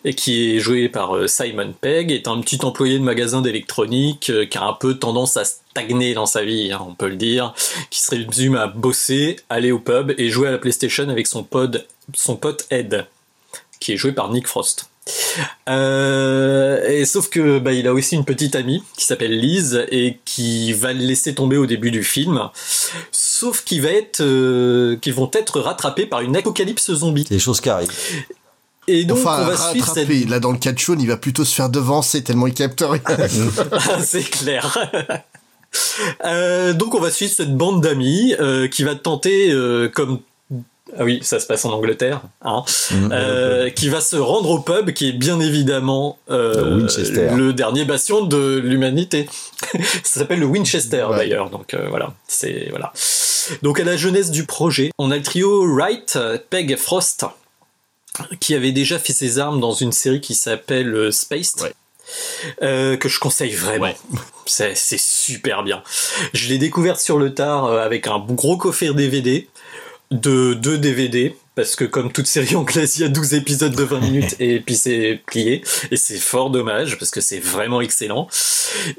[0.06, 4.30] et qui est joué par euh, Simon Pegg, est un petit employé de magasin d'électronique
[4.30, 7.18] euh, qui a un peu tendance à stagner dans sa vie, hein, on peut le
[7.18, 7.54] dire,
[7.90, 11.44] qui se résume à bosser, aller au pub et jouer à la PlayStation avec son,
[11.44, 13.06] pod, son pote Ed,
[13.82, 14.90] qui est joué par Nick Frost.
[15.68, 20.20] Euh, et sauf que bah, il a aussi une petite amie qui s'appelle Liz et
[20.26, 22.50] qui va le laisser tomber au début du film.
[23.12, 27.26] Sauf qu'ils va être, euh, qu'ils vont être rattrapés par une apocalypse zombie.
[27.26, 27.92] Des choses qui arrivent.
[28.88, 30.10] Et donc enfin, on va suivre cette.
[30.30, 32.84] Là, dans le cas de Sean, il va plutôt se faire devancer tellement il capte
[32.88, 33.02] rien.
[33.72, 34.78] Ah, c'est clair.
[36.24, 40.20] Euh, donc on va suivre cette bande d'amis euh, qui va tenter, euh, comme
[40.98, 42.64] ah oui, ça se passe en Angleterre, hein,
[43.12, 46.88] euh, qui va se rendre au pub, qui est bien évidemment euh,
[47.36, 49.28] Le dernier bastion de l'humanité.
[50.04, 51.18] ça s'appelle le Winchester Ouais.
[51.18, 52.94] d'ailleurs, donc euh, voilà, c'est voilà.
[53.64, 56.18] Donc à la jeunesse du projet, on a le trio Wright,
[56.50, 57.26] Peg et Frost,
[58.40, 61.74] qui avait déjà fait ses armes dans une série qui s'appelle Spaced.
[62.62, 63.92] euh, que je conseille vraiment.
[64.46, 65.82] C'est c'est super bien.
[66.34, 69.48] Je l'ai découverte sur le tard avec un gros coffret DVD
[70.12, 73.84] de deux DVD parce que comme toute série anglaise, il y a 12 épisodes de
[73.84, 78.28] 20 minutes et puis c'est plié et c'est fort dommage parce que c'est vraiment excellent.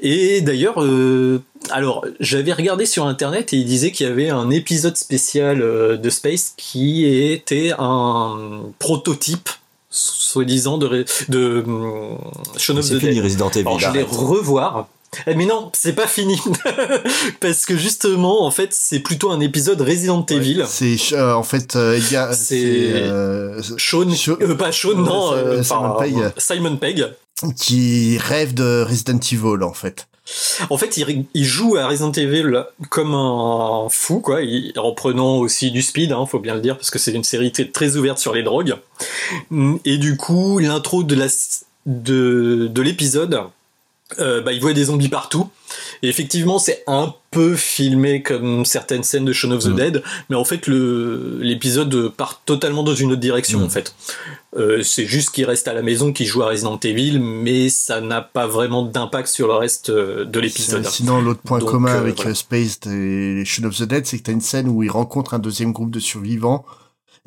[0.01, 4.49] Et d'ailleurs euh, alors, j'avais regardé sur internet et il disait qu'il y avait un
[4.49, 9.49] épisode spécial euh, de Space qui était un prototype
[9.89, 12.17] soi-disant de, ré- de hum,
[12.57, 13.23] Shaun of C'est the fini, Dead.
[13.23, 14.87] Resident Evil, Alors, je vais revoir.
[15.25, 16.39] Eh, Mais non, c'est pas fini.
[17.39, 20.63] Parce que justement, en fait, c'est plutôt un épisode Resident Evil.
[20.67, 24.07] C'est euh, en fait euh, Edgar- C'est euh, Sean,
[24.41, 25.31] euh, pas Sean, non,
[25.63, 26.33] Simon enfin, Pegg.
[26.37, 27.05] Simon Pegg.
[27.55, 30.07] qui rêve de Resident Evil en fait.
[30.69, 35.37] En fait, il, il joue à Resident Evil comme un fou, quoi, il- en prenant
[35.37, 37.95] aussi du speed, hein, faut bien le dire, parce que c'est une série très- très
[37.95, 38.75] ouverte sur les drogues.
[39.85, 41.27] Et du coup, l'intro de la
[41.85, 43.39] de, de l'épisode,
[44.19, 45.49] euh, bah, il voit des zombies partout.
[46.01, 50.35] Et effectivement, c'est un peu filmé comme certaines scènes de Shaun of the Dead, mais
[50.35, 53.93] en fait, le l'épisode part totalement dans une autre direction, en fait.
[54.55, 58.01] Euh, c'est juste qu'il reste à la maison, qu'il joue à Resident Evil, mais ça
[58.01, 60.85] n'a pas vraiment d'impact sur le reste euh, de l'épisode.
[60.85, 62.33] Sinon, l'autre point Donc, commun euh, avec voilà.
[62.33, 65.39] Space et Shaun of the Dead, c'est que t'as une scène où il rencontre un
[65.39, 66.65] deuxième groupe de survivants.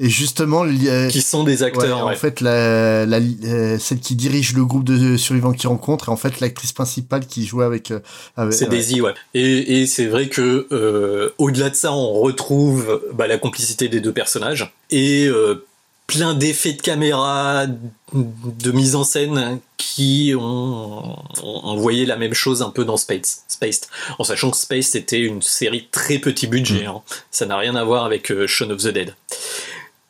[0.02, 4.16] Et justement, a- Qui sont des acteurs, Ouais, En fait, la, la, euh, celle qui
[4.16, 7.90] dirige le groupe de survivants qu'il rencontre, est en fait l'actrice principale qui joue avec.
[7.90, 8.01] euh,
[8.36, 8.70] avec C'est ouais.
[8.70, 9.12] Daisy, ouais.
[9.35, 14.01] Et, et c'est vrai que euh, au-delà de ça, on retrouve bah, la complicité des
[14.01, 15.66] deux personnages et euh,
[16.06, 17.66] plein d'effets de caméra,
[18.14, 21.14] de mise en scène qui ont,
[21.44, 23.85] ont voyé la même chose un peu dans Space, Spaced,
[24.18, 26.86] en sachant que Space c'était une série très petit budget.
[26.86, 27.02] hein.
[27.31, 29.14] Ça n'a rien à voir avec euh, Shaun of the Dead.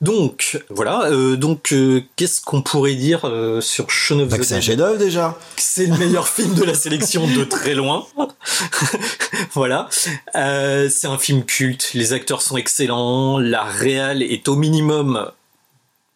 [0.01, 4.41] Donc voilà, euh, donc euh, qu'est-ce qu'on pourrait dire euh, sur Shaun of Bah the
[4.41, 5.39] que c'est un chef-d'œuvre déjà.
[5.57, 8.07] c'est le meilleur film de la sélection de très loin.
[9.53, 9.89] voilà.
[10.37, 11.91] Euh, c'est un film culte.
[11.93, 13.39] Les acteurs sont excellents.
[13.39, 15.31] La réal est au minimum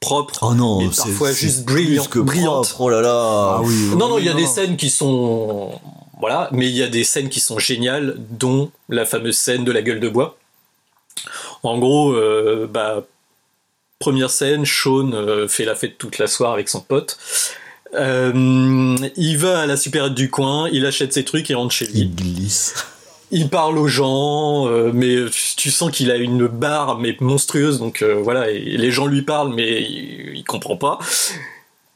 [0.00, 0.38] propre.
[0.42, 2.68] Oh non, et c'est- parfois c'est juste brillant, plus que brillante.
[2.70, 3.56] propre, oh là là.
[3.56, 5.78] Ah oui, oui, non, non, il y a non, des scènes qui sont
[6.20, 9.72] voilà, mais il y a des scènes qui sont géniales, dont la fameuse scène de
[9.72, 10.38] la gueule de bois.
[11.62, 13.04] En gros, euh, bah,
[14.04, 17.16] première scène, Sean euh, fait la fête toute la soirée avec son pote.
[17.94, 21.86] Euh, il va à la supérette du coin, il achète ses trucs, il rentre chez
[21.86, 22.00] lui.
[22.00, 22.74] Il glisse.
[23.30, 25.16] Il parle aux gens, euh, mais
[25.56, 29.22] tu sens qu'il a une barre mais monstrueuse, donc euh, voilà, et les gens lui
[29.22, 30.98] parlent, mais il, il comprend pas.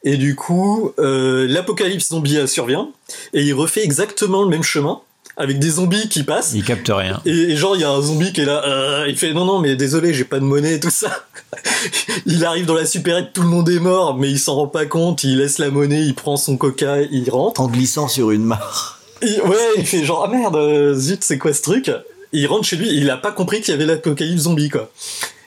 [0.02, 2.88] Et du coup, l'apocalypse zombie survient,
[3.34, 5.02] et il refait exactement le même chemin,
[5.38, 6.52] avec des zombies qui passent.
[6.54, 7.20] Il capte rien.
[7.24, 9.44] Et, et genre, il y a un zombie qui est là, euh, il fait non,
[9.44, 11.24] non, mais désolé, j'ai pas de monnaie et tout ça.
[12.26, 14.84] il arrive dans la supérette, tout le monde est mort, mais il s'en rend pas
[14.86, 17.60] compte, il laisse la monnaie, il prend son coca, il rentre.
[17.60, 18.98] En glissant sur une mare.
[19.22, 21.90] Il- ouais, il fait genre, ah merde, euh, zut, c'est quoi ce truc?
[22.32, 24.90] Il rentre chez lui, il a pas compris qu'il y avait l'apocalypse zombie, quoi.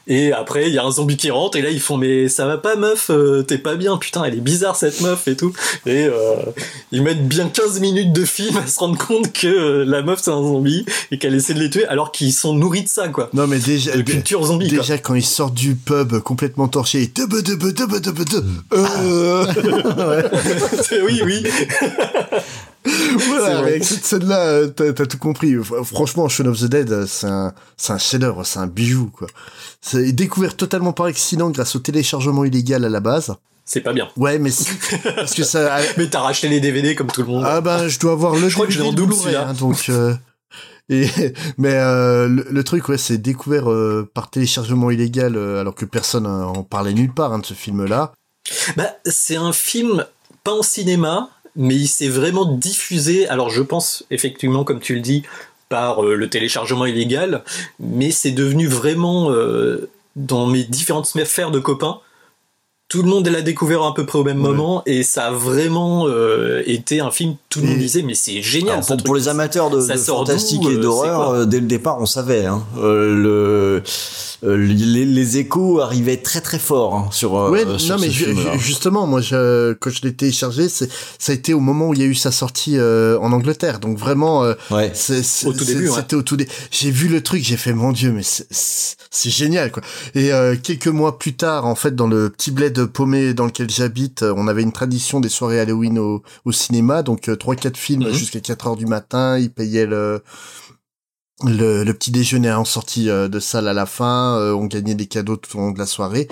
[0.08, 2.46] Et après, il y a un zombie qui rentre, et là, ils font, mais ça
[2.48, 5.54] va pas, meuf, euh, t'es pas bien, putain, elle est bizarre, cette meuf, et tout.
[5.86, 6.36] Et euh,
[6.92, 10.20] ils mettent bien 15 minutes de film à se rendre compte que euh, la meuf,
[10.24, 13.08] c'est un zombie, et qu'elle essaie de les tuer, alors qu'ils sont nourris de ça,
[13.10, 13.30] quoi.
[13.34, 14.80] Non, mais déjà, de culture zombie, quoi.
[14.80, 17.34] déjà quand ils sortent du pub complètement torchés, debe,
[18.74, 19.46] euh,
[20.84, 21.44] C'est- oui, oui.
[22.86, 25.56] voilà, avec cette scène-là, euh, t'as t'as tout compris.
[25.84, 29.28] Franchement, Shaun of the Dead, euh, c'est un, c'est un chef-d'œuvre, c'est un bijou, quoi.
[29.82, 33.34] C'est découvert totalement par accident grâce au téléchargement illégal à la base.
[33.66, 34.10] C'est pas bien.
[34.18, 34.66] Ouais, mais si,
[35.16, 35.78] parce que ça.
[35.98, 37.44] Mais t'as racheté les DVD comme tout le monde.
[37.46, 39.50] Ah ben, je dois avoir le Je crois que je l'ai en double, celui-là.
[39.50, 39.86] hein, donc.
[39.90, 40.14] euh,
[40.90, 41.08] et
[41.58, 45.86] mais euh, le, le truc, ouais, c'est découvert euh, par téléchargement illégal, euh, alors que
[45.86, 48.12] personne euh, en parlait nulle part hein, de ce film-là.
[48.76, 50.06] Bah, c'est un film
[50.44, 53.28] pas en cinéma, mais il s'est vraiment diffusé.
[53.28, 55.24] Alors, je pense effectivement, comme tu le dis,
[55.70, 57.44] par euh, le téléchargement illégal,
[57.80, 62.00] mais c'est devenu vraiment euh, dans mes différentes sphères de copains.
[62.92, 66.08] Tout le monde l'a découvert à peu près au même moment et ça a vraiment
[66.10, 67.36] euh, été un film.
[67.48, 68.72] Tout le monde disait mais c'est génial.
[68.74, 69.06] Alors, ce pour, truc.
[69.06, 72.46] pour les amateurs de, fantastique et euh, d'horreur, euh, dès le départ, on savait.
[72.48, 73.84] Hein, euh, le,
[74.44, 78.10] euh, les, les échos arrivaient très très fort hein, sur, euh, ouais, sur non mais
[78.60, 82.02] justement, moi, je, quand je l'ai téléchargé, c'est ça a été au moment où il
[82.02, 84.54] y a eu sa sortie euh, en Angleterre, donc vraiment, euh,
[84.94, 85.96] c'est- c'est- Au tout c'est- début, ouais.
[85.96, 86.52] c'était au tout début.
[86.72, 88.98] J'ai vu le truc, j'ai fait mon dieu, mais c'est-
[89.30, 89.82] génial quoi.
[90.16, 93.70] Et euh, quelques mois plus tard, en fait, dans le petit bled paumé dans lequel
[93.70, 97.56] j'habite, euh, on avait une tradition des soirées Halloween au, au cinéma, donc euh, trois
[97.56, 98.14] quatre films Mhm.
[98.14, 100.22] jusqu'à 4 heures du matin, ils payaient le
[101.44, 105.08] le, le petit déjeuner en sortie euh, de salle à la fin, on gagnait des
[105.08, 106.28] cadeaux tout au long de la soirée.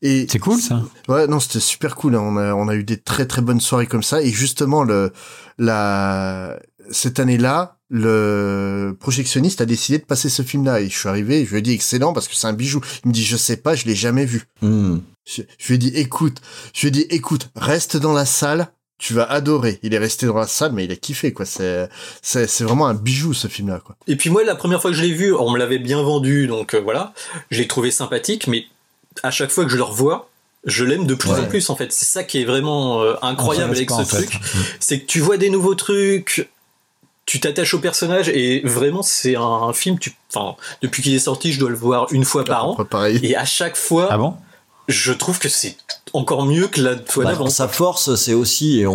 [0.00, 0.80] Et C'est cool ça.
[1.08, 2.14] Ouais, non, c'était super cool.
[2.14, 2.20] hein.
[2.22, 4.22] On a, on a eu des très très bonnes soirées comme ça.
[4.22, 5.12] Et justement, le,
[5.58, 6.56] la,
[6.90, 10.80] cette année-là, le projectionniste a décidé de passer ce film-là.
[10.80, 12.80] Et je suis arrivé, et je lui ai dit excellent parce que c'est un bijou.
[13.04, 14.44] Il me dit je sais pas, je l'ai jamais vu.
[14.62, 14.98] Hmm.
[15.24, 16.38] Je, je lui ai dit écoute,
[16.74, 18.68] je lui ai dit écoute, reste dans la salle.
[18.96, 19.80] Tu vas adorer.
[19.82, 21.44] Il est resté dans la salle, mais il a kiffé, quoi.
[21.44, 21.88] C'est,
[22.22, 23.96] c'est, c'est vraiment un bijou, ce film-là, quoi.
[24.06, 26.46] Et puis moi, la première fois que je l'ai vu, on me l'avait bien vendu,
[26.46, 27.12] donc euh, voilà,
[27.50, 28.64] je l'ai trouvé sympathique, mais
[29.24, 30.30] à chaque fois que je le revois,
[30.64, 31.40] je l'aime de plus Ouais.
[31.40, 31.92] en plus en fait.
[31.92, 34.24] C'est ça qui est vraiment euh, incroyable avec ce fait.
[34.26, 34.40] truc,
[34.78, 36.48] c'est que tu vois des nouveaux trucs,
[37.26, 39.98] tu t'attaches au personnage et vraiment c'est un, un film.
[39.98, 43.18] Tu, enfin, depuis qu'il est sorti, je dois le voir une fois par an, Pareil.
[43.22, 44.34] et à chaque fois, Ah bon?
[44.88, 45.76] je trouve que c'est
[46.12, 47.48] encore mieux que la fois Bah, d'avant.
[47.48, 48.92] sa force, c'est aussi, et on,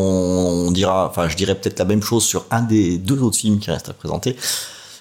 [0.68, 3.60] on dira, enfin, je dirais peut-être la même chose sur un des deux autres films
[3.60, 4.36] qui restent à présenter.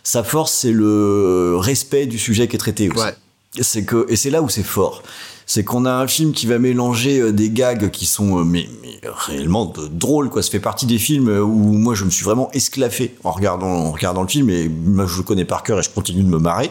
[0.03, 2.99] Sa force, c'est le respect du sujet qui est traité aussi.
[2.99, 3.15] Ouais.
[3.61, 5.03] C'est que, et c'est là où c'est fort.
[5.51, 8.69] C'est qu'on a un film qui va mélanger euh, des gags qui sont euh, mais,
[8.83, 10.43] mais réellement drôles quoi.
[10.43, 13.67] Ça fait partie des films euh, où moi je me suis vraiment esclaffé en regardant
[13.67, 16.29] en regardant le film et moi je le connais par cœur et je continue de
[16.29, 16.71] me marrer.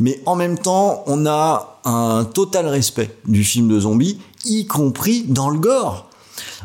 [0.00, 5.24] Mais en même temps, on a un total respect du film de zombies, y compris
[5.24, 6.07] dans le gore.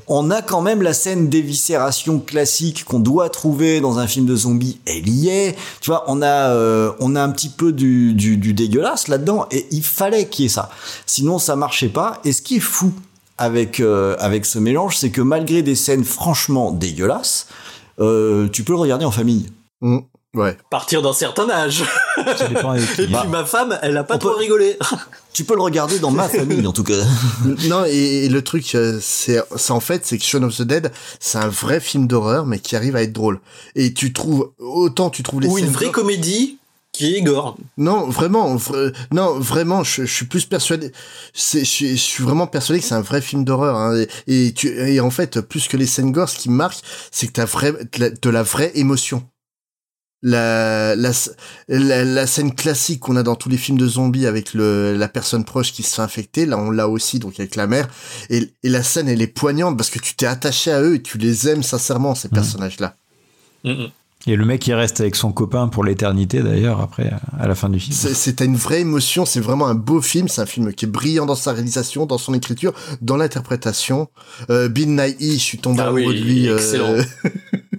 [0.07, 4.35] On a quand même la scène d'éviscération classique qu'on doit trouver dans un film de
[4.35, 4.79] zombies.
[4.85, 5.55] Elle y est.
[5.81, 9.47] Tu vois, on a, euh, on a un petit peu du, du, du dégueulasse là-dedans
[9.51, 10.69] et il fallait qu'il y ait ça.
[11.05, 12.19] Sinon, ça marchait pas.
[12.25, 12.91] Et ce qui est fou
[13.37, 17.47] avec, euh, avec ce mélange, c'est que malgré des scènes franchement dégueulasses,
[17.99, 19.47] euh, tu peux le regarder en famille.
[19.81, 19.99] Mm.
[20.35, 20.57] Ouais.
[20.71, 21.83] Partir d'un certain âge.
[22.37, 23.01] Ça dépend avec qui.
[23.03, 24.77] Et puis Bah, ma femme, elle a pas on trop peut- rigolé.
[25.31, 27.03] Tu peux le regarder dans ma famille, en tout cas.
[27.67, 30.63] non, et, et le truc, euh, c'est, c'est en fait, c'est que Shaun of the
[30.63, 33.39] Dead, c'est un vrai film d'horreur, mais qui arrive à être drôle.
[33.75, 36.57] Et tu trouves, autant tu trouves les Ou une vraie comédie
[36.91, 37.57] qui est gore.
[37.77, 40.91] Non, vraiment, vra- non, vraiment, je, je suis plus persuadé.
[41.33, 43.75] C'est, je, suis- je suis vraiment persuadé que c'est un vrai film d'horreur.
[43.75, 43.97] Hein,
[44.27, 46.77] et, et tu, et en fait, plus que les scènes gore, ce qui me marque,
[47.11, 49.23] c'est que t'as vrai, de la vraie émotion.
[50.25, 51.11] La, la,
[51.67, 55.09] la, la scène classique qu'on a dans tous les films de zombies avec le, la
[55.09, 57.89] personne proche qui se fait infecter, là on l'a aussi donc avec la mère.
[58.29, 61.01] Et, et la scène elle est poignante parce que tu t'es attaché à eux et
[61.01, 62.95] tu les aimes sincèrement ces personnages-là.
[64.25, 67.69] Et le mec il reste avec son copain pour l'éternité d'ailleurs après à la fin
[67.69, 67.93] du film.
[67.93, 71.25] C'est une vraie émotion, c'est vraiment un beau film, c'est un film qui est brillant
[71.25, 74.07] dans sa réalisation, dans son écriture, dans l'interprétation.
[74.49, 76.95] Euh, Bill Nighy, je suis tombé Ah amoureux oui, de lui euh, excellent.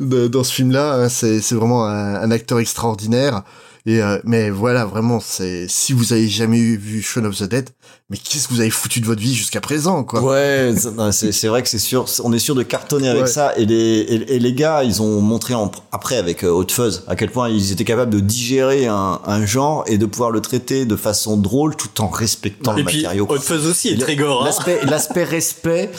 [0.00, 0.94] de- dans ce film-là.
[0.94, 3.42] hein, c'est c'est vraiment un, un acteur extraordinaire.
[3.86, 7.68] Et euh, mais voilà, vraiment, c'est si vous avez jamais vu Shaun of the Dead,
[8.08, 10.22] mais qu'est-ce que vous avez foutu de votre vie jusqu'à présent, quoi?
[10.22, 10.72] Ouais,
[11.12, 13.28] c'est c'est vrai que c'est sûr, on est sûr de cartonner avec Ouais.
[13.28, 13.52] ça.
[13.58, 17.02] Et les, et, et les gars, ils ont montré en- après avec euh, Hot Fuzz
[17.08, 20.40] à quel point ils étaient capables de digérer un, un genre et de pouvoir le
[20.40, 23.26] traiter de façon drôle tout en respectant Et le puis, matériau.
[23.28, 24.44] Hot Fuzz aussi est très gore.
[24.44, 24.46] hein.
[24.46, 25.90] L'aspect, l'aspect respect.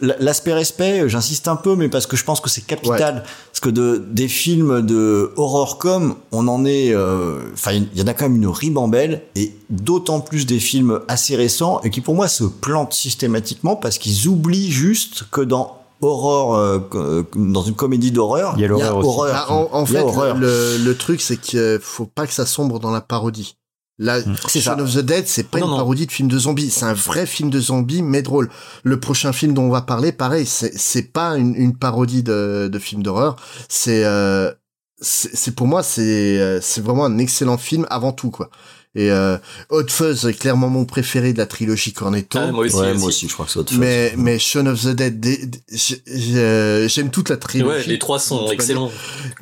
[0.00, 3.24] L'aspect respect, j'insiste un peu, mais parce que je pense que c'est capital.
[3.50, 8.02] Parce que de, des films de horror comme, on en est, euh, enfin, il y
[8.02, 12.00] en a quand même une ribambelle, et d'autant plus des films assez récents, et qui
[12.00, 17.62] pour moi se plantent systématiquement parce qu'ils oublient juste que dans horror, euh, euh, dans
[17.62, 19.08] une comédie d'horreur, Il y a l'horreur aussi.
[19.08, 19.32] horreur.
[19.32, 20.36] Bah, en, en fait, horreur.
[20.36, 23.56] le, le truc, c'est qu'il faut pas que ça sombre dans la parodie.
[23.98, 24.18] Là,
[24.48, 25.76] C'est Shaun of the Dead, c'est pas Non, une non.
[25.78, 26.70] parodie de film de zombies.
[26.70, 28.50] C'est un vrai film de zombies, mais drôle.
[28.84, 32.78] Le prochain film dont on va parler, pareil, c'est pas une, une parodie de, de
[32.78, 33.36] film d'horreur.
[33.70, 34.52] C'est euh,
[35.00, 38.50] c'est c'est- pour moi, c'est euh, c'est vraiment un excellent film avant tout, quoi.
[38.98, 39.36] Et euh,
[39.68, 42.38] Hot Fuzz est clairement mon préféré de la trilogie Cornetto.
[42.40, 42.98] Ah, moi aussi, Ouais, aussi.
[42.98, 43.78] moi aussi, je crois que c'est autre chose.
[43.78, 45.26] Mais, mais Shaun of the Dead,
[45.70, 47.76] j'ai- j'aime toute la trilogie.
[47.80, 48.90] Ouais, les trois sont excellents.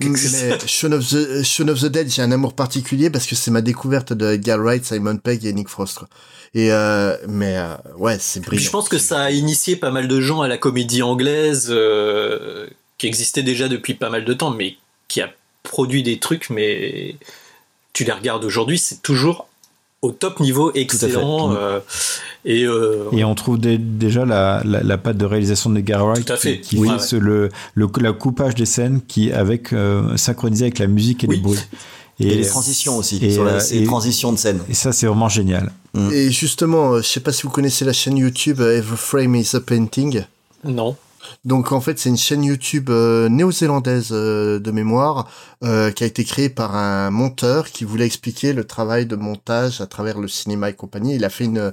[0.01, 3.51] mais Shaun of the, Shaun of the Dead, j'ai un amour particulier parce que c'est
[3.52, 6.01] ma découverte de Edgar Wright, Simon Pegg et Nick Frost.
[6.56, 8.62] Et euh, mais euh, ouais, c'est Puis brillant.
[8.64, 12.66] je pense que ça a initié pas mal de gens à la comédie anglaise euh,
[12.98, 14.76] qui existait déjà depuis pas mal de temps, mais
[15.09, 15.31] qui a
[15.62, 17.16] produit des trucs, mais
[17.94, 19.46] tu les regardes aujourd'hui, c'est toujours
[20.02, 21.48] au top niveau, excellent.
[21.48, 21.56] Mm.
[21.58, 21.80] euh,
[22.44, 26.04] et euh, Et on trouve dé- déjà la, la, la patte de réalisation de Edgar
[26.04, 26.60] Wright Tout à fait.
[26.60, 26.88] qui, qui Oui.
[26.88, 30.88] fait Ouais, ce- le, le, la coupage des scènes qui avec euh, synchronisé avec la
[30.88, 31.58] musique et les bruits.
[32.20, 34.60] Et les transitions aussi, sur la- les et- transitions de scène.
[34.68, 35.72] Et ça, c'est vraiment génial.
[36.12, 39.60] Et justement, je sais pas si vous connaissez la chaîne YouTube Every Frame is a
[39.60, 40.22] Painting.
[40.64, 40.96] non.
[41.44, 45.28] Donc en fait, c'est une chaîne YouTube euh, néo-zélandaise euh, de mémoire
[45.62, 49.80] euh, qui a été créée par un monteur qui voulait expliquer le travail de montage
[49.80, 51.14] à travers le cinéma et compagnie.
[51.14, 51.72] Il a fait une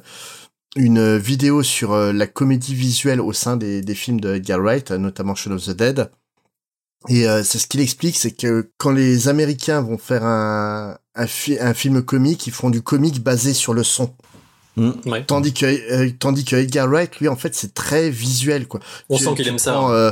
[0.78, 4.92] une vidéo sur euh, la comédie visuelle au sein des, des films de Edgar Wright,
[4.92, 6.10] notamment Shaun of the Dead.
[7.10, 12.04] Et c'est ce qu'il explique, c'est que quand les Américains vont faire un, un film
[12.04, 14.14] comique, ils font du comique basé sur le son.
[14.78, 15.24] Ouais.
[15.26, 18.80] Tandis que euh, tandis que Edgar Wright, lui, en fait, c'est très visuel, quoi.
[19.10, 20.12] On Tu- sent qu'il aime ça, prends, euh,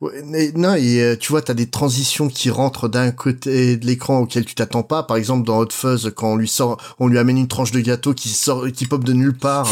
[0.00, 3.86] ouais, mais non, et euh, tu vois, t'as des transitions qui rentrent d'un côté de
[3.86, 5.04] l'écran auquel tu t'attends pas.
[5.04, 7.80] Par exemple, dans Hot Fuzz, quand on lui sort, on lui amène une tranche de
[7.80, 9.68] gâteau qui sort, qui pop de nulle part.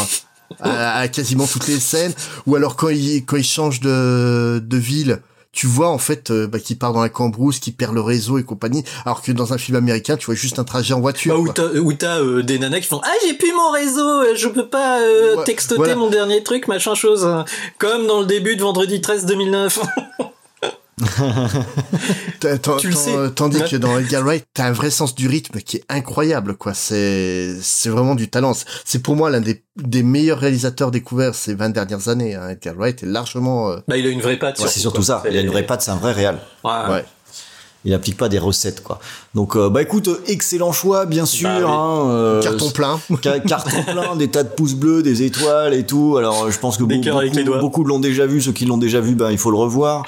[0.59, 2.13] À, à quasiment toutes les scènes,
[2.45, 5.21] ou alors quand il quand il change de de ville,
[5.51, 8.37] tu vois en fait euh, bah, qu'il part dans la cambrousse, qu'il perd le réseau
[8.37, 11.35] et compagnie, alors que dans un film américain, tu vois juste un trajet en voiture.
[11.35, 11.41] Bah,
[11.81, 14.47] où t'as t'as, euh, des nanas qui font ah j'ai plus mon réseau euh, je
[14.47, 15.95] peux pas euh, textoter voilà.
[15.95, 17.27] mon dernier truc machin chose
[17.77, 19.87] comme dans le début de vendredi 13 2009 T'as-
[20.17, 20.31] t'en-
[22.39, 23.31] Tu le t'en- sais.
[23.35, 26.73] Tandis que dans Edgar Wright, t'as un vrai sens du rythme qui est incroyable, quoi.
[26.73, 28.53] C'est, c'est vraiment du talent.
[28.85, 32.35] C'est- pour moi l'un des, des meilleurs réalisateurs découverts ces 20 dernières années.
[32.35, 32.49] Hein.
[32.49, 33.71] Edgar Wright est largement.
[33.71, 35.23] euh, bah il a une vraie patte Ouais, c'est surtout ça.
[35.29, 36.39] Il a une vraie patte, c'est un vrai réal.
[36.63, 36.71] Ouais.
[36.89, 37.05] Ouais.
[37.83, 38.99] Il n'applique pas des recettes, quoi.
[39.33, 41.49] Donc, euh, bah écoute, euh, excellent choix, bien sûr.
[41.49, 41.65] Bah oui.
[41.67, 42.99] hein, euh, Carton plein.
[43.23, 46.15] ca- carton plein, des tas de pouces bleus, des étoiles et tout.
[46.17, 48.39] Alors, je pense que beaucoup, beaucoup, l'ont déjà vu.
[48.41, 50.03] Ceux qui l'ont déjà vu, ben il faut le revoir.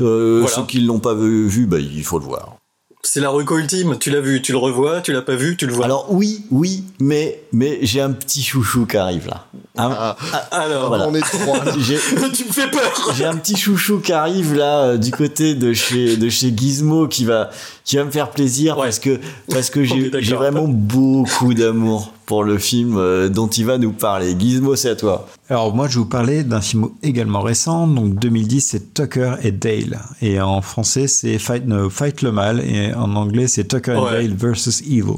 [0.00, 0.56] Euh, Voilà.
[0.56, 2.56] Ceux qui l'ont pas vu, vu, ben il faut le voir.
[3.02, 5.66] C'est la reco ultime tu l'as vu tu le revois tu l'as pas vu tu
[5.66, 5.84] le vois.
[5.86, 9.46] Alors oui, oui, mais mais j'ai un petit chouchou qui arrive là.
[9.76, 11.06] Un- Ah, alors voilà.
[11.08, 11.60] On est trois.
[11.78, 11.98] J'ai-
[12.34, 12.92] tu me fais peur.
[13.16, 17.06] J'ai un petit chouchou qui arrive là euh, du côté de chez de chez Gizmo
[17.08, 17.50] qui va
[17.84, 19.20] qui va me faire plaisir parce que
[19.50, 19.84] parce que
[20.20, 24.36] j'ai vraiment beaucoup d'amour pour le film euh, dont il va nous parler.
[24.38, 25.26] Gizmo, c'est à toi.
[25.48, 29.50] Alors moi, je vais vous parler d'un film également récent, donc 2010, c'est Tucker et
[29.50, 29.98] Dale.
[30.20, 34.04] Et en français, c'est Fight, no, Fight le mal, et en anglais, c'est Tucker and
[34.04, 34.22] Ouais.
[34.22, 35.16] Dale versus Evil.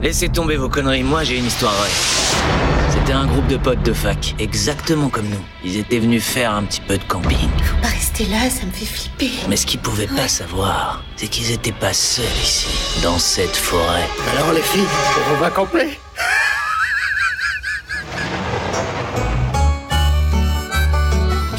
[0.00, 2.77] Laissez tomber vos conneries, moi j'ai une histoire vraie.
[3.08, 5.40] C'était un groupe de potes de fac, exactement comme nous.
[5.64, 7.48] Ils étaient venus faire un petit peu de camping.
[7.64, 9.30] Faut pas rester là, ça me fait flipper.
[9.48, 14.06] Mais ce qu'ils pouvaient pas savoir, c'est qu'ils étaient pas seuls ici, dans cette forêt.
[14.36, 14.84] Alors les filles,
[15.32, 15.98] on va camper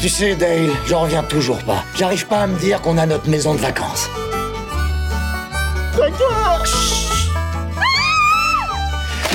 [0.00, 1.82] Tu sais, Dale, j'en reviens toujours pas.
[1.96, 4.08] J'arrive pas à me dire qu'on a notre maison de vacances.
[5.96, 6.89] D'accord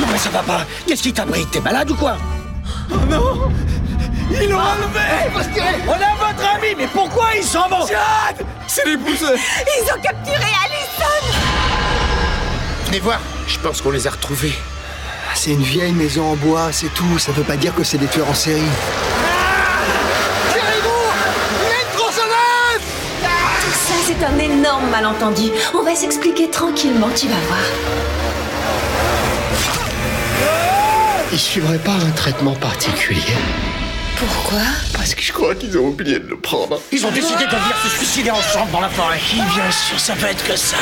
[0.06, 0.66] Non mais ça va pas?
[0.88, 1.50] Qu'est-ce qui t'abrite?
[1.51, 2.17] T'es malade ou quoi?
[2.92, 3.51] Oh non
[4.32, 5.32] Ils l'ont enlevé
[5.88, 10.01] On a votre ami, mais pourquoi ils s'en vont Chad C'est les pousseurs Ils ont
[10.01, 11.38] capturé Allison
[12.85, 14.53] Venez voir Je pense qu'on les a retrouvés.
[15.34, 17.19] C'est une vieille maison en bois, c'est tout.
[17.19, 18.61] Ça veut pas dire que c'est des tueurs en série.
[20.51, 21.03] Tirez-vous
[21.61, 22.85] Il y a une tronçonneuse
[23.64, 25.50] Tout ça, c'est un énorme malentendu.
[25.74, 27.59] On va s'expliquer tranquillement, tu vas voir.
[31.32, 33.22] Ils suivraient pas un traitement particulier.
[34.18, 34.62] Pourquoi
[34.94, 36.80] Parce que je crois qu'ils ont oublié de le prendre.
[36.92, 39.20] Ils ont décidé de venir se suicider ensemble dans la forêt.
[39.30, 40.78] Qui bien sûr, ça peut être que ça.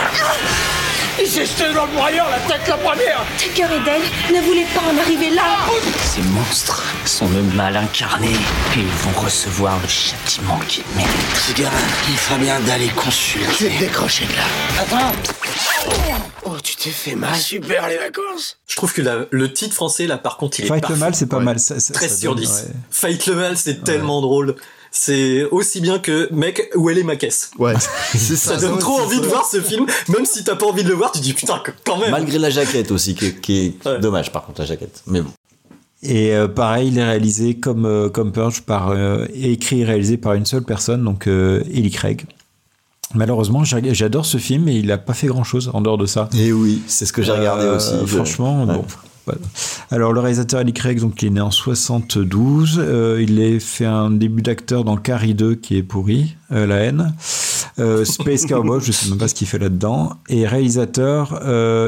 [1.19, 4.01] Il s'est jeté dans le broyeur, la tête la première Tucker et Dale
[4.33, 5.43] ne voulaient pas en arriver là
[6.03, 11.11] Ces monstres sont le mal incarné et ils vont recevoir le châtiment qu'ils méritent.
[11.47, 11.69] Ce gamin,
[12.09, 13.47] il ferait bien d'aller consulter.
[13.59, 14.43] Je vais te décrocher de là.
[14.81, 15.11] Attends
[16.45, 17.35] Oh, tu t'es fait mal.
[17.35, 20.67] Super les vacances Je trouve que la- le titre français, là, par contre, il est
[20.67, 21.59] Fight le mal, c'est pas mal.
[21.59, 22.49] Ça- ça- 13 ça sur donne, 10.
[22.51, 22.73] ouais.
[22.91, 24.55] Fight le mal, c'est tellement drôle.
[24.95, 27.73] C'est aussi bien que, mec, où elle est ma caisse Ouais,
[28.11, 28.67] c'est Ça, ça.
[28.67, 31.11] donne trop envie de voir ce film, même si t'as pas envie de le voir,
[31.11, 32.11] tu dis putain, quand même.
[32.11, 35.01] Malgré la jaquette aussi, qui est, qui est dommage par contre la jaquette.
[35.07, 35.31] Mais bon.
[36.03, 40.17] Et euh, pareil, il est réalisé comme, euh, comme Purge, par, euh, écrit et réalisé
[40.17, 42.25] par une seule personne, donc euh, Ellie Craig.
[43.15, 46.29] Malheureusement, j'adore ce film et il n'a pas fait grand chose en dehors de ça.
[46.37, 47.93] Et oui, c'est ce que j'ai regardé Euh, aussi.
[48.05, 48.73] Franchement, Ouais.
[48.75, 48.85] bon.
[49.91, 52.79] Alors, le réalisateur Ellie Craig, donc, il est né en 72.
[52.79, 56.77] euh, il a fait un début d'acteur dans Carrie 2, qui est pourri, euh, la
[56.77, 57.13] haine.
[57.79, 60.13] Euh, Space Cowboy, je sais même pas ce qu'il fait là-dedans.
[60.29, 61.39] Et réalisateur,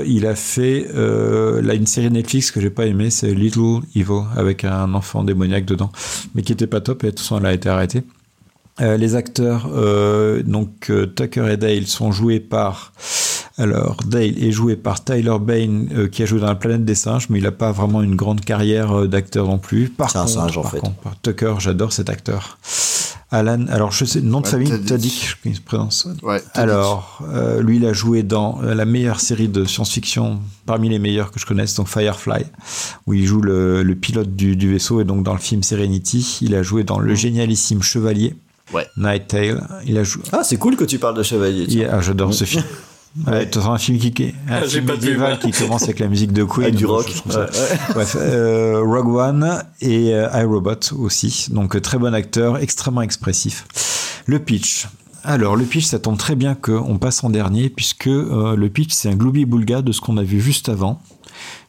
[0.05, 4.93] il a fait une série Netflix que j'ai pas aimé, c'est Little Evil, avec un
[4.93, 5.91] enfant démoniaque dedans,
[6.33, 7.03] mais qui était pas top.
[7.03, 8.03] Et de toute façon, elle a été arrêtée.
[8.79, 9.69] Les acteurs,
[10.43, 12.93] donc Tucker et Dale, sont joués par.
[13.57, 16.95] Alors, Dale est joué par Tyler Bane, euh, qui a joué dans La planète des
[16.95, 19.87] singes, mais il n'a pas vraiment une grande carrière euh, d'acteur non plus.
[19.89, 20.79] Par C'est un singe, en par fait.
[20.79, 22.57] contre, Tucker, j'adore cet acteur.
[23.31, 25.35] Alan, alors je sais, nom de Ouais, famille, Tadic.
[25.45, 26.07] Il se prononce.
[26.21, 26.41] Ouais.
[26.53, 30.99] Alors, euh, lui, il a joué dans euh, la meilleure série de science-fiction, parmi les
[30.99, 32.43] meilleures que je connaisse, donc Firefly,
[33.07, 36.39] où il joue le, le pilote du, du vaisseau, et donc dans le film Serenity,
[36.41, 38.35] il a joué dans le génialissime Chevalier,
[38.73, 38.87] Ouais.
[38.97, 39.63] Night Tale.
[39.85, 40.23] Il a joué.
[40.31, 41.85] Ah, c'est cool que tu parles de Chevalier.
[41.89, 42.63] Ah, J'adore ce film.
[43.27, 46.33] Ouais, c'est un film qui, qui- un J'ai film médiéval qui commence avec la musique
[46.33, 46.63] de Queen.
[46.65, 47.23] Avec du donc rock.
[47.27, 47.45] Ouais, ouais.
[47.93, 51.47] Bref, euh, Rogue One et euh, iRobot aussi.
[51.51, 53.65] Donc euh, très bon acteur, extrêmement expressif.
[54.25, 54.87] Le pitch.
[55.23, 58.91] Alors le pitch, ça tombe très bien qu'on passe en dernier puisque euh, le pitch
[58.91, 61.01] c'est un gloubi-boulga de ce qu'on a vu juste avant.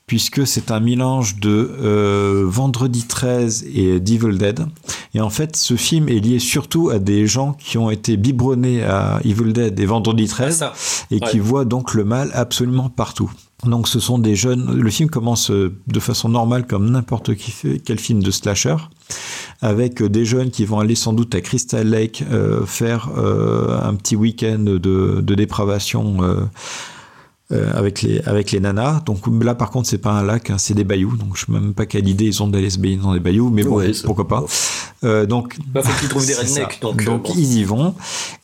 [0.07, 1.51] Puisque c'est un mélange de
[1.83, 4.65] euh, Vendredi 13 et d'Evil Dead.
[5.17, 8.83] Et en fait, ce film est lié surtout à des gens qui ont été biberonnés
[8.85, 11.07] à Evil Dead et Vendredi 13 Ah, ça.
[11.11, 13.31] et qui voient donc le mal absolument partout.
[13.65, 14.79] Donc ce sont des jeunes.
[14.79, 17.31] Le film commence euh, de façon normale comme n'importe
[17.83, 18.77] quel film de slasher,
[19.63, 23.81] avec euh, des jeunes qui vont aller sans doute à Crystal Lake euh, faire euh,
[23.83, 26.23] un petit week-end de, de dépravation.
[26.23, 26.35] euh,
[27.53, 29.03] euh, avec les avec les nanas.
[29.07, 31.17] Donc là par contre c'est pas un lac hein, c'est des bayous.
[31.17, 33.51] Donc je sais même pas quelle idée ils ont d'aller se baigner dans des bayous
[33.51, 34.45] mais bon Ouais, pourquoi pas.
[35.05, 37.23] Euh, donc Bah, faut qu'ils trouvent des rednecks, donc, euh, bon.
[37.37, 37.95] ils y vont.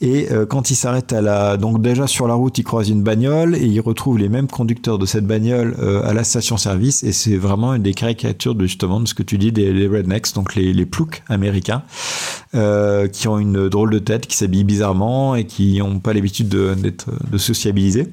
[0.00, 3.02] Et euh, quand ils s'arrêtent à la donc déjà sur la route ils croisent une
[3.02, 7.02] bagnole et ils retrouvent les mêmes conducteurs de cette bagnole euh, à la station service
[7.02, 9.86] et c'est vraiment une des caricatures de justement de ce que tu dis des, des
[9.88, 11.82] rednecks donc les les ploucs américains
[12.54, 16.48] euh, qui ont une drôle de tête qui s'habillent bizarrement et qui n'ont pas l'habitude
[16.48, 18.08] de, d'être de sociabiliser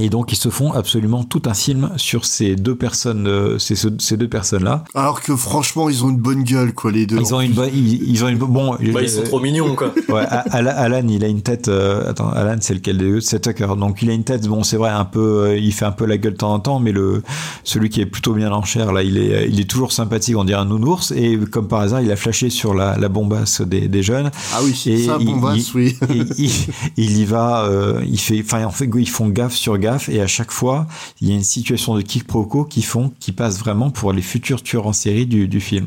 [0.00, 3.74] et donc ils se font absolument tout un film sur ces deux personnes, euh, ces,
[3.98, 4.84] ces deux personnes-là.
[4.94, 7.18] Alors que franchement, ils ont une bonne gueule, quoi, les deux.
[7.18, 8.72] Ils ont une bonne, ils, ils ont une bon.
[8.92, 9.92] Bah, ils sont trop mignons, quoi.
[10.08, 11.68] Ouais, Alan, il a une tête.
[11.68, 13.20] euh, attends, Alan, c'est lequel des deux?
[13.20, 13.66] C'est Tucker.
[13.78, 14.46] Donc il a une tête.
[14.48, 15.20] Bon, c'est vrai, un peu.
[15.48, 17.22] euh, il fait un peu la gueule de temps en temps, mais le
[17.64, 20.36] celui qui est plutôt bien en chair là, il est, il est toujours sympathique.
[20.36, 21.12] On dirait un nounours.
[21.12, 24.30] Et comme par hasard, il a flashé sur la, la bombasse des, des jeunes.
[24.54, 25.96] Ah oui, Et ça, bombasse, il- oui.
[26.10, 26.50] et il,
[26.96, 30.20] il y va, euh, il fait, enfin, en fait, ils font gaffe sur gaffe, et
[30.20, 30.86] à chaque fois,
[31.20, 34.62] il y a une situation de quiproquo qui font, qui passe vraiment pour les futurs
[34.62, 35.86] tueurs en série du, du film.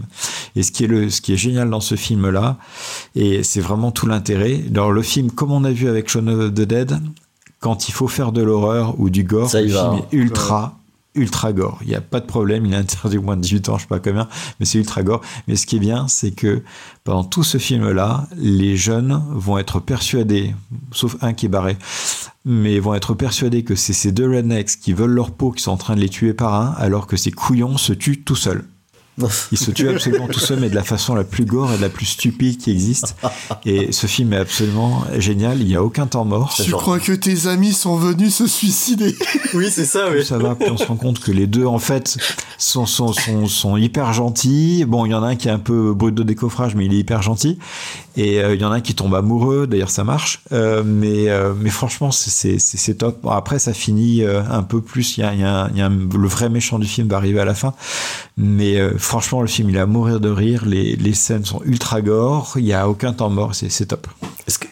[0.56, 2.58] Et ce qui est le, ce qui est génial dans ce film-là,
[3.16, 4.62] et c'est vraiment tout l'intérêt.
[4.72, 7.00] Alors, le film, comme on a vu avec Shaun of the Dead,
[7.60, 10.06] quand il faut faire de l'horreur ou du gore, Ça y le va, film hein.
[10.12, 10.80] est ultra,
[11.16, 11.80] ultra gore.
[11.82, 13.84] Il n'y a pas de problème, il est interdit au moins de 18 ans, je
[13.84, 14.28] sais pas combien,
[14.60, 15.22] mais c'est ultra gore.
[15.48, 16.64] Mais ce qui est bien, c'est que
[17.04, 20.56] pendant tout ce film-là, les jeunes vont être persuadés,
[20.92, 21.78] sauf un qui est barré,
[22.46, 25.72] mais vont être persuadés que c'est ces deux rednecks qui veulent leur peau qui sont
[25.72, 28.66] en train de les tuer par un, alors que ces couillons se tuent tout seuls.
[29.52, 31.90] Ils se tuent absolument tout seuls, mais de la façon la plus gore et la
[31.90, 33.16] plus stupide qui existe.
[33.66, 35.60] Et ce film est absolument génial.
[35.62, 36.54] Il n'y a aucun temps mort.
[36.56, 39.16] Tu crois que tes amis sont venus se suicider
[39.54, 41.78] Oui, c'est ça, Plus ça va, puis on se rend compte que les deux, en
[41.80, 42.18] fait,
[42.58, 44.86] sont, sont, sont, sont hyper gentils.
[44.88, 46.94] Bon, il y en a un qui est un peu brut de décoffrage, mais il
[46.94, 47.60] est hyper gentil.
[48.18, 50.42] Et euh, il y en a un qui tombe amoureux, d'ailleurs ça marche.
[50.52, 52.58] Euh, mais, euh, mais franchement, c'est-
[52.98, 53.22] top.
[53.24, 55.18] Bon, après, ça finit euh, un peu plus.
[55.18, 57.08] Il y a, il y a, il y a un- le vrai méchant du film
[57.08, 57.74] va arriver à la fin.
[58.44, 60.66] Mais euh, franchement, le film, il est à mourir de rire.
[60.66, 62.54] Les, les scènes sont ultra gore.
[62.56, 63.54] Il n'y a aucun temps mort.
[63.54, 64.08] C'est top.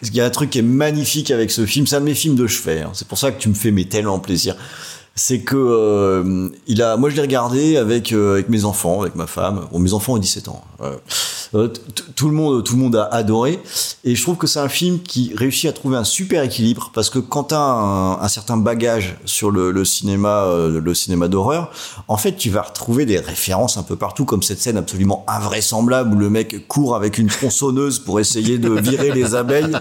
[0.01, 2.15] Il y a un truc qui est magnifique avec ce film, c'est un de mes
[2.15, 2.81] films de chevet.
[2.81, 2.89] hein.
[2.93, 4.55] C'est pour ça que tu me fais mais tellement plaisir.
[5.15, 9.15] C'est que euh, il a, moi je l'ai regardé avec euh, avec mes enfants, avec
[9.15, 9.67] ma femme.
[9.71, 10.63] Bon, mes enfants ont 17 ans.
[10.81, 10.95] Euh,
[11.55, 11.67] Euh,
[12.15, 13.59] tout le monde, tout le monde a adoré.
[14.03, 17.09] Et je trouve que c'est un film qui réussit à trouver un super équilibre parce
[17.09, 21.71] que quand t'as un, un certain bagage sur le, le cinéma, euh, le cinéma d'horreur,
[22.07, 26.13] en fait, tu vas retrouver des références un peu partout, comme cette scène absolument invraisemblable
[26.15, 29.75] où le mec court avec une tronçonneuse pour essayer de virer les abeilles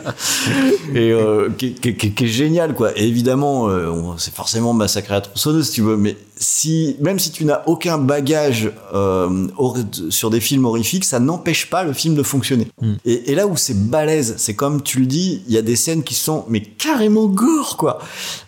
[0.95, 2.97] et euh, qui, qui- est génial, quoi.
[2.97, 3.69] Évidemment,
[4.17, 7.99] c'est forcément massacré à tronçonneuse, si tu veux, mais si même si tu n'as aucun
[7.99, 9.49] bagage euh,
[10.11, 12.69] sur des films horrifiques, ça n'empêche pas le film de fonctionner.
[13.05, 15.77] Et, et là où c'est balèze, c'est comme tu le dis, il y a des
[15.77, 17.99] scènes qui sont mais carrément gore, quoi.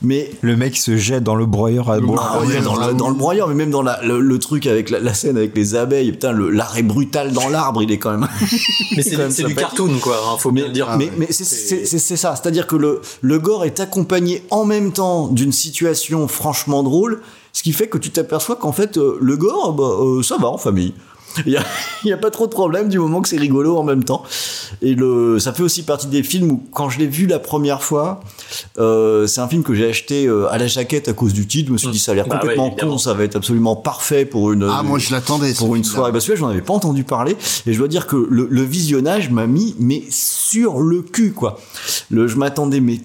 [0.02, 2.38] Mais Le mec se jette dans le broyeur à boire.
[2.42, 4.90] ah ouais, dans, le, dans le broyeur, mais même dans la- le, le truc avec
[4.90, 8.12] la, la scène avec les abeilles, putain, le- l'arrêt brutal dans l'arbre, il est quand
[8.16, 8.28] même.
[8.96, 10.16] Mais c'est du cartoon, quoi.
[10.16, 10.88] hein, faut bien le dire.
[10.96, 15.52] mais mais c'est- ça, c'est-à-dire que le, le gore est accompagné en même temps d'une
[15.52, 17.20] situation franchement drôle,
[17.52, 20.48] ce qui fait que tu t'aperçois qu'en fait, euh, le gore, bah, euh, ça va
[20.48, 20.94] en famille.
[21.46, 21.52] Il
[22.04, 24.22] y a, pas trop de problème du moment que c'est rigolo en même temps.
[24.82, 27.82] Et le, ça fait aussi partie des films où, quand je l'ai vu la première
[27.82, 28.20] fois,
[28.78, 31.68] euh, c'est un film que j'ai acheté euh, à la jaquette à cause du titre.
[31.68, 34.24] Je me suis dit, ça a l'air Bah complètement con, ça va être absolument parfait
[34.24, 34.68] pour une.
[34.70, 36.12] Ah, moi, je l'attendais, Pour une soirée.
[36.12, 37.36] Bah, celui-là, j'en avais pas entendu parler.
[37.66, 41.60] Et je dois dire que le, le visionnage m'a mis, mais sur le cul, quoi.
[42.10, 43.00] Le, je m'attendais, mais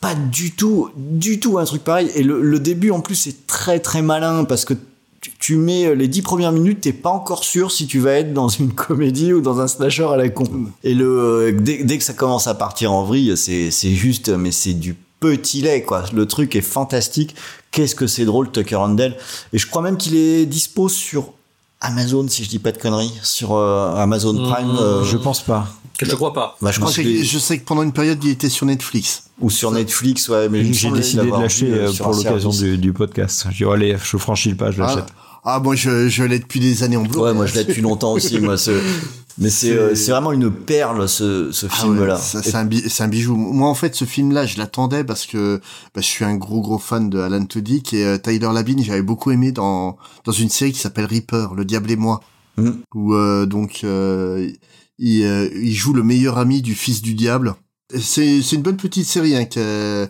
[0.00, 2.10] pas du tout, du tout un truc pareil.
[2.14, 4.74] Et le, le début, en plus, c'est très, très malin parce que
[5.20, 8.32] tu, tu mets les dix premières minutes, t'es pas encore sûr si tu vas être
[8.32, 10.44] dans une comédie ou dans un slasher à la con.
[10.84, 14.28] Et le, euh, dès, dès que ça commence à partir en vrille, c'est, c'est juste,
[14.28, 16.04] mais c'est du petit lait, quoi.
[16.12, 17.34] Le truc est fantastique.
[17.70, 19.16] Qu'est-ce que c'est drôle, Tucker Handel.
[19.52, 21.32] Et je crois même qu'il est dispo sur
[21.80, 24.72] Amazon, si je dis pas de conneries, sur euh, Amazon Prime.
[24.72, 25.68] Mmh, euh, Je pense pas.
[26.00, 26.56] Je crois pas.
[26.60, 29.24] bah, je sais que que, je sais que pendant une période, il était sur Netflix.
[29.40, 32.78] ou sur Netflix, ouais, mais J'ai décidé de lâcher euh, euh, sur pour l'occasion du,
[32.78, 33.46] du podcast.
[33.50, 35.04] J'ai dit, oh, allez, je franchis le pas, je l'achète.
[35.44, 37.20] Ah, ah, moi, je, je l'ai depuis des années en bleu.
[37.20, 38.56] Ouais, moi je l'ai depuis longtemps aussi, moi.
[38.56, 38.80] ce-
[39.38, 42.14] Mais c'est euh, c'est vraiment une perle, ce, ce Ah film-là.
[42.14, 43.36] ouais, ça, c'est un, bi- c'est un bijou.
[43.36, 45.60] Moi, en fait, ce film-là, je l'attendais parce que
[45.94, 49.02] bah, je suis un gros gros fan de Alan Tudyk et euh, Tyler Labine, j'avais
[49.02, 52.20] beaucoup aimé dans dans une série qui s'appelle Reaper, Le Diable et moi,
[52.58, 52.70] Mm.
[52.94, 54.50] où euh, donc euh,
[54.98, 57.54] il, euh, il joue le meilleur ami du fils du diable.
[57.94, 59.36] C'est c'est une bonne petite série.
[59.36, 60.08] Hein, que,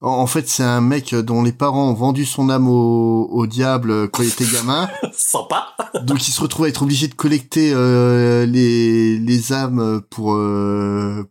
[0.00, 3.46] en en fait, c'est un mec dont les parents ont vendu son âme au, au
[3.46, 4.88] diable quand il était gamin.
[5.12, 5.68] Sympa.
[6.02, 11.24] Donc il se retrouve à être obligé de collecter euh, les, les âmes pour euh,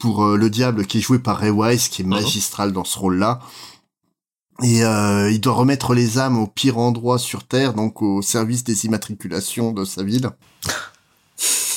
[0.00, 2.98] pour euh, le diable qui est joué par Ray Wise qui est magistral dans ce
[2.98, 3.40] rôle-là.
[4.62, 8.62] Et euh, il doit remettre les âmes au pire endroit sur Terre, donc au service
[8.62, 10.30] des immatriculations de sa ville.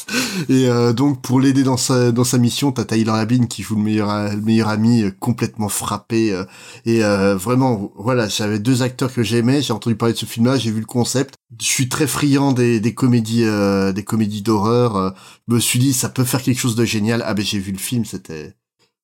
[0.49, 3.11] Et euh, donc pour l'aider dans sa dans sa mission, t'as Tyler
[3.49, 6.45] qui joue le meilleur le meilleur ami euh, complètement frappé euh,
[6.85, 10.57] et euh, vraiment voilà j'avais deux acteurs que j'aimais, j'ai entendu parler de ce film-là,
[10.57, 11.35] j'ai vu le concept.
[11.59, 15.15] Je suis très friand des des comédies euh, des comédies d'horreur.
[15.47, 17.23] me suis dit ça peut faire quelque chose de génial.
[17.25, 18.55] Ah ben j'ai vu le film, c'était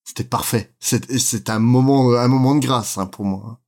[0.05, 0.73] c'était parfait.
[0.79, 3.59] C'est c'est un moment un moment de grâce hein, pour moi.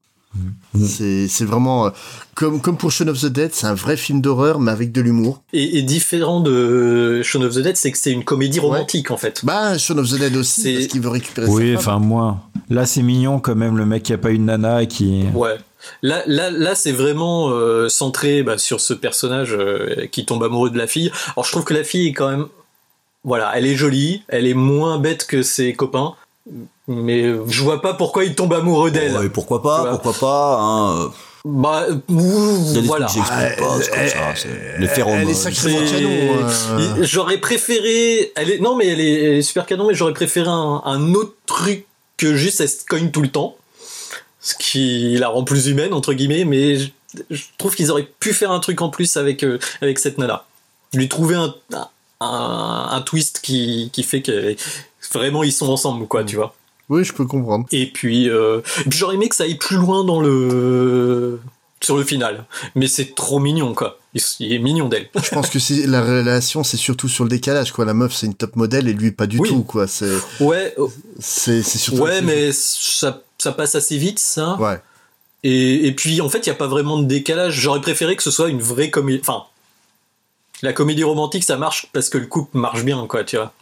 [0.77, 1.89] C'est c'est vraiment euh,
[2.33, 4.99] comme comme pour Shaun of the Dead, c'est un vrai film d'horreur mais avec de
[5.01, 5.41] l'humour.
[5.53, 9.17] Et, et différent de Shaun of the Dead, c'est que c'est une comédie romantique en
[9.17, 9.45] fait.
[9.45, 11.95] Bah, Shaun of the Dead aussi, parce qu'il veut récupérer Oui, sa femme.
[11.95, 12.39] enfin, moi.
[12.69, 15.23] Là, c'est mignon quand même, le mec qui a pas une nana et qui.
[15.33, 15.55] Ouais.
[16.01, 20.71] Là, là, là, c'est vraiment euh, centré bah, sur ce personnage euh, qui tombe amoureux
[20.71, 21.11] de la fille.
[21.35, 22.47] Alors, je trouve que la fille est quand même,
[23.23, 26.15] voilà, elle est jolie, elle est moins bête que ses copains,
[26.87, 29.15] mais je vois pas pourquoi il tombe amoureux d'elle.
[29.17, 31.01] Ouais, pourquoi pas, pourquoi pas, hein.
[31.05, 31.07] euh,
[31.45, 33.07] Bah, des voilà.
[33.07, 35.33] j'explique pas, c'est comme ça, c'est les phéromones.
[35.33, 38.31] C'est- J'aurais préféré.
[38.35, 41.13] Elle est non mais elle est, elle est super canon, mais j'aurais préféré un, un
[41.13, 41.85] autre truc
[42.17, 43.55] que juste elle se cogne tout le temps,
[44.39, 46.45] ce qui la rend plus humaine entre guillemets.
[46.45, 46.89] Mais je,
[47.29, 50.45] je trouve qu'ils auraient pu faire un truc en plus avec euh, avec cette nana,
[50.93, 51.53] lui trouver un
[52.21, 54.55] un, un twist qui qui fait que
[55.13, 56.55] vraiment ils sont ensemble quoi, tu vois.
[56.89, 57.65] Oui, je peux comprendre.
[57.71, 61.39] Et puis, euh, et puis j'aurais aimé que ça aille plus loin dans le
[61.81, 63.99] sur le final, mais c'est trop mignon quoi.
[64.39, 65.09] Il, est mignon d'elle.
[65.21, 67.85] Je pense que c'est la relation, c'est surtout sur le décalage quoi.
[67.85, 69.49] La meuf, c'est une top modèle et lui pas du Oui.
[69.49, 69.87] tout quoi.
[69.87, 70.73] C'est Ouais,
[71.19, 72.01] c'est c'est surtout.
[72.01, 74.55] ouais, mais ça, ça passe assez vite, ça.
[74.55, 74.79] Ouais.
[75.43, 77.53] Et, et puis, en fait, il n'y a pas vraiment de décalage.
[77.53, 79.19] J'aurais préféré que ce soit une vraie comédie.
[79.21, 79.43] Enfin,
[80.63, 83.53] la comédie romantique, ça marche parce que le couple marche bien, quoi, tu vois.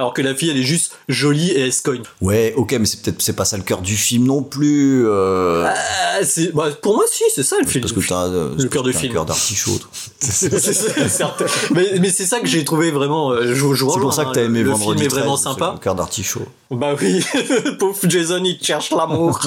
[0.00, 2.00] Alors que la fille, elle est juste jolie et elle se cogne.
[2.22, 5.04] Ouais, ok, mais c'est peut-être c'est pas ça le cœur du film non plus.
[5.06, 6.20] euh, Ah,
[6.54, 7.82] bah, pour moi, si, c'est ça le film.
[7.82, 9.12] parce que t'as euh, Le cœur du film.
[9.12, 9.78] cœur d'artichaut.
[11.74, 13.32] mais mais c'est ça que j'ai trouvé vraiment.
[13.32, 13.60] euh, C'est
[14.00, 15.72] pour ça que hein, t'as aimé le Vendredi film est vraiment 13, sympa.
[15.74, 16.46] Le cœur d'artichaut.
[16.70, 17.22] Bah oui,
[17.78, 19.38] pauvre Jason, il cherche l'amour.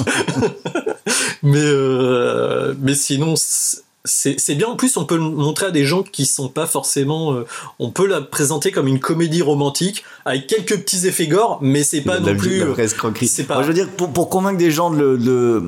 [1.42, 3.34] mais, euh, mais sinon,
[4.38, 7.32] c'est- bien en plus on peut le montrer à des gens qui sont pas forcément
[7.32, 7.46] euh,
[7.78, 12.02] on peut la présenter comme une comédie romantique avec quelques petits effets gore mais c'est
[12.02, 12.74] pas non plus euh,
[13.26, 15.62] c'est pas Moi, je veux dire, pour, pour convaincre des gens de le, de-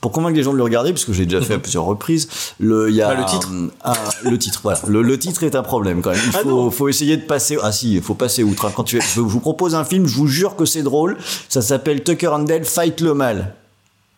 [0.00, 2.28] pour convaincre des gens de le regarder, parce que j'ai déjà fait à plusieurs reprises,
[2.58, 3.48] le, il y a Bah, le titre.
[3.84, 4.78] un- un- le titre, voilà.
[4.86, 6.20] Le, le titre est un problème quand même.
[6.24, 7.58] Il Ah faut, faut essayer de passer.
[7.62, 8.64] Ah si, il faut passer outre.
[8.66, 8.72] hein.
[8.74, 11.18] Quand tu, je vous propose un film, je vous jure que c'est drôle.
[11.48, 13.54] Ça s'appelle Tucker and Dale Fight le mal.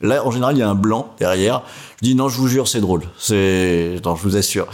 [0.02, 1.62] Là, en général, il y a un blanc derrière.
[2.00, 3.02] Je dis non, je vous jure, c'est drôle.
[3.18, 4.66] C'est, non, je vous assure.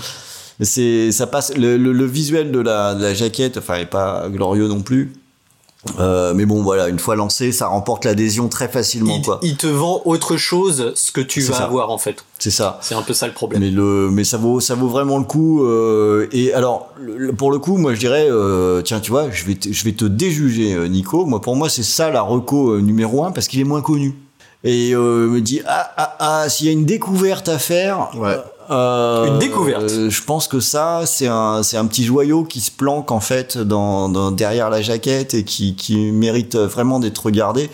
[0.60, 1.54] C'est, ça passe.
[1.56, 5.12] Le, le- le visuel de la, de la jaquette, enfin, est pas glorieux non plus.
[6.00, 9.38] Euh, mais bon, voilà, une fois lancé, ça remporte l'adhésion très facilement, quoi.
[9.42, 11.64] il te vend autre chose ce que tu vas ça.
[11.64, 12.80] avoir en fait C'est ça.
[12.82, 15.24] c'est un peu ça le problème Mais le, mais ça vaut, ça vaut vraiment le
[15.24, 15.64] coup.
[15.64, 19.44] euh, et alors, le- pour le coup, moi, je dirais, euh, tiens, tu vois, je
[19.44, 21.24] vais, te, je vais te déjuger, Nico.
[21.26, 24.14] Moi, pour moi, c'est ça la reco numéro un parce qu'il est moins connu.
[24.70, 28.10] Et euh, me dit, ah, ah, ah, s'il y a une découverte à faire.
[28.70, 29.82] euh, Une découverte.
[29.90, 33.20] euh, je pense que ça, c'est un, c'est un petit joyau qui se planque en
[33.20, 37.70] fait dans, dans- derrière la jaquette et qui, qui mérite vraiment d'être regardé.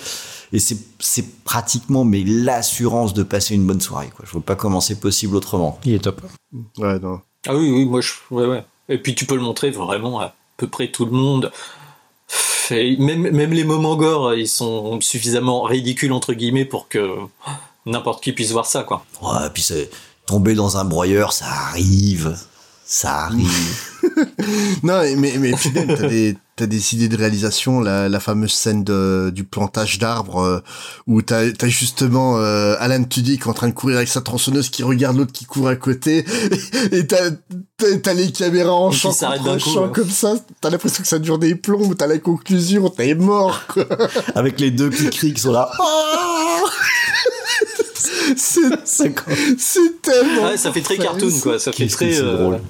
[0.53, 4.11] Et c'est, c'est pratiquement mais l'assurance de passer une bonne soirée.
[4.15, 4.25] Quoi.
[4.25, 5.81] Je vois pas comment c'est possible autrement.
[5.85, 6.21] Il est top.
[6.79, 7.21] Ouais, non.
[7.49, 10.33] ah oui oui moi je ouais ouais et puis tu peux le montrer vraiment à
[10.59, 11.51] peu près tout le monde
[12.71, 17.17] Et même même les moments gore ils sont suffisamment ridicules entre guillemets pour que
[17.87, 19.91] n'importe qui puisse voir ça quoi Ouais, puis c'est
[20.27, 22.37] tomber dans un broyeur, ça arrive.
[22.85, 23.91] Ça arrive.
[24.83, 29.31] Non, mais, mais t'as des, t'as des idées de réalisation, la, la fameuse scène de,
[29.35, 30.61] du plantage d'arbres, euh,
[31.07, 35.17] où t'as, justement euh, Alan Tudyk en train de courir avec sa tronçonneuse qui regarde
[35.17, 36.25] l'autre qui court à côté,
[36.93, 39.93] et t'as, les caméras en champ s'arrêtent contre d'un coup, champ ouais.
[39.93, 43.87] comme ça, t'as l'impression que ça dure des plombs, t'as la conclusion, t'es mort, quoi.
[44.35, 45.71] Avec les deux qui crient qui sont là.
[48.37, 50.45] c'est, c'est tellement...
[50.45, 52.61] Ouais, ça fait très cartoon quoi ça fait très euh, drôle.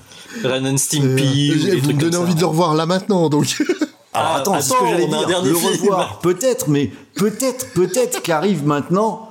[0.42, 2.36] Ren and Stimpy Euh, ou des vous me donnez envie ça.
[2.36, 3.56] de le revoir là maintenant, donc...
[4.12, 5.28] Alors Ah, attends, c'est ce attends, que j'allais on a un dire.
[5.28, 5.72] dernier le film.
[5.72, 9.30] revoir, peut-être, mais peut-être, peut-être qu'arrive maintenant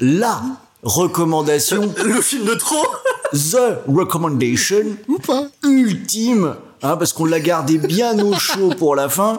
[0.00, 0.40] la
[0.82, 2.84] recommandation, le film de trop
[3.32, 9.08] the recommendation Ou pas ultime, hein, parce qu'on l'a gardé bien au chaud pour la
[9.08, 9.38] fin,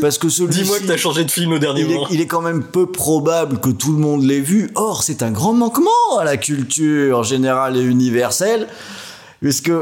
[0.00, 0.60] parce que celui-ci.
[0.62, 2.62] dis-moi que t'as changé de film au dernier il est, moment il est quand même
[2.62, 4.70] peu probable que tout le monde l'ait vu.
[4.74, 8.68] Or, c'est un grand manquement à la culture générale et universelle,
[9.40, 9.72] puisque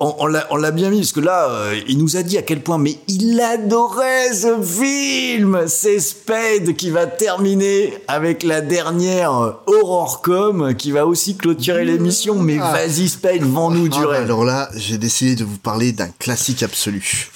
[0.00, 0.14] on,
[0.50, 2.78] on l'a bien mis, parce que là, euh, il nous a dit à quel point,
[2.78, 5.64] mais il adorait ce film.
[5.68, 12.36] C'est Spade qui va terminer avec la dernière euh, Horrorcom, qui va aussi clôturer l'émission.
[12.36, 12.72] Mais Ah.
[12.72, 14.22] vas-y, Spade, vends-nous du Ah, bah rêve.
[14.24, 17.30] alors là, j'ai décidé de vous parler d'un classique absolu.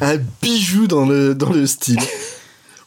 [0.00, 2.00] Un bijou dans le, dans le style.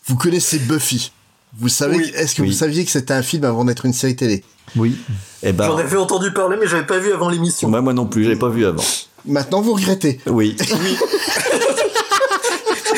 [0.07, 1.11] Vous connaissez Buffy?
[1.59, 2.11] Vous savez, Oui.
[2.15, 2.49] est-ce que Oui.
[2.49, 4.43] vous saviez que c'était un film avant d'être une série télé?
[4.75, 4.95] Oui.
[5.43, 8.05] Eh ben, j'en avais entendu parler mais j'avais pas vu avant l'émission moi, moi non
[8.05, 8.83] plus, j'avais pas vu avant.
[9.25, 10.19] Maintenant, vous regrettez.
[10.27, 10.55] Oui.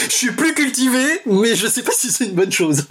[0.09, 2.85] je suis plus cultivé mais je sais pas si c'est une bonne chose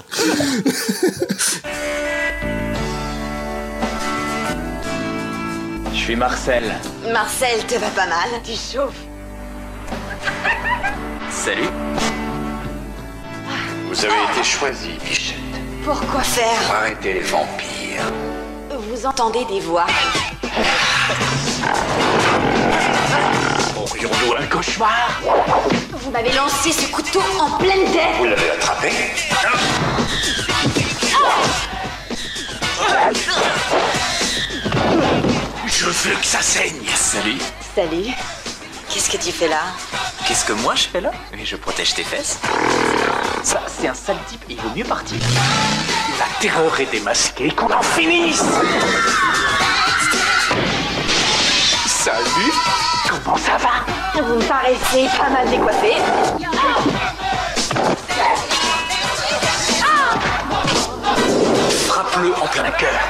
[5.92, 6.74] Je suis Marcel.
[7.12, 8.94] Marcel, te va pas mal Tu chauffes.
[11.30, 11.68] Salut.
[13.88, 15.36] Vous avez été choisi, Bichette,
[15.84, 18.12] Pourquoi faire pour arrêter les vampires.
[18.70, 19.86] Vous entendez des voix.
[23.76, 25.20] Aurions-nous un cauchemar
[25.92, 28.16] Vous m'avez lancé ce couteau en pleine tête.
[28.18, 28.90] Vous l'avez attrapé
[35.66, 36.74] Je veux que ça saigne.
[36.94, 37.38] Salut.
[37.74, 38.12] Salut.
[38.90, 39.62] Qu'est-ce que tu fais là?
[40.26, 41.12] Qu'est-ce que moi je fais là?
[41.36, 42.38] Mais je protège tes fesses.
[43.48, 45.16] Ça, c'est un sale type, il vaut mieux partir.
[46.18, 48.44] La terreur est démasquée, qu'on en finisse
[51.86, 52.52] Salut
[53.08, 54.20] Comment ça va?
[54.20, 55.94] Vous me paraissez pas mal décoiffé.
[61.86, 63.00] Frappe-le en plein cœur.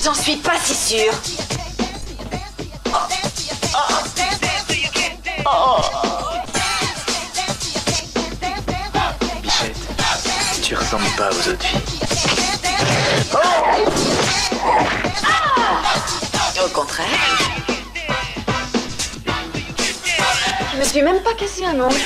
[0.00, 1.12] J'en suis pas si sûre.
[5.48, 6.07] Bichette,
[10.68, 11.80] tu ressembles pas aux autres filles.
[16.62, 17.06] Au contraire.
[20.74, 21.96] Je me suis même pas cassé un ongle.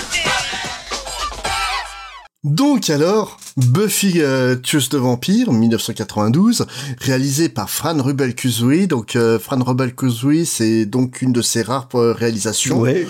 [2.45, 6.67] Donc alors, Buffy euh, tueuse de vampires, 1992,
[7.01, 8.87] réalisé par Fran Rubel Kuzui.
[8.87, 12.79] Donc euh, Fran Rubel Kuzui, c'est donc une de ses rares euh, réalisations.
[12.79, 13.09] Ouais.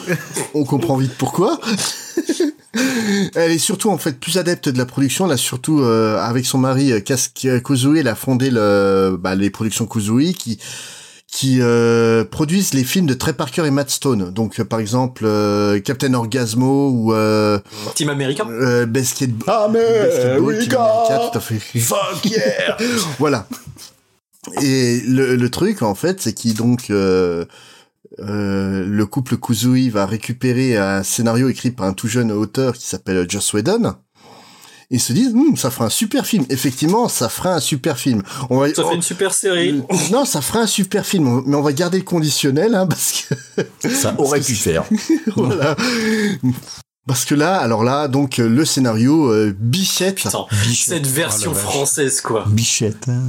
[0.55, 1.60] On comprend vite pourquoi.
[2.75, 5.26] Elle est surtout en fait plus adepte de la production.
[5.26, 7.28] Elle a surtout euh, avec son mari euh, Kas-
[7.62, 10.59] Kuzui, elle a fondé le, bah, les productions Kuzui qui
[11.31, 14.31] qui euh, produisent les films de Trey Parker et Matt Stone.
[14.31, 17.59] Donc euh, par exemple euh, Captain Orgasmo ou euh,
[17.94, 18.47] Team américain.
[18.51, 19.44] euh, Basketball.
[19.49, 21.59] Ah mais Basketball, America, tout à fait.
[21.81, 22.76] Fuck yeah
[23.18, 23.47] voilà.
[24.60, 26.91] Et le, le truc en fait, c'est qu'il donc
[28.18, 28.24] euh,
[28.82, 32.86] euh, le couple Kuzui va récupérer un scénario écrit par un tout jeune auteur qui
[32.86, 33.94] s'appelle Joss Whedon.
[34.91, 36.44] Ils se disent, Hum, ça fera un super film.
[36.50, 38.23] Effectivement, ça fera un super film.
[38.50, 39.82] On va, Ça fait une super série.
[40.10, 43.24] non, ça fera un super film, mais on va garder le conditionnel, hein, parce
[43.81, 44.84] que Ça aurait pu faire.
[45.36, 45.76] voilà.
[47.07, 50.16] Parce que là, alors là, donc euh, le scénario euh, Bichette.
[50.16, 52.44] Putain, cette version française, quoi.
[52.49, 53.08] Bichette.
[53.08, 53.23] hein.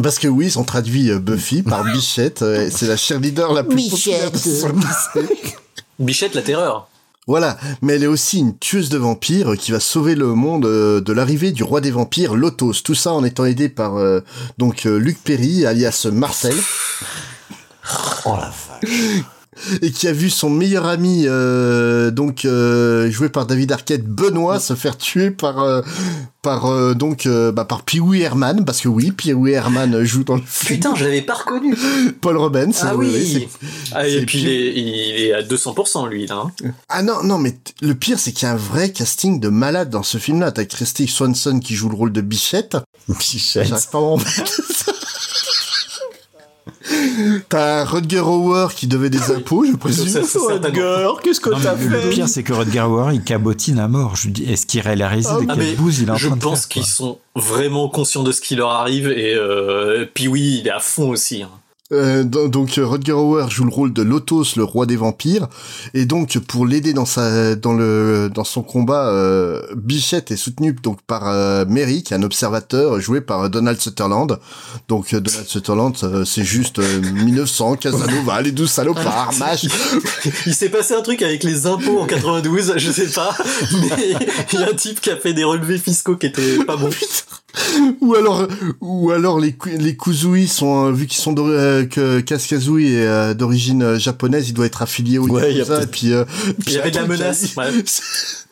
[0.00, 2.42] Parce que oui, ils ont traduit euh, Buffy par Bichette.
[2.42, 5.58] euh, c'est la cheerleader la plus populaire de Bichette.
[5.98, 6.88] Bichette, la terreur.
[7.28, 11.00] Voilà, mais elle est aussi une tueuse de vampires qui va sauver le monde euh,
[11.00, 12.82] de l'arrivée du roi des vampires, Lotos.
[12.82, 14.20] Tout ça en étant aidé par euh,
[14.58, 16.56] donc euh, Luc Perry, alias Marcel.
[18.24, 19.22] Oh la vache.
[19.82, 24.58] Et qui a vu son meilleur ami, euh, donc euh, joué par David Arquette, Benoît,
[24.58, 25.82] se faire tuer par euh,
[26.40, 30.02] par euh, donc euh, bah, par Pee Wee Herman, parce que oui, Pee Wee Herman
[30.04, 30.78] joue dans le film.
[30.80, 31.76] Putain, je l'avais pas reconnu.
[32.22, 32.70] Paul Robbins.
[32.80, 33.48] Ah oui.
[33.50, 36.44] c'est- Ah, et c'est puis il est, il est à 200% lui là.
[36.64, 36.70] hein.
[36.88, 39.48] Ah non, non, mais t- le pire, c'est qu'il y a un vrai casting de
[39.48, 40.50] malade dans ce film-là.
[40.52, 42.78] T'as Christy Swanson qui joue le rôle de Bichette.
[43.08, 43.66] Bichette.
[43.68, 44.16] J'arrive pas à.
[47.48, 50.08] T'as Rutger Hauer qui devait des impôts, je présume.
[50.08, 51.16] Ça, c'est certainement.
[51.22, 54.16] qu'est-ce que Non, mais le pire, c'est que Rutger Hauer, il cabotine à mort.
[54.16, 56.26] Je dis, est-ce qu'il réalise Ah de Ah, quelle mais bouse il est en je
[56.28, 60.28] train de pense qu'ils sont vraiment conscients de ce qui leur arrive et euh, puis
[60.28, 61.42] oui, il est à fond aussi.
[61.42, 61.48] hein.
[61.92, 65.48] Euh, do- donc Rutger Hauer joue le rôle de Lotos, le roi des vampires,
[65.94, 70.72] et donc pour l'aider dans sa dans le dans son combat, euh, Bichette est soutenu
[70.82, 74.38] donc par euh, est un observateur joué par euh, Donald Sutherland.
[74.88, 79.32] Donc euh, Donald Sutherland, euh, c'est juste euh, 1900 Casanova, les douze salopards.
[80.46, 83.36] Il s'est passé un truc avec les impôts en 92, je sais pas,
[83.80, 84.16] mais
[84.52, 86.90] il y a un type qui a fait des relevés fiscaux qui étaient pas bons.
[88.00, 88.46] ou alors
[88.80, 93.34] ou alors les les Kuzui sont euh, vu qu'ils sont euh, que Kaskazui est euh,
[93.34, 96.12] d'origine euh, japonaise, il doit être affilié au Ouais, il y a Yakuza, et puis
[96.12, 96.24] euh,
[96.66, 97.54] Il y avait de la puis- menace.
[97.56, 97.66] ouais.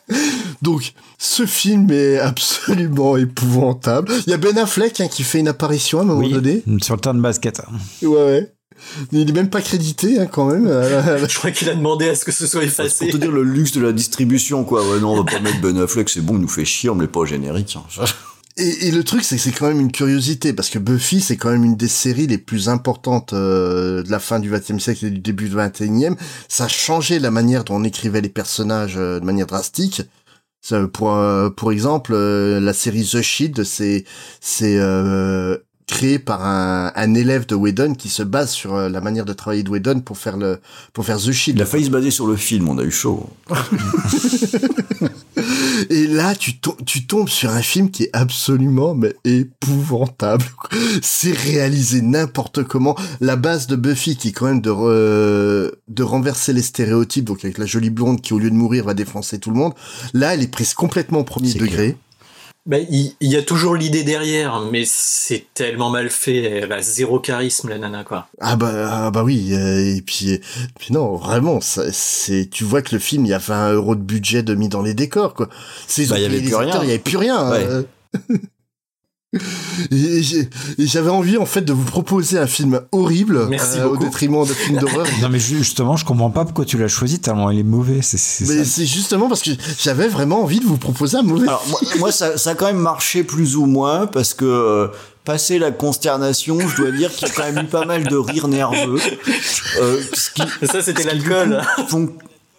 [0.61, 4.11] Donc, ce film est absolument épouvantable.
[4.27, 6.63] Il y a Ben Affleck hein, qui fait une apparition à un moment Oui, donné.
[6.81, 7.61] sur le terrain de basket.
[8.01, 8.51] Ouais, ouais.
[9.13, 10.65] Il est même pas crédité hein, quand même.
[11.29, 13.07] Je crois qu'il a demandé à ce que ce soit Pour effacé.
[13.09, 14.81] te dire le luxe de la distribution, quoi.
[14.87, 16.95] Ouais, non, on va pas mettre Ben Affleck, c'est bon, il nous fait chier, on
[16.95, 17.77] met pas au générique.
[17.77, 18.03] hein.
[18.57, 21.37] Et, et le truc, c'est que c'est quand même une curiosité, parce que Buffy, c'est
[21.37, 25.05] quand même une des séries les plus importantes euh, de la fin du XXe siècle
[25.05, 26.15] et du début du XXIe.
[26.49, 30.03] Ça a changé la manière dont on écrivait les personnages euh, de manière drastique.
[30.61, 34.05] Ça, pour euh, pour exemple, euh, la série The Shield, c'est
[34.41, 35.57] c'est euh,
[35.87, 39.33] créé par un, un élève de Whedon qui se base sur euh, la manière de
[39.33, 40.59] travailler de Whedon pour faire le
[40.93, 41.57] pour faire The Shield.
[41.57, 43.27] Il a failli se baser sur le film, on a eu chaud.
[45.93, 50.45] Et là, tu, to- tu tombes sur un film qui est absolument mais épouvantable.
[51.01, 52.95] C'est réalisé n'importe comment.
[53.19, 57.43] La base de Buffy, qui est quand même de, re- de renverser les stéréotypes, donc
[57.43, 59.73] avec la jolie blonde qui, au lieu de mourir, va défoncer tout le monde.
[60.13, 61.97] Là, elle est prise complètement au premier degré.
[62.69, 66.43] Il, il y a toujours l'idée derrière, mais c'est tellement mal fait.
[66.43, 68.27] Elle a zéro charisme, la nana, quoi.
[68.39, 68.71] Ah bah,
[69.07, 70.39] ah bah oui, euh, et puis,
[70.79, 73.95] puis non, vraiment, ça- c'est, tu vois que le film, il y a 20 euros
[73.95, 75.49] de budget de mis dans les décors, quoi.
[75.87, 76.79] C'est, ils Bah, ont il y avait les plus rien.
[76.83, 77.49] Il y avait plus rien.
[77.49, 77.67] Ouais.
[79.91, 83.87] Et j'ai- et j'avais envie en fait de vous proposer un film horrible Merci euh,
[83.87, 85.05] au détriment de films d'horreur.
[85.21, 88.01] Non, mais ju- justement, je comprends pas pourquoi tu l'as choisi tellement il est mauvais.
[88.01, 89.51] C'est, Mais c'est justement parce que
[89.81, 91.47] j'avais vraiment envie de vous proposer un mauvais.
[91.47, 94.87] Alors moi, moi, ça, ça a quand même marché plus ou moins parce que euh,
[95.23, 98.17] passé la consternation, je dois dire qu'il y a quand même eu pas mal de
[98.17, 98.99] rires nerveux.
[99.79, 101.61] Euh, ce qui, Ça, c'était l'alcool.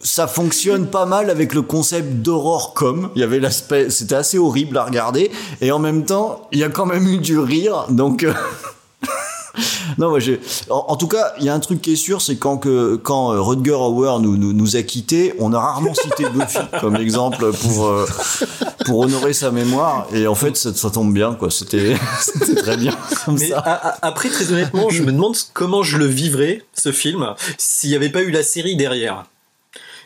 [0.03, 3.09] Ça fonctionne pas mal avec le concept d'horreur com.
[3.15, 6.63] Il y avait l'aspect, c'était assez horrible à regarder et en même temps, il y
[6.63, 7.85] a quand même eu du rire.
[7.89, 8.33] Donc euh,
[9.97, 10.39] non, moi j'ai.
[10.69, 12.95] En, en tout cas, il y a un truc qui est sûr, c'est quand que
[12.95, 16.95] quand euh, Rutger Hauer nous, nous nous a quittés, on a rarement cité Buffy comme
[16.95, 18.05] exemple pour euh,
[18.85, 20.07] pour honorer sa mémoire.
[20.13, 21.51] Et en fait, ça, ça tombe bien, quoi.
[21.51, 23.59] C'était c'était très bien comme Mais ça.
[23.59, 27.91] a- a- après, très honnêtement, je me demande comment je le vivrais, ce film, s'il
[27.91, 29.25] n'y avait pas eu la série derrière.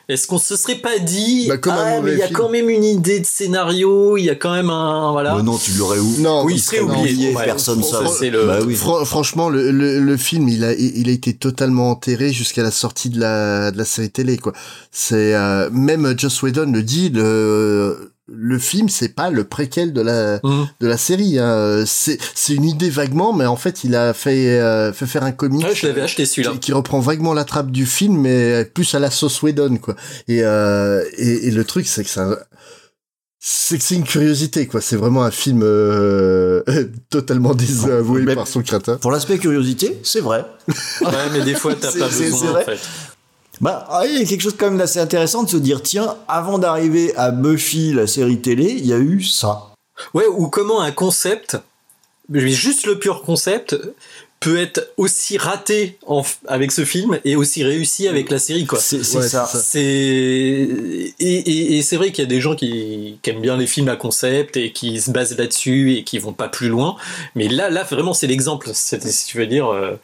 [0.10, 2.38] Est-ce qu'on se serait pas dit, Bah, comme ah, mais il y a film.
[2.40, 5.36] quand même une idée de scénario, il y a quand même un, voilà.
[5.36, 6.16] Mais non, tu l'aurais où?
[6.20, 7.34] Non, oui, il serait oublié.
[7.44, 8.76] personne ça, le- Bah oui.
[8.76, 12.72] Fran- franchement, le, le, le film, il a, il a été totalement enterré jusqu'à la
[12.72, 14.54] sortie de la, de la série télé, quoi.
[14.92, 20.02] C'est, euh, même Joss Whedon le dit, le, le film c'est pas le préquel de
[20.02, 20.68] la Mhm.
[20.82, 21.40] de la série.
[21.40, 21.84] Hein.
[21.86, 25.32] C'est c'est une idée vaguement, mais en fait il a fait euh, fait faire un
[25.32, 25.66] comic.
[25.66, 26.52] Ouais, je l'avais acheté celui-là.
[26.54, 29.96] Qui, qui reprend vaguement la trappe du film, mais plus à la sauce Whedon quoi.
[30.28, 32.38] Et euh, et, et le truc c'est que ça
[33.40, 34.82] c'est que c'est une curiosité quoi.
[34.82, 36.64] C'est vraiment un film euh,
[37.10, 39.00] totalement désavoué Mais- par son créateur.
[39.00, 40.44] Pour l'aspect curiosité, c'est vrai.
[41.02, 42.66] Ouais, mais des fois, t'as pas besoin, en vrai.
[42.66, 42.80] fait.
[43.60, 46.16] Bah, ah, il y a quelque chose quand même d'assez intéressant de se dire, tiens,
[46.28, 49.72] avant d'arriver à Buffy, la série télé, il y a eu ça.
[50.14, 51.58] Ouais, ou comment un concept,
[52.32, 53.76] juste le pur concept,
[54.40, 58.80] peut être aussi raté en avec ce film et aussi réussi avec la série, quoi.
[58.80, 59.50] C'est Ouais, ça.
[59.52, 63.58] c'est et, et, et c'est vrai qu'il y a des gens qui, qui aiment bien
[63.58, 66.96] les films à concept et qui se basent là-dessus et qui vont pas plus loin.
[67.36, 68.70] Mais là, là vraiment, c'est l'exemple.
[68.74, 69.96] Si tu veux dire, euh,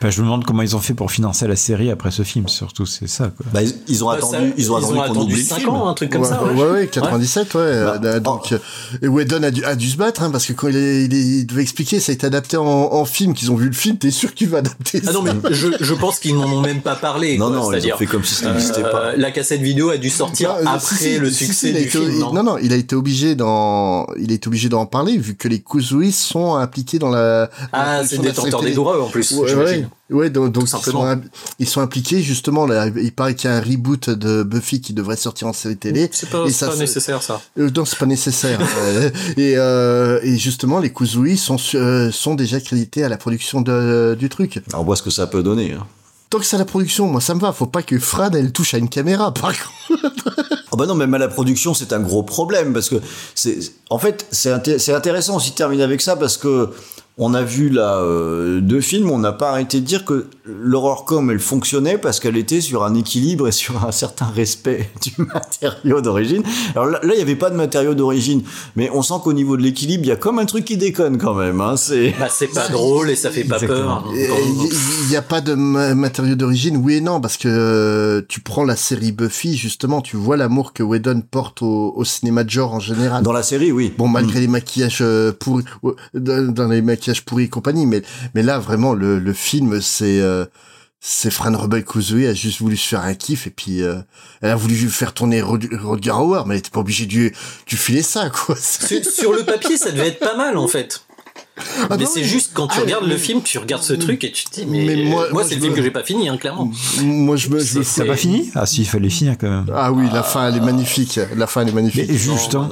[0.00, 2.48] Bah, je me demande comment ils ont fait pour financer la série après ce film,
[2.48, 3.32] surtout, c'est ça.
[3.36, 3.46] Quoi.
[3.52, 5.70] Bah, ils, ils ont bah, attendu, ça- ils ont attendu qu'on oublie le 5 film.
[5.70, 6.42] ans, un truc comme ouais, ça.
[6.44, 6.70] ouais, ouais.
[6.70, 7.60] ouais, 97, ouais.
[7.62, 8.54] euh, Bah, donc,
[9.02, 11.14] et Whedon a dû, a dû se battre, hein, parce que quand il, est- il,
[11.14, 13.76] est- il devait expliquer, ça a été adapté en, en film, qu'ils ont vu le
[13.78, 16.44] film, t'es sûr qu'il va adapter Ah ça non, mais je, je pense qu'ils n'en
[16.52, 17.38] ont même pas parlé.
[17.38, 17.56] Non, quoi.
[17.56, 19.16] non, ils C'est-à-dire, ont fait comme si ça n'existait euh, pas.
[19.16, 21.72] La cassette vidéo a dû sortir Non, euh, après si, si, le si, succès si,
[21.72, 22.10] du été- film.
[22.12, 25.16] il- non non, non, il a été obligé d'en, il a été obligé d'en parler,
[25.16, 29.08] vu que les Kuzui sont impliqués dans la, Ah, la c'est détenteur des droits en
[29.08, 29.32] plus.
[29.32, 29.80] Ouais, j'imagine.
[29.82, 31.20] ouais, ouais, donc, donc ils, sont, im-
[31.58, 32.66] ils sont impliqués justement.
[32.66, 35.76] Là, il paraît qu'il y a un reboot de Buffy qui devrait sortir en série
[35.76, 36.08] télé.
[36.12, 37.40] C'est pas, Et c'est ça pas nécessaire ça.
[37.58, 38.60] Euh, non, c'est pas nécessaire.
[38.82, 43.60] Euh, et, euh, et justement, les Kuzui sont euh, sont déjà crédités à la production
[43.60, 44.60] de, du truc.
[44.70, 45.72] Alors, on voit ce que ça peut donner.
[45.72, 45.86] hein.
[46.30, 47.52] Tant que c'est à la production, moi ça me va.
[47.52, 49.32] Faut pas que Fran elle touche à une caméra.
[49.34, 50.10] Par contre.
[50.72, 52.96] Oh bah non, même à la production, c'est un gros problème parce que
[53.34, 53.58] c'est,
[53.90, 56.70] en fait, c'est inté- c'est intéressant aussi de terminer avec ça parce que
[57.18, 61.04] on a vu là euh, deux films, on n'a pas arrêté de dire que l'horreur
[61.04, 65.12] com elle fonctionnait parce qu'elle était sur un équilibre et sur un certain respect du
[65.22, 66.42] matériau d'origine.
[66.74, 68.42] Alors là, il y avait pas de matériau d'origine,
[68.76, 71.18] mais on sent qu'au niveau de l'équilibre, il y a comme un truc qui déconne
[71.18, 71.60] quand même.
[71.60, 74.04] Hein, c'est Bah, c'est pas drôle et ça fait pas peur.
[74.14, 78.40] Il n'y a pas de ma- matériau d'origine, oui et non, parce que euh, tu
[78.40, 82.50] prends la série Buffy, justement, tu vois l'amour que Whedon porte au, au cinéma de
[82.50, 83.22] genre en général.
[83.22, 83.92] dans la série, oui.
[83.98, 85.32] Bon, malgré les maquillages euh,
[86.14, 88.02] dans dans les maquillages pourris et compagnie, mais
[88.34, 90.44] mais là vraiment le, le film c'est euh,
[91.04, 93.96] c'est Fran Rebel Kuzui a juste voulu se faire un kiff et puis euh,
[94.40, 97.76] elle a voulu faire tourner Rod- Rodger Hauer, mais elle était pas obligée de de
[97.76, 98.54] filer ça quoi.
[98.56, 101.04] Sur, sur le papier, ça devait être pas mal en fait.
[101.90, 104.24] Ah mais c'est juste quand tu ah, regardes mais- le film, tu regardes ce truc
[104.24, 106.02] et tu te dis, mais, Mais moi- moi, moi, c'est le film que j'ai pas
[106.02, 106.70] fini, hein, clairement.
[107.02, 109.50] Moi je me je me C'est- T'as pas fini Ah si, il fallait finir quand
[109.50, 109.66] même.
[109.74, 112.10] Ah oui, la fin elle est magnifique, la fin elle est magnifique.
[112.10, 112.70] Juste, hein,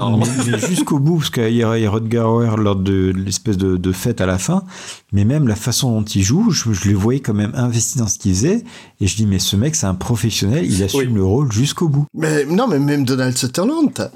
[0.68, 3.76] jusqu'au bout, parce qu'il y a, il y a Rutger Hauer lors de l'espèce de,
[3.76, 4.64] de fête à la fin,
[5.12, 8.06] mais même la façon dont il joue, je, je le voyais quand même investi dans
[8.08, 8.64] ce qu'il faisait,
[9.00, 12.06] et je dis, mais ce mec, c'est un professionnel, il assume le rôle jusqu'au bout.
[12.14, 14.10] Mais non, mais même Donald Sutherland,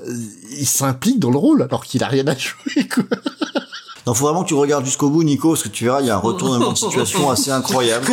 [0.59, 3.05] il s'implique dans le rôle alors qu'il a rien à jouer quoi.
[4.07, 6.10] Non, faut vraiment que tu regardes jusqu'au bout, Nico, parce que tu verras, il y
[6.10, 8.07] a un retournement de situation assez incroyable.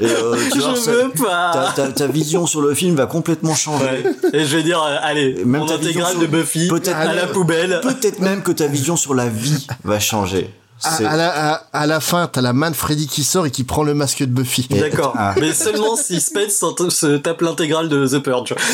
[0.00, 1.50] Et, euh, tu vois, Je ça- veux pas.
[1.52, 3.84] Ta, ta- ta vision sur le film va complètement changer.
[3.84, 4.04] Ouais.
[4.34, 7.26] Et je vais dire, euh, allez, Même mon intégrale sur- de Buffy peut-être à la
[7.26, 7.80] poubelle.
[7.82, 10.50] Peut-être même que ta vision sur la vie va changer.
[10.84, 13.64] À, la, à, à la fin, t'as la main de Freddy qui sort et qui
[13.64, 14.66] prend le masque de Buffy.
[14.70, 15.14] D'accord.
[15.16, 15.34] Ah.
[15.40, 18.54] Mais seulement si Spence s'en- se tape l'intégrale de The Purge.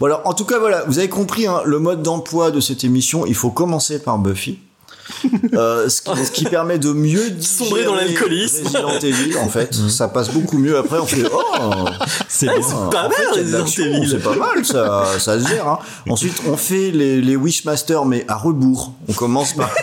[0.00, 2.84] Bon alors, en tout cas, voilà, vous avez compris hein, le mode d'emploi de cette
[2.84, 3.26] émission.
[3.26, 4.58] Il faut commencer par Buffy.
[5.54, 8.64] Euh, ce, qui, ce qui permet de mieux Sombrer dans l'alcoolisme.
[8.64, 10.76] Resident Evil, en fait, ça passe beaucoup mieux.
[10.78, 11.40] Après, on fait oh,
[12.28, 13.64] C'est Ah, pas fait, mal.
[14.08, 15.66] C'est pas mal, ça, ça se gère.
[15.68, 15.78] Hein.
[16.08, 18.92] Ensuite, on fait les, les Wishmasters, mais à rebours.
[19.08, 19.70] On commence par.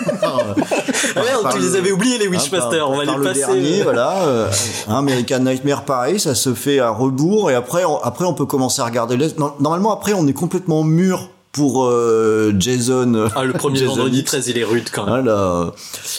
[1.15, 3.23] Ouais, par tu le- les avais oubliés les hein, Wishmasters, par- on va par les
[3.23, 3.39] le passer.
[3.41, 4.23] dernier, voilà.
[4.23, 4.49] euh,
[4.87, 7.51] hein, American Nightmare, pareil, ça se fait à rebours.
[7.51, 9.29] Et après, on, après, on peut commencer à regarder les.
[9.59, 13.29] Normalement, après, on est complètement mûr pour euh, Jason.
[13.33, 14.25] Ah, le premier Jason vendredi X.
[14.31, 15.23] 13, il est rude quand même.
[15.23, 15.71] Voilà,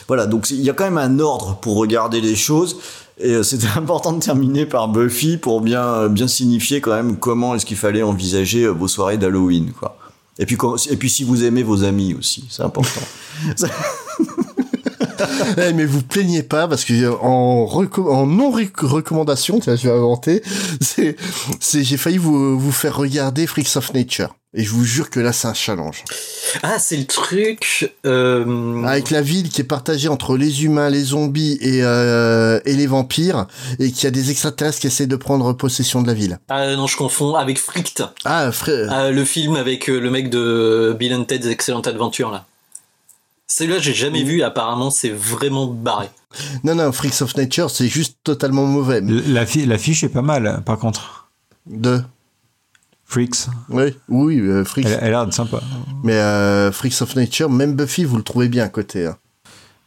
[0.08, 2.78] voilà, donc il y a quand même un ordre pour regarder les choses.
[3.18, 7.54] Et euh, c'était important de terminer par Buffy pour bien, bien signifier quand même comment
[7.54, 9.98] est-ce qu'il fallait envisager euh, vos soirées d'Halloween, quoi.
[10.38, 13.00] Et puis, quand- et puis si vous aimez vos amis aussi, c'est important.
[15.58, 17.66] Eh, mais vous plaignez pas parce que en,
[18.10, 20.42] en non rec- recommandation, tiens, je vais inventer,
[20.80, 21.16] c'est,
[21.58, 24.34] c'est, j'ai failli vous, vous faire regarder Freaks of Nature.
[24.58, 26.02] Et je vous jure que là, c'est un challenge.
[26.62, 27.92] Ah, c'est le truc.
[28.06, 32.74] euh, Avec la ville qui est partagée entre les humains, les zombies et, euh, et
[32.74, 33.46] les vampires,
[33.78, 36.38] et qu'il y a des extraterrestres qui essaient de prendre possession de la ville.
[36.48, 38.02] Ah non, je confonds avec Frict.
[38.24, 38.88] Ah, frère.
[38.90, 42.46] Ah, le film avec euh, le mec de Bill and Ted's Excellent Adventure là.
[43.48, 44.42] Celui-là, j'ai jamais vu.
[44.42, 46.08] Apparemment, c'est vraiment barré.
[46.64, 49.00] Non, non, Freaks of Nature, c'est juste totalement mauvais.
[49.00, 51.28] L'affi- L'affiche est pas mal, par contre.
[51.66, 52.02] De.
[53.06, 53.46] Freaks.
[53.68, 54.86] Oui, oui, euh, Freaks.
[54.86, 55.60] Elle, elle a l'air sympa.
[56.02, 59.06] Mais euh, Freaks of Nature, même Buffy, vous le trouvez bien à côté.
[59.06, 59.16] hein.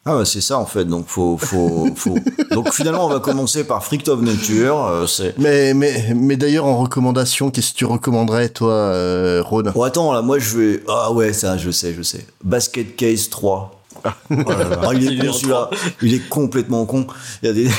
[0.06, 0.86] Ah ouais, c'est ça en fait.
[0.86, 2.18] Donc faut, faut, faut.
[2.52, 4.86] Donc finalement, on va commencer par Freak of Nature.
[4.86, 5.38] euh, c'est.
[5.38, 10.14] Mais, mais, mais d'ailleurs, en recommandation, qu'est-ce que tu recommanderais, toi, euh, Ron Bon attends
[10.14, 10.84] là, moi je vais.
[10.88, 12.26] Ah ouais, ça, je sais, je sais.
[12.44, 13.76] Basket Case 3.
[14.06, 14.80] Oh là là.
[14.84, 15.70] Ah, il est con celui-là.
[16.02, 17.06] Il est complètement con.
[17.44, 17.70] Il y a des.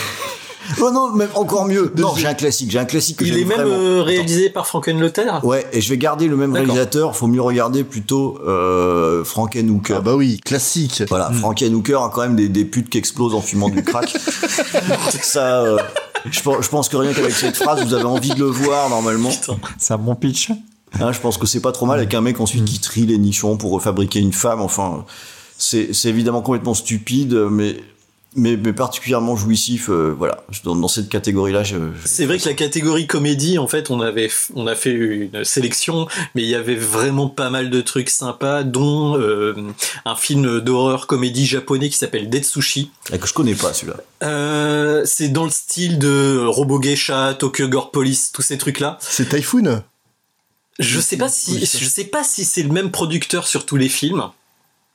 [0.81, 1.92] Oh non, même encore mieux.
[1.97, 2.70] Non, j'ai un classique.
[2.70, 3.74] J'ai un classique que Il est même vraiment.
[3.74, 5.44] euh, réalisé par Frankenlother.
[5.44, 7.16] Ouais, et je vais garder le même réalisateur.
[7.16, 9.94] Faut mieux regarder plutôt euh, Frankenhooker.
[9.99, 11.02] Ah bah oui, classique.
[11.08, 14.08] Voilà, Frankenhooker a quand même des, des putes qui explosent en fumant du crack.
[15.23, 15.78] ça, euh,
[16.31, 18.89] je, pense- je pense que rien qu'avec cette phrase, vous avez envie de le voir
[18.90, 19.31] normalement.
[19.78, 20.50] C'est un bon pitch.
[21.00, 23.16] Hein, je pense que c'est pas trop mal avec un mec ensuite qui trie les
[23.18, 24.60] nichons pour refabriquer une femme.
[24.60, 25.05] Enfin,
[25.57, 27.76] c'est c'est évidemment complètement stupide, mais
[28.36, 29.89] mais, mais particulièrement jouissif.
[29.91, 33.67] euh, voilà, dans, dans cette catégorie-là, je, je- C'est vrai que la catégorie comédie, en
[33.67, 37.70] fait, on avait, on a fait une sélection, mais il y avait vraiment pas mal
[37.70, 39.55] de trucs sympas, dont euh,
[40.05, 42.91] un film d'horreur comédie japonais qui s'appelle Dead Sushi.
[43.12, 43.97] Ah, que je connais pas celui-là.
[44.23, 48.99] Euh, c'est dans le style de Robo Geisha, Tokyo Gore Police, tous ces trucs-là.
[49.00, 49.83] C'est Typhoon?
[50.78, 53.91] Je sais pas si, je sais pas si c'est le même producteur sur tous les
[53.91, 54.23] films.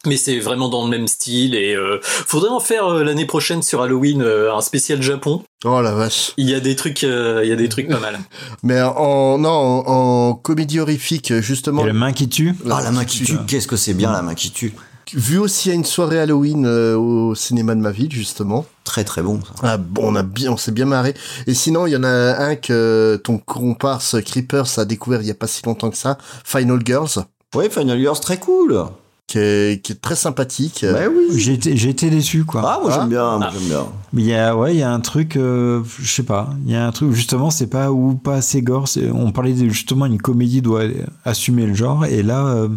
[0.06, 3.62] Mais c'est vraiment dans le même style et euh, faudrait en faire euh, l'année prochaine
[3.62, 5.44] sur Halloween euh, un spécial Japon.
[5.64, 6.34] Oh la vache.
[6.38, 8.20] Il y a des trucs, euh, il y a des trucs pas mal.
[8.64, 11.84] Mais en, non, en, en comédie horrifique, justement.
[11.84, 12.54] Et la main qui tue.
[12.70, 14.74] Ah, la main qui tue, qu'est-ce que c'est bien la main qui tue.
[15.14, 18.66] Vu aussi à une soirée Halloween euh, au cinéma de ma ville, justement.
[18.84, 19.40] Très très bon.
[19.42, 19.52] Ça.
[19.62, 21.14] Ah bon, on a bien, on s'est bien marré.
[21.48, 25.32] Et sinon, il y en a un que ton comparse Creepers a découvert il y
[25.32, 27.24] a pas si longtemps que ça, Final Girls.
[27.54, 28.84] Ouais, Final Girls, très cool.
[29.28, 30.86] Qui est, qui est très sympathique.
[30.88, 31.40] Bah oui.
[31.40, 32.62] J'ai été, j'ai été déçu, quoi.
[32.64, 33.00] Ah, moi Ah.
[33.00, 33.86] j'aime bien, moi j'aime bien.
[34.14, 36.72] Mais il y a, ouais, il y a un truc, euh, je sais pas, il
[36.72, 38.88] y a un truc, justement, c'est pas ou pas assez gore.
[39.16, 40.84] On parlait de, justement, une comédie doit
[41.26, 42.68] assumer le genre, et là, euh,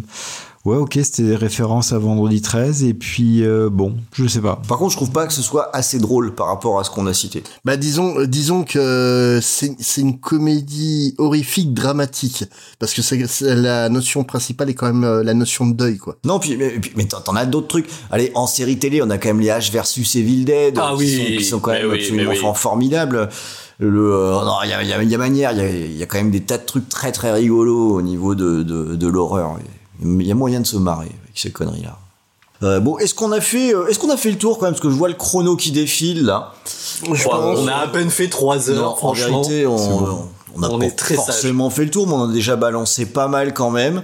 [0.65, 4.61] ouais, ok, c'était des références à Vendredi 13, et puis, euh, bon, je sais pas.
[4.67, 7.07] Par contre, je trouve pas que ce soit assez drôle par rapport à ce qu'on
[7.07, 7.43] a cité.
[7.65, 12.45] Bah disons, euh, disons que c'est une comédie horrifique dramatique
[12.79, 13.19] parce que c'est
[13.55, 16.17] la notion principale est quand même euh, la notion de deuil quoi.
[16.25, 17.87] Non, puis mais, t'en as d'autres trucs.
[18.11, 20.99] Allez, en série télé, on a quand même les H versus Evil Dead, Ah qui,
[20.99, 22.55] oui, sont, qui sont quand même oui, absolument oui.
[22.55, 23.29] formidables.
[23.79, 25.69] Le, euh, non, il y a, y, a, il y a manière, il y a,
[25.69, 28.61] il y a quand même des tas de trucs très très rigolos au niveau de,
[28.61, 29.57] de, de l'horreur.
[30.01, 31.97] Il y a moyen de se marrer avec ces conneries-là.
[32.61, 34.73] Euh, bon, est-ce qu'on a fait, euh, est-ce qu'on a fait le tour quand même
[34.73, 36.53] parce que je vois le chrono qui défile là.
[37.05, 39.41] Je Ouais, pense- on a à peine fait trois heures, Non, en franchement.
[39.43, 40.29] vérité, on, bon.
[40.57, 43.05] on a On pas est très forcément fait le tour, mais on a déjà balancé
[43.05, 44.03] pas mal quand même.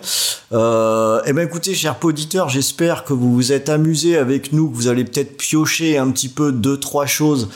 [0.53, 4.75] Euh, eh ben écoutez, chers auditeurs, j'espère que vous vous êtes amusés avec nous, que
[4.75, 7.49] vous allez peut-être piocher un petit peu deux trois choses.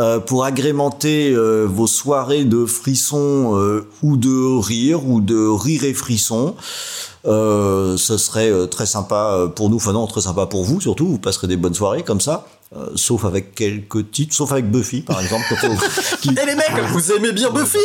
[0.00, 5.84] Euh, pour agrémenter euh, vos soirées de frissons euh, ou de rire ou de rire
[5.84, 6.54] et frissons.
[7.24, 11.48] Ce serait très sympa pour nous, enfin non, très sympa pour vous surtout, vous passerez
[11.48, 12.46] des bonnes soirées comme ça,
[12.76, 15.44] euh, sauf avec quelques titres, sauf avec Buffy par exemple.
[16.20, 17.78] qui- Eh les mecs, vous aimez bien Buffy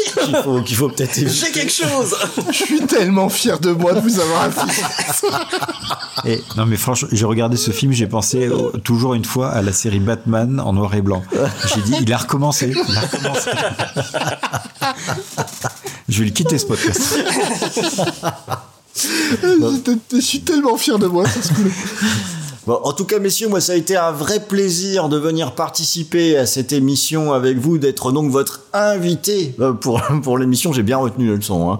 [0.63, 1.15] qu'il faut, peut-être.
[1.27, 2.15] J'ai quelque chose
[2.49, 4.83] Je suis tellement fier de moi de vous avoir affiché.
[6.25, 9.61] Et, non, mais franchement, j'ai regardé ce film, j'ai pensé euh, toujours une fois à
[9.63, 11.23] la série Batman en noir et blanc.
[11.73, 12.73] J'ai dit, il a recommencé.
[12.87, 13.49] Il a recommencé.
[16.09, 17.17] Je vais le quitter ce podcast.
[20.13, 21.63] Je suis tellement fier de moi sur ce coup
[22.67, 26.35] Bon, en tout cas, messieurs, moi, ça a été un vrai plaisir de venir participer
[26.35, 30.73] à cette émission avec vous, d'être donc votre invité euh, pour, pour l'émission.
[30.73, 31.71] J'ai bien retenu la leçon.
[31.71, 31.79] Hein.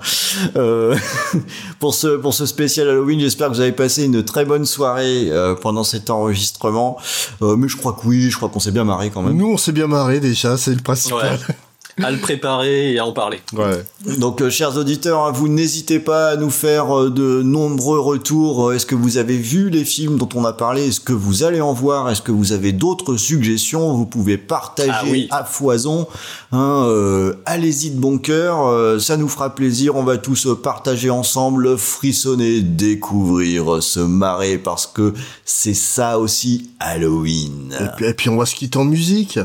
[0.56, 0.96] Euh,
[1.80, 5.32] pour, ce, pour ce spécial Halloween, j'espère que vous avez passé une très bonne soirée
[5.32, 6.98] euh, pendant cet enregistrement.
[7.42, 9.36] Euh, mais je crois que oui, je crois qu'on s'est bien marré quand même.
[9.36, 11.40] Nous on s'est bien marré déjà, c'est le principal.
[12.04, 13.40] à le préparer et à en parler.
[13.54, 13.84] Ouais.
[14.18, 18.70] Donc, euh, chers auditeurs, hein, vous n'hésitez pas à nous faire euh, de nombreux retours.
[18.70, 20.88] Euh, Est-ce que vous avez vu les films dont on a parlé?
[20.90, 22.10] Est-ce que vous allez en voir?
[22.10, 23.94] Est-ce que vous avez d'autres suggestions?
[23.94, 25.28] Vous pouvez partager Ah oui.
[25.32, 26.08] à foison.
[26.52, 29.96] Hein, euh, Allez-y de bon cœur, euh, ça nous fera plaisir.
[29.96, 35.14] On va tous partager ensemble, frissonner, découvrir, se marrer, parce que
[35.46, 37.74] c'est ça aussi Halloween.
[37.80, 39.40] Et puis, et puis on va se quitter en musique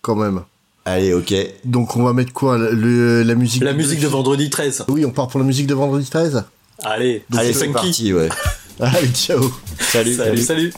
[0.00, 0.42] quand même.
[0.84, 1.34] Allez, ok.
[1.64, 4.86] Donc on va mettre quoi le, La musique La musique de vendredi 13.
[4.88, 6.44] Oui, on part pour la musique de vendredi 13
[6.82, 8.28] Allez, Allez, c'est parti, ouais.
[8.80, 9.40] Allez, ciao
[9.78, 10.72] Salut, Salut, salut.